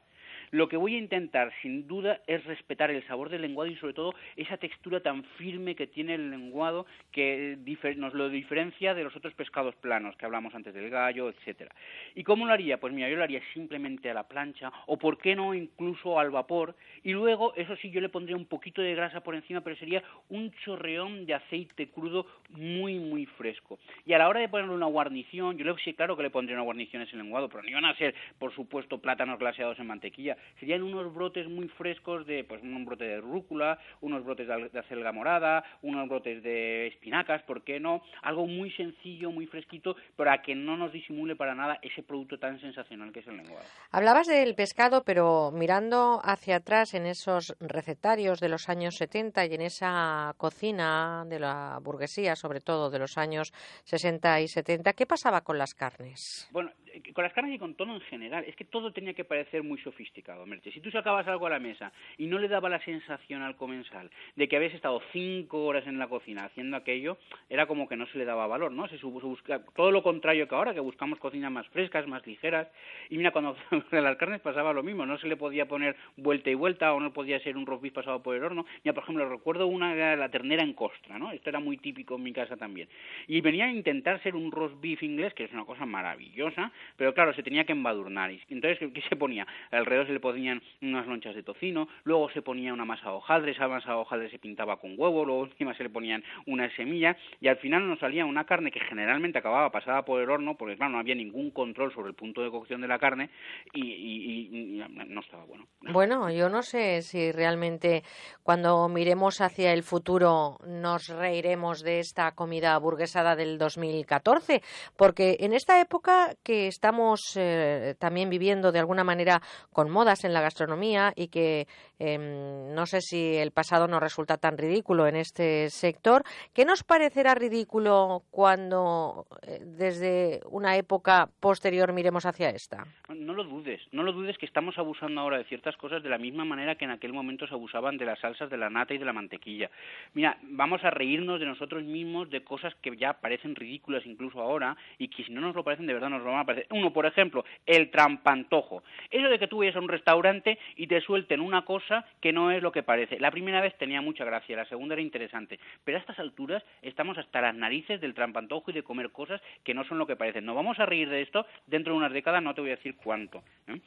[0.51, 3.95] lo que voy a intentar, sin duda, es respetar el sabor del lenguado y, sobre
[3.95, 7.59] todo, esa textura tan firme que tiene el lenguado que
[7.97, 11.75] nos lo diferencia de los otros pescados planos que hablamos antes del gallo, etcétera.
[12.15, 12.79] ¿Y cómo lo haría?
[12.79, 16.31] Pues mira, yo lo haría simplemente a la plancha o, ¿por qué no, incluso al
[16.31, 16.75] vapor?
[17.03, 20.03] Y luego, eso sí, yo le pondría un poquito de grasa por encima, pero sería
[20.29, 23.79] un chorreón de aceite crudo muy, muy fresco.
[24.05, 26.57] Y a la hora de ponerle una guarnición, yo le sí, claro que le pondría
[26.57, 29.87] una guarnición a ese lenguado, pero no iban a ser, por supuesto, plátanos glaseados en
[29.87, 30.36] mantequilla.
[30.37, 30.67] Sería?
[30.67, 35.13] Serían unos brotes muy frescos de, pues un brote de rúcula, unos brotes de acelga
[35.13, 38.03] morada, unos brotes de espinacas, ¿por qué no?
[38.23, 42.61] Algo muy sencillo, muy fresquito, para que no nos disimule para nada ese producto tan
[42.61, 43.65] sensacional que es el lenguado.
[43.93, 49.55] Hablabas del pescado, pero mirando hacia atrás en esos recetarios de los años 70 y
[49.55, 53.53] en esa cocina de la burguesía, sobre todo de los años
[53.85, 56.49] 60 y 70, ¿qué pasaba con las carnes?
[56.51, 59.25] Bueno, eh, con las carnes y con todo en general, es que todo tenía que
[59.25, 60.73] parecer muy sofisticado, Merche.
[60.73, 64.11] Si tú sacabas algo a la mesa y no le daba la sensación al comensal
[64.35, 68.07] de que habías estado cinco horas en la cocina haciendo aquello, era como que no
[68.07, 68.89] se le daba valor, ¿no?
[68.89, 72.69] Se, busca todo lo contrario que ahora, que buscamos cocinas más frescas, más ligeras.
[73.09, 73.57] Y mira, cuando
[73.91, 77.01] con las carnes pasaba lo mismo, no se le podía poner vuelta y vuelta o
[77.01, 78.67] no podía ser un roast beef pasado por el horno.
[78.85, 81.31] Mira, por ejemplo, recuerdo una la ternera en costra, ¿no?
[81.31, 82.89] Esto era muy típico en mi casa también.
[83.29, 87.15] Y venía a intentar ser un roast beef inglés, que es una cosa maravillosa, pero
[87.15, 88.31] claro, se tenía que embadurnar.
[88.49, 89.47] Entonces, ¿qué, qué se ponía?
[89.71, 93.53] Alrededor se le ponían unas lonchas de tocino, luego se ponía una masa de hojaldre,
[93.53, 97.17] esa masa de hojaldre se pintaba con huevo, luego encima se le ponían unas semillas,
[97.41, 100.77] y al final nos salía una carne que generalmente acababa pasada por el horno, porque
[100.77, 103.31] claro, no había ningún control sobre el punto de cocción de la carne,
[103.73, 105.67] y, y- y- y no estaba bueno.
[105.83, 108.03] Bueno, yo no sé si realmente
[108.43, 114.63] cuando miremos hacia el futuro nos reiremos de esta comida burguesada del 2014,
[114.97, 119.41] porque en esta época que estamos eh, también viviendo de alguna manera
[119.73, 121.67] con en la gastronomía y que
[121.99, 126.23] em, no sé si el pasado nos resulta tan ridículo en este sector,
[126.55, 132.85] ¿qué nos parecerá ridículo cuando eh, desde una época posterior miremos hacia esta?
[133.09, 136.19] No lo dudes, no lo dudes que estamos abusando ahora de ciertas cosas de la
[136.19, 138.99] misma manera que en aquel momento se abusaban de las salsas, de la nata y
[138.99, 139.71] de la mantequilla.
[140.15, 144.77] Mira, vamos a reírnos de nosotros mismos de cosas que ya parecen ridículas incluso ahora
[144.99, 146.69] y que si no nos lo parecen de verdad nos lo van a parecer.
[146.71, 148.83] Uno, por ejemplo, el trampantojo.
[149.11, 152.51] Eso de que tú vayas a un restaurante y te suelten una cosa que no
[152.51, 153.19] es lo que parece.
[153.19, 157.19] La primera vez tenía mucha gracia, la segunda era interesante, pero a estas alturas estamos
[157.19, 160.45] hasta las narices del trampantojo y de comer cosas que no son lo que parecen.
[160.45, 162.97] Nos vamos a reír de esto dentro de unas décadas, no te voy a decir
[162.97, 163.43] cuánto.
[163.69, 163.81] ¿eh?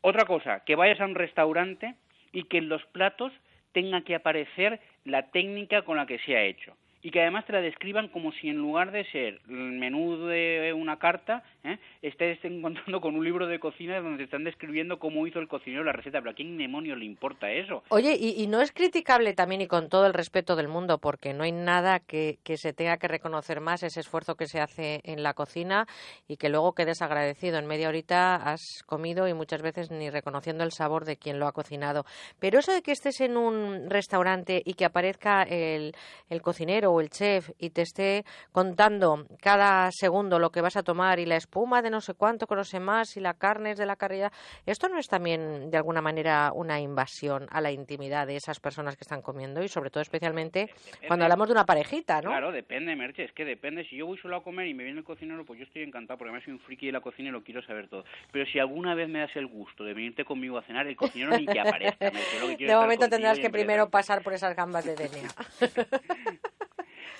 [0.00, 1.94] Otra cosa, que vayas a un restaurante
[2.32, 3.32] y que en los platos
[3.72, 6.76] tenga que aparecer la técnica con la que se ha hecho.
[7.04, 10.72] Y que además te la describan como si en lugar de ser el menú de
[10.74, 11.78] una carta, ¿eh?
[12.00, 15.84] estés encontrando con un libro de cocina donde te están describiendo cómo hizo el cocinero
[15.84, 16.20] la receta.
[16.20, 17.82] Pero ¿a quién demonio le importa eso?
[17.90, 21.34] Oye, y, y no es criticable también y con todo el respeto del mundo, porque
[21.34, 25.02] no hay nada que, que se tenga que reconocer más ese esfuerzo que se hace
[25.04, 25.86] en la cocina
[26.26, 27.58] y que luego quedes agradecido.
[27.58, 31.48] En media horita has comido y muchas veces ni reconociendo el sabor de quien lo
[31.48, 32.06] ha cocinado.
[32.38, 35.94] Pero eso de que estés en un restaurante y que aparezca el,
[36.30, 40.82] el cocinero o el chef y te esté contando cada segundo lo que vas a
[40.82, 43.72] tomar y la espuma de no sé cuánto, que no sé más, y la carne
[43.72, 44.30] es de la carrera,
[44.66, 48.96] ¿esto no es también de alguna manera una invasión a la intimidad de esas personas
[48.96, 50.70] que están comiendo y sobre todo especialmente
[51.06, 52.30] cuando hablamos de una parejita, ¿no?
[52.30, 53.84] Claro, depende, Merche, es que depende.
[53.84, 56.18] Si yo voy solo a comer y me viene el cocinero, pues yo estoy encantado,
[56.18, 58.04] porque además soy un friki de la cocina y lo quiero saber todo.
[58.32, 61.36] Pero si alguna vez me das el gusto de venirte conmigo a cenar, el cocinero
[61.36, 62.10] ni que aparezca.
[62.10, 65.28] Merche, lo que De momento tendrás que primero pasar por esas gambas de DNA.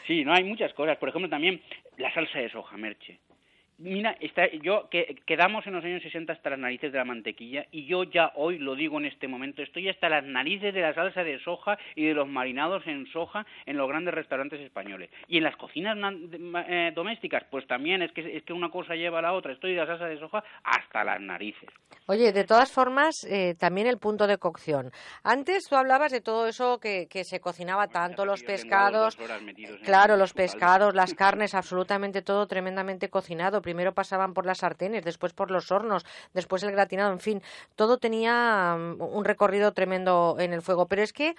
[0.07, 0.99] Sí, no, hay muchas cosas.
[0.99, 1.61] Por ejemplo, también
[1.97, 3.19] la salsa de soja, Merche.
[3.85, 7.67] Mira, está, yo que quedamos en los años 60 hasta las narices de la mantequilla
[7.71, 10.95] y yo ya hoy lo digo en este momento, estoy hasta las narices de la
[10.95, 15.11] salsa de soja y de los marinados en soja en los grandes restaurantes españoles.
[15.29, 15.99] Y en las cocinas
[16.67, 19.53] eh, domésticas, pues también es que, es que una cosa lleva a la otra.
[19.53, 21.69] Estoy de la salsa de soja hasta las narices.
[22.07, 24.93] Oye, de todas formas, eh, también el punto de cocción.
[25.23, 29.19] Antes tú hablabas de todo eso que, que se cocinaba tanto, los pescados,
[29.85, 33.61] claro, los pescados, las carnes, absolutamente todo tremendamente cocinado.
[33.61, 37.43] Primero pasaban por las sartenes, después por los hornos, después el gratinado, en fin,
[37.77, 40.87] todo tenía mm, un recorrido tremendo en el fuego.
[40.87, 41.35] Pero es que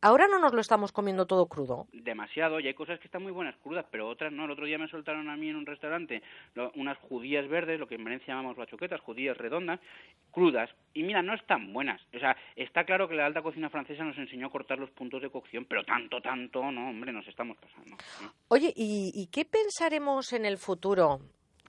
[0.00, 1.86] ahora no nos lo estamos comiendo todo crudo.
[1.92, 4.44] demasiado y hay cosas que están muy buenas crudas, pero otras no.
[4.44, 6.22] El otro día me soltaron a mí en un restaurante
[6.54, 9.80] lo- unas judías verdes, lo que en Valencia llamamos bachoquetas, judías redondas,
[10.30, 10.70] crudas.
[10.94, 12.00] Y mira, no están buenas.
[12.14, 15.20] O sea, está claro que la alta cocina francesa nos enseñó a cortar los puntos
[15.20, 17.96] de cocción, pero tanto, tanto, no, hombre, nos estamos pasando.
[18.22, 18.32] ¿no?
[18.48, 21.20] Oye, ¿y, y qué pensaremos en el futuro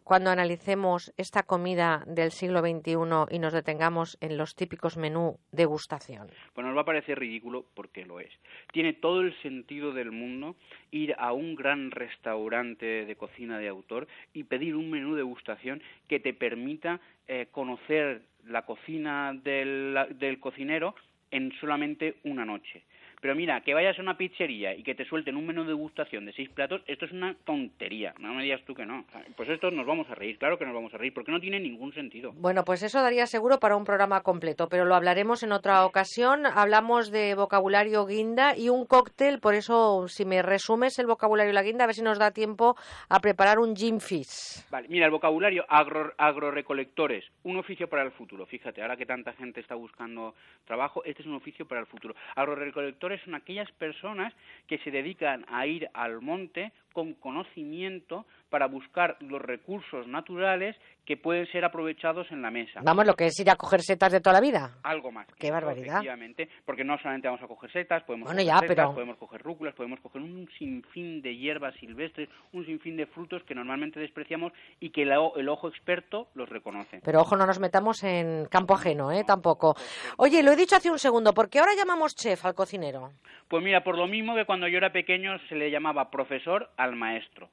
[0.09, 2.95] cuando analicemos esta comida del siglo XXI
[3.29, 6.29] y nos detengamos en los típicos menú degustación?
[6.55, 8.31] Pues nos va a parecer ridículo porque lo es.
[8.73, 10.55] Tiene todo el sentido del mundo
[10.89, 15.79] ir a un gran restaurante de cocina de autor y pedir un menú de degustación
[16.07, 20.95] que te permita eh, conocer la cocina del cocinero
[21.29, 22.81] en solamente una noche.
[23.22, 26.25] Pero mira, que vayas a una pizzería y que te suelten un menú de degustación
[26.25, 28.14] de seis platos, esto es una tontería.
[28.19, 29.03] No me digas tú que no.
[29.35, 31.59] Pues esto nos vamos a reír, claro que nos vamos a reír, porque no tiene
[31.59, 32.31] ningún sentido.
[32.33, 36.45] Bueno, pues eso daría seguro para un programa completo, pero lo hablaremos en otra ocasión.
[36.45, 41.56] Hablamos de vocabulario guinda y un cóctel, por eso si me resumes el vocabulario y
[41.56, 42.75] la guinda, a ver si nos da tiempo
[43.09, 44.65] a preparar un gin fizz.
[44.72, 48.45] Vale, mira, el vocabulario agro, agrorecolectores, un oficio para el futuro.
[48.45, 52.15] Fíjate, ahora que tanta gente está buscando trabajo, este es un oficio para el futuro.
[52.35, 54.33] Agrorecolectores son aquellas personas
[54.67, 61.18] que se dedican a ir al monte con conocimiento para buscar los recursos naturales que
[61.18, 62.82] pueden ser aprovechados en la mesa.
[62.84, 64.76] Vamos, lo que es ir a coger setas de toda la vida.
[64.84, 65.28] Algo más.
[65.40, 65.95] Qué barbaridad.
[65.98, 69.18] Efectivamente, porque no solamente vamos a coger setas, podemos Bueno, coger ya, setas, pero- podemos
[69.18, 74.00] coger rúculas, podemos coger un sinfín de hierbas silvestres, un sinfín de frutos que normalmente
[74.00, 77.02] despreciamos y que el ojo experto los reconoce.
[77.03, 79.24] Pero ojo, no nos metamos en campo ajeno, ¿eh?
[79.26, 79.76] Tampoco.
[80.18, 83.11] Oye, lo he dicho hace un segundo, ¿por qué ahora llamamos chef al cocinero?
[83.48, 86.95] Pues mira, por lo mismo que cuando yo era pequeño se le llamaba profesor al
[86.95, 87.50] maestro.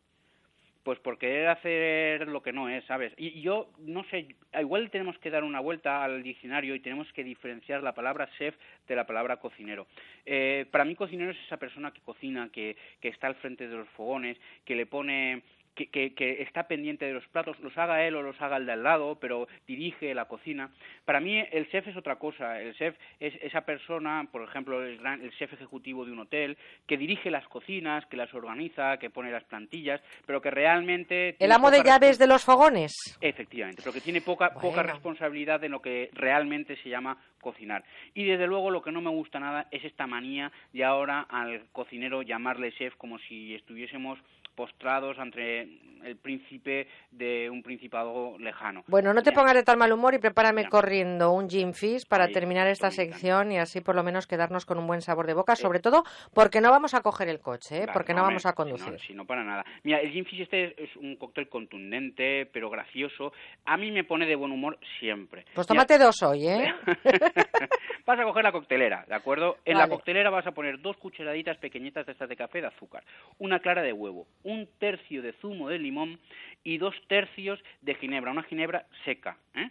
[0.82, 3.12] Pues por querer hacer lo que no es, ¿sabes?
[3.16, 4.28] Y yo, no sé,
[4.60, 8.54] igual tenemos que dar una vuelta al diccionario y tenemos que diferenciar la palabra chef
[8.86, 9.88] de la palabra cocinero.
[10.24, 13.76] Eh, para mí cocinero es esa persona que cocina, que, que está al frente de
[13.76, 15.42] los fogones, que le pone...
[15.76, 18.64] Que, que, que está pendiente de los platos, los haga él o los haga el
[18.64, 20.70] de al lado, pero dirige la cocina.
[21.04, 22.58] Para mí el chef es otra cosa.
[22.62, 26.56] El chef es esa persona, por ejemplo, el, gran- el chef ejecutivo de un hotel,
[26.86, 31.36] que dirige las cocinas, que las organiza, que pone las plantillas, pero que realmente...
[31.38, 32.94] ¿El amo de llaves de los fogones?
[33.20, 37.84] Efectivamente, pero que tiene poca, poca responsabilidad en lo que realmente se llama cocinar.
[38.14, 41.66] Y desde luego lo que no me gusta nada es esta manía de ahora al
[41.72, 44.18] cocinero llamarle chef como si estuviésemos
[44.56, 45.68] postrados ante
[46.04, 48.84] el príncipe de un principado lejano.
[48.86, 50.68] Bueno, no te pongas de tal mal humor y prepárame Ya.
[50.68, 54.78] corriendo un gin fizz para terminar esta sección y así por lo menos quedarnos con
[54.78, 56.04] un buen sabor de boca, sobre todo
[56.34, 57.78] porque no vamos a coger el coche, ¿eh?
[57.84, 58.92] Claro, porque no, vamos a conducir.
[58.92, 59.64] no- Si no, para nada.
[59.82, 63.32] Mira, el gin fizz este es, un cóctel contundente, pero gracioso.
[63.64, 65.44] A mí me pone de buen humor siempre.
[65.54, 66.72] Pues Mira, tómate dos hoy, ¿eh?
[68.06, 69.56] vas a coger la coctelera, ¿de acuerdo?
[69.64, 69.88] En Vale.
[69.88, 73.02] la coctelera vas a poner dos cucharaditas pequeñitas de estas de café de azúcar,
[73.38, 76.18] una clara de huevo, un tercio de zumo de limón
[76.64, 79.36] y dos tercios de ginebra, una ginebra seca.
[79.54, 79.68] ¿eh?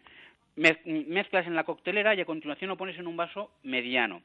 [0.58, 4.22] Mez- Mezclas en la coctelera y a continuación lo pones en un vaso mediano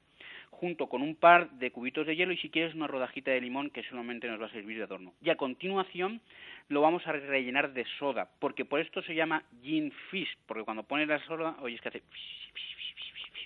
[0.51, 3.70] junto con un par de cubitos de hielo y si quieres una rodajita de limón
[3.70, 5.15] que solamente nos va a servir de adorno.
[5.23, 6.20] Y a continuación
[6.69, 10.83] lo vamos a rellenar de soda, porque por esto se llama gin fizz, porque cuando
[10.83, 12.03] pones la soda, oye, es que hace...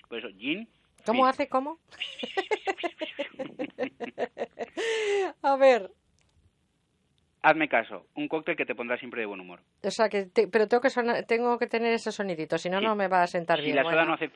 [0.09, 0.67] Por eso, gin
[1.05, 1.47] ¿Cómo hace?
[1.47, 1.79] ¿Cómo?
[5.41, 5.89] a ver,
[7.47, 9.59] Hazme caso, un cóctel que te pondrá siempre de buen humor.
[9.83, 12.79] o sea, que te- pero tengo que, sonar- tengo que tener ese sonidito, si no,
[12.79, 12.85] Sí.
[12.85, 13.75] no me va a sentar Si bien.
[13.75, 14.07] la soda Bueno.
[14.07, 14.31] no hace...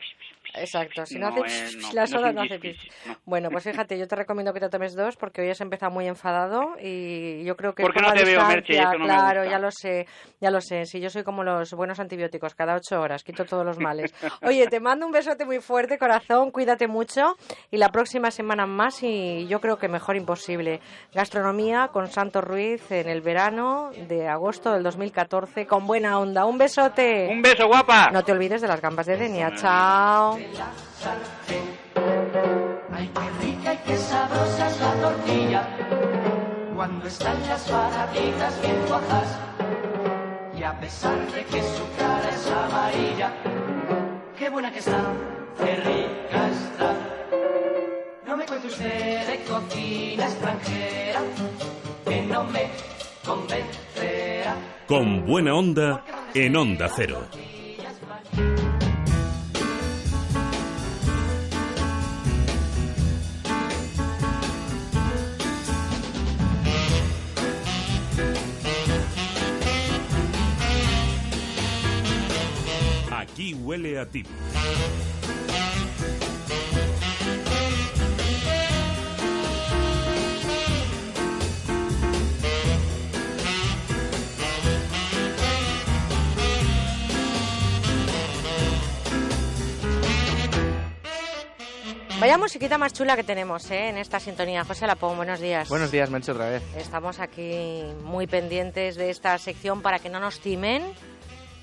[0.56, 2.78] Exacto, si no, no hace no, la soda no hace pis.
[3.06, 3.16] no.
[3.26, 6.08] Bueno, pues fíjate, yo te recomiendo que te tomes dos porque hoy has empezado muy
[6.08, 8.74] enfadado y yo creo que ¿Por qué por no te veo, Merche?
[8.74, 9.52] Eso no me claro, gusta.
[9.52, 10.08] ya lo sé,
[10.42, 10.86] ya lo sé.
[10.86, 14.12] Si yo soy como los buenos antibióticos, cada ocho horas quito todos los males.
[14.44, 17.36] Oye, te mando un besote muy fuerte, corazón, cuídate mucho
[17.72, 20.80] y la próxima semana más y yo creo que mejor imposible.
[21.14, 26.46] Gastronomía con Santos Ruiz en el verano de agosto del 2014 con buena onda.
[26.46, 27.28] Un besote.
[27.32, 28.10] Un beso, guapa.
[28.12, 29.54] No te olvides de las gambas de Denia.
[29.56, 30.38] Chao.
[32.94, 35.68] Ay, qué rica y qué sabrosa es la tortilla
[36.76, 39.38] cuando están las patatitas bien cuajas.
[40.58, 43.34] Y a pesar de que su cara es amarilla,
[44.38, 45.02] qué buena que está,
[45.58, 46.94] qué rica está.
[48.26, 51.22] No me cuente usted de cocina extranjera,
[52.06, 52.70] que no me
[54.88, 57.28] Con buena onda en Onda Cero.
[73.12, 74.24] Aquí huele a ti.
[92.20, 93.88] Vaya musiquita más chula que tenemos ¿eh?
[93.88, 94.66] en esta sintonía.
[94.66, 95.70] José Lapón, buenos días.
[95.70, 96.64] Buenos días, Mencho, otra vez.
[96.76, 100.84] Estamos aquí muy pendientes de esta sección para que no nos timen.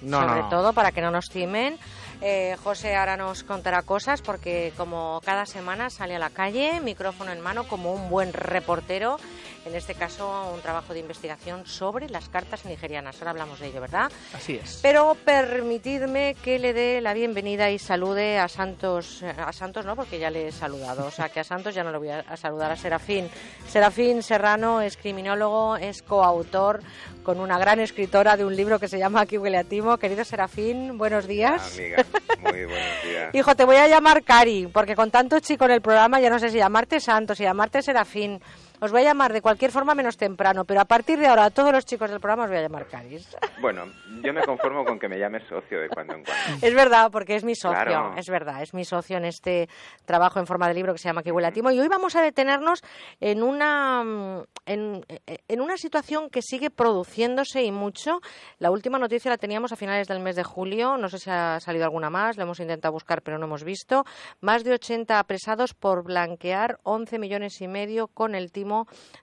[0.01, 0.49] No, sobre no.
[0.49, 1.79] todo para que no nos timen.
[2.23, 7.33] Eh, José ahora nos contará cosas porque como cada semana sale a la calle, micrófono
[7.33, 9.19] en mano, como un buen reportero,
[9.67, 13.17] en este caso un trabajo de investigación sobre las cartas nigerianas.
[13.19, 14.11] Ahora hablamos de ello, ¿verdad?
[14.33, 14.79] Así es.
[14.83, 20.19] Pero permitidme que le dé la bienvenida y salude a Santos, a Santos no, porque
[20.19, 22.37] ya le he saludado, o sea que a Santos ya no le voy a, a
[22.37, 23.29] saludar, a Serafín.
[23.69, 26.81] Serafín Serrano es criminólogo, es coautor
[27.25, 29.99] con una gran escritora de un libro que se llama Aquí huele a timo.
[29.99, 31.75] Querido Serafín, buenos días.
[31.75, 32.05] Amiga,
[32.41, 33.35] muy buenos días.
[33.35, 36.39] Hijo, te voy a llamar Cari, porque con tanto chico en el programa ya no
[36.39, 38.41] sé si llamarte Santos, si llamarte Serafín.
[38.81, 41.51] Os voy a llamar de cualquier forma menos temprano, pero a partir de ahora a
[41.51, 43.27] todos los chicos del programa os voy a llamar Caris.
[43.59, 43.85] Bueno,
[44.23, 46.67] yo me conformo con que me llames socio de cuando en cuando.
[46.67, 48.13] Es verdad, porque es mi socio, Claro.
[48.17, 49.69] es verdad, es mi socio en este
[50.05, 51.71] trabajo en forma de libro que se llama Que huele a timo.
[51.71, 52.83] Y hoy vamos a detenernos
[53.19, 55.07] en una, mm, en,
[55.49, 58.21] en una situación que sigue produciéndose y mucho.
[58.59, 61.59] La última noticia la teníamos a finales del mes de julio, no sé si ha
[61.59, 64.05] salido alguna más, la hemos intentado buscar pero no hemos visto.
[64.43, 68.66] Más de 80 apresados por blanquear 11 millones y medio con el timo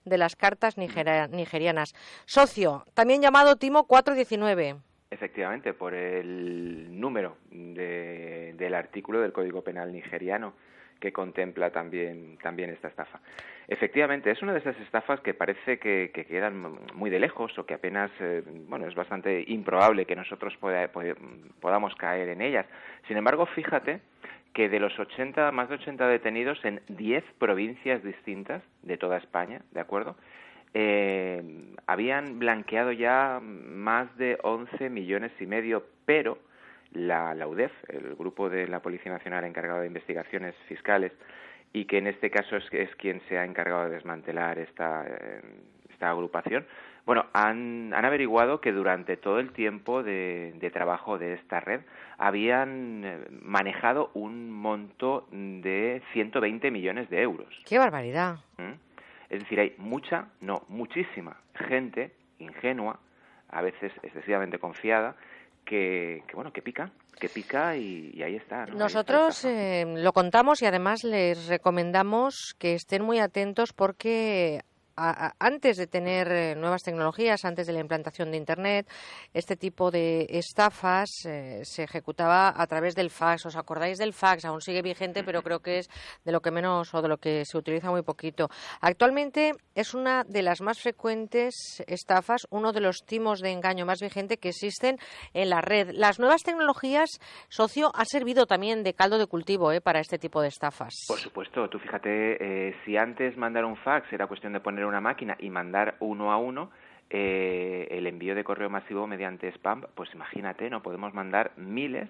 [0.04, 1.94] de las cartas nigerianas.
[2.24, 4.76] Socio, también llamado timo 419.
[5.10, 10.54] Efectivamente, por el número de- del artículo del Código Penal nigeriano
[11.00, 13.20] que contempla también, también esta estafa.
[13.68, 17.66] Efectivamente, es una de esas estafas que parece que, que quedan muy de lejos o
[17.66, 21.16] que apenas, eh, bueno, es bastante improbable que nosotros poda- pod-
[21.60, 22.64] podamos caer en ellas.
[23.06, 24.00] Sin embargo, fíjate
[24.54, 29.62] que de los 80, más de 80 detenidos en 10 provincias distintas de toda España,
[29.72, 30.16] ¿de acuerdo?
[30.72, 31.42] Eh,
[31.86, 36.38] habían blanqueado ya más de 11 millones y medio, pero
[36.92, 41.12] la, la UDEF, el grupo de la Policía Nacional encargado de investigaciones fiscales,
[41.72, 45.42] y que en este caso es, es quien se ha encargado de desmantelar esta, eh,
[45.90, 46.64] esta agrupación,
[47.06, 51.82] bueno, han, han averiguado que durante todo el tiempo de, de trabajo de esta red
[52.16, 57.48] habían eh, manejado un monto de 120 millones de euros.
[57.66, 58.36] ¡Qué barbaridad!
[58.56, 58.72] ¿Mm?
[59.28, 62.98] Es decir, hay mucha, no, muchísima gente ingenua,
[63.50, 65.16] a veces excesivamente confiada,
[65.64, 68.56] que, que bueno, que pica, que pica y, y ahí está.
[68.56, 68.62] ¿no?
[68.62, 74.60] Ahí está Nosotros eh, lo contamos y además les recomendamos que estén muy atentos porque
[74.96, 78.88] antes de tener eh, nuevas tecnologías, antes de la implantación de Internet,
[79.32, 83.46] este tipo de estafas eh, se ejecutaba a través del fax.
[83.46, 84.44] ¿Os acordáis del fax?
[84.44, 85.90] Aún sigue vigente, pero creo que es
[86.24, 88.48] de lo que menos o de lo que se utiliza muy poquito.
[88.80, 94.00] Actualmente es una de las más frecuentes estafas, uno de los timos de engaño más
[94.00, 94.98] vigente que existen
[95.32, 95.90] en la red.
[95.92, 100.40] Las nuevas tecnologías, socio, ha servido también de caldo de cultivo eh, para este tipo
[100.40, 100.94] de estafas.
[101.08, 105.00] Por supuesto, tú fíjate, eh, si antes mandar un fax era cuestión de poner una
[105.00, 106.70] máquina y mandar uno a uno,
[107.10, 110.82] eh, el envío de correo masivo mediante spam, pues imagínate, ¿no?
[110.82, 112.08] Podemos mandar miles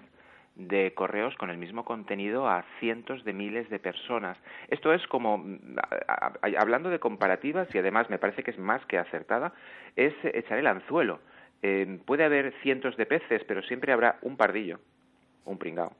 [0.55, 4.37] de correos con el mismo contenido a cientos de miles de personas.
[4.69, 5.75] Esto es como, mm,
[6.57, 9.53] hablando de comparativas, y además me parece que es más que acertada,
[9.95, 11.19] es echar el anzuelo.
[11.61, 14.79] Eh, puede haber cientos de peces, pero siempre habrá un pardillo,
[15.45, 15.93] un pringao,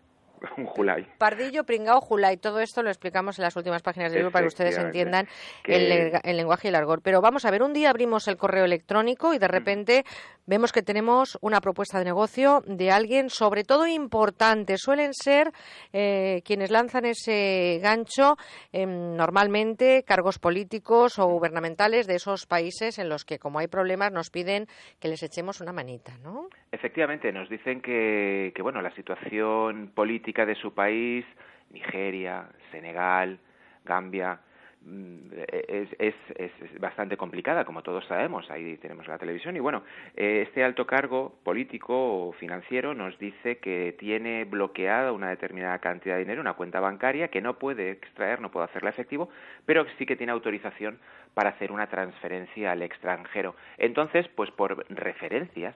[0.58, 1.06] un julay.
[1.18, 4.48] Pardillo, pringao, julay, todo esto lo explicamos en las últimas páginas del libro para que
[4.48, 5.28] ustedes entiendan
[5.64, 7.02] Que- el, lenguaje y el argot.
[7.04, 10.04] Pero vamos a ver, un día abrimos el correo electrónico y de repente
[10.46, 14.78] vemos que tenemos una propuesta de negocio de alguien, sobre todo importante.
[14.78, 15.52] Suelen ser
[15.94, 18.38] eh, quienes lanzan ese gancho,
[18.72, 24.12] em, normalmente cargos políticos o gubernamentales de esos países en los que, como hay problemas,
[24.12, 24.68] nos piden
[25.00, 26.50] que les echemos una manita, ¿no?
[26.72, 31.24] Efectivamente, nos dicen que, que bueno, la situación política de su país,
[31.70, 33.38] Nigeria, Senegal,
[33.84, 34.40] Gambia,
[34.82, 35.32] mm,
[35.68, 38.50] es, es, es bastante complicada, como todos sabemos.
[38.50, 39.56] Ahí tenemos la televisión.
[39.56, 39.84] Y bueno,
[40.16, 46.16] eh, este alto cargo político o financiero nos dice que tiene bloqueada una determinada cantidad
[46.16, 49.30] de dinero, una cuenta bancaria, que no puede extraer, no puede hacerla efectivo,
[49.66, 51.00] pero sí que tiene autorización
[51.36, 53.56] para hacer una transferencia al extranjero.
[53.78, 55.76] Entonces, pues por referencias,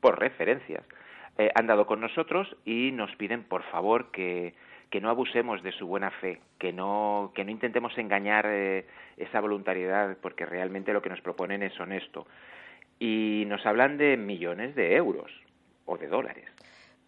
[0.00, 0.84] por referencias,
[1.40, 4.52] eh, han dado con nosotros y nos piden, por favor, que,
[4.90, 8.84] que no abusemos de su buena fe, que no, que no intentemos engañar eh,
[9.16, 12.26] esa voluntariedad, porque realmente lo que nos proponen es honesto.
[12.98, 15.32] Y nos hablan de millones de euros
[15.86, 16.44] o de dólares.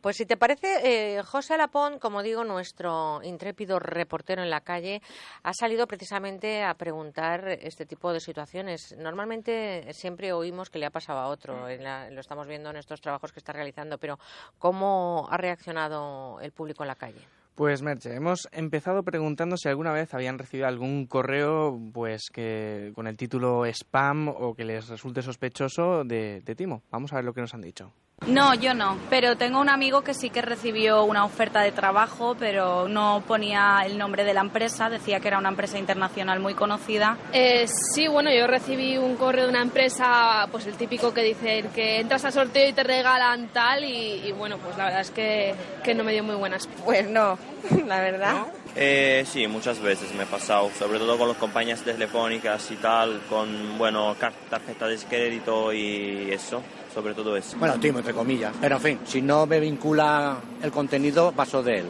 [0.03, 0.81] Pues si te parece,
[1.17, 5.01] eh, José Lapón, como digo, nuestro intrépido reportero en la calle,
[5.45, 8.97] ha salido precisamente a preguntar este tipo de situaciones.
[8.99, 12.77] Normalmente siempre oímos que le ha pasado a otro, en la- lo estamos viendo en
[12.79, 14.19] estos trabajos que está realizando, pero
[14.59, 17.21] ¿cómo ha reaccionado el público en la calle?
[17.55, 23.07] Pues Merche, hemos empezado preguntando si alguna vez habían recibido algún correo pues que con
[23.07, 26.83] el título spam o que les resulte sospechoso de, de timo.
[26.91, 27.93] Vamos a ver lo que nos han dicho.
[28.27, 32.37] No, yo no, pero tengo un amigo que sí que recibió una oferta de trabajo,
[32.39, 36.55] pero no ponía el nombre de la empresa, decía que era una empresa internacional muy
[36.55, 37.17] conocida.
[37.33, 41.69] Eh, sí, bueno, yo recibí un correo de una empresa, pues el típico que dicen
[41.75, 45.11] que entras al sorteo y te regalan tal, y, y bueno, pues la verdad es
[45.11, 46.69] que, que no me dio muy buenas.
[46.85, 47.37] Pues no,
[47.87, 48.47] la verdad.
[48.77, 53.21] Eh, sí, muchas veces me he pasado, sobre todo con las compañías telefónicas y tal,
[53.29, 56.63] con, bueno, car- tarjeta de crédito y eso,
[56.93, 57.57] sobre todo eso.
[57.59, 58.55] Bueno, timo, entre comillas.
[58.61, 61.87] Pero en fin, si no me vincula el contenido, paso de él.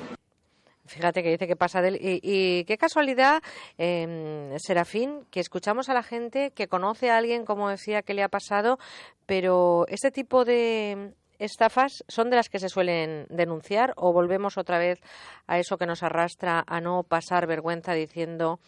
[0.86, 1.98] Fíjate que dice que pasa de él.
[2.00, 3.42] Y, y qué casualidad,
[3.78, 8.22] eh, Serafín, que escuchamos a la gente que conoce a alguien, como decía, que le
[8.22, 8.78] ha pasado,
[9.26, 14.78] pero este tipo de estafas son de las que se suelen denunciar o volvemos otra
[14.78, 15.00] vez
[15.46, 18.60] a eso que nos arrastra a no pasar vergüenza diciendo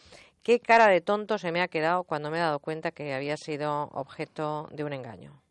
[0.43, 3.37] qué cara de tonto se me ha quedado cuando me he dado cuenta que había
[3.37, 5.44] sido objeto de un engaño.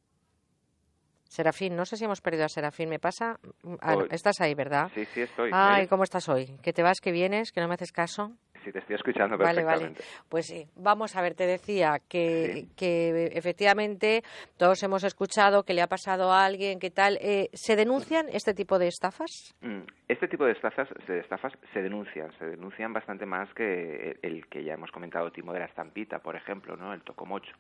[1.37, 3.39] Serafín, no sé si hemos perdido a Serafín, me pasa.
[3.81, 4.91] Ah, no, Hoy- estás ahí, ¿verdad?
[4.93, 5.49] Sí, sí, estoy.
[5.49, 5.87] ¿Me Ay?
[5.87, 6.57] ¿cómo estás hoy?
[6.61, 8.33] ¿Que te vas, que vienes, que no me haces caso?
[8.63, 9.79] Sí, te estoy escuchando Vale, vale.
[9.87, 10.03] perfectamente.
[10.29, 14.23] Pues sí, vamos a ver, te decía que, que efectivamente
[14.57, 17.17] todos hemos escuchado que le ha pasado a alguien, ¿qué tal?
[17.19, 19.53] Eh, ¿Se denuncian este tipo de estafas?
[19.61, 24.45] Mm, Este tipo de estafas, de estafas se denuncian, se denuncian bastante más que el
[24.47, 26.93] que ya hemos comentado, Timo de la Estampita, por ejemplo, ¿no?
[26.93, 27.53] El Tocomocho.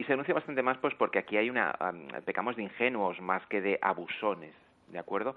[0.00, 3.44] Y se denuncia bastante más pues porque aquí hay una am, pecamos de ingenuos más
[3.48, 4.54] que de abusones,
[4.88, 5.36] ¿de acuerdo?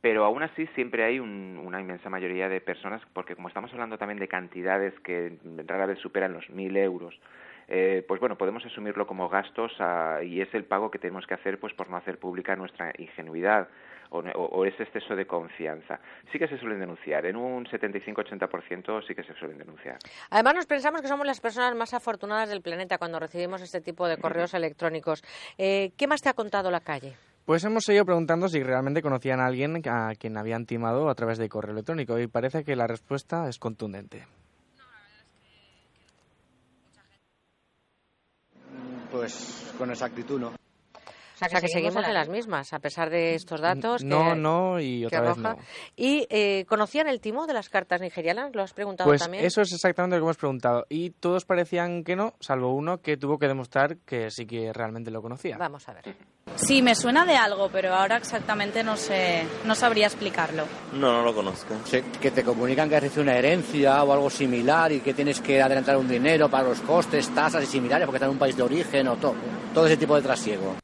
[0.00, 3.98] Pero aún así siempre hay un- una inmensa mayoría de personas, porque como estamos hablando
[3.98, 7.20] también de cantidades que rara vez superan los mil euros,
[7.68, 11.34] eh, pues bueno, podemos asumirlo como gastos ah, y es el pago que tenemos que
[11.34, 13.68] hacer pues por no hacer pública nuestra ingenuidad
[14.10, 16.00] o, o- ese exceso de confianza.
[16.32, 19.98] Sí que se suelen denunciar, en un 75-80% sí que se suelen denunciar.
[20.30, 24.06] Además, nos pensamos que somos las personas más afortunadas del planeta cuando recibimos este tipo
[24.08, 25.22] de correos electrónicos.
[25.56, 27.16] Eh, ¿Qué más te ha contado la calle?
[27.44, 31.38] Pues hemos seguido preguntando si realmente conocían a alguien a quien habían timado a través
[31.38, 34.26] de correo electrónico y parece que la respuesta es contundente.
[39.10, 40.52] Pues con exactitud no.
[41.46, 44.02] O sea, que seguimos en las mismas, a pesar de estos datos.
[44.04, 45.56] No, que- no y que otra vez no.
[45.96, 48.54] ¿Y eh, conocían el timo de las cartas nigerianas?
[48.54, 49.44] ¿Lo has preguntado Pues también?
[49.44, 53.16] eso es exactamente lo que hemos preguntado y todos parecían que no, salvo uno que
[53.16, 55.56] tuvo que demostrar que sí que realmente lo conocía.
[55.58, 56.14] Vamos a ver.
[56.56, 60.64] Sí, me suena de algo, pero ahora exactamente no sé, no sabría explicarlo.
[60.94, 61.74] No, no lo conozco.
[61.84, 65.40] Sí, que te comunican que has recibido una herencia o algo similar y que tienes
[65.40, 68.56] que adelantar un dinero para los costes, tasas y similares porque estás en un país
[68.56, 69.34] de origen o todo.
[69.74, 70.74] Todo ese tipo de trasiego.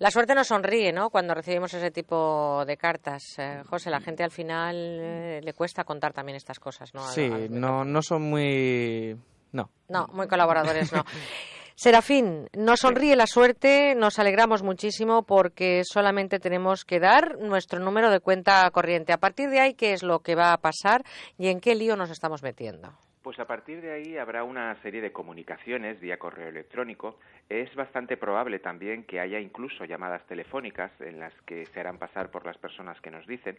[0.00, 1.10] La suerte nos sonríe, ¿no?
[1.10, 3.22] Cuando recibimos ese tipo de cartas.
[3.36, 7.06] Eh, José, la gente al final eh, le cuesta contar también estas cosas, ¿no?
[7.08, 9.14] Sí, no, no son muy...
[9.52, 9.68] No.
[9.90, 11.04] No, muy colaboradores, no.
[11.74, 18.10] Serafín, nos sonríe la suerte, nos alegramos muchísimo porque solamente tenemos que dar nuestro número
[18.10, 19.12] de cuenta corriente.
[19.12, 21.04] A partir de ahí, ¿qué es lo que va a pasar
[21.36, 22.94] y en qué lío nos estamos metiendo?
[23.22, 27.18] Pues a partir de ahí habrá una serie de comunicaciones vía correo electrónico.
[27.50, 32.30] Es bastante probable también que haya incluso llamadas telefónicas en las que se harán pasar
[32.30, 33.58] por las personas que nos dicen.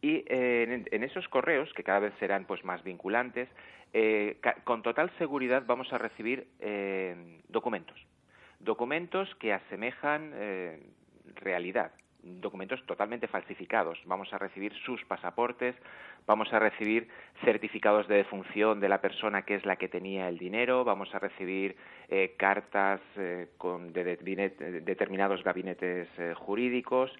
[0.00, 3.48] Y eh, en, esos correos, que cada vez serán pues más vinculantes,
[3.92, 7.98] eh, con total seguridad vamos a recibir eh, documentos.
[8.60, 10.80] Documentos que asemejan eh,
[11.34, 11.92] realidad,
[12.40, 13.98] documentos totalmente falsificados.
[14.04, 15.74] Vamos a recibir sus pasaportes,
[16.26, 17.08] vamos a recibir
[17.44, 21.18] certificados de defunción de la persona que es la que tenía el dinero, vamos a
[21.18, 21.76] recibir
[22.08, 27.12] eh, cartas eh, con de, de- de- determinados gabinetes eh, jurídicos.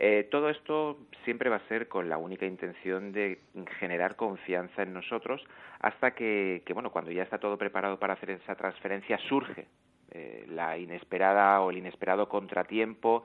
[0.00, 3.40] Eh, todo esto siempre va a ser con la única intención de
[3.80, 5.44] generar confianza en nosotros
[5.80, 9.66] hasta que, que, bueno, cuando ya está todo preparado para hacer esa transferencia surge
[10.12, 13.24] eh, la inesperada o el inesperado contratiempo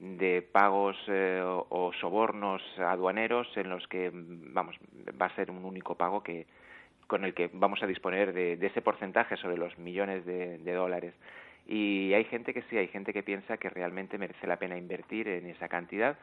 [0.00, 4.74] de pagos eh, o, sobornos aduaneros en los que vamos
[5.20, 6.46] va a ser un único pago que
[7.06, 10.72] con el que vamos a disponer de, de ese porcentaje sobre los millones de, de
[10.72, 11.12] dólares.
[11.66, 15.28] Y hay gente que sí hay gente que piensa que realmente merece la pena invertir
[15.28, 16.16] en esa cantidad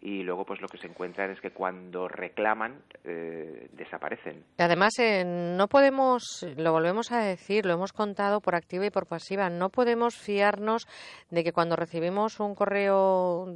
[0.00, 4.44] y luego pues lo que se encuentran es que cuando reclaman eh, desaparecen.
[4.58, 9.06] Además, eh, no podemos, lo volvemos a decir, lo hemos contado por activa y por
[9.06, 10.86] pasiva, no podemos fiarnos
[11.30, 13.46] de que cuando recibimos un correo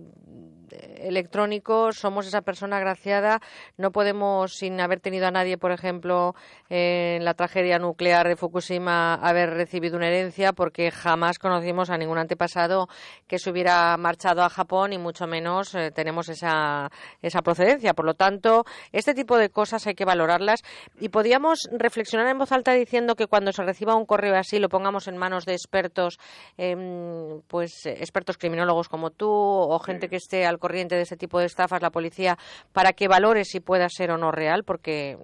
[0.96, 3.40] electrónico somos esa persona agraciada,
[3.76, 6.34] no podemos, sin haber tenido a nadie, por ejemplo,
[6.68, 12.18] en la tragedia nuclear de Fukushima, haber recibido una herencia, porque jamás conocimos a ningún
[12.18, 12.88] antepasado
[13.26, 16.91] que se hubiera marchado a Japón y mucho menos eh, tenemos esa,
[17.23, 17.94] esa procedencia.
[17.94, 20.62] Por lo tanto, este tipo de cosas hay que valorarlas
[21.01, 24.69] y podríamos reflexionar en voz alta diciendo que cuando se reciba un correo así lo
[24.69, 26.19] pongamos en manos de expertos,
[26.57, 31.39] em, pues expertos criminólogos como tú o gente que esté al corriente de ese tipo
[31.39, 32.39] de estafas, la policía,
[32.73, 35.19] para que valore si pueda ser o no real, porque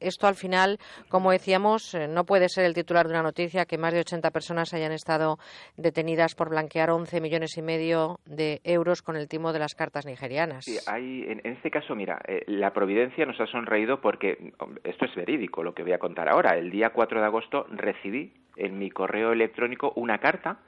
[0.00, 3.78] esto al final, como decíamos, eh, no puede ser el titular de una noticia que
[3.78, 5.38] más de 80 personas hayan estado
[5.76, 10.06] detenidas por blanquear 11 millones y medio de euros con el timo de las cartas
[10.06, 10.64] nigerianas.
[10.64, 14.52] Sí, hay, en, este caso, mira, eh, la providencia nos ha sonreído porque
[14.84, 16.56] esto es verídico, lo que voy a contar ahora.
[16.56, 20.58] El día 4 de agosto recibí en mi correo electrónico una carta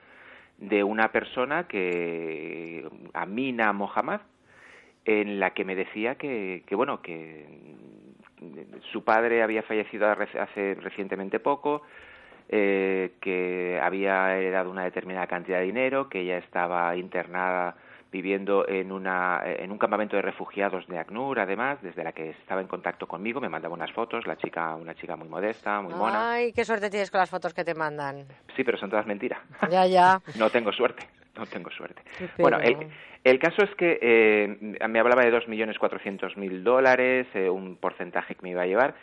[0.59, 4.23] de una persona que, Amina Mohammad,
[5.07, 7.47] en la que me decía que, que bueno, que
[8.93, 11.83] su padre había fallecido hace hace recientemente poco,
[12.49, 17.77] eh, que había heredado una determinada cantidad de dinero, que ella estaba internada
[18.11, 22.61] viviendo en, una, en un campamento de refugiados de ACNUR, además, desde la que estaba
[22.61, 26.33] en contacto conmigo, me mandaba unas fotos, la chica, una chica muy modesta, muy mona.
[26.33, 28.27] Ay, qué suerte tienes con las fotos que te mandan.
[28.55, 29.41] Sí, pero son todas mentiras.
[29.71, 30.21] Ya, ya.
[30.39, 31.07] No tengo suerte,
[31.37, 32.03] no tengo suerte.
[32.39, 32.89] Bueno, el,
[33.25, 38.51] el caso es que eh, me hablaba de 2.400.000 dólares, eh, un porcentaje que me
[38.51, 38.95] iba a llevar,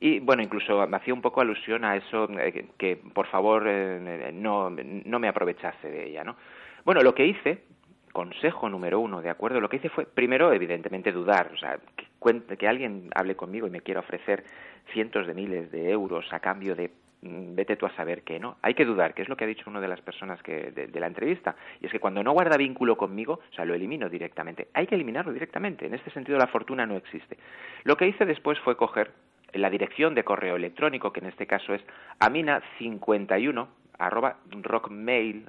[0.00, 4.30] y bueno, incluso me hacía un poco alusión a eso, eh, que, por favor eh,
[4.32, 6.36] no, no me aprovechase de ella, ¿no?
[6.84, 7.64] Bueno, lo que hice,
[8.12, 9.60] consejo número uno, ¿de acuerdo?
[9.60, 13.70] Lo que hice fue, primero, evidentemente, dudar, o sea, que, que alguien hable conmigo y
[13.70, 14.44] me quiera ofrecer
[14.92, 16.90] cientos de miles de euros a cambio de
[17.22, 18.56] vete tú a saber qué, ¿no?
[18.62, 20.86] Hay que dudar, que es lo que ha dicho una de las personas que, de,
[20.86, 24.08] de la entrevista, y es que cuando no guarda vínculo conmigo, o sea, lo elimino
[24.08, 24.68] directamente.
[24.72, 25.86] Hay que eliminarlo directamente.
[25.86, 27.36] En este sentido, la fortuna no existe.
[27.84, 29.10] Lo que hice después fue coger
[29.52, 31.82] la dirección de correo electrónico, que en este caso es
[32.20, 33.66] amina51
[33.98, 35.46] arroba rockmail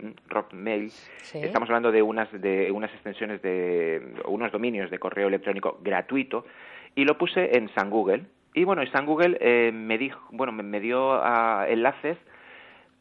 [0.00, 1.38] mm, rockmail Sí.
[1.38, 6.46] estamos hablando de unas de unas extensiones de unos dominios de correo electrónico gratuito
[6.94, 8.24] y lo puse en San Google
[8.56, 12.18] y bueno San Google eh, me dijo bueno me, dio ah, enlaces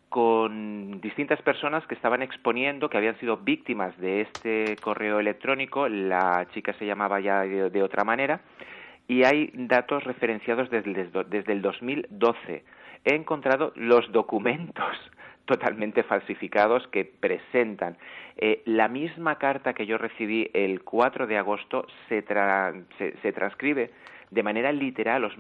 [0.10, 5.90] con distintas personas que estaban exponiendo que habían sido víctimas de este correo electrónico.
[5.90, 8.40] La chica se llamaba ya de, otra manera.
[9.10, 12.64] Y hay datos referenciados desde, el- desde el 2012
[13.04, 14.96] he encontrado los documentos
[15.46, 17.98] totalmente falsificados que presentan.
[18.38, 23.34] Eh, la misma carta que yo recibí el 4 de agosto se, tra- se, se
[23.34, 23.92] transcribe
[24.32, 25.32] de manera literal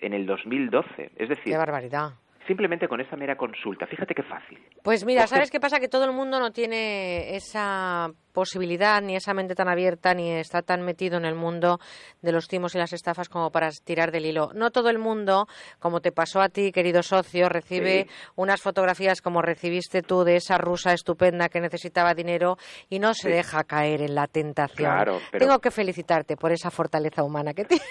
[0.00, 2.12] en el 2012 es decir Qué barbaridad.
[2.46, 5.80] Simplemente con esa mera consulta fíjate qué fácil Pues mira, ¿sabes qué pasa?
[5.80, 10.60] Que todo el mundo no tiene esa posibilidad, ni esa mente tan abierta, ni está
[10.62, 11.78] tan metido en el mundo
[12.20, 14.50] de los timos y las estafas como para tirar del hilo.
[14.54, 15.46] No todo el mundo,
[15.78, 18.10] como te pasó a ti, querido socio, recibe Sí.
[18.34, 22.56] unas fotografías como recibiste tú de esa rusa estupenda que necesitaba dinero
[22.90, 23.34] y no se Sí.
[23.36, 24.90] deja caer en la tentación.
[24.90, 27.86] Claro, pero- Tengo que felicitarte por esa fortaleza humana que tienes.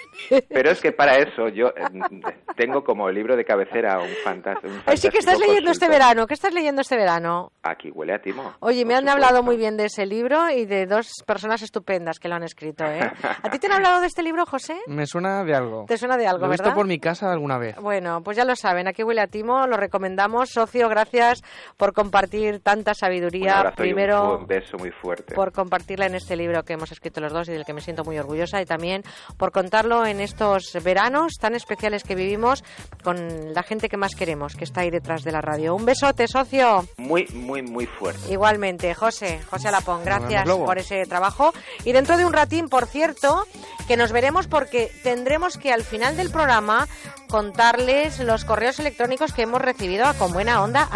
[0.50, 1.72] pero es que para eso yo eh,
[2.58, 4.12] tengo como libro de cabecera un
[4.44, 6.26] fantasma Ay, sí que estás leyendo este verano.
[6.26, 7.52] ¿Qué estás leyendo este verano?
[7.62, 10.86] aquí huele a timo Oye, me han hablado muy bien de ese libro y de
[10.86, 13.00] dos personas estupendas que lo han escrito, ¿eh?
[13.42, 14.76] ¿A ti te han hablado de este libro, José?
[14.86, 15.84] Me suena de algo.
[15.88, 16.76] ¿Te suena de algo, Lo he visto verdad?
[16.76, 17.76] por mi casa alguna vez.
[17.76, 20.50] Bueno, pues ya lo saben, aquí huele a Timo, lo recomendamos.
[20.50, 21.40] Socio, gracias
[21.76, 23.62] por compartir tanta un sabiduría.
[23.64, 27.20] y un Primero, fu- beso muy fuerte por compartirla en este libro que hemos escrito
[27.20, 29.02] los dos y del que me siento muy orgullosa y también
[29.38, 32.62] por contarlo en estos veranos tan especiales que vivimos
[33.02, 35.74] con la gente que más queremos, que está ahí detrás de la radio.
[35.74, 36.86] Un besote, socio.
[36.96, 41.52] muy muy muy fuerte Igualmente, José, José Alapón, gracias por ese trabajo.
[41.84, 43.46] Y dentro de un ratín, por cierto,
[43.86, 46.88] que nos veremos porque tendremos que al final del programa
[47.28, 50.88] contarles los correos electrónicos que hemos recibido a conbuenaonda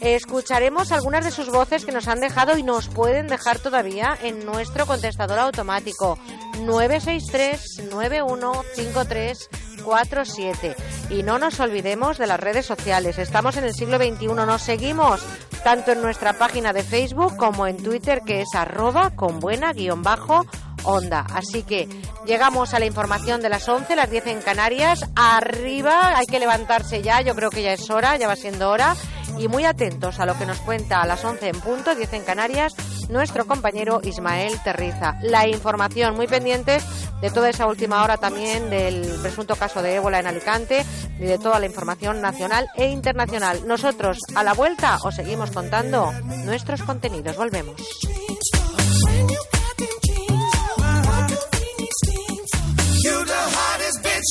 [0.00, 4.44] Escucharemos algunas de sus voces que nos han dejado y nos pueden dejar todavía en
[4.44, 6.18] nuestro contestador automático
[6.60, 9.48] 963 9153
[9.82, 10.76] 47.
[11.10, 13.18] Y no nos olvidemos de las redes sociales.
[13.18, 14.26] Estamos en el siglo XXI.
[14.26, 15.22] Nos seguimos
[15.64, 20.02] tanto en nuestra página de Facebook como en Twitter, que es arroba con buena guion
[20.02, 20.46] bajo
[20.84, 21.26] onda.
[21.32, 21.88] Así que
[22.26, 25.00] llegamos a la información de las 11, las 10 en Canarias.
[25.14, 27.20] Arriba hay que levantarse ya.
[27.20, 28.96] Yo creo que ya es hora, ya va siendo hora.
[29.38, 32.24] Y muy atentos a lo que nos cuenta a las 11 en punto, 10 en
[32.24, 32.74] Canarias,
[33.08, 35.16] nuestro compañero Ismael Terriza.
[35.22, 36.84] La información, muy pendientes
[37.20, 40.84] de toda esa última hora también del presunto caso de ébola en Alicante
[41.18, 43.66] y de toda la información nacional e internacional.
[43.66, 46.12] Nosotros, a la vuelta, os seguimos contando
[46.44, 47.36] nuestros contenidos.
[47.36, 47.80] Volvemos.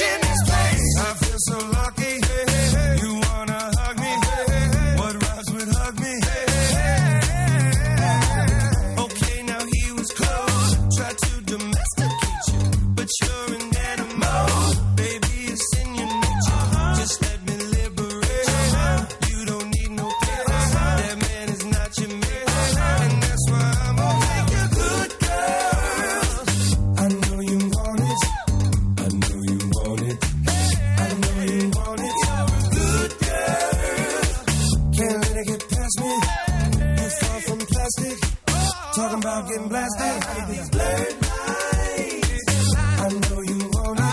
[0.01, 0.99] In this place.
[0.99, 1.87] I feel so lucky.
[2.21, 2.66] You wanna
[39.37, 40.49] I getting blasted.
[40.49, 42.73] These blurred lines.
[42.97, 44.05] I know you want it.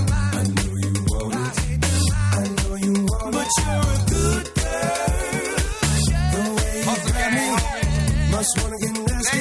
[0.00, 1.34] I know you want
[1.68, 1.84] it.
[2.32, 3.36] I know you want it.
[3.36, 5.12] But you're a good girl.
[6.32, 7.46] The way you grab me
[8.32, 9.40] must wanna get nasty.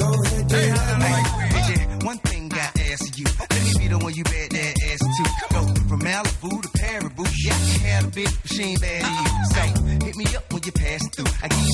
[0.00, 2.04] Go ahead, do it.
[2.04, 2.56] One thing I
[2.92, 5.24] ask you, let me be the one you bet that ass to.
[5.52, 7.24] Go from Malibu to Paribu.
[7.44, 9.39] Yeah, you had a big machine, she bad you.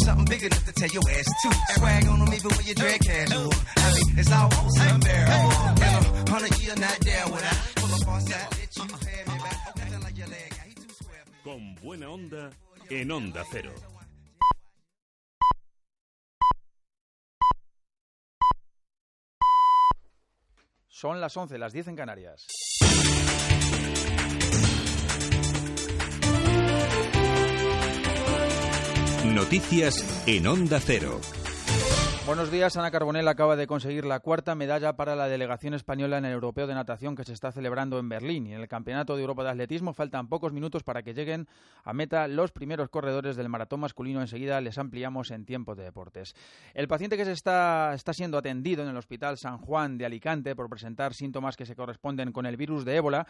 [0.07, 1.49] Something big enough to tell your ass to.
[1.75, 3.52] Swag on them even when you drag casual.
[3.76, 5.52] I mean, it's almost unbearable.
[5.83, 9.20] In a hundred year, not there when I pull up on side, let you pay
[9.28, 9.59] me back.
[9.70, 10.51] Okay, tell like your leg.
[10.52, 11.25] I hate too square.
[11.43, 12.51] Con buena onda
[12.89, 13.73] en Onda Cero.
[20.89, 22.47] Son las 11, las 10 en Canarias.
[29.37, 31.21] Noticias en Onda Cero.
[32.25, 32.75] Buenos días.
[32.79, 36.67] Ana Carbonell acaba de conseguir la cuarta medalla para la delegación española en el Europeo
[36.67, 38.47] de Natación que se está celebrando en Berlín.
[38.47, 41.49] Y en el Campeonato de Europa de Atletismo faltan pocos minutos para que lleguen
[41.85, 44.23] a meta los primeros corredores del maratón masculino.
[44.23, 46.35] Enseguida les ampliamos en tiempo de deportes.
[46.73, 50.57] El paciente que se está, está siendo atendido en el Hospital San Juan de Alicante
[50.57, 53.27] por presentar síntomas que se corresponden con el virus de ébola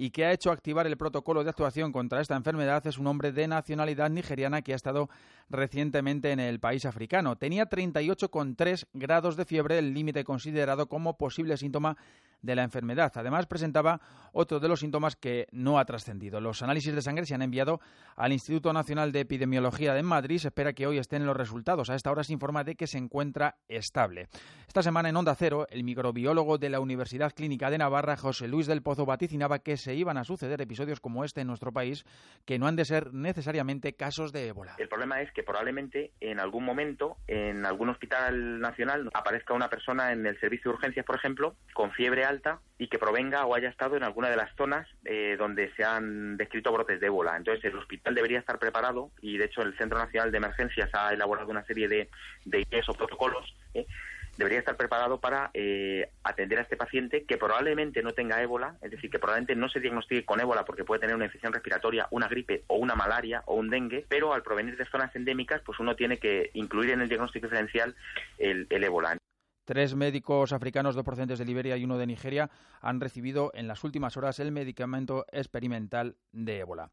[0.00, 3.32] y que ha hecho activar el protocolo de actuación contra esta enfermedad es un hombre
[3.32, 5.10] de nacionalidad nigeriana que ha estado
[5.50, 7.34] recientemente en el país africano.
[7.34, 11.96] Tenía 38,3 grados de fiebre, el límite considerado como posible síntoma
[12.42, 13.12] de la enfermedad.
[13.16, 14.00] Además, presentaba
[14.32, 16.40] otro de los síntomas que no ha trascendido.
[16.40, 17.80] Los análisis de sangre se han enviado
[18.14, 20.38] al Instituto Nacional de Epidemiología de Madrid.
[20.38, 21.90] Se espera que hoy estén los resultados.
[21.90, 24.28] A esta hora se informa de que se encuentra estable.
[24.66, 28.66] Esta semana en Onda Cero, el microbiólogo de la Universidad Clínica de Navarra, José Luis
[28.66, 32.04] del Pozo, vaticinaba que se iban a suceder episodios como este en nuestro país
[32.44, 34.74] que no han de ser necesariamente casos de ébola.
[34.78, 40.12] El problema es que probablemente en algún momento en algún hospital nacional aparezca una persona
[40.12, 43.68] en el servicio de urgencias, por ejemplo, con fiebre alta y que provenga o haya
[43.68, 47.36] estado en alguna de las zonas eh, donde se han descrito brotes de ébola.
[47.36, 51.12] Entonces el hospital debería estar preparado y de hecho el Centro Nacional de Emergencias ha
[51.12, 52.08] elaborado una serie de,
[52.44, 53.54] de guías o protocolos.
[53.74, 53.86] ¿eh?
[54.38, 58.92] Debería estar preparado para eh, atender a este paciente que probablemente no tenga ébola, es
[58.92, 62.28] decir, que probablemente no se diagnostique con ébola porque puede tener una infección respiratoria, una
[62.28, 65.96] gripe o una malaria o un dengue, pero al provenir de zonas endémicas, pues uno
[65.96, 67.96] tiene que incluir en el diagnóstico diferencial
[68.38, 69.18] el, el ébola.
[69.64, 72.48] Tres médicos africanos, dos procedentes de Liberia y uno de Nigeria,
[72.80, 76.90] han recibido en las últimas horas el medicamento experimental de ébola.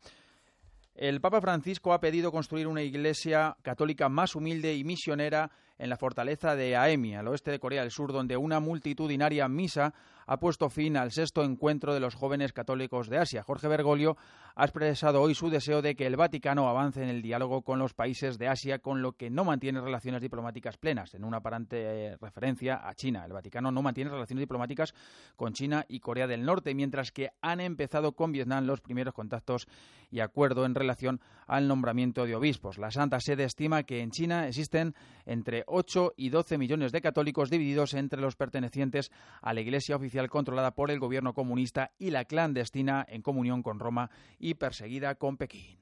[0.95, 5.97] El Papa Francisco ha pedido construir una iglesia católica más humilde y misionera en la
[5.97, 9.93] fortaleza de Aemi, al oeste de Corea del Sur, donde una multitudinaria misa
[10.25, 13.43] ha puesto fin al sexto encuentro de los jóvenes católicos de Asia.
[13.43, 14.17] Jorge Bergoglio
[14.55, 17.93] ha expresado hoy su deseo de que el Vaticano avance en el diálogo con los
[17.93, 22.17] países de Asia, con lo que no mantiene relaciones diplomáticas plenas, en una aparente eh,
[22.21, 23.25] referencia a China.
[23.25, 24.93] El Vaticano no mantiene relaciones diplomáticas
[25.35, 29.67] con China y Corea del Norte, mientras que han empezado con Vietnam los primeros contactos
[30.09, 32.77] y acuerdo en relación al nombramiento de obispos.
[32.77, 34.95] La Santa Sede estima que en China existen
[35.25, 40.14] entre 8 y 12 millones de católicos divididos entre los pertenecientes a la Iglesia oficial
[40.29, 45.37] controlada por el gobierno comunista y la clandestina en comunión con Roma y perseguida con
[45.37, 45.79] Pekín.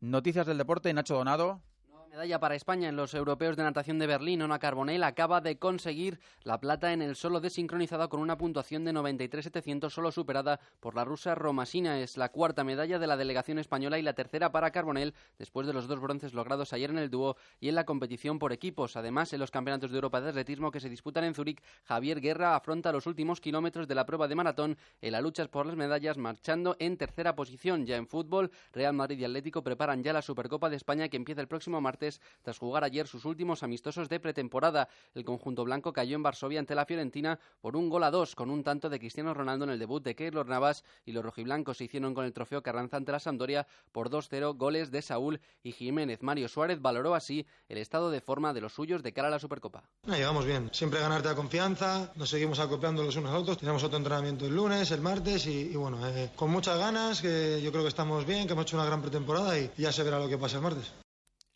[0.00, 1.62] Noticias del deporte, Nacho Donado.
[2.12, 4.42] Medalla para España en los europeos de natación de Berlín.
[4.42, 8.92] Ona Carbonell acaba de conseguir la plata en el solo desincronizado con una puntuación de
[8.92, 11.98] 93.700, solo superada por la rusa Romasina.
[12.00, 15.72] Es la cuarta medalla de la delegación española y la tercera para Carbonell, después de
[15.72, 18.94] los dos bronces logrados ayer en el dúo y en la competición por equipos.
[18.96, 22.56] Además, en los campeonatos de Europa de atletismo que se disputan en Zúrich, Javier Guerra
[22.56, 26.18] afronta los últimos kilómetros de la prueba de maratón en la lucha por las medallas,
[26.18, 27.86] marchando en tercera posición.
[27.86, 31.40] Ya en fútbol, Real Madrid y Atlético preparan ya la Supercopa de España que empieza
[31.40, 32.01] el próximo martes
[32.42, 34.88] tras jugar ayer sus últimos amistosos de pretemporada.
[35.14, 38.50] El conjunto blanco cayó en Varsovia ante la Fiorentina por un gol a dos, con
[38.50, 41.84] un tanto de Cristiano Ronaldo en el debut de Keylor Navas y los rojiblancos se
[41.84, 46.22] hicieron con el trofeo Carranza ante la Sampdoria por 2-0 goles de Saúl y Jiménez.
[46.22, 49.38] Mario Suárez valoró así el estado de forma de los suyos de cara a la
[49.38, 49.84] Supercopa.
[50.04, 53.82] No, llevamos bien, siempre ganarte la confianza, nos seguimos acoplando los unos a otros, tenemos
[53.84, 57.70] otro entrenamiento el lunes, el martes y, y bueno, eh, con muchas ganas, que yo
[57.70, 60.28] creo que estamos bien, que hemos hecho una gran pretemporada y ya se verá lo
[60.28, 60.92] que pasa el martes.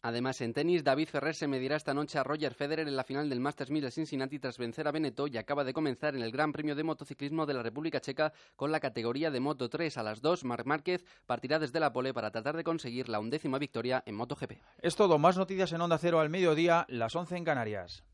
[0.06, 3.28] Además, en tenis, David Ferrer se medirá esta noche a Roger Federer en la final
[3.28, 6.30] del Masters 1000 de Cincinnati tras vencer a Beneto y acaba de comenzar en el
[6.30, 9.98] Gran Premio de Motociclismo de la República Checa con la categoría de Moto 3.
[9.98, 13.58] A las 2, Marc Márquez partirá desde la pole para tratar de conseguir la undécima
[13.58, 14.52] victoria en MotoGP.
[14.80, 18.04] Es todo, más noticias en Onda Cero al mediodía, las 11 en Canarias.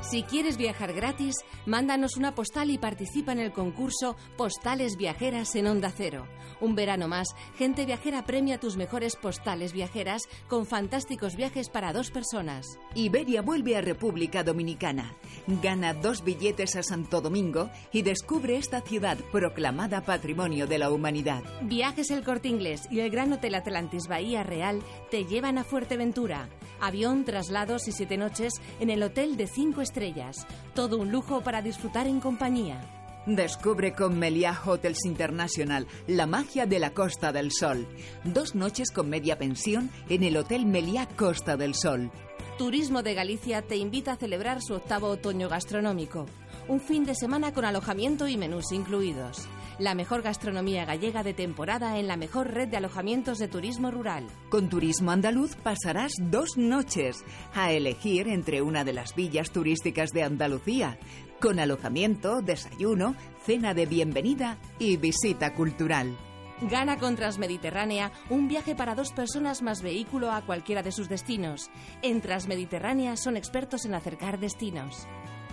[0.00, 1.34] Si quieres viajar gratis,
[1.66, 6.26] mándanos una postal y participa en el concurso Postales Viajeras en Onda Cero.
[6.60, 12.10] Un verano más, Gente Viajera premia tus mejores postales viajeras con fantásticos viajes para dos
[12.10, 12.78] personas.
[12.94, 15.14] Iberia vuelve a República Dominicana.
[15.46, 21.42] Gana dos billetes a Santo Domingo y descubre esta ciudad proclamada Patrimonio de la Humanidad.
[21.62, 26.48] Viajes El Corte Inglés y el Gran Hotel Atlantis Bahía Real te llevan a Fuerteventura.
[26.80, 30.46] Avión, traslados y siete noches en el hotel de cinco estrellas.
[30.74, 32.80] Todo un lujo para disfrutar en compañía.
[33.26, 37.86] Descubre con Meliá Hotels International la magia de la Costa del Sol.
[38.24, 42.10] Dos noches con media pensión en el Hotel Meliá Costa del Sol.
[42.56, 46.26] Turismo de Galicia te invita a celebrar su octavo otoño gastronómico.
[46.68, 49.48] Un fin de semana con alojamiento y menús incluidos.
[49.78, 54.26] La mejor gastronomía gallega de temporada en la mejor red de alojamientos de turismo rural.
[54.50, 57.24] Con Turismo Andaluz pasarás dos noches
[57.54, 60.98] a elegir entre una de las villas turísticas de Andalucía,
[61.40, 63.16] con alojamiento, desayuno,
[63.46, 66.18] cena de bienvenida y visita cultural.
[66.60, 71.70] Gana con Transmediterránea un viaje para dos personas más vehículo a cualquiera de sus destinos.
[72.02, 75.06] En Transmediterránea son expertos en acercar destinos.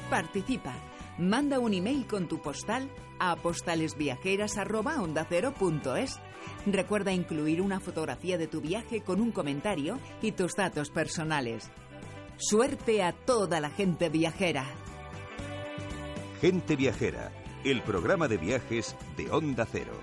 [0.10, 0.74] Participa.
[1.18, 6.20] Manda un email con tu postal a postalesviajeras@ondacero.es.
[6.66, 11.72] Recuerda incluir una fotografía de tu viaje con un comentario y tus datos personales.
[12.38, 14.66] Suerte a toda la gente viajera.
[16.42, 17.32] Gente Viajera,
[17.64, 19.94] el programa de viajes de Onda Cero.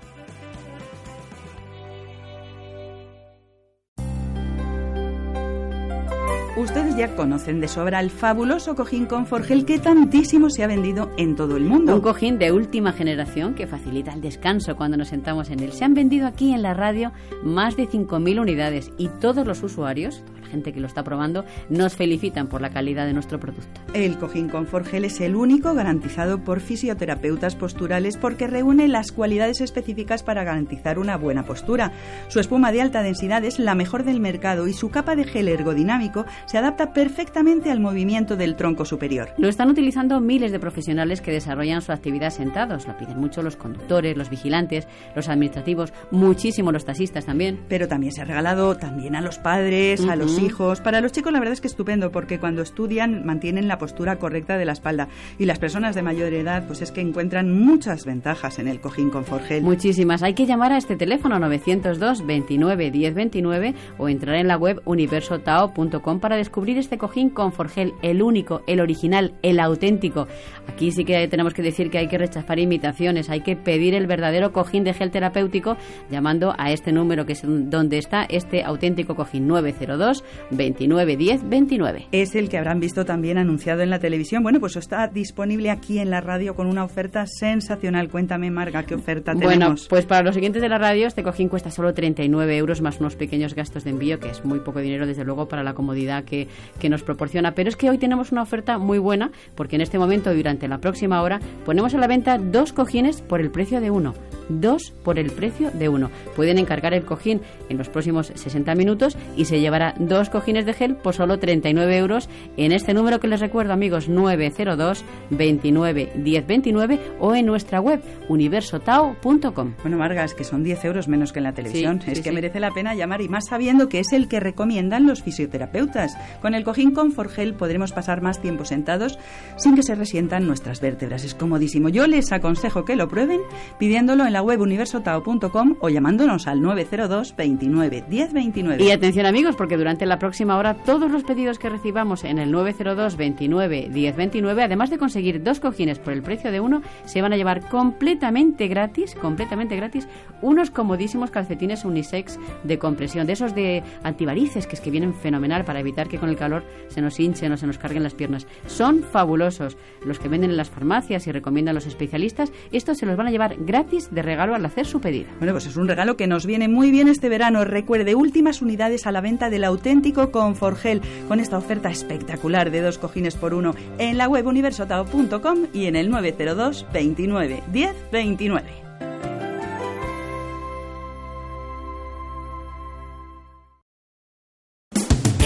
[6.55, 11.35] Ustedes ya conocen de sobra el fabuloso cojín Conforgel que tantísimo se ha vendido en
[11.35, 11.95] todo el mundo.
[11.95, 15.71] Un cojín de última generación que facilita el descanso cuando nos sentamos en él.
[15.71, 17.11] Se han vendido aquí en la radio
[17.43, 20.23] más de 5.000 unidades y todos los usuarios,
[20.53, 23.81] gente que lo está probando, nos felicitan por la calidad de nuestro producto.
[23.93, 30.21] El cojín Conforgel es el único garantizado por fisioterapeutas posturales porque reúne las cualidades específicas
[30.21, 31.91] para garantizar una buena postura.
[32.27, 35.47] Su espuma de alta densidad es la mejor del mercado y su capa de gel
[35.47, 39.29] ergodinámico se adapta perfectamente al movimiento del tronco superior.
[39.37, 42.87] Lo están utilizando miles de profesionales que desarrollan su actividad sentados.
[42.87, 47.59] Lo piden mucho los conductores, los vigilantes, los administrativos, muchísimo los taxistas también.
[47.67, 50.42] Pero también se ha regalado también a los padres, a los.
[50.43, 50.81] Hijos.
[50.81, 54.57] Para los chicos la verdad es que estupendo porque cuando estudian mantienen la postura correcta
[54.57, 55.07] de la espalda
[55.39, 59.09] y las personas de mayor edad pues es que encuentran muchas ventajas en el cojín
[59.09, 59.63] Conforgel.
[59.63, 60.23] Muchísimas.
[60.23, 64.81] Hay que llamar a este teléfono 902 29 10 29 o entrar en la web
[64.85, 70.27] universotao.com para descubrir este cojín Conforgel, el único, el original, el auténtico.
[70.67, 74.07] Aquí sí que tenemos que decir que hay que rechazar imitaciones, hay que pedir el
[74.07, 75.77] verdadero cojín de gel terapéutico
[76.11, 82.07] llamando a este número que es donde está este auténtico cojín 902 29 10 29.
[82.11, 84.43] Es el que habrán visto también anunciado en la televisión.
[84.43, 88.09] Bueno, pues está disponible aquí en la radio con una oferta sensacional.
[88.09, 89.87] Cuéntame, Marga, qué oferta Bueno, tenemos.
[89.87, 93.15] pues para los siguientes de la radio, este cojín cuesta solo 39 euros más unos
[93.15, 96.47] pequeños gastos de envío, que es muy poco dinero, desde luego, para la comodidad que,
[96.79, 97.53] que nos proporciona.
[97.55, 100.77] Pero es que hoy tenemos una oferta muy buena, porque en este momento durante la
[100.79, 104.13] próxima hora ponemos a la venta dos cojines por el precio de uno.
[104.49, 106.11] Dos por el precio de uno.
[106.35, 110.73] Pueden encargar el cojín en los próximos 60 minutos y se llevará dos cojines de
[110.73, 116.47] gel por solo 39 euros en este número que les recuerdo, amigos, 902 29 10
[116.47, 119.73] 29 o en nuestra web universotao.com.
[119.81, 122.01] Bueno, Marga, es que son 10 euros menos que en la televisión.
[122.01, 122.35] Sí, es sí, que sí.
[122.35, 126.17] merece la pena llamar y más sabiendo que es el que recomiendan los fisioterapeutas.
[126.41, 129.17] Con el cojín Conforgel podremos pasar más tiempo sentados
[129.57, 131.23] sin que se resientan nuestras vértebras.
[131.23, 131.89] Es comodísimo.
[131.89, 133.41] Yo les aconsejo que lo prueben
[133.79, 138.83] pidiéndolo en la web universotao.com o llamándonos al 902 29 10 29.
[138.83, 142.51] Y atención amigos, porque durante la próxima hora todos los pedidos que recibamos en el
[142.51, 147.21] 902 29 10 29, además de conseguir dos cojines por el precio de uno, se
[147.21, 150.07] van a llevar completamente gratis, completamente gratis,
[150.41, 155.65] unos comodísimos calcetines unisex de compresión, de esos de antivarices, que es que vienen fenomenal
[155.65, 158.47] para evitar que con el calor se nos hinchen o se nos carguen las piernas.
[158.67, 159.77] Son fabulosos.
[160.05, 163.31] Los que venden en las farmacias y recomiendan los especialistas, estos se los van a
[163.31, 165.29] llevar gratis de regalo al hacer su pedido.
[165.39, 167.63] Bueno, pues es un regalo que nos viene muy bien este verano.
[167.65, 172.97] Recuerde, últimas unidades a la venta del auténtico Conforgel con esta oferta espectacular de dos
[172.97, 178.69] cojines por uno en la web universotao.com y en el 902 29 10 29.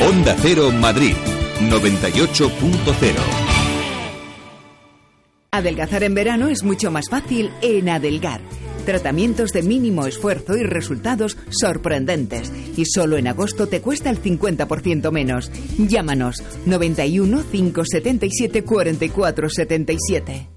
[0.10, 1.16] Onda Cero Madrid
[1.70, 3.16] 98.0.
[5.52, 8.40] Adelgazar en verano es mucho más fácil en Adelgar.
[8.88, 12.50] Tratamientos de mínimo esfuerzo y resultados sorprendentes.
[12.78, 15.52] Y solo en agosto te cuesta el 50% menos.
[15.78, 20.57] Llámanos 91 577 44 77.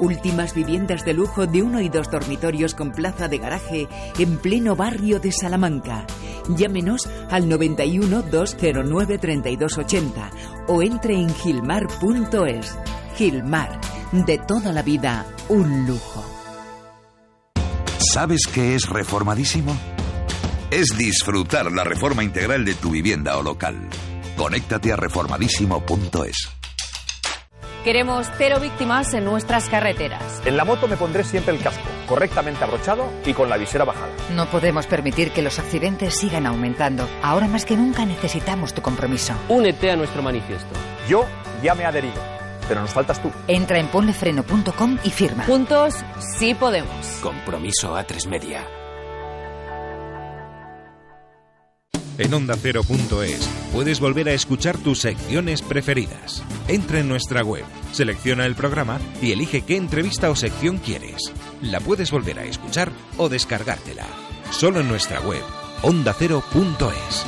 [0.00, 4.74] Últimas viviendas de lujo de uno y dos dormitorios con plaza de garaje en pleno
[4.74, 6.06] barrio de Salamanca.
[6.48, 10.30] Llámenos al 91 209 3280
[10.68, 12.76] o entre en gilmar.es.
[13.16, 13.80] Gilmar,
[14.12, 16.24] de toda la vida, un lujo.
[17.98, 19.76] ¿Sabes qué es reformadísimo?
[20.70, 23.88] Es disfrutar la reforma integral de tu vivienda o local.
[24.36, 26.63] Conéctate a reformadísimo.es.
[27.84, 30.40] Queremos cero víctimas en nuestras carreteras.
[30.46, 34.08] En la moto me pondré siempre el casco, correctamente abrochado y con la visera bajada.
[34.34, 37.06] No podemos permitir que los accidentes sigan aumentando.
[37.22, 39.34] Ahora más que nunca necesitamos tu compromiso.
[39.50, 40.74] Únete a nuestro manifiesto.
[41.06, 41.26] Yo
[41.62, 42.22] ya me he adherido,
[42.66, 43.30] pero nos faltas tú.
[43.48, 45.44] Entra en ponlefreno.com y firma.
[45.44, 45.96] Juntos
[46.38, 47.18] sí podemos.
[47.20, 48.66] Compromiso a tres media.
[52.18, 56.44] En ondacero.es puedes volver a escuchar tus secciones preferidas.
[56.68, 61.32] Entra en nuestra web, selecciona el programa y elige qué entrevista o sección quieres.
[61.60, 64.06] La puedes volver a escuchar o descargártela.
[64.52, 65.42] Solo en nuestra web,
[65.82, 67.26] ondacero.es.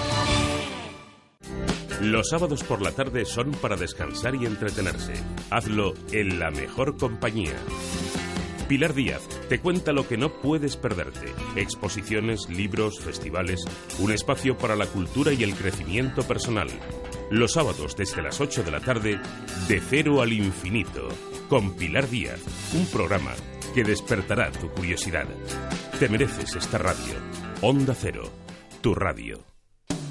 [2.00, 5.14] Los sábados por la tarde son para descansar y entretenerse.
[5.50, 7.56] Hazlo en la mejor compañía.
[8.68, 11.32] Pilar Díaz te cuenta lo que no puedes perderte.
[11.54, 13.64] Exposiciones, libros, festivales,
[13.98, 16.68] un espacio para la cultura y el crecimiento personal.
[17.30, 19.20] Los sábados desde las 8 de la tarde,
[19.68, 21.08] de cero al infinito,
[21.48, 22.40] con Pilar Díaz,
[22.74, 23.32] un programa
[23.74, 25.26] que despertará tu curiosidad.
[25.98, 27.14] Te mereces esta radio.
[27.62, 28.30] Onda Cero,
[28.80, 29.40] tu radio.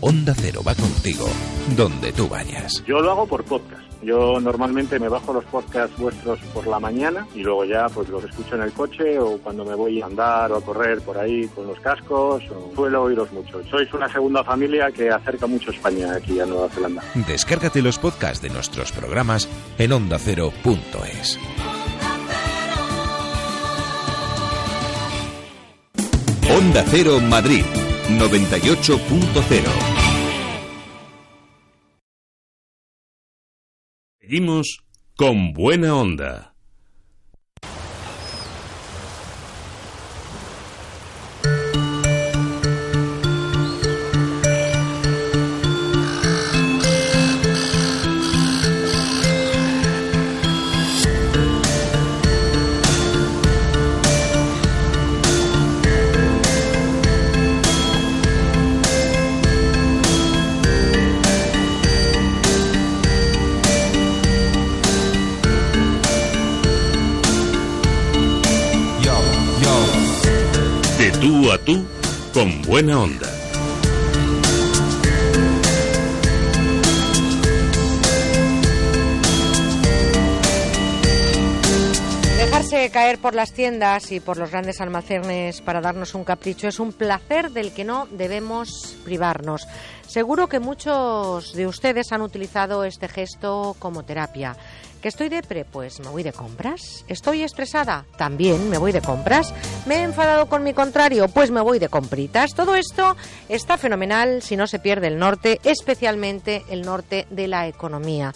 [0.01, 1.27] Onda Cero va contigo,
[1.75, 2.83] donde tú vayas.
[2.85, 3.84] Yo lo hago por podcast.
[4.01, 8.23] Yo normalmente me bajo los podcasts vuestros por la mañana y luego ya pues los
[8.23, 11.47] escucho en el coche o cuando me voy a andar o a correr por ahí
[11.47, 13.63] con los cascos o suelo oíros mucho.
[13.69, 17.03] Sois una segunda familia que acerca mucho España aquí a Nueva Zelanda.
[17.27, 21.39] Descárgate los podcasts de nuestros programas en ondacero.es.
[26.47, 27.65] Onda Cero Madrid
[28.09, 29.94] 98.0
[34.27, 34.79] Seguimos
[35.15, 36.54] con buena onda.
[71.57, 71.85] Tú,
[72.33, 73.29] con buena onda.
[82.37, 86.79] Dejarse caer por las tiendas y por los grandes almacenes para darnos un capricho es
[86.79, 89.67] un placer del que no debemos privarnos.
[90.07, 94.55] Seguro que muchos de ustedes han utilizado este gesto como terapia.
[95.05, 95.65] ¿Que estoy depre?
[95.65, 97.05] Pues me voy de compras.
[97.07, 98.07] ¿Estoy estresada?
[98.17, 99.53] También me voy de compras.
[99.85, 101.27] ¿Me he enfadado con mi contrario?
[101.27, 102.55] Pues me voy de compritas.
[102.55, 103.15] Todo esto
[103.47, 108.33] está fenomenal si no se pierde el norte, especialmente el norte de la economía.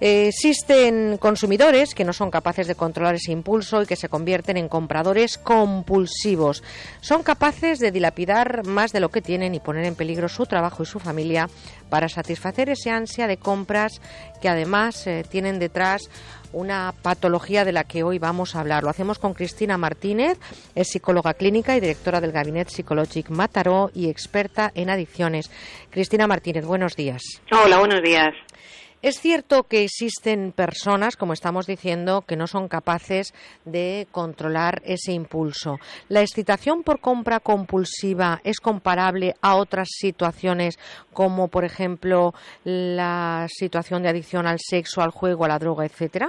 [0.00, 4.68] Existen consumidores que no son capaces de controlar ese impulso y que se convierten en
[4.68, 6.62] compradores compulsivos.
[7.00, 10.82] Son capaces de dilapidar más de lo que tienen y poner en peligro su trabajo
[10.82, 11.48] y su familia
[11.88, 14.00] para satisfacer ese ansia de compras
[14.40, 16.10] que además eh, tienen detrás
[16.52, 18.82] una patología de la que hoy vamos a hablar.
[18.82, 20.38] Lo hacemos con Cristina Martínez,
[20.74, 25.50] es psicóloga clínica y directora del Gabinete Psicológic Mataró y experta en adicciones.
[25.90, 27.22] Cristina Martínez, buenos días.
[27.50, 28.34] Hola, buenos días.
[29.06, 35.12] Es cierto que existen personas, como estamos diciendo, que no son capaces de controlar ese
[35.12, 35.78] impulso.
[36.08, 40.76] ¿La excitación por compra compulsiva es comparable a otras situaciones
[41.12, 46.28] como, por ejemplo, la situación de adicción al sexo, al juego, a la droga, etcétera?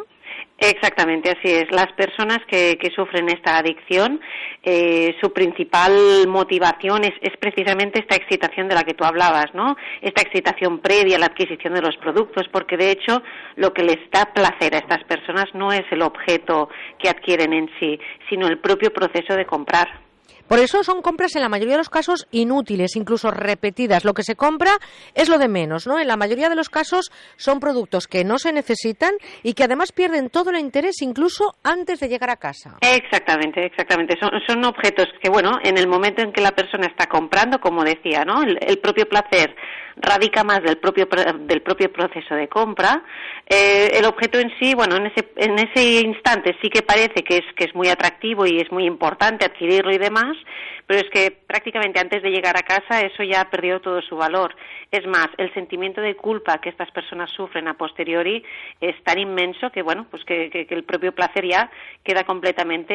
[0.59, 1.69] Exactamente, así es.
[1.71, 4.19] Las personas que, que sufren esta adicción,
[4.63, 9.77] eh, su principal motivación es, es, precisamente esta excitación de la que tú hablabas, ¿no?
[10.01, 13.21] Esta excitación previa a la adquisición de los productos, porque de hecho
[13.55, 17.69] lo que les da placer a estas personas no es el objeto que adquieren en
[17.79, 20.06] sí, sino el propio proceso de comprar.
[20.47, 24.05] Por eso son compras en la mayoría de los casos inútiles, incluso repetidas.
[24.05, 24.71] Lo que se compra
[25.13, 25.99] es lo de menos, ¿no?
[25.99, 29.11] En la mayoría de los casos son productos que no se necesitan
[29.43, 32.77] y que además pierden todo el interés incluso antes de llegar a casa.
[32.81, 34.15] Exactamente, exactamente.
[34.19, 37.83] Son, son objetos que, bueno, en el momento en que la persona está comprando, como
[37.83, 38.43] decía, ¿no?
[38.43, 39.55] El, el propio placer
[39.99, 43.03] radica más del propio pro- del propio proceso de compra.
[43.49, 47.37] Eh, el objeto en sí, bueno, en ese en ese instante sí que parece que
[47.37, 51.09] es que es muy atractivo y es muy importante adquirirlo y demás, años pero es
[51.11, 54.55] que prácticamente antes de llegar a casa eso ya ha perdido todo su valor.
[54.89, 58.41] Es más, el sentimiento de culpa que estas personas sufren a posteriori
[58.79, 61.69] es tan inmenso que, bueno, pues que, que- que el propio placer ya
[62.03, 62.93] queda completamente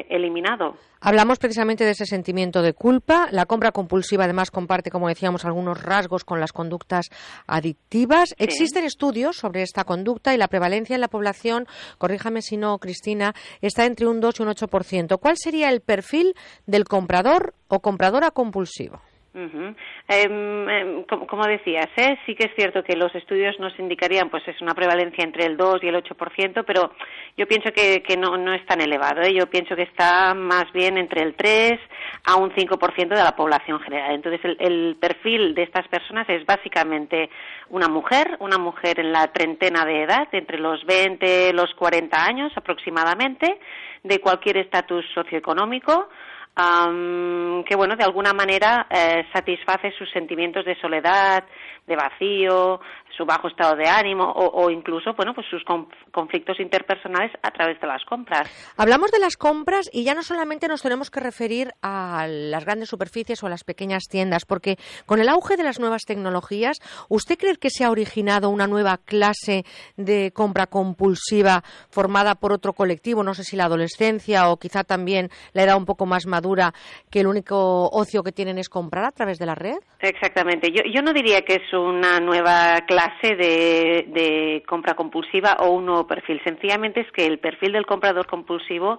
[0.00, 0.76] eh, eliminado.
[1.00, 3.28] Hablamos precisamente de ese sentimiento de culpa.
[3.30, 7.10] La compra compulsiva además comparte, como decíamos, algunos rasgos con las conductas
[7.46, 8.34] adictivas.
[8.38, 11.66] Existen estudios sobre esta conducta y la prevalencia en la población,
[11.98, 15.18] corríjame si no, Cristina, está entre un 2 y un 8%.
[15.18, 16.34] ¿Cuál sería el perfil
[16.66, 17.23] del comprador
[17.68, 19.00] o compradora compulsivo?
[19.34, 19.74] Ujú.
[20.06, 22.16] Em, em, como, como decías, ¿eh?
[22.24, 25.56] sí que es cierto que los estudios nos indicarían pues es una prevalencia entre el
[25.56, 26.92] 2 y el 8%, pero
[27.36, 29.22] yo pienso que, que no, no es tan elevado.
[29.22, 29.34] ¿eh?
[29.34, 31.80] Yo pienso que está más bien entre el 3
[32.26, 34.14] a un 5% de la población general.
[34.14, 37.28] Entonces, el, el perfil de estas personas es básicamente
[37.70, 42.24] una mujer, una mujer en la treintena de edad, entre los 20 y los 40
[42.24, 43.58] años aproximadamente,
[44.04, 46.08] de cualquier estatus socioeconómico,
[46.56, 51.44] am, que bueno de alguna manera eh, satisface sus sentimientos de soledad
[51.86, 52.80] de vacío
[53.16, 57.50] su bajo estado de ánimo o, o incluso bueno pues sus conf- conflictos interpersonales a
[57.50, 61.20] través de las compras Hablamos de las compras y ya no solamente nos tenemos que
[61.20, 64.76] referir a las grandes superficies o a las pequeñas tiendas, porque
[65.06, 66.78] con el auge de las nuevas tecnologías,
[67.08, 69.64] ¿usted cree que se ha originado una nueva clase
[69.96, 73.22] de compra compulsiva formada por otro colectivo?
[73.22, 76.72] No sé si la adolescencia o quizá también la edad un poco más madura,
[77.10, 79.76] que el único ocio que tienen es comprar a través de la red.
[80.00, 80.70] Exactamente.
[80.70, 83.03] Yo, yo no diría que es una nueva clase
[83.36, 86.40] de, de compra compulsiva o un nuevo perfil.
[86.44, 88.98] Sencillamente es que el perfil del comprador compulsivo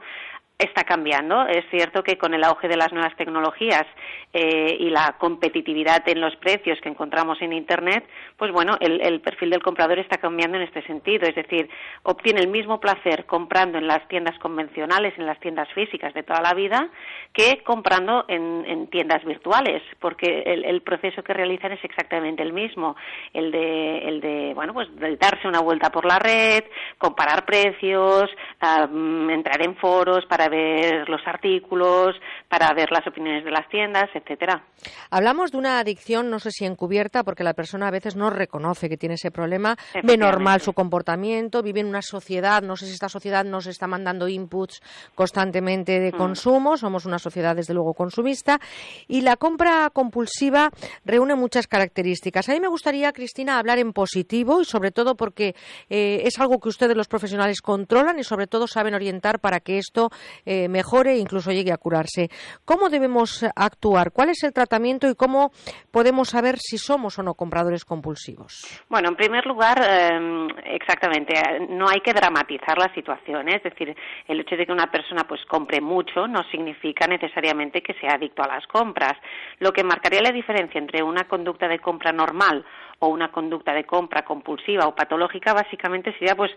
[0.57, 1.47] está cambiando.
[1.47, 3.85] Es cierto que con el auge de las nuevas tecnologías
[4.33, 8.05] eh, y la competitividad en los precios que encontramos en Internet,
[8.37, 11.27] pues bueno, el, el perfil del comprador está cambiando en este sentido.
[11.27, 11.69] Es decir,
[12.03, 16.41] obtiene el mismo placer comprando en las tiendas convencionales, en las tiendas físicas de toda
[16.41, 16.89] la vida,
[17.33, 22.53] que comprando en, en tiendas virtuales, porque el, el proceso que realizan es exactamente el
[22.53, 22.95] mismo,
[23.33, 26.63] el de, el de bueno, pues de darse una vuelta por la red,
[26.97, 32.15] comparar precios, am, entrar en foros para ver los artículos,
[32.49, 34.63] para ver las opiniones de las tiendas, etcétera.
[35.09, 38.89] Hablamos de una adicción, no sé si encubierta, porque la persona a veces no reconoce
[38.89, 42.93] que tiene ese problema, ve normal su comportamiento, vive en una sociedad, no sé si
[42.93, 44.81] esta sociedad nos está mandando inputs
[45.15, 46.17] constantemente de Mm.
[46.17, 48.59] consumo, somos una sociedad desde luego consumista,
[49.07, 50.69] y la compra compulsiva
[51.05, 52.49] reúne muchas características.
[52.49, 55.55] A mí me gustaría, Cristina, hablar en positivo y sobre todo porque
[55.89, 59.77] eh, es algo que ustedes los profesionales controlan y sobre todo saben orientar para que
[59.77, 60.09] esto
[60.45, 62.29] eh, mejore e incluso llegue a curarse.
[62.65, 64.11] ¿Cómo debemos actuar?
[64.11, 65.51] ¿Cuál es el tratamiento y cómo
[65.91, 68.83] podemos saber si somos o no compradores compulsivos?
[68.89, 71.33] Bueno, en primer lugar, eh, exactamente,
[71.69, 73.49] no hay que dramatizar la situación.
[73.49, 73.57] ¿eh?
[73.57, 73.95] Es decir,
[74.27, 78.43] el hecho de que una persona pues compre mucho no significa necesariamente que sea adicto
[78.43, 79.13] a las compras.
[79.59, 82.65] Lo que marcaría la diferencia entre una conducta de compra normal
[82.99, 86.51] o una conducta de compra compulsiva o patológica básicamente sería pues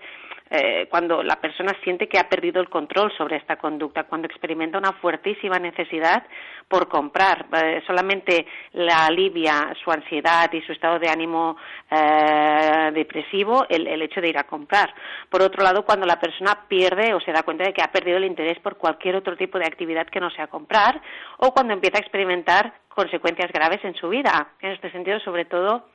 [0.51, 4.78] eh, cuando la persona siente que ha perdido el control sobre esta conducta, cuando experimenta
[4.78, 6.25] una fuertísima necesidad
[6.68, 7.47] por comprar.
[7.52, 11.57] Eh, solamente la alivia su ansiedad y su estado de ánimo
[11.91, 14.94] eh, depresivo el, el hecho de ir a comprar.
[15.28, 18.18] Por otro lado, cuando la persona pierde o se da cuenta de que ha perdido
[18.18, 21.01] el interés por cualquier otro tipo de actividad que no sea comprar
[21.39, 24.49] o cuando empieza a experimentar consecuencias graves en su vida.
[24.60, 25.86] En este sentido, sobre todo,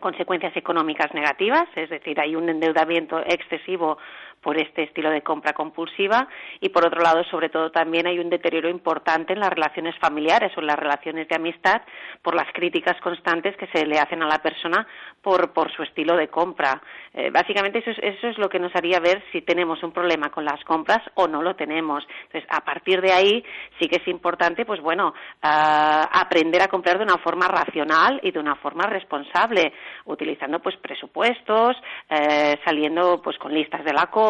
[0.00, 3.98] consecuencias económicas negativas, es decir, hay un endeudamiento excesivo
[4.42, 6.28] por este estilo de compra compulsiva
[6.60, 10.52] y por otro lado, sobre todo también hay un deterioro importante en las relaciones familiares
[10.56, 11.82] o en las relaciones de amistad
[12.22, 14.86] por las críticas constantes que se le hacen a la persona
[15.22, 16.80] por, por su estilo de compra.
[17.12, 20.30] Eh, básicamente eso es, eso es lo que nos haría ver si tenemos un problema
[20.30, 22.06] con las compras o no lo tenemos.
[22.24, 23.44] Entonces, a partir de ahí
[23.78, 25.12] sí que es importante, pues bueno,
[25.42, 29.72] ah, aprender a comprar de una forma racional y de una forma responsable,
[30.06, 31.76] utilizando pues presupuestos,
[32.08, 34.29] eh, saliendo pues con listas de la compra,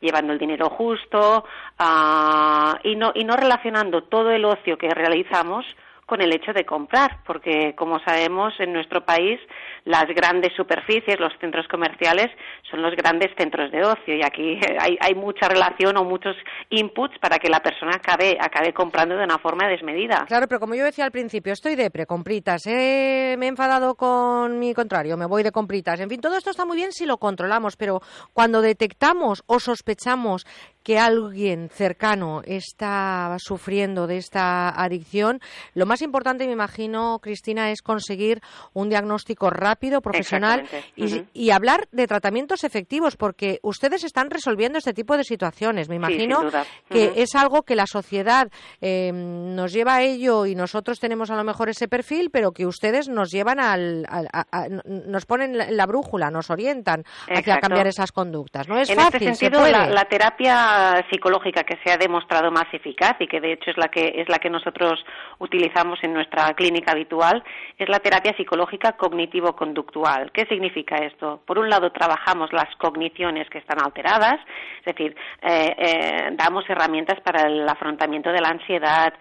[0.00, 1.44] llevando el dinero justo
[1.78, 5.64] ah, y no y no relacionando todo el ocio que realizamos
[6.06, 9.40] con el hecho de comprar, porque como sabemos en nuestro país
[9.84, 12.30] las grandes superficies, los centros comerciales
[12.70, 16.36] son los grandes centros de ocio y aquí hay, hay mucha relación o muchos
[16.70, 20.24] inputs para que la persona acabe, acabe comprando de una forma desmedida.
[20.26, 24.58] Claro, pero como yo decía al principio, estoy de precompritas, eh, me he enfadado con
[24.58, 26.00] mi contrario, me voy de compritas.
[26.00, 28.00] En fin, todo esto está muy bien si lo controlamos, pero
[28.32, 30.46] cuando detectamos o sospechamos
[30.84, 35.40] que alguien cercano está sufriendo de esta adicción,
[35.74, 38.40] lo más importante, me imagino, Cristina, es conseguir
[38.74, 44.92] un diagnóstico rápido, profesional y, y hablar de tratamientos efectivos, porque ustedes están resolviendo este
[44.92, 45.88] tipo de situaciones.
[45.88, 46.42] Me Sí, imagino
[46.90, 48.48] que es algo que la sociedad
[48.82, 52.66] eh, nos lleva a ello y nosotros tenemos a lo mejor ese perfil, pero que
[52.66, 57.58] ustedes nos llevan al, al- a- a- nos ponen la, la brújula, nos orientan hacia
[57.58, 58.68] cambiar esas conductas.
[58.68, 59.72] No es en fácil, este se sentido, puede.
[59.72, 60.73] la, la terapia
[61.10, 64.28] psicológica que se ha demostrado más eficaz y que de hecho es la que es
[64.28, 65.04] la que nosotros
[65.38, 67.42] utilizamos en nuestra clínica habitual
[67.78, 70.30] es la terapia psicológica cognitivo-conductual.
[70.32, 71.40] ¿Qué significa esto?
[71.46, 74.40] Por un lado, trabajamos las cogniciones que están alteradas,
[74.78, 79.12] es decir, eh, eh, damos herramientas para el afrontamiento de la ansiedad,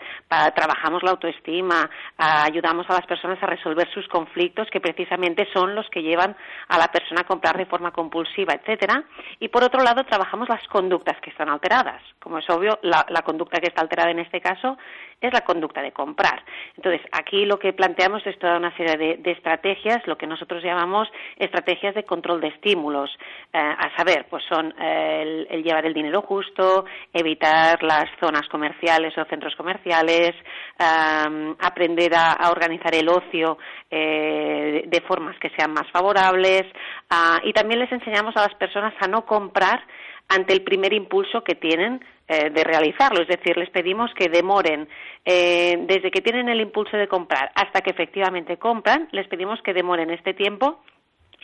[0.56, 5.90] trabajamos la autoestima, ayudamos a las personas a resolver sus conflictos que precisamente son los
[5.90, 6.36] que llevan
[6.68, 9.04] a la persona a comprar de forma compulsiva, etcétera.
[9.40, 12.02] Y por otro lado, trabajamos las conductas que están alteradas.
[12.20, 14.78] Como es obvio, la, la conducta que está alterada en este caso
[15.22, 16.44] es la conducta de comprar.
[16.76, 20.62] Entonces, aquí lo que planteamos es toda una serie de, de estrategias, lo que nosotros
[20.62, 21.08] llamamos
[21.38, 23.10] estrategias de control de estímulos.
[23.54, 28.48] Eh, a saber, pues son eh, el, el llevar el dinero justo, evitar las zonas
[28.50, 30.36] comerciales o centros comerciales,
[30.78, 33.58] am, aprender a, organizar el ocio
[33.90, 36.64] eh, de formas que sean más favorables
[37.10, 39.82] ah, y también les enseñamos a las personas a no comprar
[40.30, 43.22] ante el primer impulso que tienen eh, de realizarlo.
[43.22, 44.88] Es decir, les pedimos que demoren
[45.26, 49.74] eh, desde que tienen el impulso de comprar hasta que efectivamente compran, les pedimos que
[49.74, 50.82] demoren este tiempo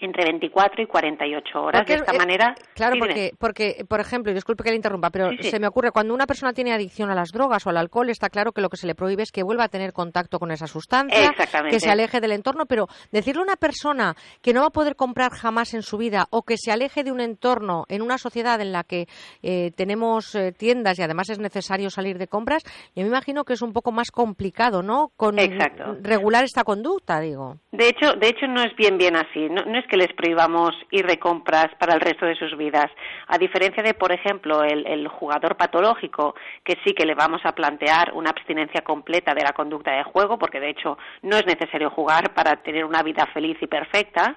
[0.05, 1.81] entre 24 y 48 horas.
[1.81, 2.55] Porque, de esta eh, manera.
[2.73, 5.49] Claro, Sí, porque, porque, por ejemplo, y disculpe que le interrumpa, pero Sí, sí.
[5.51, 8.29] se me ocurre, cuando una persona tiene adicción a las drogas o al alcohol, está
[8.29, 10.67] claro que lo que se le prohíbe es que vuelva a tener contacto con esa
[10.67, 11.33] sustancia,
[11.69, 14.95] que se aleje del entorno, pero decirle a una persona que no va a poder
[14.95, 18.59] comprar jamás en su vida o que se aleje de un entorno en una sociedad
[18.61, 19.07] en la que
[19.43, 22.63] eh, tenemos eh, tiendas y además es necesario salir de compras,
[22.95, 25.11] yo me imagino que es un poco más complicado, ¿no?
[25.15, 25.97] Con Exacto.
[26.01, 27.57] regular esta conducta, digo.
[27.71, 29.47] De hecho, de hecho no es bien bien así.
[29.49, 32.90] No, no es que les prohibamos ir de compras para el resto de sus vidas.
[33.27, 37.53] A diferencia de, por ejemplo, el, el jugador patológico, que sí que le vamos a
[37.53, 41.90] plantear una abstinencia completa de la conducta de juego, porque de hecho no es necesario
[41.90, 44.35] jugar para tener una vida feliz y perfecta.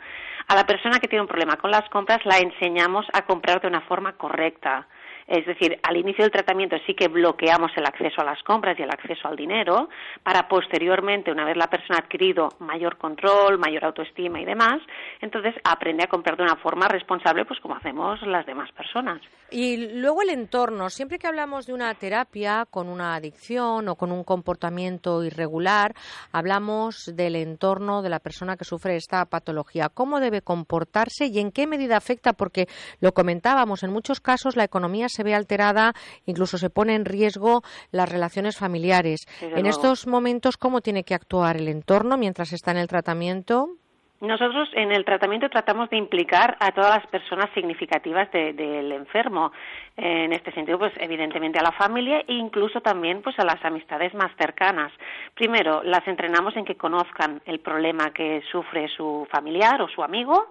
[0.48, 3.68] A la persona que tiene un problema con las compras la enseñamos a comprar de
[3.68, 4.86] una forma correcta.
[5.26, 8.82] Es decir, al inicio del tratamiento sí que bloqueamos el acceso a las compras y
[8.82, 9.88] el acceso al dinero
[10.22, 14.80] para posteriormente, una vez la persona ha adquirido mayor control, mayor autoestima y demás,
[15.20, 19.20] entonces aprende a comprar de una forma responsable, pues como hacemos las demás personas.
[19.50, 20.88] Y luego el entorno.
[20.88, 25.94] Siempre que hablamos de una terapia con una adicción o con un comportamiento irregular,
[26.32, 29.90] hablamos del entorno de la persona que sufre esta patología.
[29.90, 32.32] ¿Cómo debe comportarse y en qué medida afecta?
[32.32, 32.66] Porque
[33.00, 35.92] lo comentábamos, en muchos casos la economía se ve alterada,
[36.26, 39.26] incluso se pone en riesgo las relaciones familiares.
[39.40, 39.68] Desde en luego.
[39.68, 43.68] estos momentos, ¿cómo tiene que actuar el entorno mientras está en el tratamiento?
[44.20, 49.50] Nosotros en el tratamiento tratamos de implicar a todas las personas significativas de- del enfermo.
[49.96, 53.62] Eh, En este sentido, pues evidentemente a la familia e incluso también pues a las
[53.64, 54.92] amistades más cercanas.
[55.34, 60.50] Primero, las entrenamos en que conozcan el problema que sufre su familiar o su amigo.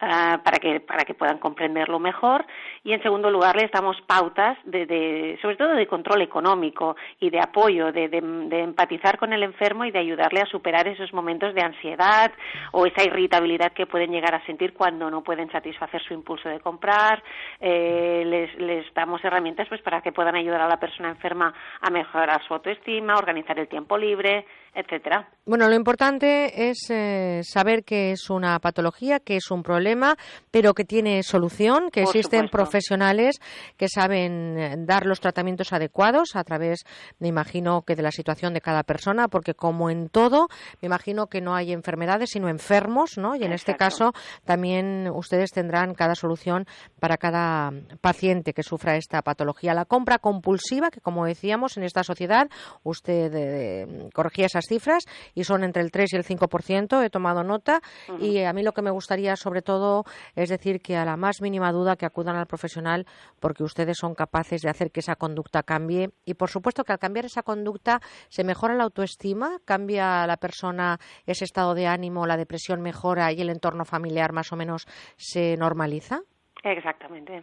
[0.00, 2.44] Ah, para que para que puedan comprenderlo mejor.
[2.84, 7.30] Y en segundo lugar les damos pautas de, de- sobre todo de control económico y
[7.30, 11.12] de apoyo de, de- de empatizar con el enfermo y de ayudarle a superar esos
[11.12, 12.32] momentos de ansiedad
[12.72, 16.60] o esa irritabilidad que pueden llegar a sentir cuando no pueden satisfacer su impulso de
[16.60, 17.22] comprar.
[17.60, 21.90] Eh, les, les damos herramientas pues para que puedan ayudar a la persona enferma a
[21.90, 28.12] mejorar su autoestima organizar el tiempo libre etcétera Bueno, lo importante es eh, saber que
[28.12, 30.16] es una patología, que es un problema,
[30.50, 32.56] pero que tiene solución, que Por existen supuesto.
[32.56, 33.40] profesionales
[33.76, 36.84] que saben eh, dar los tratamientos adecuados a través,
[37.18, 40.48] me imagino, que de la situación de cada persona, porque como en todo,
[40.80, 43.34] me imagino que no hay enfermedades, sino enfermos, ¿no?
[43.34, 44.12] Y en este caso
[44.44, 46.66] también ustedes tendrán cada solución
[47.00, 49.74] para cada paciente que sufra esta patología.
[49.74, 52.48] La compra compulsiva, que como decíamos en esta sociedad,
[52.82, 57.42] usted eh, corregía esas cifras, y son entre el 3 y el 5%, he tomado
[57.42, 57.80] nota.
[58.20, 61.40] Y a mí lo que me gustaría sobre todo es decir que a la más
[61.40, 63.06] mínima duda que acudan al profesional
[63.40, 66.10] porque ustedes son capaces de hacer que esa conducta cambie.
[66.24, 70.98] Y por supuesto que al cambiar esa conducta se mejora la autoestima, cambia la persona
[71.26, 75.56] ese estado de ánimo, la depresión mejora y el entorno familiar más o menos se
[75.56, 76.22] normaliza.
[76.62, 77.42] Exactamente.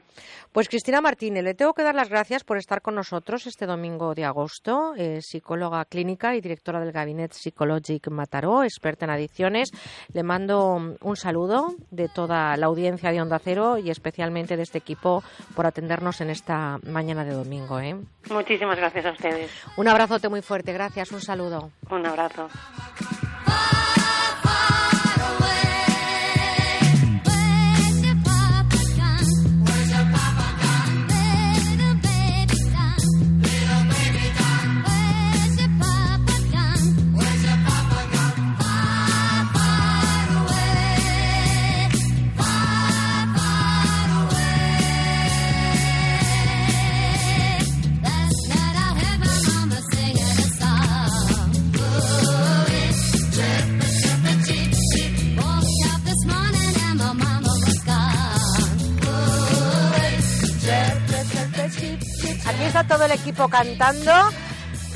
[0.52, 4.14] Pues Cristina Martínez, le tengo que dar las gracias por estar con nosotros este domingo
[4.14, 9.72] de agosto, eh, psicóloga clínica y directora del Gabinete Psychologic Mataró, experta en adicciones.
[10.14, 14.78] Le mando un saludo de toda la audiencia de Onda Cero y especialmente de este
[14.78, 15.24] equipo
[15.56, 17.80] por atendernos en esta mañana de domingo.
[17.80, 17.96] ¿eh?
[18.30, 19.52] Muchísimas gracias a ustedes.
[19.78, 21.72] Un abrazote muy fuerte, gracias, un saludo.
[21.90, 22.50] Un abrazo.
[62.86, 64.12] Todo el equipo cantando.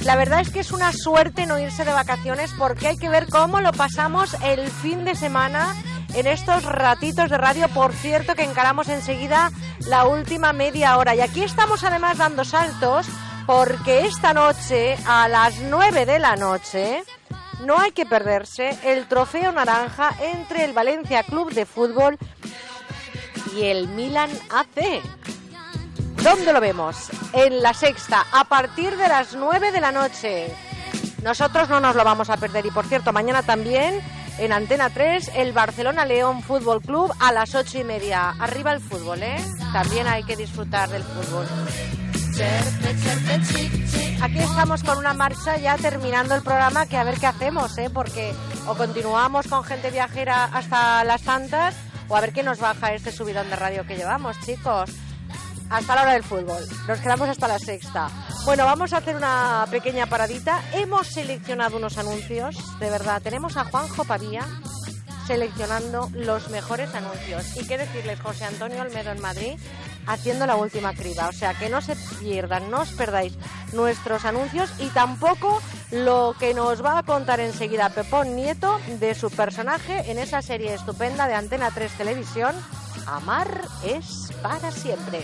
[0.03, 3.27] La verdad es que es una suerte no irse de vacaciones porque hay que ver
[3.27, 5.75] cómo lo pasamos el fin de semana
[6.13, 7.67] en estos ratitos de radio.
[7.69, 9.51] Por cierto, que encaramos enseguida
[9.87, 11.15] la última media hora.
[11.15, 13.07] Y aquí estamos además dando saltos
[13.47, 17.03] porque esta noche, a las 9 de la noche,
[17.65, 22.17] no hay que perderse el trofeo naranja entre el Valencia Club de Fútbol
[23.55, 25.01] y el Milan AC.
[26.23, 27.09] ¿Dónde lo vemos?
[27.33, 30.53] En la sexta, a partir de las 9 de la noche.
[31.23, 32.65] Nosotros no nos lo vamos a perder.
[32.65, 33.99] Y por cierto, mañana también
[34.37, 38.35] en Antena 3, el Barcelona León Fútbol Club a las ocho y media.
[38.39, 39.43] Arriba el fútbol, ¿eh?
[39.73, 41.47] También hay que disfrutar del fútbol.
[44.21, 47.89] Aquí estamos con una marcha ya terminando el programa que a ver qué hacemos, ¿eh?
[47.91, 48.33] Porque
[48.67, 51.75] o continuamos con gente viajera hasta las tantas
[52.07, 54.91] o a ver qué nos baja este subidón de radio que llevamos, chicos.
[55.71, 56.61] Hasta la hora del fútbol.
[56.85, 58.09] Nos quedamos hasta la sexta.
[58.43, 60.61] Bueno, vamos a hacer una pequeña paradita.
[60.73, 63.21] Hemos seleccionado unos anuncios, de verdad.
[63.21, 64.45] Tenemos a Juanjo Pavía
[65.25, 67.55] seleccionando los mejores anuncios.
[67.55, 69.53] Y qué decirles, José Antonio Olmedo en Madrid
[70.07, 71.29] haciendo la última criba.
[71.29, 73.37] O sea, que no se pierdan, no os perdáis
[73.71, 79.31] nuestros anuncios y tampoco lo que nos va a contar enseguida Pepón Nieto de su
[79.31, 82.53] personaje en esa serie estupenda de Antena 3 Televisión,
[83.05, 85.23] Amar es para siempre.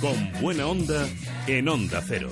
[0.00, 1.06] Con buena onda
[1.46, 2.30] en Onda Cero.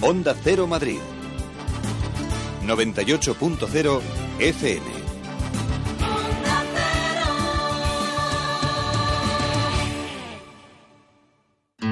[0.00, 1.19] Onda Cero Madrid.
[2.62, 4.00] 98.0
[4.38, 4.99] FM.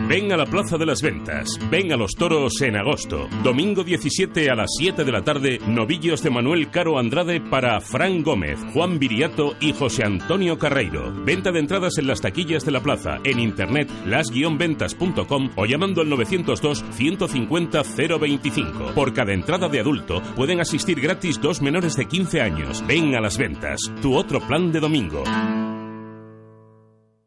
[0.09, 3.29] Ven a la Plaza de las Ventas, ven a los toros en agosto.
[3.45, 8.23] Domingo 17 a las 7 de la tarde, novillos de Manuel Caro Andrade para Fran
[8.23, 11.13] Gómez, Juan Viriato y José Antonio Carreiro.
[11.27, 16.09] Venta de entradas en las taquillas de la plaza, en internet las-ventas.com o llamando al
[16.09, 18.95] 902 150 025.
[18.95, 22.83] Por cada entrada de adulto pueden asistir gratis dos menores de 15 años.
[22.87, 25.23] Ven a las ventas, tu otro plan de domingo.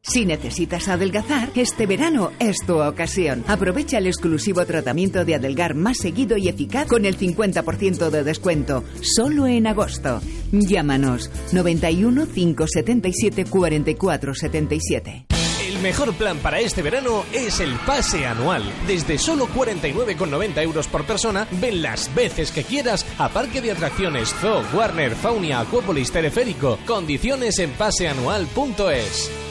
[0.04, 3.44] Si necesitas adelgazar, este verano es tu ocasión.
[3.48, 8.84] Aprovecha el exclusivo tratamiento de adelgar más seguido y eficaz con el 50% de descuento,
[9.02, 10.20] solo en agosto.
[10.52, 15.26] Llámanos 91 577 44 77.
[15.68, 18.64] El mejor plan para este verano es el pase anual.
[18.88, 24.34] Desde solo 49,90 euros por persona, ven las veces que quieras a Parque de Atracciones
[24.42, 26.80] Zoo, Warner, Faunia, Acuópolis, Teleférico.
[26.88, 29.51] Condiciones en paseanual.es.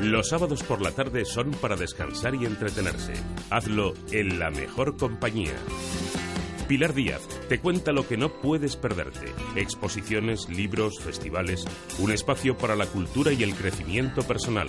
[0.00, 3.14] Los sábados por la tarde son para descansar y entretenerse.
[3.50, 5.56] Hazlo en la mejor compañía.
[6.68, 9.32] Pilar Díaz te cuenta lo que no puedes perderte.
[9.56, 11.64] Exposiciones, libros, festivales,
[11.98, 14.68] un espacio para la cultura y el crecimiento personal.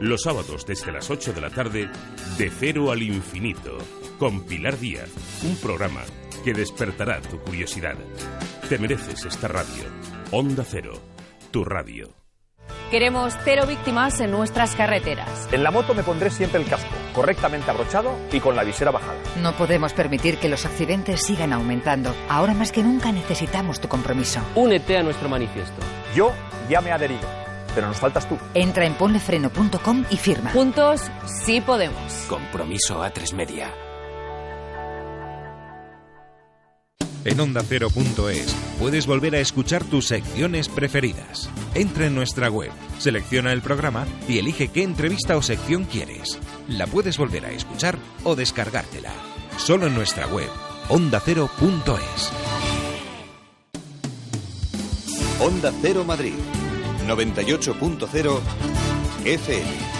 [0.00, 1.88] Los sábados desde las 8 de la tarde,
[2.36, 3.78] de cero al infinito,
[4.18, 5.08] con Pilar Díaz,
[5.44, 6.02] un programa
[6.44, 7.96] que despertará tu curiosidad.
[8.68, 9.84] Te mereces esta radio.
[10.30, 11.00] Onda Cero,
[11.50, 12.17] tu radio.
[12.90, 15.46] Queremos cero víctimas en nuestras carreteras.
[15.52, 19.18] En la moto me pondré siempre el casco, correctamente abrochado y con la visera bajada.
[19.42, 22.14] No podemos permitir que los accidentes sigan aumentando.
[22.30, 24.40] Ahora más que nunca necesitamos tu compromiso.
[24.54, 25.82] Únete a nuestro manifiesto.
[26.14, 26.32] Yo
[26.70, 27.28] ya me he adherido,
[27.74, 28.38] pero nos faltas tú.
[28.54, 30.50] Entra en ponlefreno.com y firma.
[30.52, 31.02] Juntos
[31.44, 32.24] sí podemos.
[32.26, 33.70] Compromiso a tres media.
[37.24, 41.50] En onda ondacero.es puedes volver a escuchar tus secciones preferidas.
[41.74, 46.38] Entra en nuestra web, selecciona el programa y elige qué entrevista o sección quieres.
[46.68, 49.12] La puedes volver a escuchar o descargártela.
[49.56, 50.48] Solo en nuestra web,
[50.88, 52.32] ondacero.es.
[55.40, 56.34] Onda Cero Madrid,
[57.06, 58.40] 98.0
[59.24, 59.97] FM.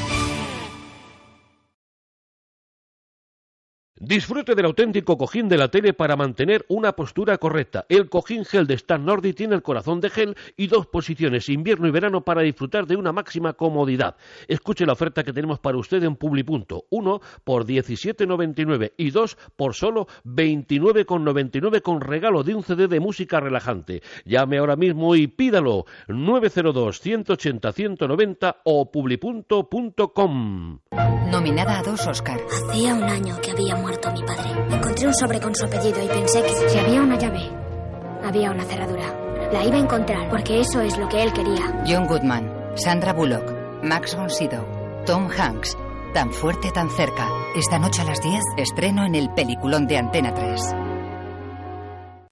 [4.01, 7.85] Disfrute del auténtico cojín de la tele para mantener una postura correcta.
[7.89, 11.89] El cojín gel de Stan Nordi tiene el corazón de gel y dos posiciones, invierno
[11.89, 14.15] y verano, para disfrutar de una máxima comodidad.
[14.47, 16.85] Escuche la oferta que tenemos para usted en Publipunto.
[16.91, 23.41] Uno por 17,99 y dos por solo 29,99 con regalo de un CD de música
[23.41, 24.03] relajante.
[24.25, 25.87] Llame ahora mismo y pídalo.
[26.07, 30.79] 902 180 190 o publipunto.com.
[31.33, 32.41] Nominada a dos Oscar.
[32.71, 34.51] Hacía un año que había muerto mi padre.
[34.71, 37.51] Encontré un sobre con su apellido y pensé que si había una llave,
[38.23, 39.15] había una cerradura.
[39.53, 41.83] La iba a encontrar porque eso es lo que él quería.
[41.87, 43.51] John Goodman, Sandra Bullock,
[43.83, 44.65] Max von Sydow,
[45.07, 45.77] Tom Hanks.
[46.13, 47.29] Tan fuerte, tan cerca.
[47.55, 50.88] Esta noche a las 10, estreno en el peliculón de Antena 3.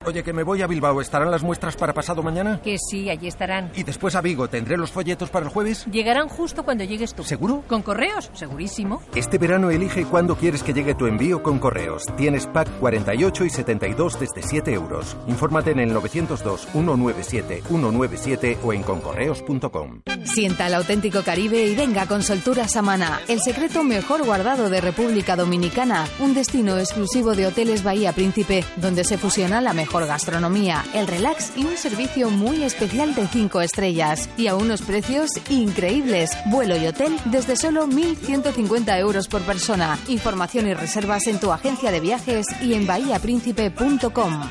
[0.07, 1.01] Oye, que me voy a Bilbao.
[1.01, 2.60] ¿Estarán las muestras para pasado mañana?
[2.62, 3.73] Que sí, allí estarán.
[3.75, 4.47] Y después a Vigo.
[4.47, 5.85] ¿Tendré los folletos para el jueves?
[5.91, 7.25] Llegarán justo cuando llegues tú.
[7.25, 7.65] ¿Seguro?
[7.67, 8.31] ¿Con correos?
[8.33, 9.02] Segurísimo.
[9.17, 12.05] Este verano elige cuándo quieres que llegue tu envío con correos.
[12.17, 15.17] Tienes pack 48 y 72 desde 7 euros.
[15.26, 20.02] Infórmate en el 902-197-197 o en concorreos.com.
[20.23, 25.35] Sienta el auténtico Caribe y venga con Soltura Samana, el secreto mejor guardado de República
[25.35, 31.07] Dominicana, un destino exclusivo de Hoteles Bahía Príncipe, donde se fusiona la mejor gastronomía, el
[31.07, 34.28] relax y un servicio muy especial de 5 estrellas.
[34.36, 36.31] Y a unos precios increíbles.
[36.50, 39.97] Vuelo y hotel desde solo 1.150 euros por persona.
[40.08, 44.42] Información y reservas en tu agencia de viajes y en bahiapríncipe.com.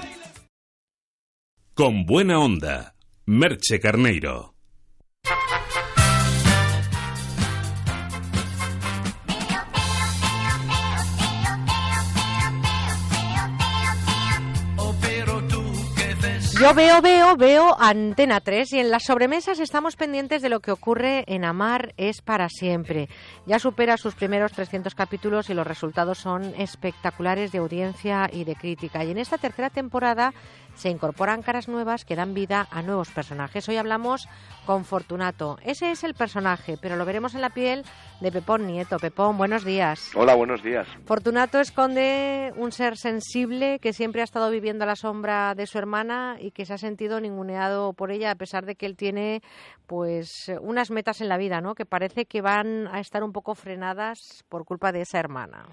[1.75, 4.54] Con buena onda, Merche Carneiro.
[16.59, 20.71] Yo veo, veo, veo Antena 3 y en las sobremesas estamos pendientes de lo que
[20.71, 23.09] ocurre en Amar es para siempre.
[23.45, 28.55] Ya supera sus primeros 300 capítulos y los resultados son espectaculares de audiencia y de
[28.55, 29.03] crítica.
[29.03, 30.33] Y en esta tercera temporada
[30.75, 33.67] se incorporan caras nuevas que dan vida a nuevos personajes.
[33.67, 34.27] Hoy hablamos
[34.65, 35.57] con Fortunato.
[35.63, 37.83] Ese es el personaje, pero lo veremos en la piel
[38.21, 38.97] de Pepón Nieto.
[38.97, 40.11] Pepón, buenos días.
[40.15, 40.87] Hola, buenos días.
[41.05, 45.77] Fortunato esconde un ser sensible que siempre ha estado viviendo a la sombra de su
[45.77, 49.41] hermana y que se ha sentido ninguneado por ella a pesar de que él tiene
[49.87, 51.75] pues unas metas en la vida, ¿no?
[51.75, 55.65] Que parece que van a estar un poco frenadas por culpa de esa hermana.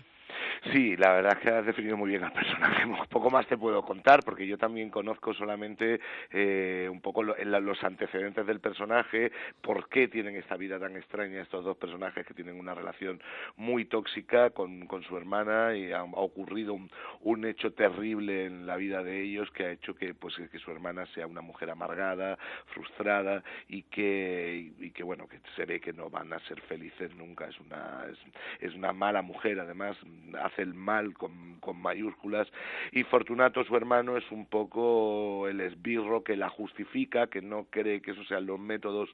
[0.70, 2.84] Sí, la verdad es que has definido muy bien al personaje.
[3.10, 6.00] Poco más te puedo contar porque yo también conozco solamente
[6.30, 11.64] eh, un poco los antecedentes del personaje, por qué tienen esta vida tan extraña estos
[11.64, 13.20] dos personajes que tienen una relación
[13.56, 16.90] muy tóxica con, con su hermana y ha, ocurrido un,
[17.22, 20.70] un, hecho terrible en la vida de ellos que ha hecho que pues que su
[20.70, 25.92] hermana sea una mujer amargada, frustrada y que y, que bueno que se ve que
[25.92, 27.48] no van a ser felices nunca.
[27.48, 28.18] Es una es,
[28.60, 29.96] es una mala mujer además
[30.58, 32.48] el mal con, con mayúsculas.
[32.92, 38.00] Y Fortunato su hermano es un poco el esbirro que la justifica que no cree
[38.00, 39.08] que esos sean los métodos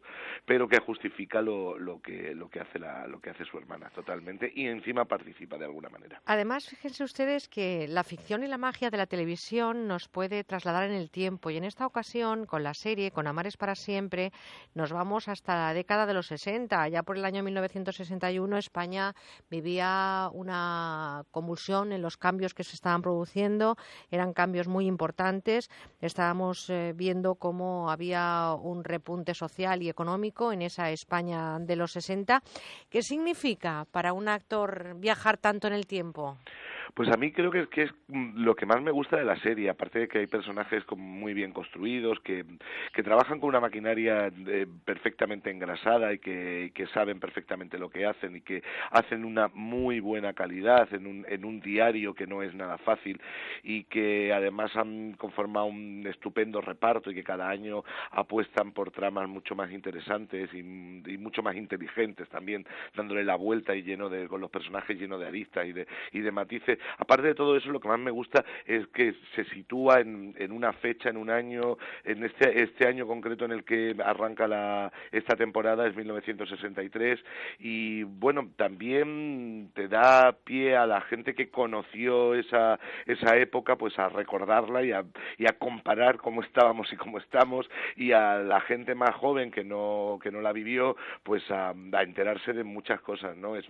[0.45, 3.91] pero que justifica lo, lo que lo que hace la, lo que hace su hermana
[3.91, 6.21] totalmente y encima participa de alguna manera.
[6.27, 10.85] Además fíjense ustedes que la ficción y la magia de la televisión nos puede trasladar
[10.85, 14.33] en el tiempo y en esta ocasión con la serie con Amares para siempre
[14.75, 19.15] nos vamos hasta la década de los 60 ya por el año 1961 España
[19.51, 23.77] vivía una convulsión en los cambios que se estaban produciendo,
[24.11, 25.71] eran cambios muy importantes.
[26.01, 31.93] Estábamos eh, viendo cómo había un repunte social y económico en esa España de los
[31.93, 32.43] 60.
[32.89, 36.37] ¿Qué significa para un actor viajar tanto en el tiempo?
[36.95, 39.71] Pues a mí creo que, que es lo que más me gusta de la serie,
[39.71, 42.45] aparte de que hay personajes muy bien construidos, que,
[43.05, 48.37] trabajan con una maquinaria eh, perfectamente engrasada y que, que, saben perfectamente lo que hacen
[48.37, 52.55] y que hacen una muy buena calidad en un, en un diario que no es
[52.55, 53.21] nada fácil
[53.63, 59.29] y que además han conformado un estupendo reparto y que cada año apuestan por tramas
[59.29, 64.29] mucho más interesantes y, y mucho más inteligentes también, dándole la vuelta y lleno de,
[64.29, 67.71] con los personajes llenos de aristas y de, y de matices aparte de todo eso,
[67.71, 71.31] lo que más me gusta es que se sitúa en, en una fecha, en un
[71.31, 77.19] año, en este, este año concreto en el que arranca la, esta temporada, es 1963,
[77.59, 83.99] y bueno, también te da pie a la gente que conoció esa, esa época, pues
[83.99, 85.05] a recordarla y a,
[85.37, 89.65] y a comparar cómo estábamos y cómo estamos, y a la gente más joven que
[89.65, 93.57] no, que no la vivió, pues a, enterarse de muchas cosas, ¿no?
[93.57, 93.67] Es,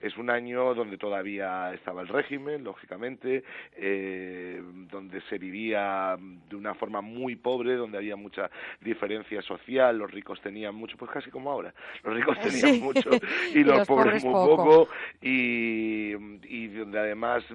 [0.00, 3.44] es un año donde todavía estaba el régimen, lógicamente,
[3.76, 6.16] eh, donde se vivía
[6.48, 11.10] de una forma muy pobre, donde había mucha diferencia social, los ricos tenían mucho, pues
[11.10, 13.10] casi como ahora, los ricos tenían mucho
[13.54, 14.88] y, los, pobres, muy poco,
[15.20, 16.14] y,
[16.44, 17.54] y, donde además se,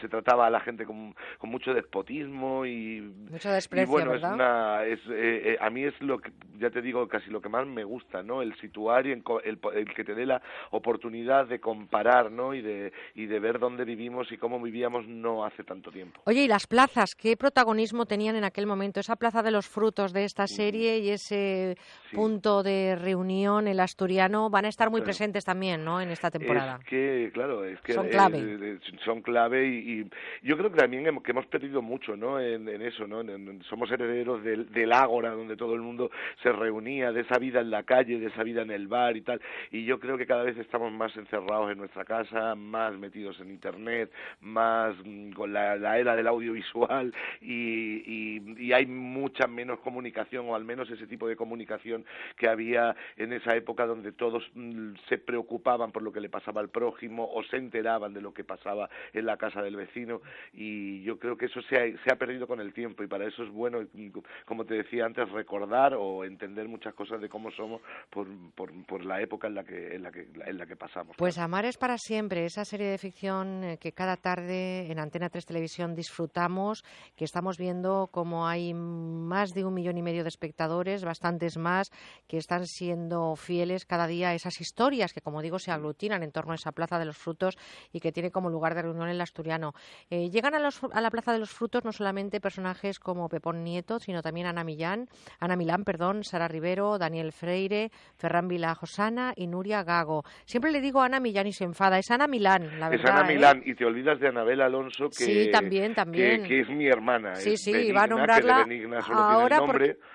[0.00, 4.30] se trataba a la gente con, con mucho despotismo y, mucho desprecio, bueno, ¿verdad?
[4.30, 7.40] es una, es, eh, eh, a mí es lo que, ya te digo, casi lo
[7.40, 8.42] que más me gusta, ¿no?
[8.42, 12.54] El situar y el, el, el que te dé la oportunidad de comparar, ¿no?
[12.54, 16.20] Y de, y de ver dónde vivimos y cómo vivíamos no hace tanto tiempo.
[16.24, 17.14] Oye, ¿y las plazas?
[17.14, 19.00] ¿Qué protagonismo tenían en aquel momento?
[19.00, 21.76] Esa plaza de los frutos de esta serie y ese
[22.12, 26.00] punto de reunión, el asturiano, van a estar muy presentes también, ¿no?
[26.00, 26.78] En esta temporada.
[26.80, 28.38] Es que, claro, es que son clave.
[28.38, 30.06] Eh, son clave y,
[30.42, 32.40] yo creo que también hemos, que hemos perdido mucho, ¿no?
[32.40, 33.22] En, eso, ¿no?
[33.68, 36.10] somos herederos del, del ágora donde todo el mundo
[36.42, 39.22] se reunía, de esa vida en la calle, de esa vida en el bar y
[39.22, 39.40] tal.
[39.70, 43.50] Y yo creo que cada vez estamos más encerrados en nuestra casa, más metidos en
[43.50, 44.01] internet
[44.40, 50.64] más mm, con la, era del audiovisual y, y, hay mucha menos comunicación o al
[50.64, 52.04] menos ese tipo de comunicación
[52.36, 56.60] que había en esa época donde todos mm, se preocupaban por lo que le pasaba
[56.60, 60.22] al prójimo o se enteraban de lo que pasaba en la casa del vecino
[60.52, 63.50] y yo creo que eso se ha, perdido con el tiempo y para eso es
[63.50, 64.08] bueno, mm,
[64.46, 69.04] como te decía antes, recordar o entender muchas cosas de cómo somos por, por, por
[69.04, 71.16] la época en la que, en la que, en la que pasamos.
[71.16, 75.28] Pues Amar es para siempre, esa serie de ficción eh, que cada tarde en Antena
[75.28, 80.28] 3 Televisión disfrutamos, que estamos viendo como hay más de un millón y medio de
[80.28, 81.90] espectadores, bastantes más,
[82.26, 86.32] que están siendo fieles cada día a esas historias que, como digo, se aglutinan en
[86.32, 87.58] torno a esa Plaza de los Frutos
[87.92, 89.74] y que tiene como lugar de reunión el asturiano.
[90.10, 94.22] Eh, llegan a, la Plaza de los Frutos no solamente personajes como Pepón Nieto, sino
[94.22, 99.84] también Ana Millán, Ana Milán, perdón, Sara Rivero, Daniel Freire, Ferran Vila Josana y Nuria
[99.84, 100.24] Gago.
[100.44, 103.04] Siempre le digo Ana Millán y se enfada, es Ana Milán, la verdad.
[103.04, 103.71] Es Ana ¿eh?
[103.72, 106.44] Y te olvidas de Anabel Alonso, que, sí, también, también.
[106.44, 107.36] que, es mi hermana.
[107.36, 109.94] Sí, sí, Benigna, va a nombrarla que de solo ahora tiene el nombre.
[109.94, 110.06] porque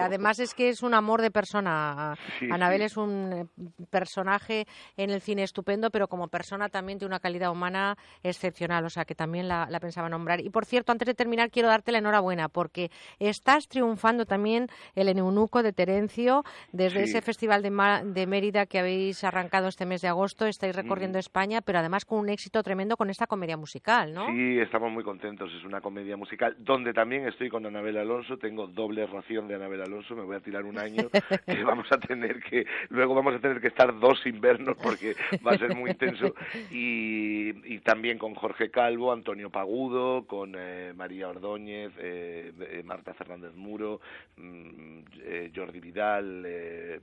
[0.00, 2.16] además es que es un amor de persona.
[2.38, 2.84] Sí, Anabel sí.
[2.86, 3.46] es un eh,
[3.90, 4.66] personaje
[4.96, 9.04] en el cine estupendo, pero como persona también tiene una calidad humana excepcional, o sea
[9.04, 10.40] que también la, la pensaba nombrar.
[10.40, 15.08] Y por cierto, antes de terminar, quiero darte la enhorabuena, porque estás triunfando también el
[15.08, 17.10] Eneunuco de Terencio desde Sí.
[17.10, 20.46] ese festival de, Ma- de Mérida que habéis arrancado este mes de agosto.
[20.46, 24.26] Estáis recorriendo España, pero además con un éxito tremendo con esta comedia musical, ¿no?
[24.26, 25.50] Sí, estamos muy contentos.
[25.52, 28.36] Es una comedia musical donde también estoy con Anabel Alonso.
[28.36, 30.14] Tengo doble ración de Anabel Alonso.
[30.14, 31.08] Me voy a tirar un año
[31.46, 35.14] que vamos a tener que luego vamos a tener que estar dos inviernos porque
[35.46, 36.34] va a ser muy intenso.
[36.70, 43.14] Y, y también con Jorge Calvo, Antonio Pagudo, con eh, María Ordóñez, eh, eh, Marta
[43.14, 44.00] Fernández Muro,
[44.36, 47.00] mm, eh, Jordi Vidal.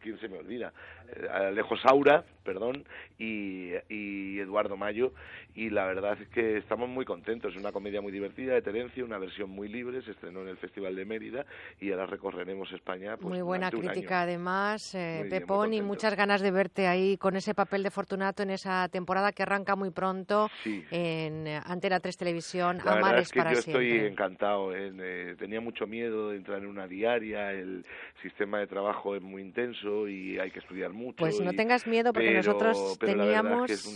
[0.00, 0.72] ¿Quién se me olvida?
[1.14, 2.84] Eh, Alejo Saura, perdón,
[3.18, 5.12] y, y Eduardo Mayo.
[5.54, 7.52] Y la verdad es que estamos muy contentos.
[7.52, 10.00] Es una comedia muy divertida de Terencio, una versión muy libre.
[10.02, 11.44] Se estrenó en el Festival de Mérida
[11.80, 13.16] y ahora recorreremos España.
[13.16, 17.36] Pues, muy buena crítica, además, eh, Muy Pepón, y muchas ganas de verte ahí con
[17.36, 20.84] ese papel de Fortunato en esa temporada que arranca muy pronto Sí.
[20.90, 22.78] en eh, Antena 3 Televisión.
[22.84, 23.88] La Amar es es que para yo siempre.
[23.96, 24.74] estoy encantado.
[24.74, 27.84] eh, eh, tenía mucho miedo de entrar en una diaria, el
[28.22, 31.16] sistema de trabajo es muy intenso y hay que estudiar mucho.
[31.16, 33.94] Pues no y- tengas miedo porque pero- nosotros pero es teníamos que es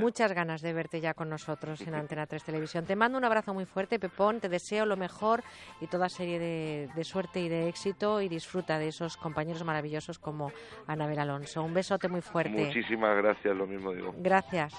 [0.00, 2.84] muchas ganas de verte ya con nosotros en Antena 3 Televisión.
[2.86, 5.42] Te mando un abrazo muy fuerte, Pepón, te deseo lo mejor
[5.80, 10.18] y toda serie de, de suerte y de éxito y disfruta de esos compañeros maravillosos
[10.18, 10.52] como
[10.86, 11.62] Anabel Alonso.
[11.62, 12.50] Un besote muy fuerte.
[12.66, 14.14] Muchísimas gracias, lo mismo digo.
[14.18, 14.72] Gracias.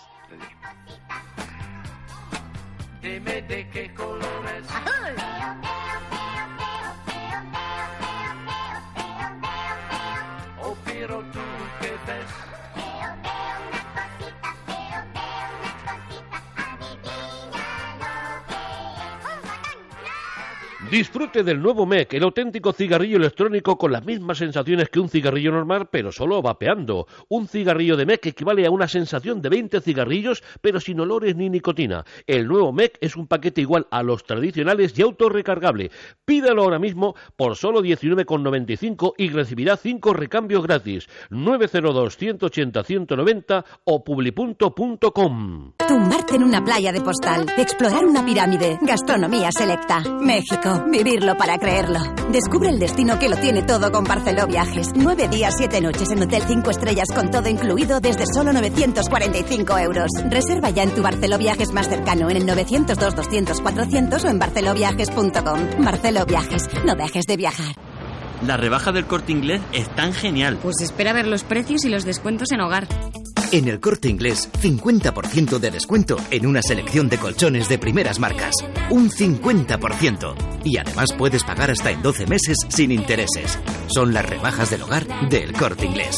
[3.02, 4.68] Dime de qué colores.
[4.70, 5.77] Oh,
[20.90, 25.52] Disfrute del nuevo MEC, el auténtico cigarrillo electrónico con las mismas sensaciones que un cigarrillo
[25.52, 27.08] normal, pero solo vapeando.
[27.28, 31.50] Un cigarrillo de MEC equivale a una sensación de 20 cigarrillos, pero sin olores ni
[31.50, 32.06] nicotina.
[32.26, 35.92] El nuevo MEC es un paquete igual a los tradicionales y autorrecargable.
[36.24, 41.10] Pídalo ahora mismo por solo 19,95 y recibirá 5 recambios gratis.
[41.32, 45.74] 902-180-190 o publipunto.com.
[45.86, 50.02] Tumbarte en una playa de postal, explorar una pirámide, gastronomía selecta.
[50.22, 52.00] México, vivirlo para creerlo.
[52.32, 54.92] Descubre el destino que lo tiene todo con Barceló Viajes.
[54.96, 60.12] Nueve días, siete noches en Hotel 5 Estrellas con todo incluido desde solo 945 euros.
[60.30, 64.40] Reserva ya en tu Barceló Viajes más cercano en el 902 200 400 o en
[64.40, 65.84] barceloviajes.com.
[65.84, 67.76] Barceló Viajes, no dejes de viajar.
[68.46, 70.60] La rebaja del corte inglés es tan genial.
[70.62, 72.88] Pues espera ver los precios y los descuentos en hogar.
[73.50, 78.54] En el corte inglés, 50% de descuento en una selección de colchones de primeras marcas.
[78.90, 80.36] Un 50%.
[80.66, 83.58] Y además puedes pagar hasta en 12 meses sin intereses.
[83.88, 86.18] Son las rebajas del hogar del corte inglés.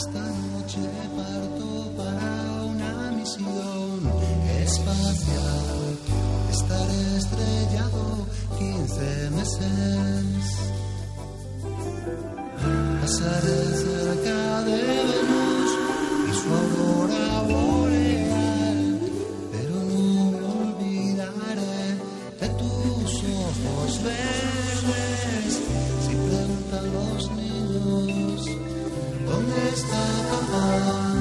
[0.00, 0.80] Esta noche
[1.14, 4.00] parto para una misión
[4.64, 5.98] espacial.
[6.50, 8.26] Estaré estrellado
[8.58, 10.70] 15 meses.
[13.00, 15.70] Pasaré cerca de Venus
[16.28, 19.00] y su aurora boreal.
[19.52, 21.86] Pero no me olvidaré
[22.40, 24.39] de tus ojos verdes.
[29.40, 31.16] ¿Dónde está papá?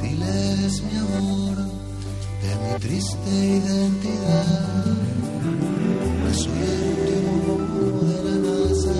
[0.00, 1.56] Diles, mi amor,
[2.40, 4.94] de mi triste identidad.
[6.24, 6.34] El
[8.06, 8.94] de la NASA.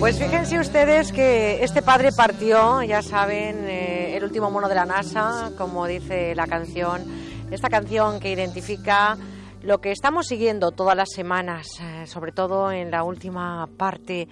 [0.00, 4.84] Pues fíjense ustedes que este padre partió, ya saben, eh, el último mono de la
[4.84, 7.04] NASA, como dice la canción,
[7.52, 9.16] esta canción que identifica
[9.62, 14.26] lo que estamos siguiendo todas las semanas, eh, sobre todo en la última parte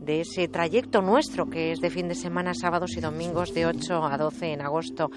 [0.00, 4.04] de ese trayecto nuestro que es de fin de semana, sábados y domingos de 8
[4.04, 5.10] a 12 en agosto.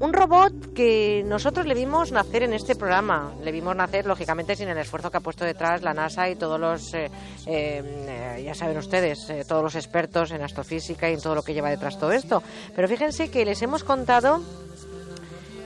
[0.00, 4.68] Un robot que nosotros le vimos nacer en este programa, le vimos nacer lógicamente sin
[4.68, 7.10] el esfuerzo que ha puesto detrás la NASA y todos los, eh,
[7.46, 11.54] eh, ya saben ustedes, eh, todos los expertos en astrofísica y en todo lo que
[11.54, 12.42] lleva detrás todo esto.
[12.74, 14.40] Pero fíjense que les hemos contado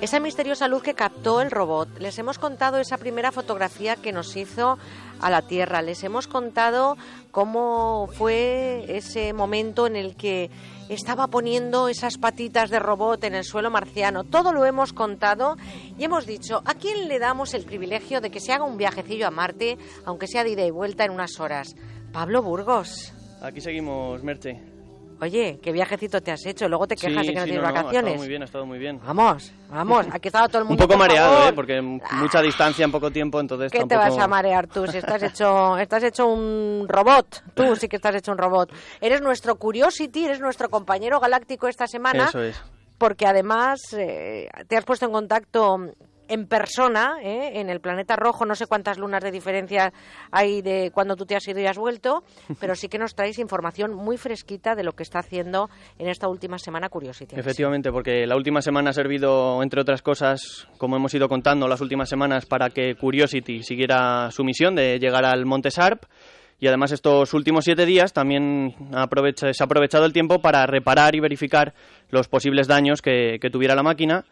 [0.01, 1.99] esa misteriosa luz que captó el robot.
[1.99, 4.79] Les hemos contado esa primera fotografía que nos hizo
[5.25, 5.81] a la Tierra.
[5.81, 6.99] Les hemos contado
[7.31, 10.51] cómo fue ese momento en el que
[10.91, 14.25] estaba poniendo esas patitas de robot en el suelo marciano.
[14.25, 15.57] Todo lo hemos contado
[15.99, 19.27] y hemos dicho, ¿a quién le damos el privilegio de que se haga un viajecillo
[19.27, 21.75] a Marte, aunque sea de ida y vuelta en unas horas?
[22.12, 23.15] Pablo Burgos.
[23.41, 24.74] Aquí seguimos, Merche.
[25.20, 26.68] Oye, ¿qué viajecito te has hecho?
[26.68, 28.09] Luego te quejas Sí, de que no sí, tienes no, no, Ha vacaciones.
[28.10, 29.01] estado muy bien, ha estado muy bien.
[29.05, 30.83] Vamos, vamos, aquí estaba todo el Un mundo.
[30.84, 31.49] poco por mareado, favor.
[31.49, 31.52] ¿eh?
[31.55, 35.23] Porque mucha distancia en poco tiempo, entonces ¿Qué te vas a marear tú si estás
[35.23, 37.43] hecho, estás hecho un robot?
[37.55, 38.73] Tú sí que estás hecho un robot.
[39.01, 42.60] Eres nuestro Curiosity, eres nuestro compañero galáctico esta semana, Eso es.
[42.99, 45.78] porque además eh, te has puesto en contacto
[46.28, 47.61] en persona, ¿eh?
[47.61, 49.93] en el planeta rojo, no sé cuántas lunas de diferencia
[50.31, 52.25] hay de cuando tú te has ido y has vuelto,
[52.61, 56.28] pero sí que nos traéis información muy fresquita de lo que está haciendo en esta
[56.28, 57.36] última semana Curiosity.
[57.39, 61.81] Efectivamente, porque la última semana ha servido, entre otras cosas, como hemos ido contando las
[61.81, 66.05] últimas semanas, para que Curiosity siguiera su misión de llegar al Monte Sarp.
[66.61, 71.15] Y además estos últimos siete días también aprovecha- se ha aprovechado el tiempo para reparar
[71.15, 71.75] y verificar
[72.11, 74.25] los posibles daños que, que tuviera la máquina.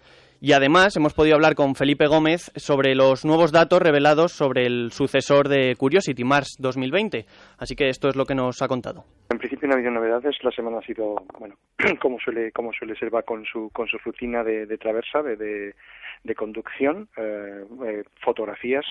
[0.45, 4.91] Y además hemos podido hablar con Felipe Gómez sobre los nuevos datos revelados sobre el
[4.91, 7.27] sucesor de Curiosity, Mars 2020.
[7.59, 9.05] Así que esto es lo que nos ha contado.
[9.31, 10.35] En principio no ha habido novedades.
[10.43, 11.55] La semana ha sido, bueno,
[12.03, 15.37] como suele, como suele ser, va con su, con su rutina de, de traversa, de,
[16.25, 18.85] de, conducción, eh, eh, fotografías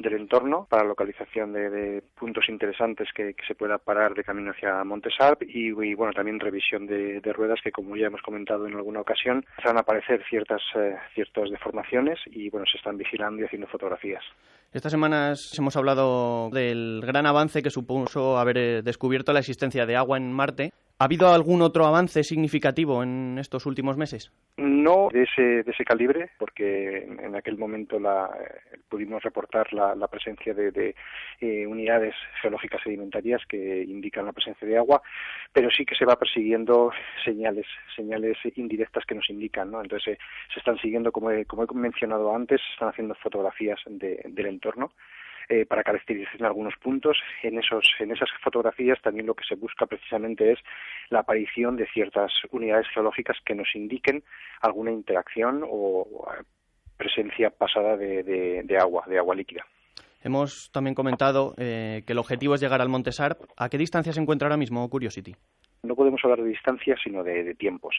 [0.00, 5.42] del entorno para localización de, puntos interesantes que, se pueda parar de camino hacia Montesarp
[5.42, 9.00] y, y bueno también revisión de, de, ruedas que como ya hemos comentado en alguna
[9.00, 13.66] ocasión van a aparecer ciertas eh, ciertas deformaciones y bueno se están vigilando y haciendo
[13.68, 14.24] fotografías.
[14.72, 19.96] Estas semanas hemos hablado del gran avance que supuso haber eh, descubierto la existencia de
[19.96, 20.72] agua en Marte.
[21.00, 24.30] ¿Ha habido algún otro avance significativo en estos últimos meses?
[24.58, 30.08] No de ese, de ese calibre, porque en aquel momento la, eh, pudimos reportar la,
[30.08, 30.94] presencia de, de
[31.40, 35.00] eh, unidades geológicas sedimentarias que indican la presencia de agua,
[35.54, 36.92] pero sí que se va persiguiendo
[37.24, 37.64] señales,
[37.96, 39.80] señales indirectas que nos indican, ¿no?
[39.80, 40.18] Entonces eh,
[40.52, 44.46] se están siguiendo, como he, como he mencionado antes, se están haciendo fotografías de, del
[44.48, 44.92] entorno
[45.48, 47.18] eh, para caracterizar algunos puntos.
[47.42, 50.58] En, esos, en esas fotografías también lo que se busca precisamente es
[51.08, 54.22] la aparición de ciertas unidades geológicas que nos indiquen
[54.60, 56.26] alguna interacción o
[56.96, 59.64] presencia pasada de, de, de agua, de agua líquida.
[60.22, 63.40] Hemos también comentado eh, que el objetivo es llegar al Monte Sarp.
[63.56, 65.34] ¿A qué distancia se encuentra ahora mismo Curiosity?
[65.82, 67.96] No podemos hablar de distancia, sino de, de tiempos.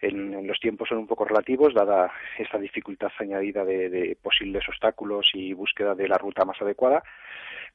[0.00, 4.68] En, en, los tiempos son un poco relativos, dada esta dificultad añadida de, de posibles
[4.68, 7.02] obstáculos y búsqueda de la ruta más adecuada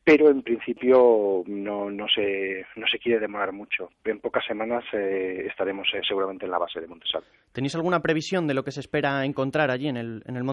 [0.08, 3.90] pero en principio no, no, se, no se quiere demorar mucho.
[4.06, 7.26] En pocas semanas eh, estaremos eh, seguramente en la base de Montesarp.
[7.52, 10.46] ¿Tenéis alguna previsión de lo que se espera encontrar allí en el, en el?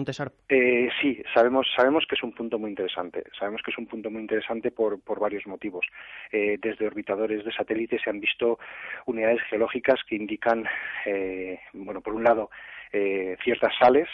[0.49, 3.23] Eh, sí, sabemos, sabemos que es un punto muy interesante.
[3.39, 5.85] Sabemos que es un punto muy interesante por, por varios motivos.
[6.33, 8.59] Eh, desde orbitadores de satélites se han visto
[9.05, 10.65] unidades geológicas que indican,
[11.05, 12.49] eh, bueno, por un lado,
[12.91, 14.07] eh, ciertas sales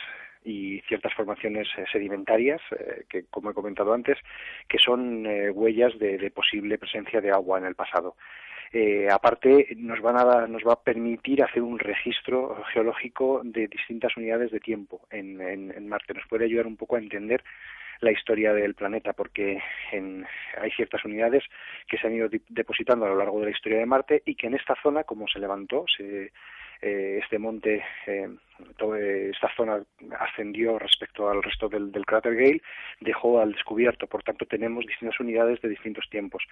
[0.44, 4.18] y ciertas formaciones eh, sedimentarias, eh, que como he comentado antes,
[4.68, 8.16] que son eh, huellas de, de, posible presencia de agua en el pasado.
[8.74, 14.16] Eh, aparte, nos, van a, nos va a permitir hacer un registro geológico de distintas
[14.16, 16.14] unidades de tiempo en, en, en Marte.
[16.14, 17.44] Nos puede ayudar un poco a entender
[18.00, 19.60] la historia del planeta, porque
[19.92, 20.26] en,
[20.60, 21.44] hay ciertas unidades
[21.88, 24.48] que se han ido depositando a lo largo de la historia de Marte y que
[24.48, 26.32] en esta zona, como se levantó, se,
[26.82, 28.28] eh, este monte, eh,
[28.78, 29.84] toda esta zona
[30.20, 32.62] ascendió respecto al resto del, del, cráter Gale,
[33.00, 34.08] dejó al descubierto.
[34.08, 36.44] Por tanto, tenemos distintas unidades de distintos tiempos.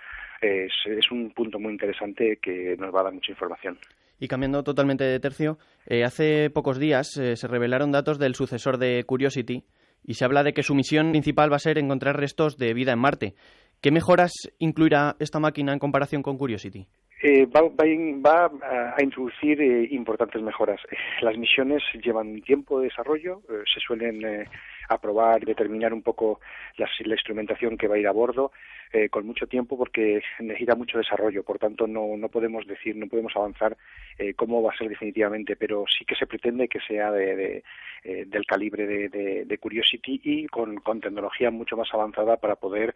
[0.41, 0.71] Es,
[1.11, 3.79] un punto muy interesante que nos va a dar mucha información.
[4.19, 8.77] Y cambiando totalmente de tercio, eh, hace pocos días eh, se revelaron datos del sucesor
[8.77, 9.63] de Curiosity
[10.03, 12.93] y se habla de que su misión principal va a ser encontrar restos de vida
[12.93, 13.35] en Marte.
[13.81, 16.87] ¿Qué mejoras incluirá esta máquina en comparación con Curiosity?
[17.21, 20.79] Eh, va, va, va, a introducir eh, importantes mejoras.
[21.21, 24.45] Las misiones llevan tiempo de desarrollo, eh, se suelen eh,
[24.89, 26.39] aprobar y determinar un poco
[26.77, 28.51] la, instrumentación que va a ir a bordo
[28.91, 31.43] eh, con mucho tiempo porque necesita mucho desarrollo.
[31.43, 33.77] Por tanto, no, no podemos decir, no podemos avanzar
[34.17, 37.63] eh, cómo va a ser definitivamente, pero sí que se pretende que sea de, de,
[38.03, 42.93] eh, del calibre de, de, Curiosity y con, con, tecnología mucho más avanzada para poder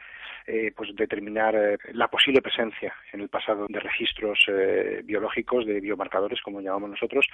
[0.47, 1.55] eh, pues determinar
[1.93, 4.45] la posible presencia en el pasado de registros
[5.05, 7.27] biológicos, de biomarcadores, como llamamos nosotros,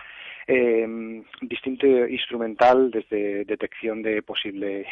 [1.41, 4.85] distinto instrumental desde detección de posible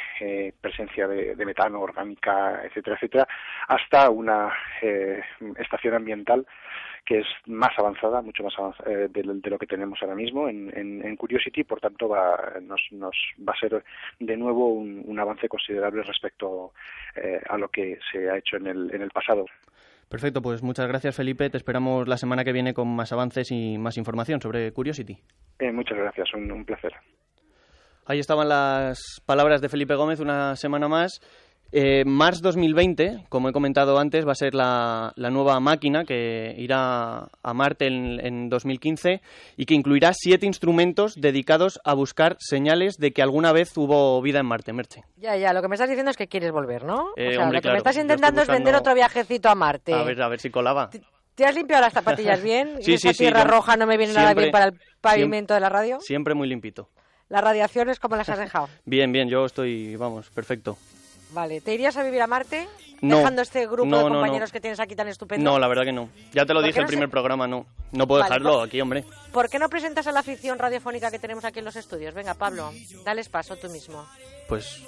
[0.61, 3.27] presencia de, metano, orgánica, etcétera, etcétera,
[3.67, 4.53] hasta una
[5.57, 6.45] estación ambiental
[7.07, 10.49] que es más avanzada, mucho más avanzada eh, de, de, lo que tenemos ahora mismo
[10.49, 13.15] en, en, en Curiosity, por tanto va, nos, nos,
[13.47, 13.81] va a ser
[14.19, 16.73] de nuevo un, un avance considerable respecto
[17.15, 19.45] eh, a lo que se ha hecho en el, en el pasado.
[20.09, 23.77] Perfecto, pues muchas gracias Felipe, te esperamos la semana que viene con más avances y
[23.77, 25.17] más información sobre Curiosity.
[25.59, 26.93] Eh, muchas gracias, un, un placer.
[28.07, 31.19] Ahí estaban las palabras de Felipe Gómez una semana más.
[31.73, 36.55] Eh, Mars 2020, como he comentado antes, va a ser la, la nueva máquina que
[36.57, 39.21] irá a Marte en, en, 2015
[39.57, 44.39] y que incluirá siete instrumentos dedicados a buscar señales de que alguna vez hubo vida
[44.39, 45.03] en Marte, Merche.
[45.17, 47.09] Ya, ya, lo que me estás diciendo es que quieres volver, ¿no?
[47.17, 48.53] Eh, o sea, hombre, lo que claro, me estás intentando buscando...
[48.53, 49.93] es vender otro viajecito a Marte.
[49.93, 50.89] A ver, a ver si colaba.
[50.89, 51.01] ¿Te,
[51.35, 52.77] te has limpiado las zapatillas bien?
[52.81, 54.79] sí, ¿Y esa sí, tierra sí, roja no me viene siempre, nada bien para el
[55.01, 55.99] pavimento siempre, de la radio?
[55.99, 56.89] Siempre muy limpito.
[57.29, 58.69] ¿Las radiaciones cómo las has dejado?
[58.85, 60.77] bien, bien, yo estoy, vamos, perfecto.
[61.31, 62.67] Vale, ¿te irías a vivir a Marte?
[63.01, 65.51] No, dejando este grupo no, de compañeros no, que tienes aquí tan estupendo.
[65.51, 66.09] No, la verdad que no.
[66.33, 67.11] Ya te lo dije el no primer se...
[67.11, 67.65] programa, no.
[67.91, 68.67] No puedo vale, dejarlo por...
[68.67, 69.03] aquí, hombre.
[69.31, 72.13] ¿Por qué no presentas a la afición radiofónica que tenemos aquí en los estudios?
[72.13, 72.71] Venga, Pablo,
[73.03, 74.05] dales paso tú mismo.
[74.47, 74.81] Pues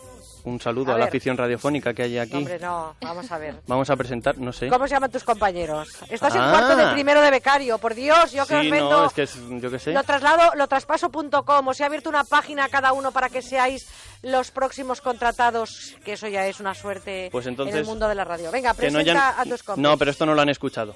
[0.45, 2.38] Un saludo A a, la afición radiofónica que hay aquí.
[2.38, 3.56] Hombre, no, vamos a ver.
[3.68, 4.68] Vamos a presentar, no sé.
[4.69, 5.90] ¿Cómo se llaman tus compañeros?
[6.09, 6.50] Estás en Ah.
[6.51, 8.90] cuarto de primero de becario, por Dios, yo que os Sí, vendo...
[8.90, 9.92] no, es que es, yo qué sé.
[9.92, 13.88] Lo traslado, lo traspaso.com, os he abierto una página a cada uno para que seáis
[14.22, 18.16] los próximos contratados, que eso ya es una suerte Pues entonces, en el mundo de
[18.16, 18.50] la radio.
[18.51, 19.82] Venga, que no presenta hayan- a tus compis.
[19.84, 20.95] No, pero esto no lo han escuchado.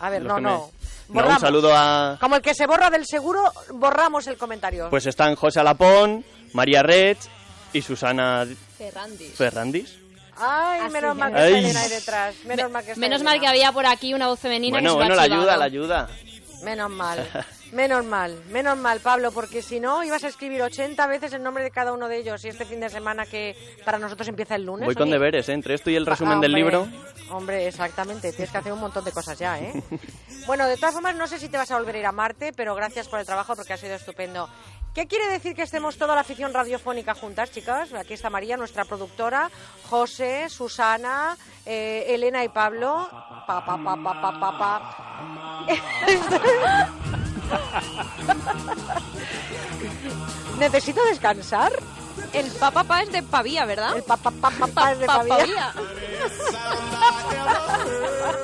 [0.00, 0.70] A ver, los no, que me- no.
[1.08, 2.16] No, un saludo a...
[2.20, 3.42] Como el que se borra del seguro,
[3.74, 4.88] borramos el comentario.
[4.90, 7.18] Pues están José Alapón, María Red
[7.74, 8.46] y Susana
[8.90, 9.34] Ferrandis.
[9.34, 9.98] Ferrandis.
[10.36, 11.64] Ay, Así menos mal que está Ay.
[11.64, 12.34] Elena ahí detrás.
[12.44, 15.14] Menos mal que Menos mal que había por aquí una voz femenina Bueno, que bueno,
[15.14, 16.08] la ayuda, la ayuda.
[16.64, 17.28] Menos mal,
[17.72, 21.62] menos mal, menos mal, Pablo, porque si no ibas a escribir 80 veces el nombre
[21.62, 23.54] de cada uno de ellos y este fin de semana que
[23.84, 24.86] para nosotros empieza el lunes.
[24.86, 25.52] Voy con oye, deberes, ¿eh?
[25.52, 26.88] Entre esto y el resumen Ah, del libro.
[27.30, 29.72] Hombre, exactamente, tienes que hacer un montón de cosas ya, ¿eh?
[30.46, 32.52] bueno, de todas formas, no sé si te vas a volver a ir a Marte,
[32.54, 34.48] pero gracias por el trabajo porque ha sido estupendo.
[34.94, 37.92] ¿Qué quiere decir que estemos toda la afición radiofónica juntas, chicas?
[37.94, 39.50] Aquí está María, nuestra productora,
[39.90, 43.08] José, Susana, eh, Elena y Pablo.
[43.44, 45.66] Pa, pa, pa, pa, pa, pa, pa.
[50.60, 51.72] ¿Necesito descansar?
[52.32, 53.96] El papá es de Pavía, ¿verdad?
[53.96, 55.74] El papá papá es de Pavía.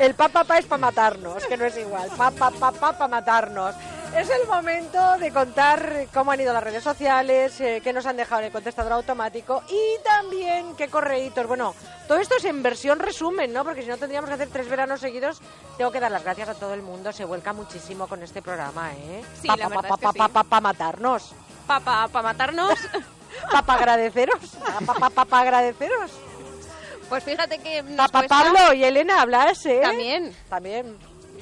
[0.00, 2.08] El papá pa es para matarnos, que no es igual.
[2.16, 3.74] Papá papá para matarnos.
[4.16, 8.16] Es el momento de contar cómo han ido las redes sociales, eh, qué nos han
[8.16, 11.46] dejado en el contestador automático y también qué correitos.
[11.46, 11.74] Bueno,
[12.08, 13.62] todo esto es en versión resumen, ¿no?
[13.62, 15.42] Porque si no tendríamos que hacer tres veranos seguidos.
[15.76, 17.12] Tengo que dar las gracias a todo el mundo.
[17.12, 19.22] Se vuelca muchísimo con este programa, ¿eh?
[19.42, 20.18] Sí, Pa, la pa, verdad pa, es que pa, sí.
[20.18, 21.32] pa, pa, pa matarnos.
[22.22, 22.78] Matarnos.
[23.50, 24.40] Para agradeceros.
[25.30, 26.10] Agradeceros.
[27.10, 29.80] Pues fíjate que nos Papá cuesta- Pablo y Elena, hablas, ¿eh?
[29.82, 30.32] También.
[30.48, 30.96] También.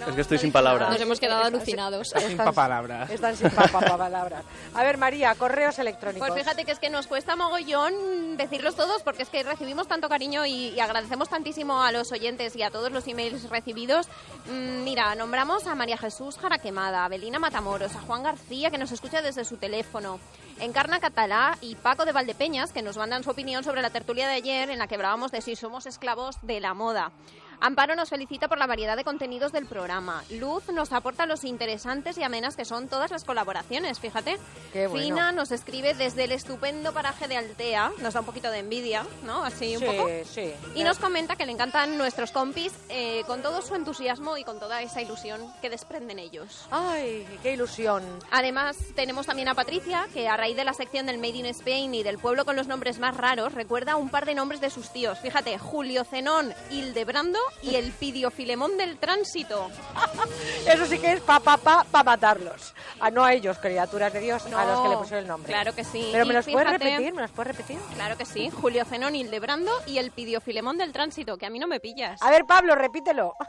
[0.06, 0.90] Es que estoy sin palabras.
[0.90, 2.12] Nos hemos quedado alucinados.
[2.14, 3.10] Están- palabras.
[3.10, 4.44] Están sin palabras.
[4.74, 6.28] A ver, María, correos electrónicos.
[6.28, 10.08] Pues fíjate que es que nos cuesta mogollón decirlos todos porque es que recibimos tanto
[10.08, 14.06] cariño y, y agradecemos tantísimo a los oyentes y a todos los emails recibidos.
[14.46, 18.92] Mm, mira, nombramos a María Jesús Jaraquemada, a Belina Matamoros, a Juan García que nos
[18.92, 20.20] escucha desde su teléfono,
[20.60, 24.34] Encarna Catalá y Paco de Valdepeñas que nos mandan su opinión sobre la tertulia de
[24.34, 27.12] ayer en la que hablábamos de si somos esclavos de la moda.
[27.60, 30.22] Amparo nos felicita por la variedad de contenidos del programa.
[30.30, 34.38] Luz nos aporta los interesantes y amenas que son todas las colaboraciones, fíjate.
[34.72, 35.04] Qué bueno.
[35.04, 39.04] Fina nos escribe desde el estupendo paraje de Altea, nos da un poquito de envidia,
[39.24, 39.44] ¿no?
[39.44, 40.08] Así un Sí, poco.
[40.32, 40.52] sí.
[40.76, 44.60] Y nos comenta que le encantan nuestros compis eh, con todo su entusiasmo y con
[44.60, 46.66] toda esa ilusión que desprenden ellos.
[46.70, 48.04] Ay, qué ilusión.
[48.30, 51.92] Además, tenemos también a Patricia, que a raíz de la sección del Made in Spain
[51.94, 54.90] y del pueblo con los nombres más raros, recuerda un par de nombres de sus
[54.90, 55.18] tíos.
[55.18, 59.70] Fíjate, Julio Zenón, Hildebrando y el Pidio Filemón del Tránsito.
[60.66, 62.74] Eso sí que es pa, pa, pa, pa matarlos.
[63.00, 65.52] Ah, no a ellos, criaturas de Dios, a los que le pusieron el nombre.
[65.52, 66.08] Claro que sí.
[66.12, 67.78] Pero me los puedes fíjate- repetir, me los puedes repetir.
[67.94, 68.50] Claro que sí.
[68.50, 72.20] Julio Zenón, Hildebrando y el Pidio Filemón del Tránsito, que a mí no me pillas.
[72.22, 73.34] A ver, Pablo, repítelo.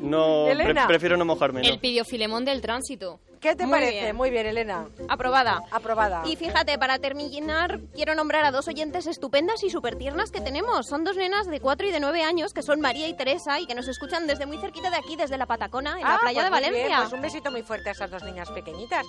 [0.00, 1.68] No, pre- prefiero no mojarme, ¿no?
[1.68, 3.20] El Pidio Filemón del Tránsito.
[3.42, 3.90] ¿Qué te Muy parece?
[4.00, 4.16] bien.
[4.16, 4.86] Muy bien, Elena.
[5.08, 5.62] Aprobada.
[5.72, 6.22] Aprobada.
[6.26, 10.86] Y fíjate, para terminar, quiero nombrar a dos oyentes estupendas y súper tiernas que tenemos.
[10.86, 13.66] Son dos nenas de 4 y de 9 años, que son María y Teresa, y
[13.66, 16.42] que nos escuchan desde muy cerquita de aquí, desde la Patacona, en la Ah, playa
[16.42, 16.98] pues de muy bien, Valencia.
[17.00, 19.04] pues un besito muy fuerte a esas dos niñas pequeñitas.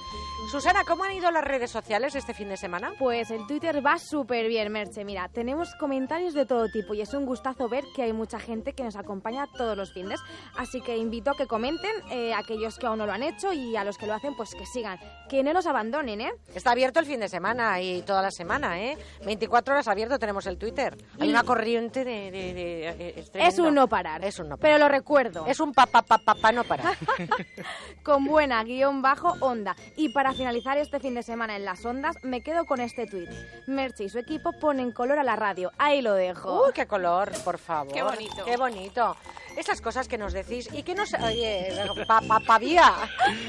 [0.50, 2.92] Susana, ¿cómo han ido las redes sociales este fin de semana?
[2.98, 5.06] Pues el Twitter va súper bien, Merche.
[5.06, 8.74] Mira, tenemos comentarios de todo tipo y es un gustazo ver que hay mucha gente
[8.74, 10.20] que nos acompaña todos los fines.
[10.58, 13.76] Así que invito a que comenten, eh, aquellos que aún no lo han hecho y
[13.76, 14.98] a los que lo hacen, pues que sigan.
[15.30, 16.32] Que no nos abandonen, ¿eh?
[16.56, 18.98] Está abierto el fin de semana y toda la semana, ¿eh?
[19.26, 20.96] 24 horas abierto tenemos el Twitter.
[21.20, 22.32] Hay Y- una corriente de...
[22.32, 24.24] de- de- eh, es, Es un no parar.
[24.24, 25.46] Es un no Pero lo recuerdo.
[25.48, 26.96] Es un papá papá pa, no parar.
[28.04, 29.76] con buena guion bajo onda.
[29.96, 33.30] Y para finalizar este fin de semana en las ondas, me quedo con este tuit.
[33.68, 35.72] Merche y su equipo ponen color a la radio.
[35.78, 36.66] Ahí lo dejo.
[36.68, 37.94] ¡Uy, qué color, por favor!
[37.94, 38.46] Qué bonito.
[38.46, 39.16] ¡Qué bonito!
[39.58, 41.14] Esas cosas que nos decís y que nos...
[41.24, 41.72] Oye,
[42.08, 42.92] pa, pa, pavía.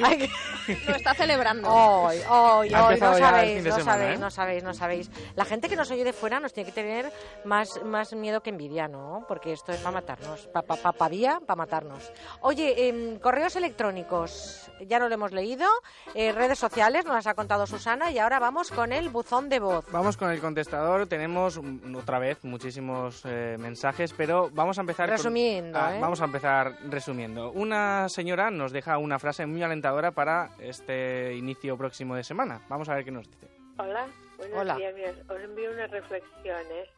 [0.03, 0.19] Ay,
[0.67, 1.69] que- Lo está celebrando.
[1.73, 4.19] Hoy, hoy, hoy, no sabéis, no semana, sabéis, ¿eh?
[4.19, 5.11] no sabéis, no sabéis.
[5.37, 7.13] La gente que nos oye de fuera nos tiene que tener
[7.45, 9.25] más, más miedo que envidia, ¿no?
[9.29, 12.11] Porque esto es para matarnos, para pa, pa, pa vía, para matarnos.
[12.41, 15.67] Oye, em, correos electrónicos, ya no lo hemos leído,
[16.15, 19.61] eh, redes sociales, nos las ha contado Susana y ahora vamos con el buzón de
[19.61, 19.85] voz.
[19.91, 21.07] Vamos con el contestador.
[21.07, 21.61] Tenemos
[21.97, 25.09] otra vez muchísimos eh, mensajes, pero vamos a empezar.
[25.09, 26.01] con- Resumiendo, Ah, ¿eh?
[26.01, 27.51] Vamos a empezar resumiendo.
[27.53, 32.61] Una señora nos deja una frase muy alentadora para este inicio próximo de semana.
[32.69, 33.49] Vamos a ver qué nos dice.
[33.79, 34.07] Hola,
[34.37, 34.77] buenos Hola.
[34.77, 34.95] días.
[34.95, 36.89] Mira, os envío unas reflexiones.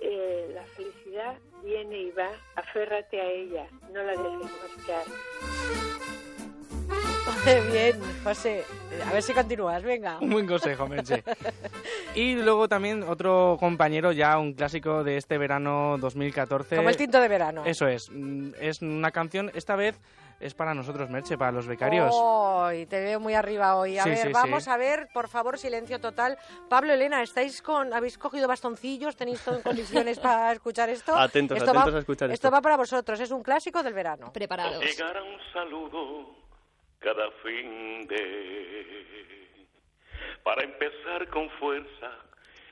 [0.00, 5.04] Eh, la felicidad viene y va, aférrate a ella, no la dejes marchar.
[7.70, 8.64] Bien, José.
[9.08, 10.18] A ver si continúas, venga.
[10.20, 11.22] Un buen consejo, Merche.
[12.14, 16.76] Y luego también otro compañero, ya un clásico de este verano 2014.
[16.76, 17.62] Como el tinto de verano.
[17.64, 18.10] Eso es.
[18.10, 19.98] Mm, Es una canción, esta vez
[20.38, 22.10] es para nosotros, Merche, para los becarios.
[22.14, 23.96] Hoy te veo muy arriba hoy.
[23.96, 24.70] A Sí, ver, sí, vamos sí.
[24.70, 26.36] a ver, por favor, silencio total.
[26.68, 29.16] Pablo, Elena, ¿estáis con, habéis cogido bastoncillos?
[29.16, 31.16] ¿Tenéis todo en condiciones para escuchar esto?
[31.16, 32.54] Atentos, Esto atentos va- a escuchar Esto esto.
[32.54, 34.30] va para vosotros, es un clásico del verano.
[34.34, 34.84] Preparados.
[34.84, 36.26] Llegará un saludo
[36.98, 39.51] cada fin de
[40.42, 42.10] para empezar con fuerza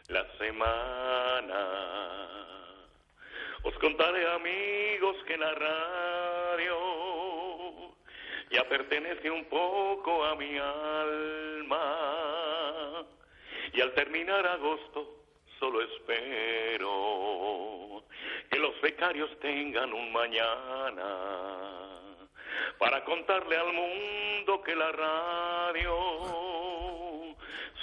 [0.09, 1.67] la semana.
[3.63, 6.77] Os contaré amigos que la radio
[8.51, 11.87] ya pertenece un poco a mi alma
[13.73, 15.19] y al terminar agosto
[15.59, 18.03] solo espero
[18.51, 21.19] que los becarios tengan un mañana
[22.79, 26.90] para contarle al mundo que la radio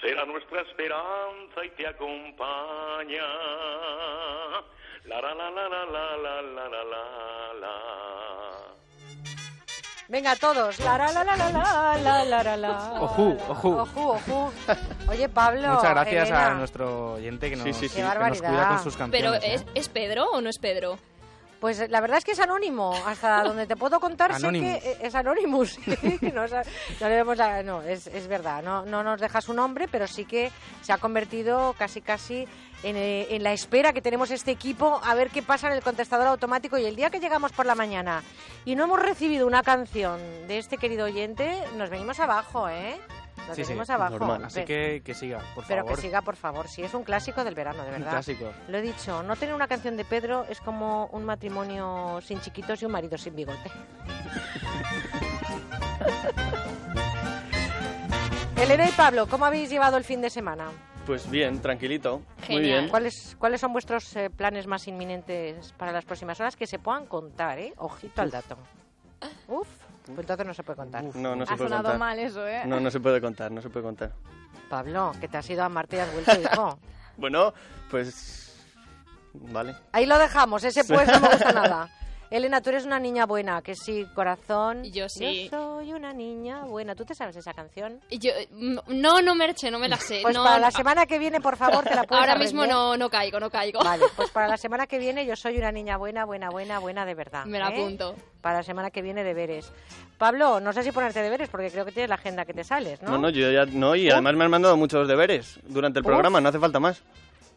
[0.01, 3.24] será nuestra esperanza y te acompaña.
[5.06, 7.74] La la la la la la la la la la la.
[10.09, 10.80] Venga, todos.
[10.80, 13.01] La, la, la, la, la, la, la, la, la, la.
[13.01, 13.77] Ojú, ojú.
[13.80, 14.51] Ojú, ojú.
[15.09, 15.67] Oye, Pablo.
[15.67, 16.48] Muchas gracias Elena.
[16.48, 18.01] a nuestro oyente que nos, Sí, sí, sí.
[18.01, 19.43] Nos cuida con sus Pero canciones.
[19.43, 19.53] ¿eh?
[19.53, 20.98] ¿es, ¿es Pedro o no es Pedro?
[21.60, 22.94] Pues la verdad es que es anónimo.
[23.06, 24.82] Hasta donde te puedo contar sé Anonymous.
[24.84, 25.80] que es Anonymous.
[26.34, 26.61] no, sa-
[27.02, 28.61] no le vemos la- no, es, es verdad.
[28.64, 32.48] No, no nos deja su nombre, pero sí que se ha convertido casi casi
[32.84, 35.82] en, eh, en la espera que tenemos este equipo a ver qué pasa en el
[35.82, 36.77] contestador automático.
[36.77, 38.24] Y el día que llegamos por la mañana
[38.64, 42.98] y no hemos recibido una canción de este querido oyente, nos venimos abajo, ¿eh?
[43.48, 44.11] Nos Sí, sí, abajo.
[44.19, 44.43] normal.
[44.45, 45.95] Así que que siga, por pero favor.
[45.95, 46.67] que siga, por favor.
[46.67, 48.11] Sí, es un clásico del verano, de Un verdad.
[48.11, 48.51] clásico.
[48.67, 52.82] Lo he dicho, no tener una canción de Pedro es como un matrimonio sin chiquitos
[52.82, 53.72] y un marido sin bigote.
[58.57, 60.69] Elena y Pablo, ¿cómo habéis llevado el fin de semana?
[61.06, 62.22] Pues bien, tranquilito.
[62.49, 62.90] Muy bien.
[62.90, 67.06] ¿Cuáles, ¿Cuáles son vuestros eh, planes más inminentes para las próximas horas que se puedan
[67.06, 67.74] contar, eh?
[67.77, 68.57] Ojito al dato.
[69.48, 69.67] Uf,
[70.08, 71.03] pues entonces no se puede contar.
[71.16, 72.00] No, no se Ha puede sonado contar.
[72.00, 72.64] mal eso, ¿eh?
[72.66, 74.11] No, no se puede contar, no se puede contar.
[74.69, 76.80] Pablo, que te has ido a Marte y has vuelto, hijo.
[77.18, 77.53] Bueno,
[77.90, 78.44] pues...
[79.34, 79.76] Vale.
[79.92, 81.90] Ahí lo dejamos, ese pues no me gusta nada.
[82.30, 84.84] Elena, tú eres una niña buena, que sí, corazón.
[84.84, 85.48] Yo sí.
[85.50, 86.94] Yo soy una niña buena.
[86.94, 88.02] ¿Tú te sabes esa canción?
[88.11, 90.19] Yo, mm, no, no, Merche, no me la sé.
[90.24, 92.76] Pues no, para la semana que viene, por favor, te la puedes Ahora mismo aprender.
[92.76, 93.80] no, no caigo, no caigo.
[93.82, 97.06] Vale, pues para la semana que viene yo soy una niña buena, buena, buena, buena
[97.06, 97.45] de verdad.
[97.45, 97.80] Me la ¿eh?
[97.82, 98.14] apunto.
[98.48, 99.74] Para la semana que viene deberes.
[100.17, 103.01] Pablo, no sé si ponerte deberes porque creo que tienes la agenda que te sales,
[103.01, 103.11] ¿no?
[103.11, 106.08] No, no, yo ya no, y además me han mandado muchos deberes durante el Uf.
[106.08, 107.03] programa, no hace falta más.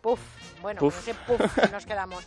[0.01, 0.19] Puf,
[0.61, 0.99] bueno, Puf.
[0.99, 2.27] ese puf que nos quedamos.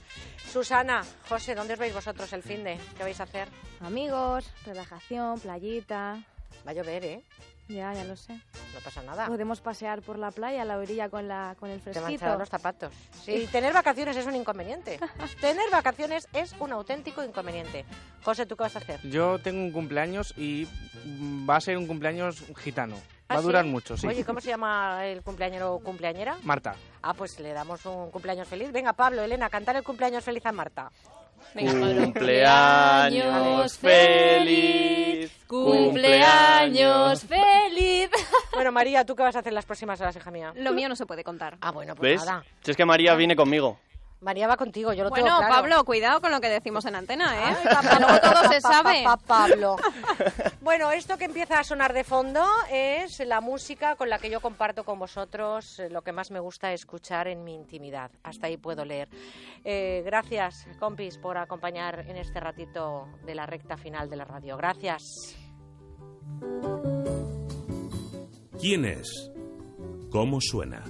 [0.49, 2.79] Susana, José, ¿dónde os veis vosotros el fin de?
[2.95, 3.49] ¿Qué vais a hacer?
[3.81, 6.23] Amigos, relajación, playita.
[6.65, 7.21] Va a llover, ¿eh?
[7.69, 8.33] Ya, ya lo sé.
[8.73, 9.27] No pasa nada.
[9.27, 12.09] Podemos pasear por la playa, a la orilla con, la, con el Te fresquito.
[12.09, 12.93] mancharán los zapatos.
[13.23, 14.99] Sí, tener vacaciones es un inconveniente.
[15.41, 17.85] tener vacaciones es un auténtico inconveniente.
[18.23, 18.99] José, ¿tú qué vas a hacer?
[19.09, 20.67] Yo tengo un cumpleaños y
[21.05, 22.95] mm, va a ser un cumpleaños gitano.
[23.29, 23.47] ¿Ah, Va a sí?
[23.47, 24.05] durar mucho, sí.
[24.07, 26.37] Oye, ¿cómo se llama el cumpleañero o cumpleañera?
[26.43, 26.75] Marta.
[27.01, 28.71] Ah, pues le damos un cumpleaños feliz.
[28.73, 30.91] Venga, Pablo, Elena, cantar el cumpleaños feliz a Marta.
[31.53, 35.31] Cumpleaños feliz.
[35.47, 38.09] Cumpleaños feliz.
[38.53, 40.53] Bueno, María, ¿tú qué vas a hacer las próximas horas, hija mía?
[40.55, 41.57] Lo mío no se puede contar.
[41.59, 42.25] Ah, bueno, pues ¿Ves?
[42.25, 42.43] nada.
[42.61, 43.79] Si es que María viene conmigo.
[44.23, 45.53] María va contigo, yo lo tengo Bueno, claro.
[45.55, 47.55] Pablo, cuidado con lo que decimos en antena, ¿eh?
[47.59, 49.03] Ay, papá, Luego todo se pa, pa, sabe.
[49.03, 49.75] pa, Pablo.
[50.61, 54.39] Bueno, esto que empieza a sonar de fondo es la música con la que yo
[54.39, 58.11] comparto con vosotros lo que más me gusta escuchar en mi intimidad.
[58.23, 59.09] Hasta ahí puedo leer.
[59.65, 64.55] Eh, gracias, compis, por acompañar en este ratito de la recta final de la radio.
[64.55, 65.03] Gracias.
[68.59, 69.31] ¿Quién es?
[70.09, 70.81] ¿Cómo suena?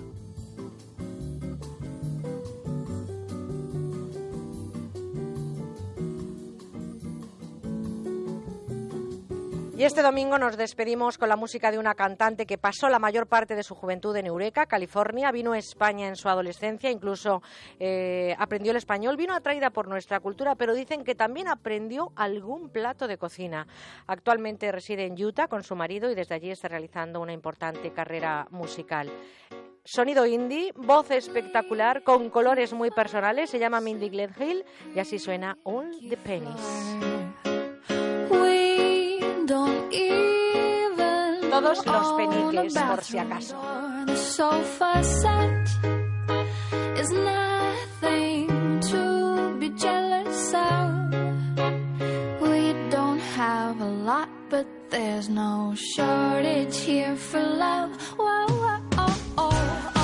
[9.83, 13.27] Y este domingo nos despedimos con la música de una cantante que pasó la mayor
[13.27, 17.41] parte de su juventud en Eureka, California, vino a España en su adolescencia, incluso
[17.81, 22.69] eh, aprendió el español, vino atraída por nuestra cultura, pero dicen que también aprendió algún
[22.69, 23.67] plato de cocina.
[24.07, 28.47] Actualmente reside en Utah con su marido y desde allí está realizando una importante carrera
[28.51, 29.11] musical.
[29.83, 34.63] Sonido indie, voz espectacular, con colores muy personales, se llama Mindy Gledhill
[34.95, 37.52] y así suena All the Pennies.
[41.63, 43.55] todos los peniques, por si acaso.
[54.89, 57.91] there's no shortage here for love.
[58.17, 60.02] Whoa, whoa, oh, oh.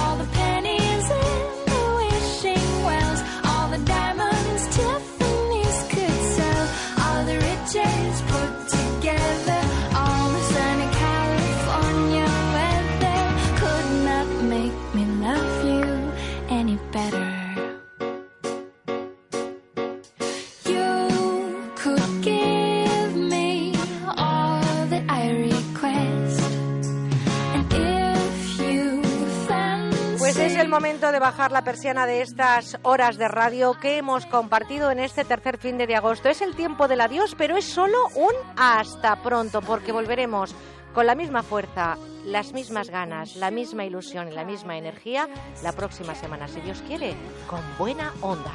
[31.12, 35.58] De bajar la persiana de estas horas de radio que hemos compartido en este tercer
[35.58, 36.30] fin de agosto.
[36.30, 40.54] Es el tiempo del adiós, pero es solo un hasta pronto, porque volveremos
[40.94, 45.28] con la misma fuerza, las mismas ganas, la misma ilusión y la misma energía
[45.64, 47.16] la próxima semana, si Dios quiere,
[47.48, 48.54] con buena onda.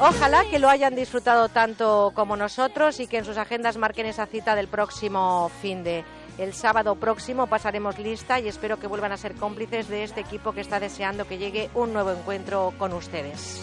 [0.00, 4.26] Ojalá que lo hayan disfrutado tanto como nosotros y que en sus agendas marquen esa
[4.26, 6.04] cita del próximo fin de.
[6.38, 10.52] El sábado próximo pasaremos lista y espero que vuelvan a ser cómplices de este equipo
[10.52, 13.60] que está deseando que llegue un nuevo encuentro con ustedes.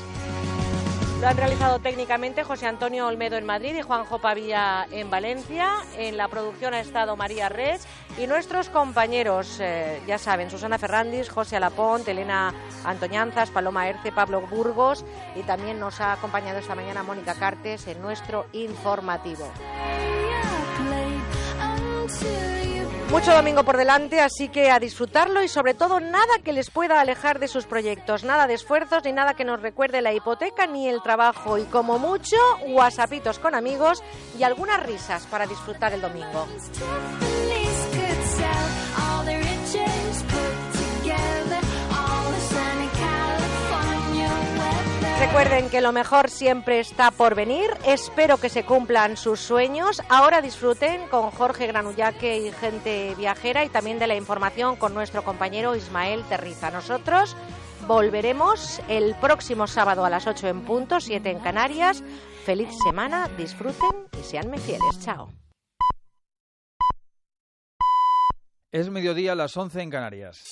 [1.21, 5.71] Lo han realizado técnicamente José Antonio Olmedo en Madrid y Juanjo Pavía en Valencia.
[5.97, 7.79] En la producción ha estado María Red
[8.17, 14.41] y nuestros compañeros, eh, ya saben, Susana Ferrandis, José Alapont, Elena Antoñanzas, Paloma Erce, Pablo
[14.41, 15.05] Burgos
[15.35, 19.49] y también nos ha acompañado esta mañana Mónica Cartes en nuestro informativo.
[23.11, 26.99] Mucho domingo por delante, así que a disfrutarlo y sobre todo nada que les pueda
[26.99, 30.89] alejar de sus proyectos, nada de esfuerzos ni nada que nos recuerde la hipoteca ni
[30.89, 32.35] el trabajo y como mucho,
[32.67, 34.03] whatsappitos con amigos
[34.37, 36.47] y algunas risas para disfrutar el domingo.
[45.19, 47.71] Recuerden que lo mejor siempre está por venir.
[47.85, 50.01] Espero que se cumplan sus sueños.
[50.09, 55.23] Ahora disfruten con Jorge Granullaque y gente viajera y también de la información con nuestro
[55.23, 56.69] compañero Ismael Terriza.
[56.69, 57.35] Nosotros
[57.87, 62.03] volveremos el próximo sábado a las 8 en punto, 7 en Canarias.
[62.45, 64.99] Feliz semana, disfruten y seanme fieles.
[64.99, 65.31] Chao.
[68.71, 70.43] Es mediodía a las 11 en Canarias.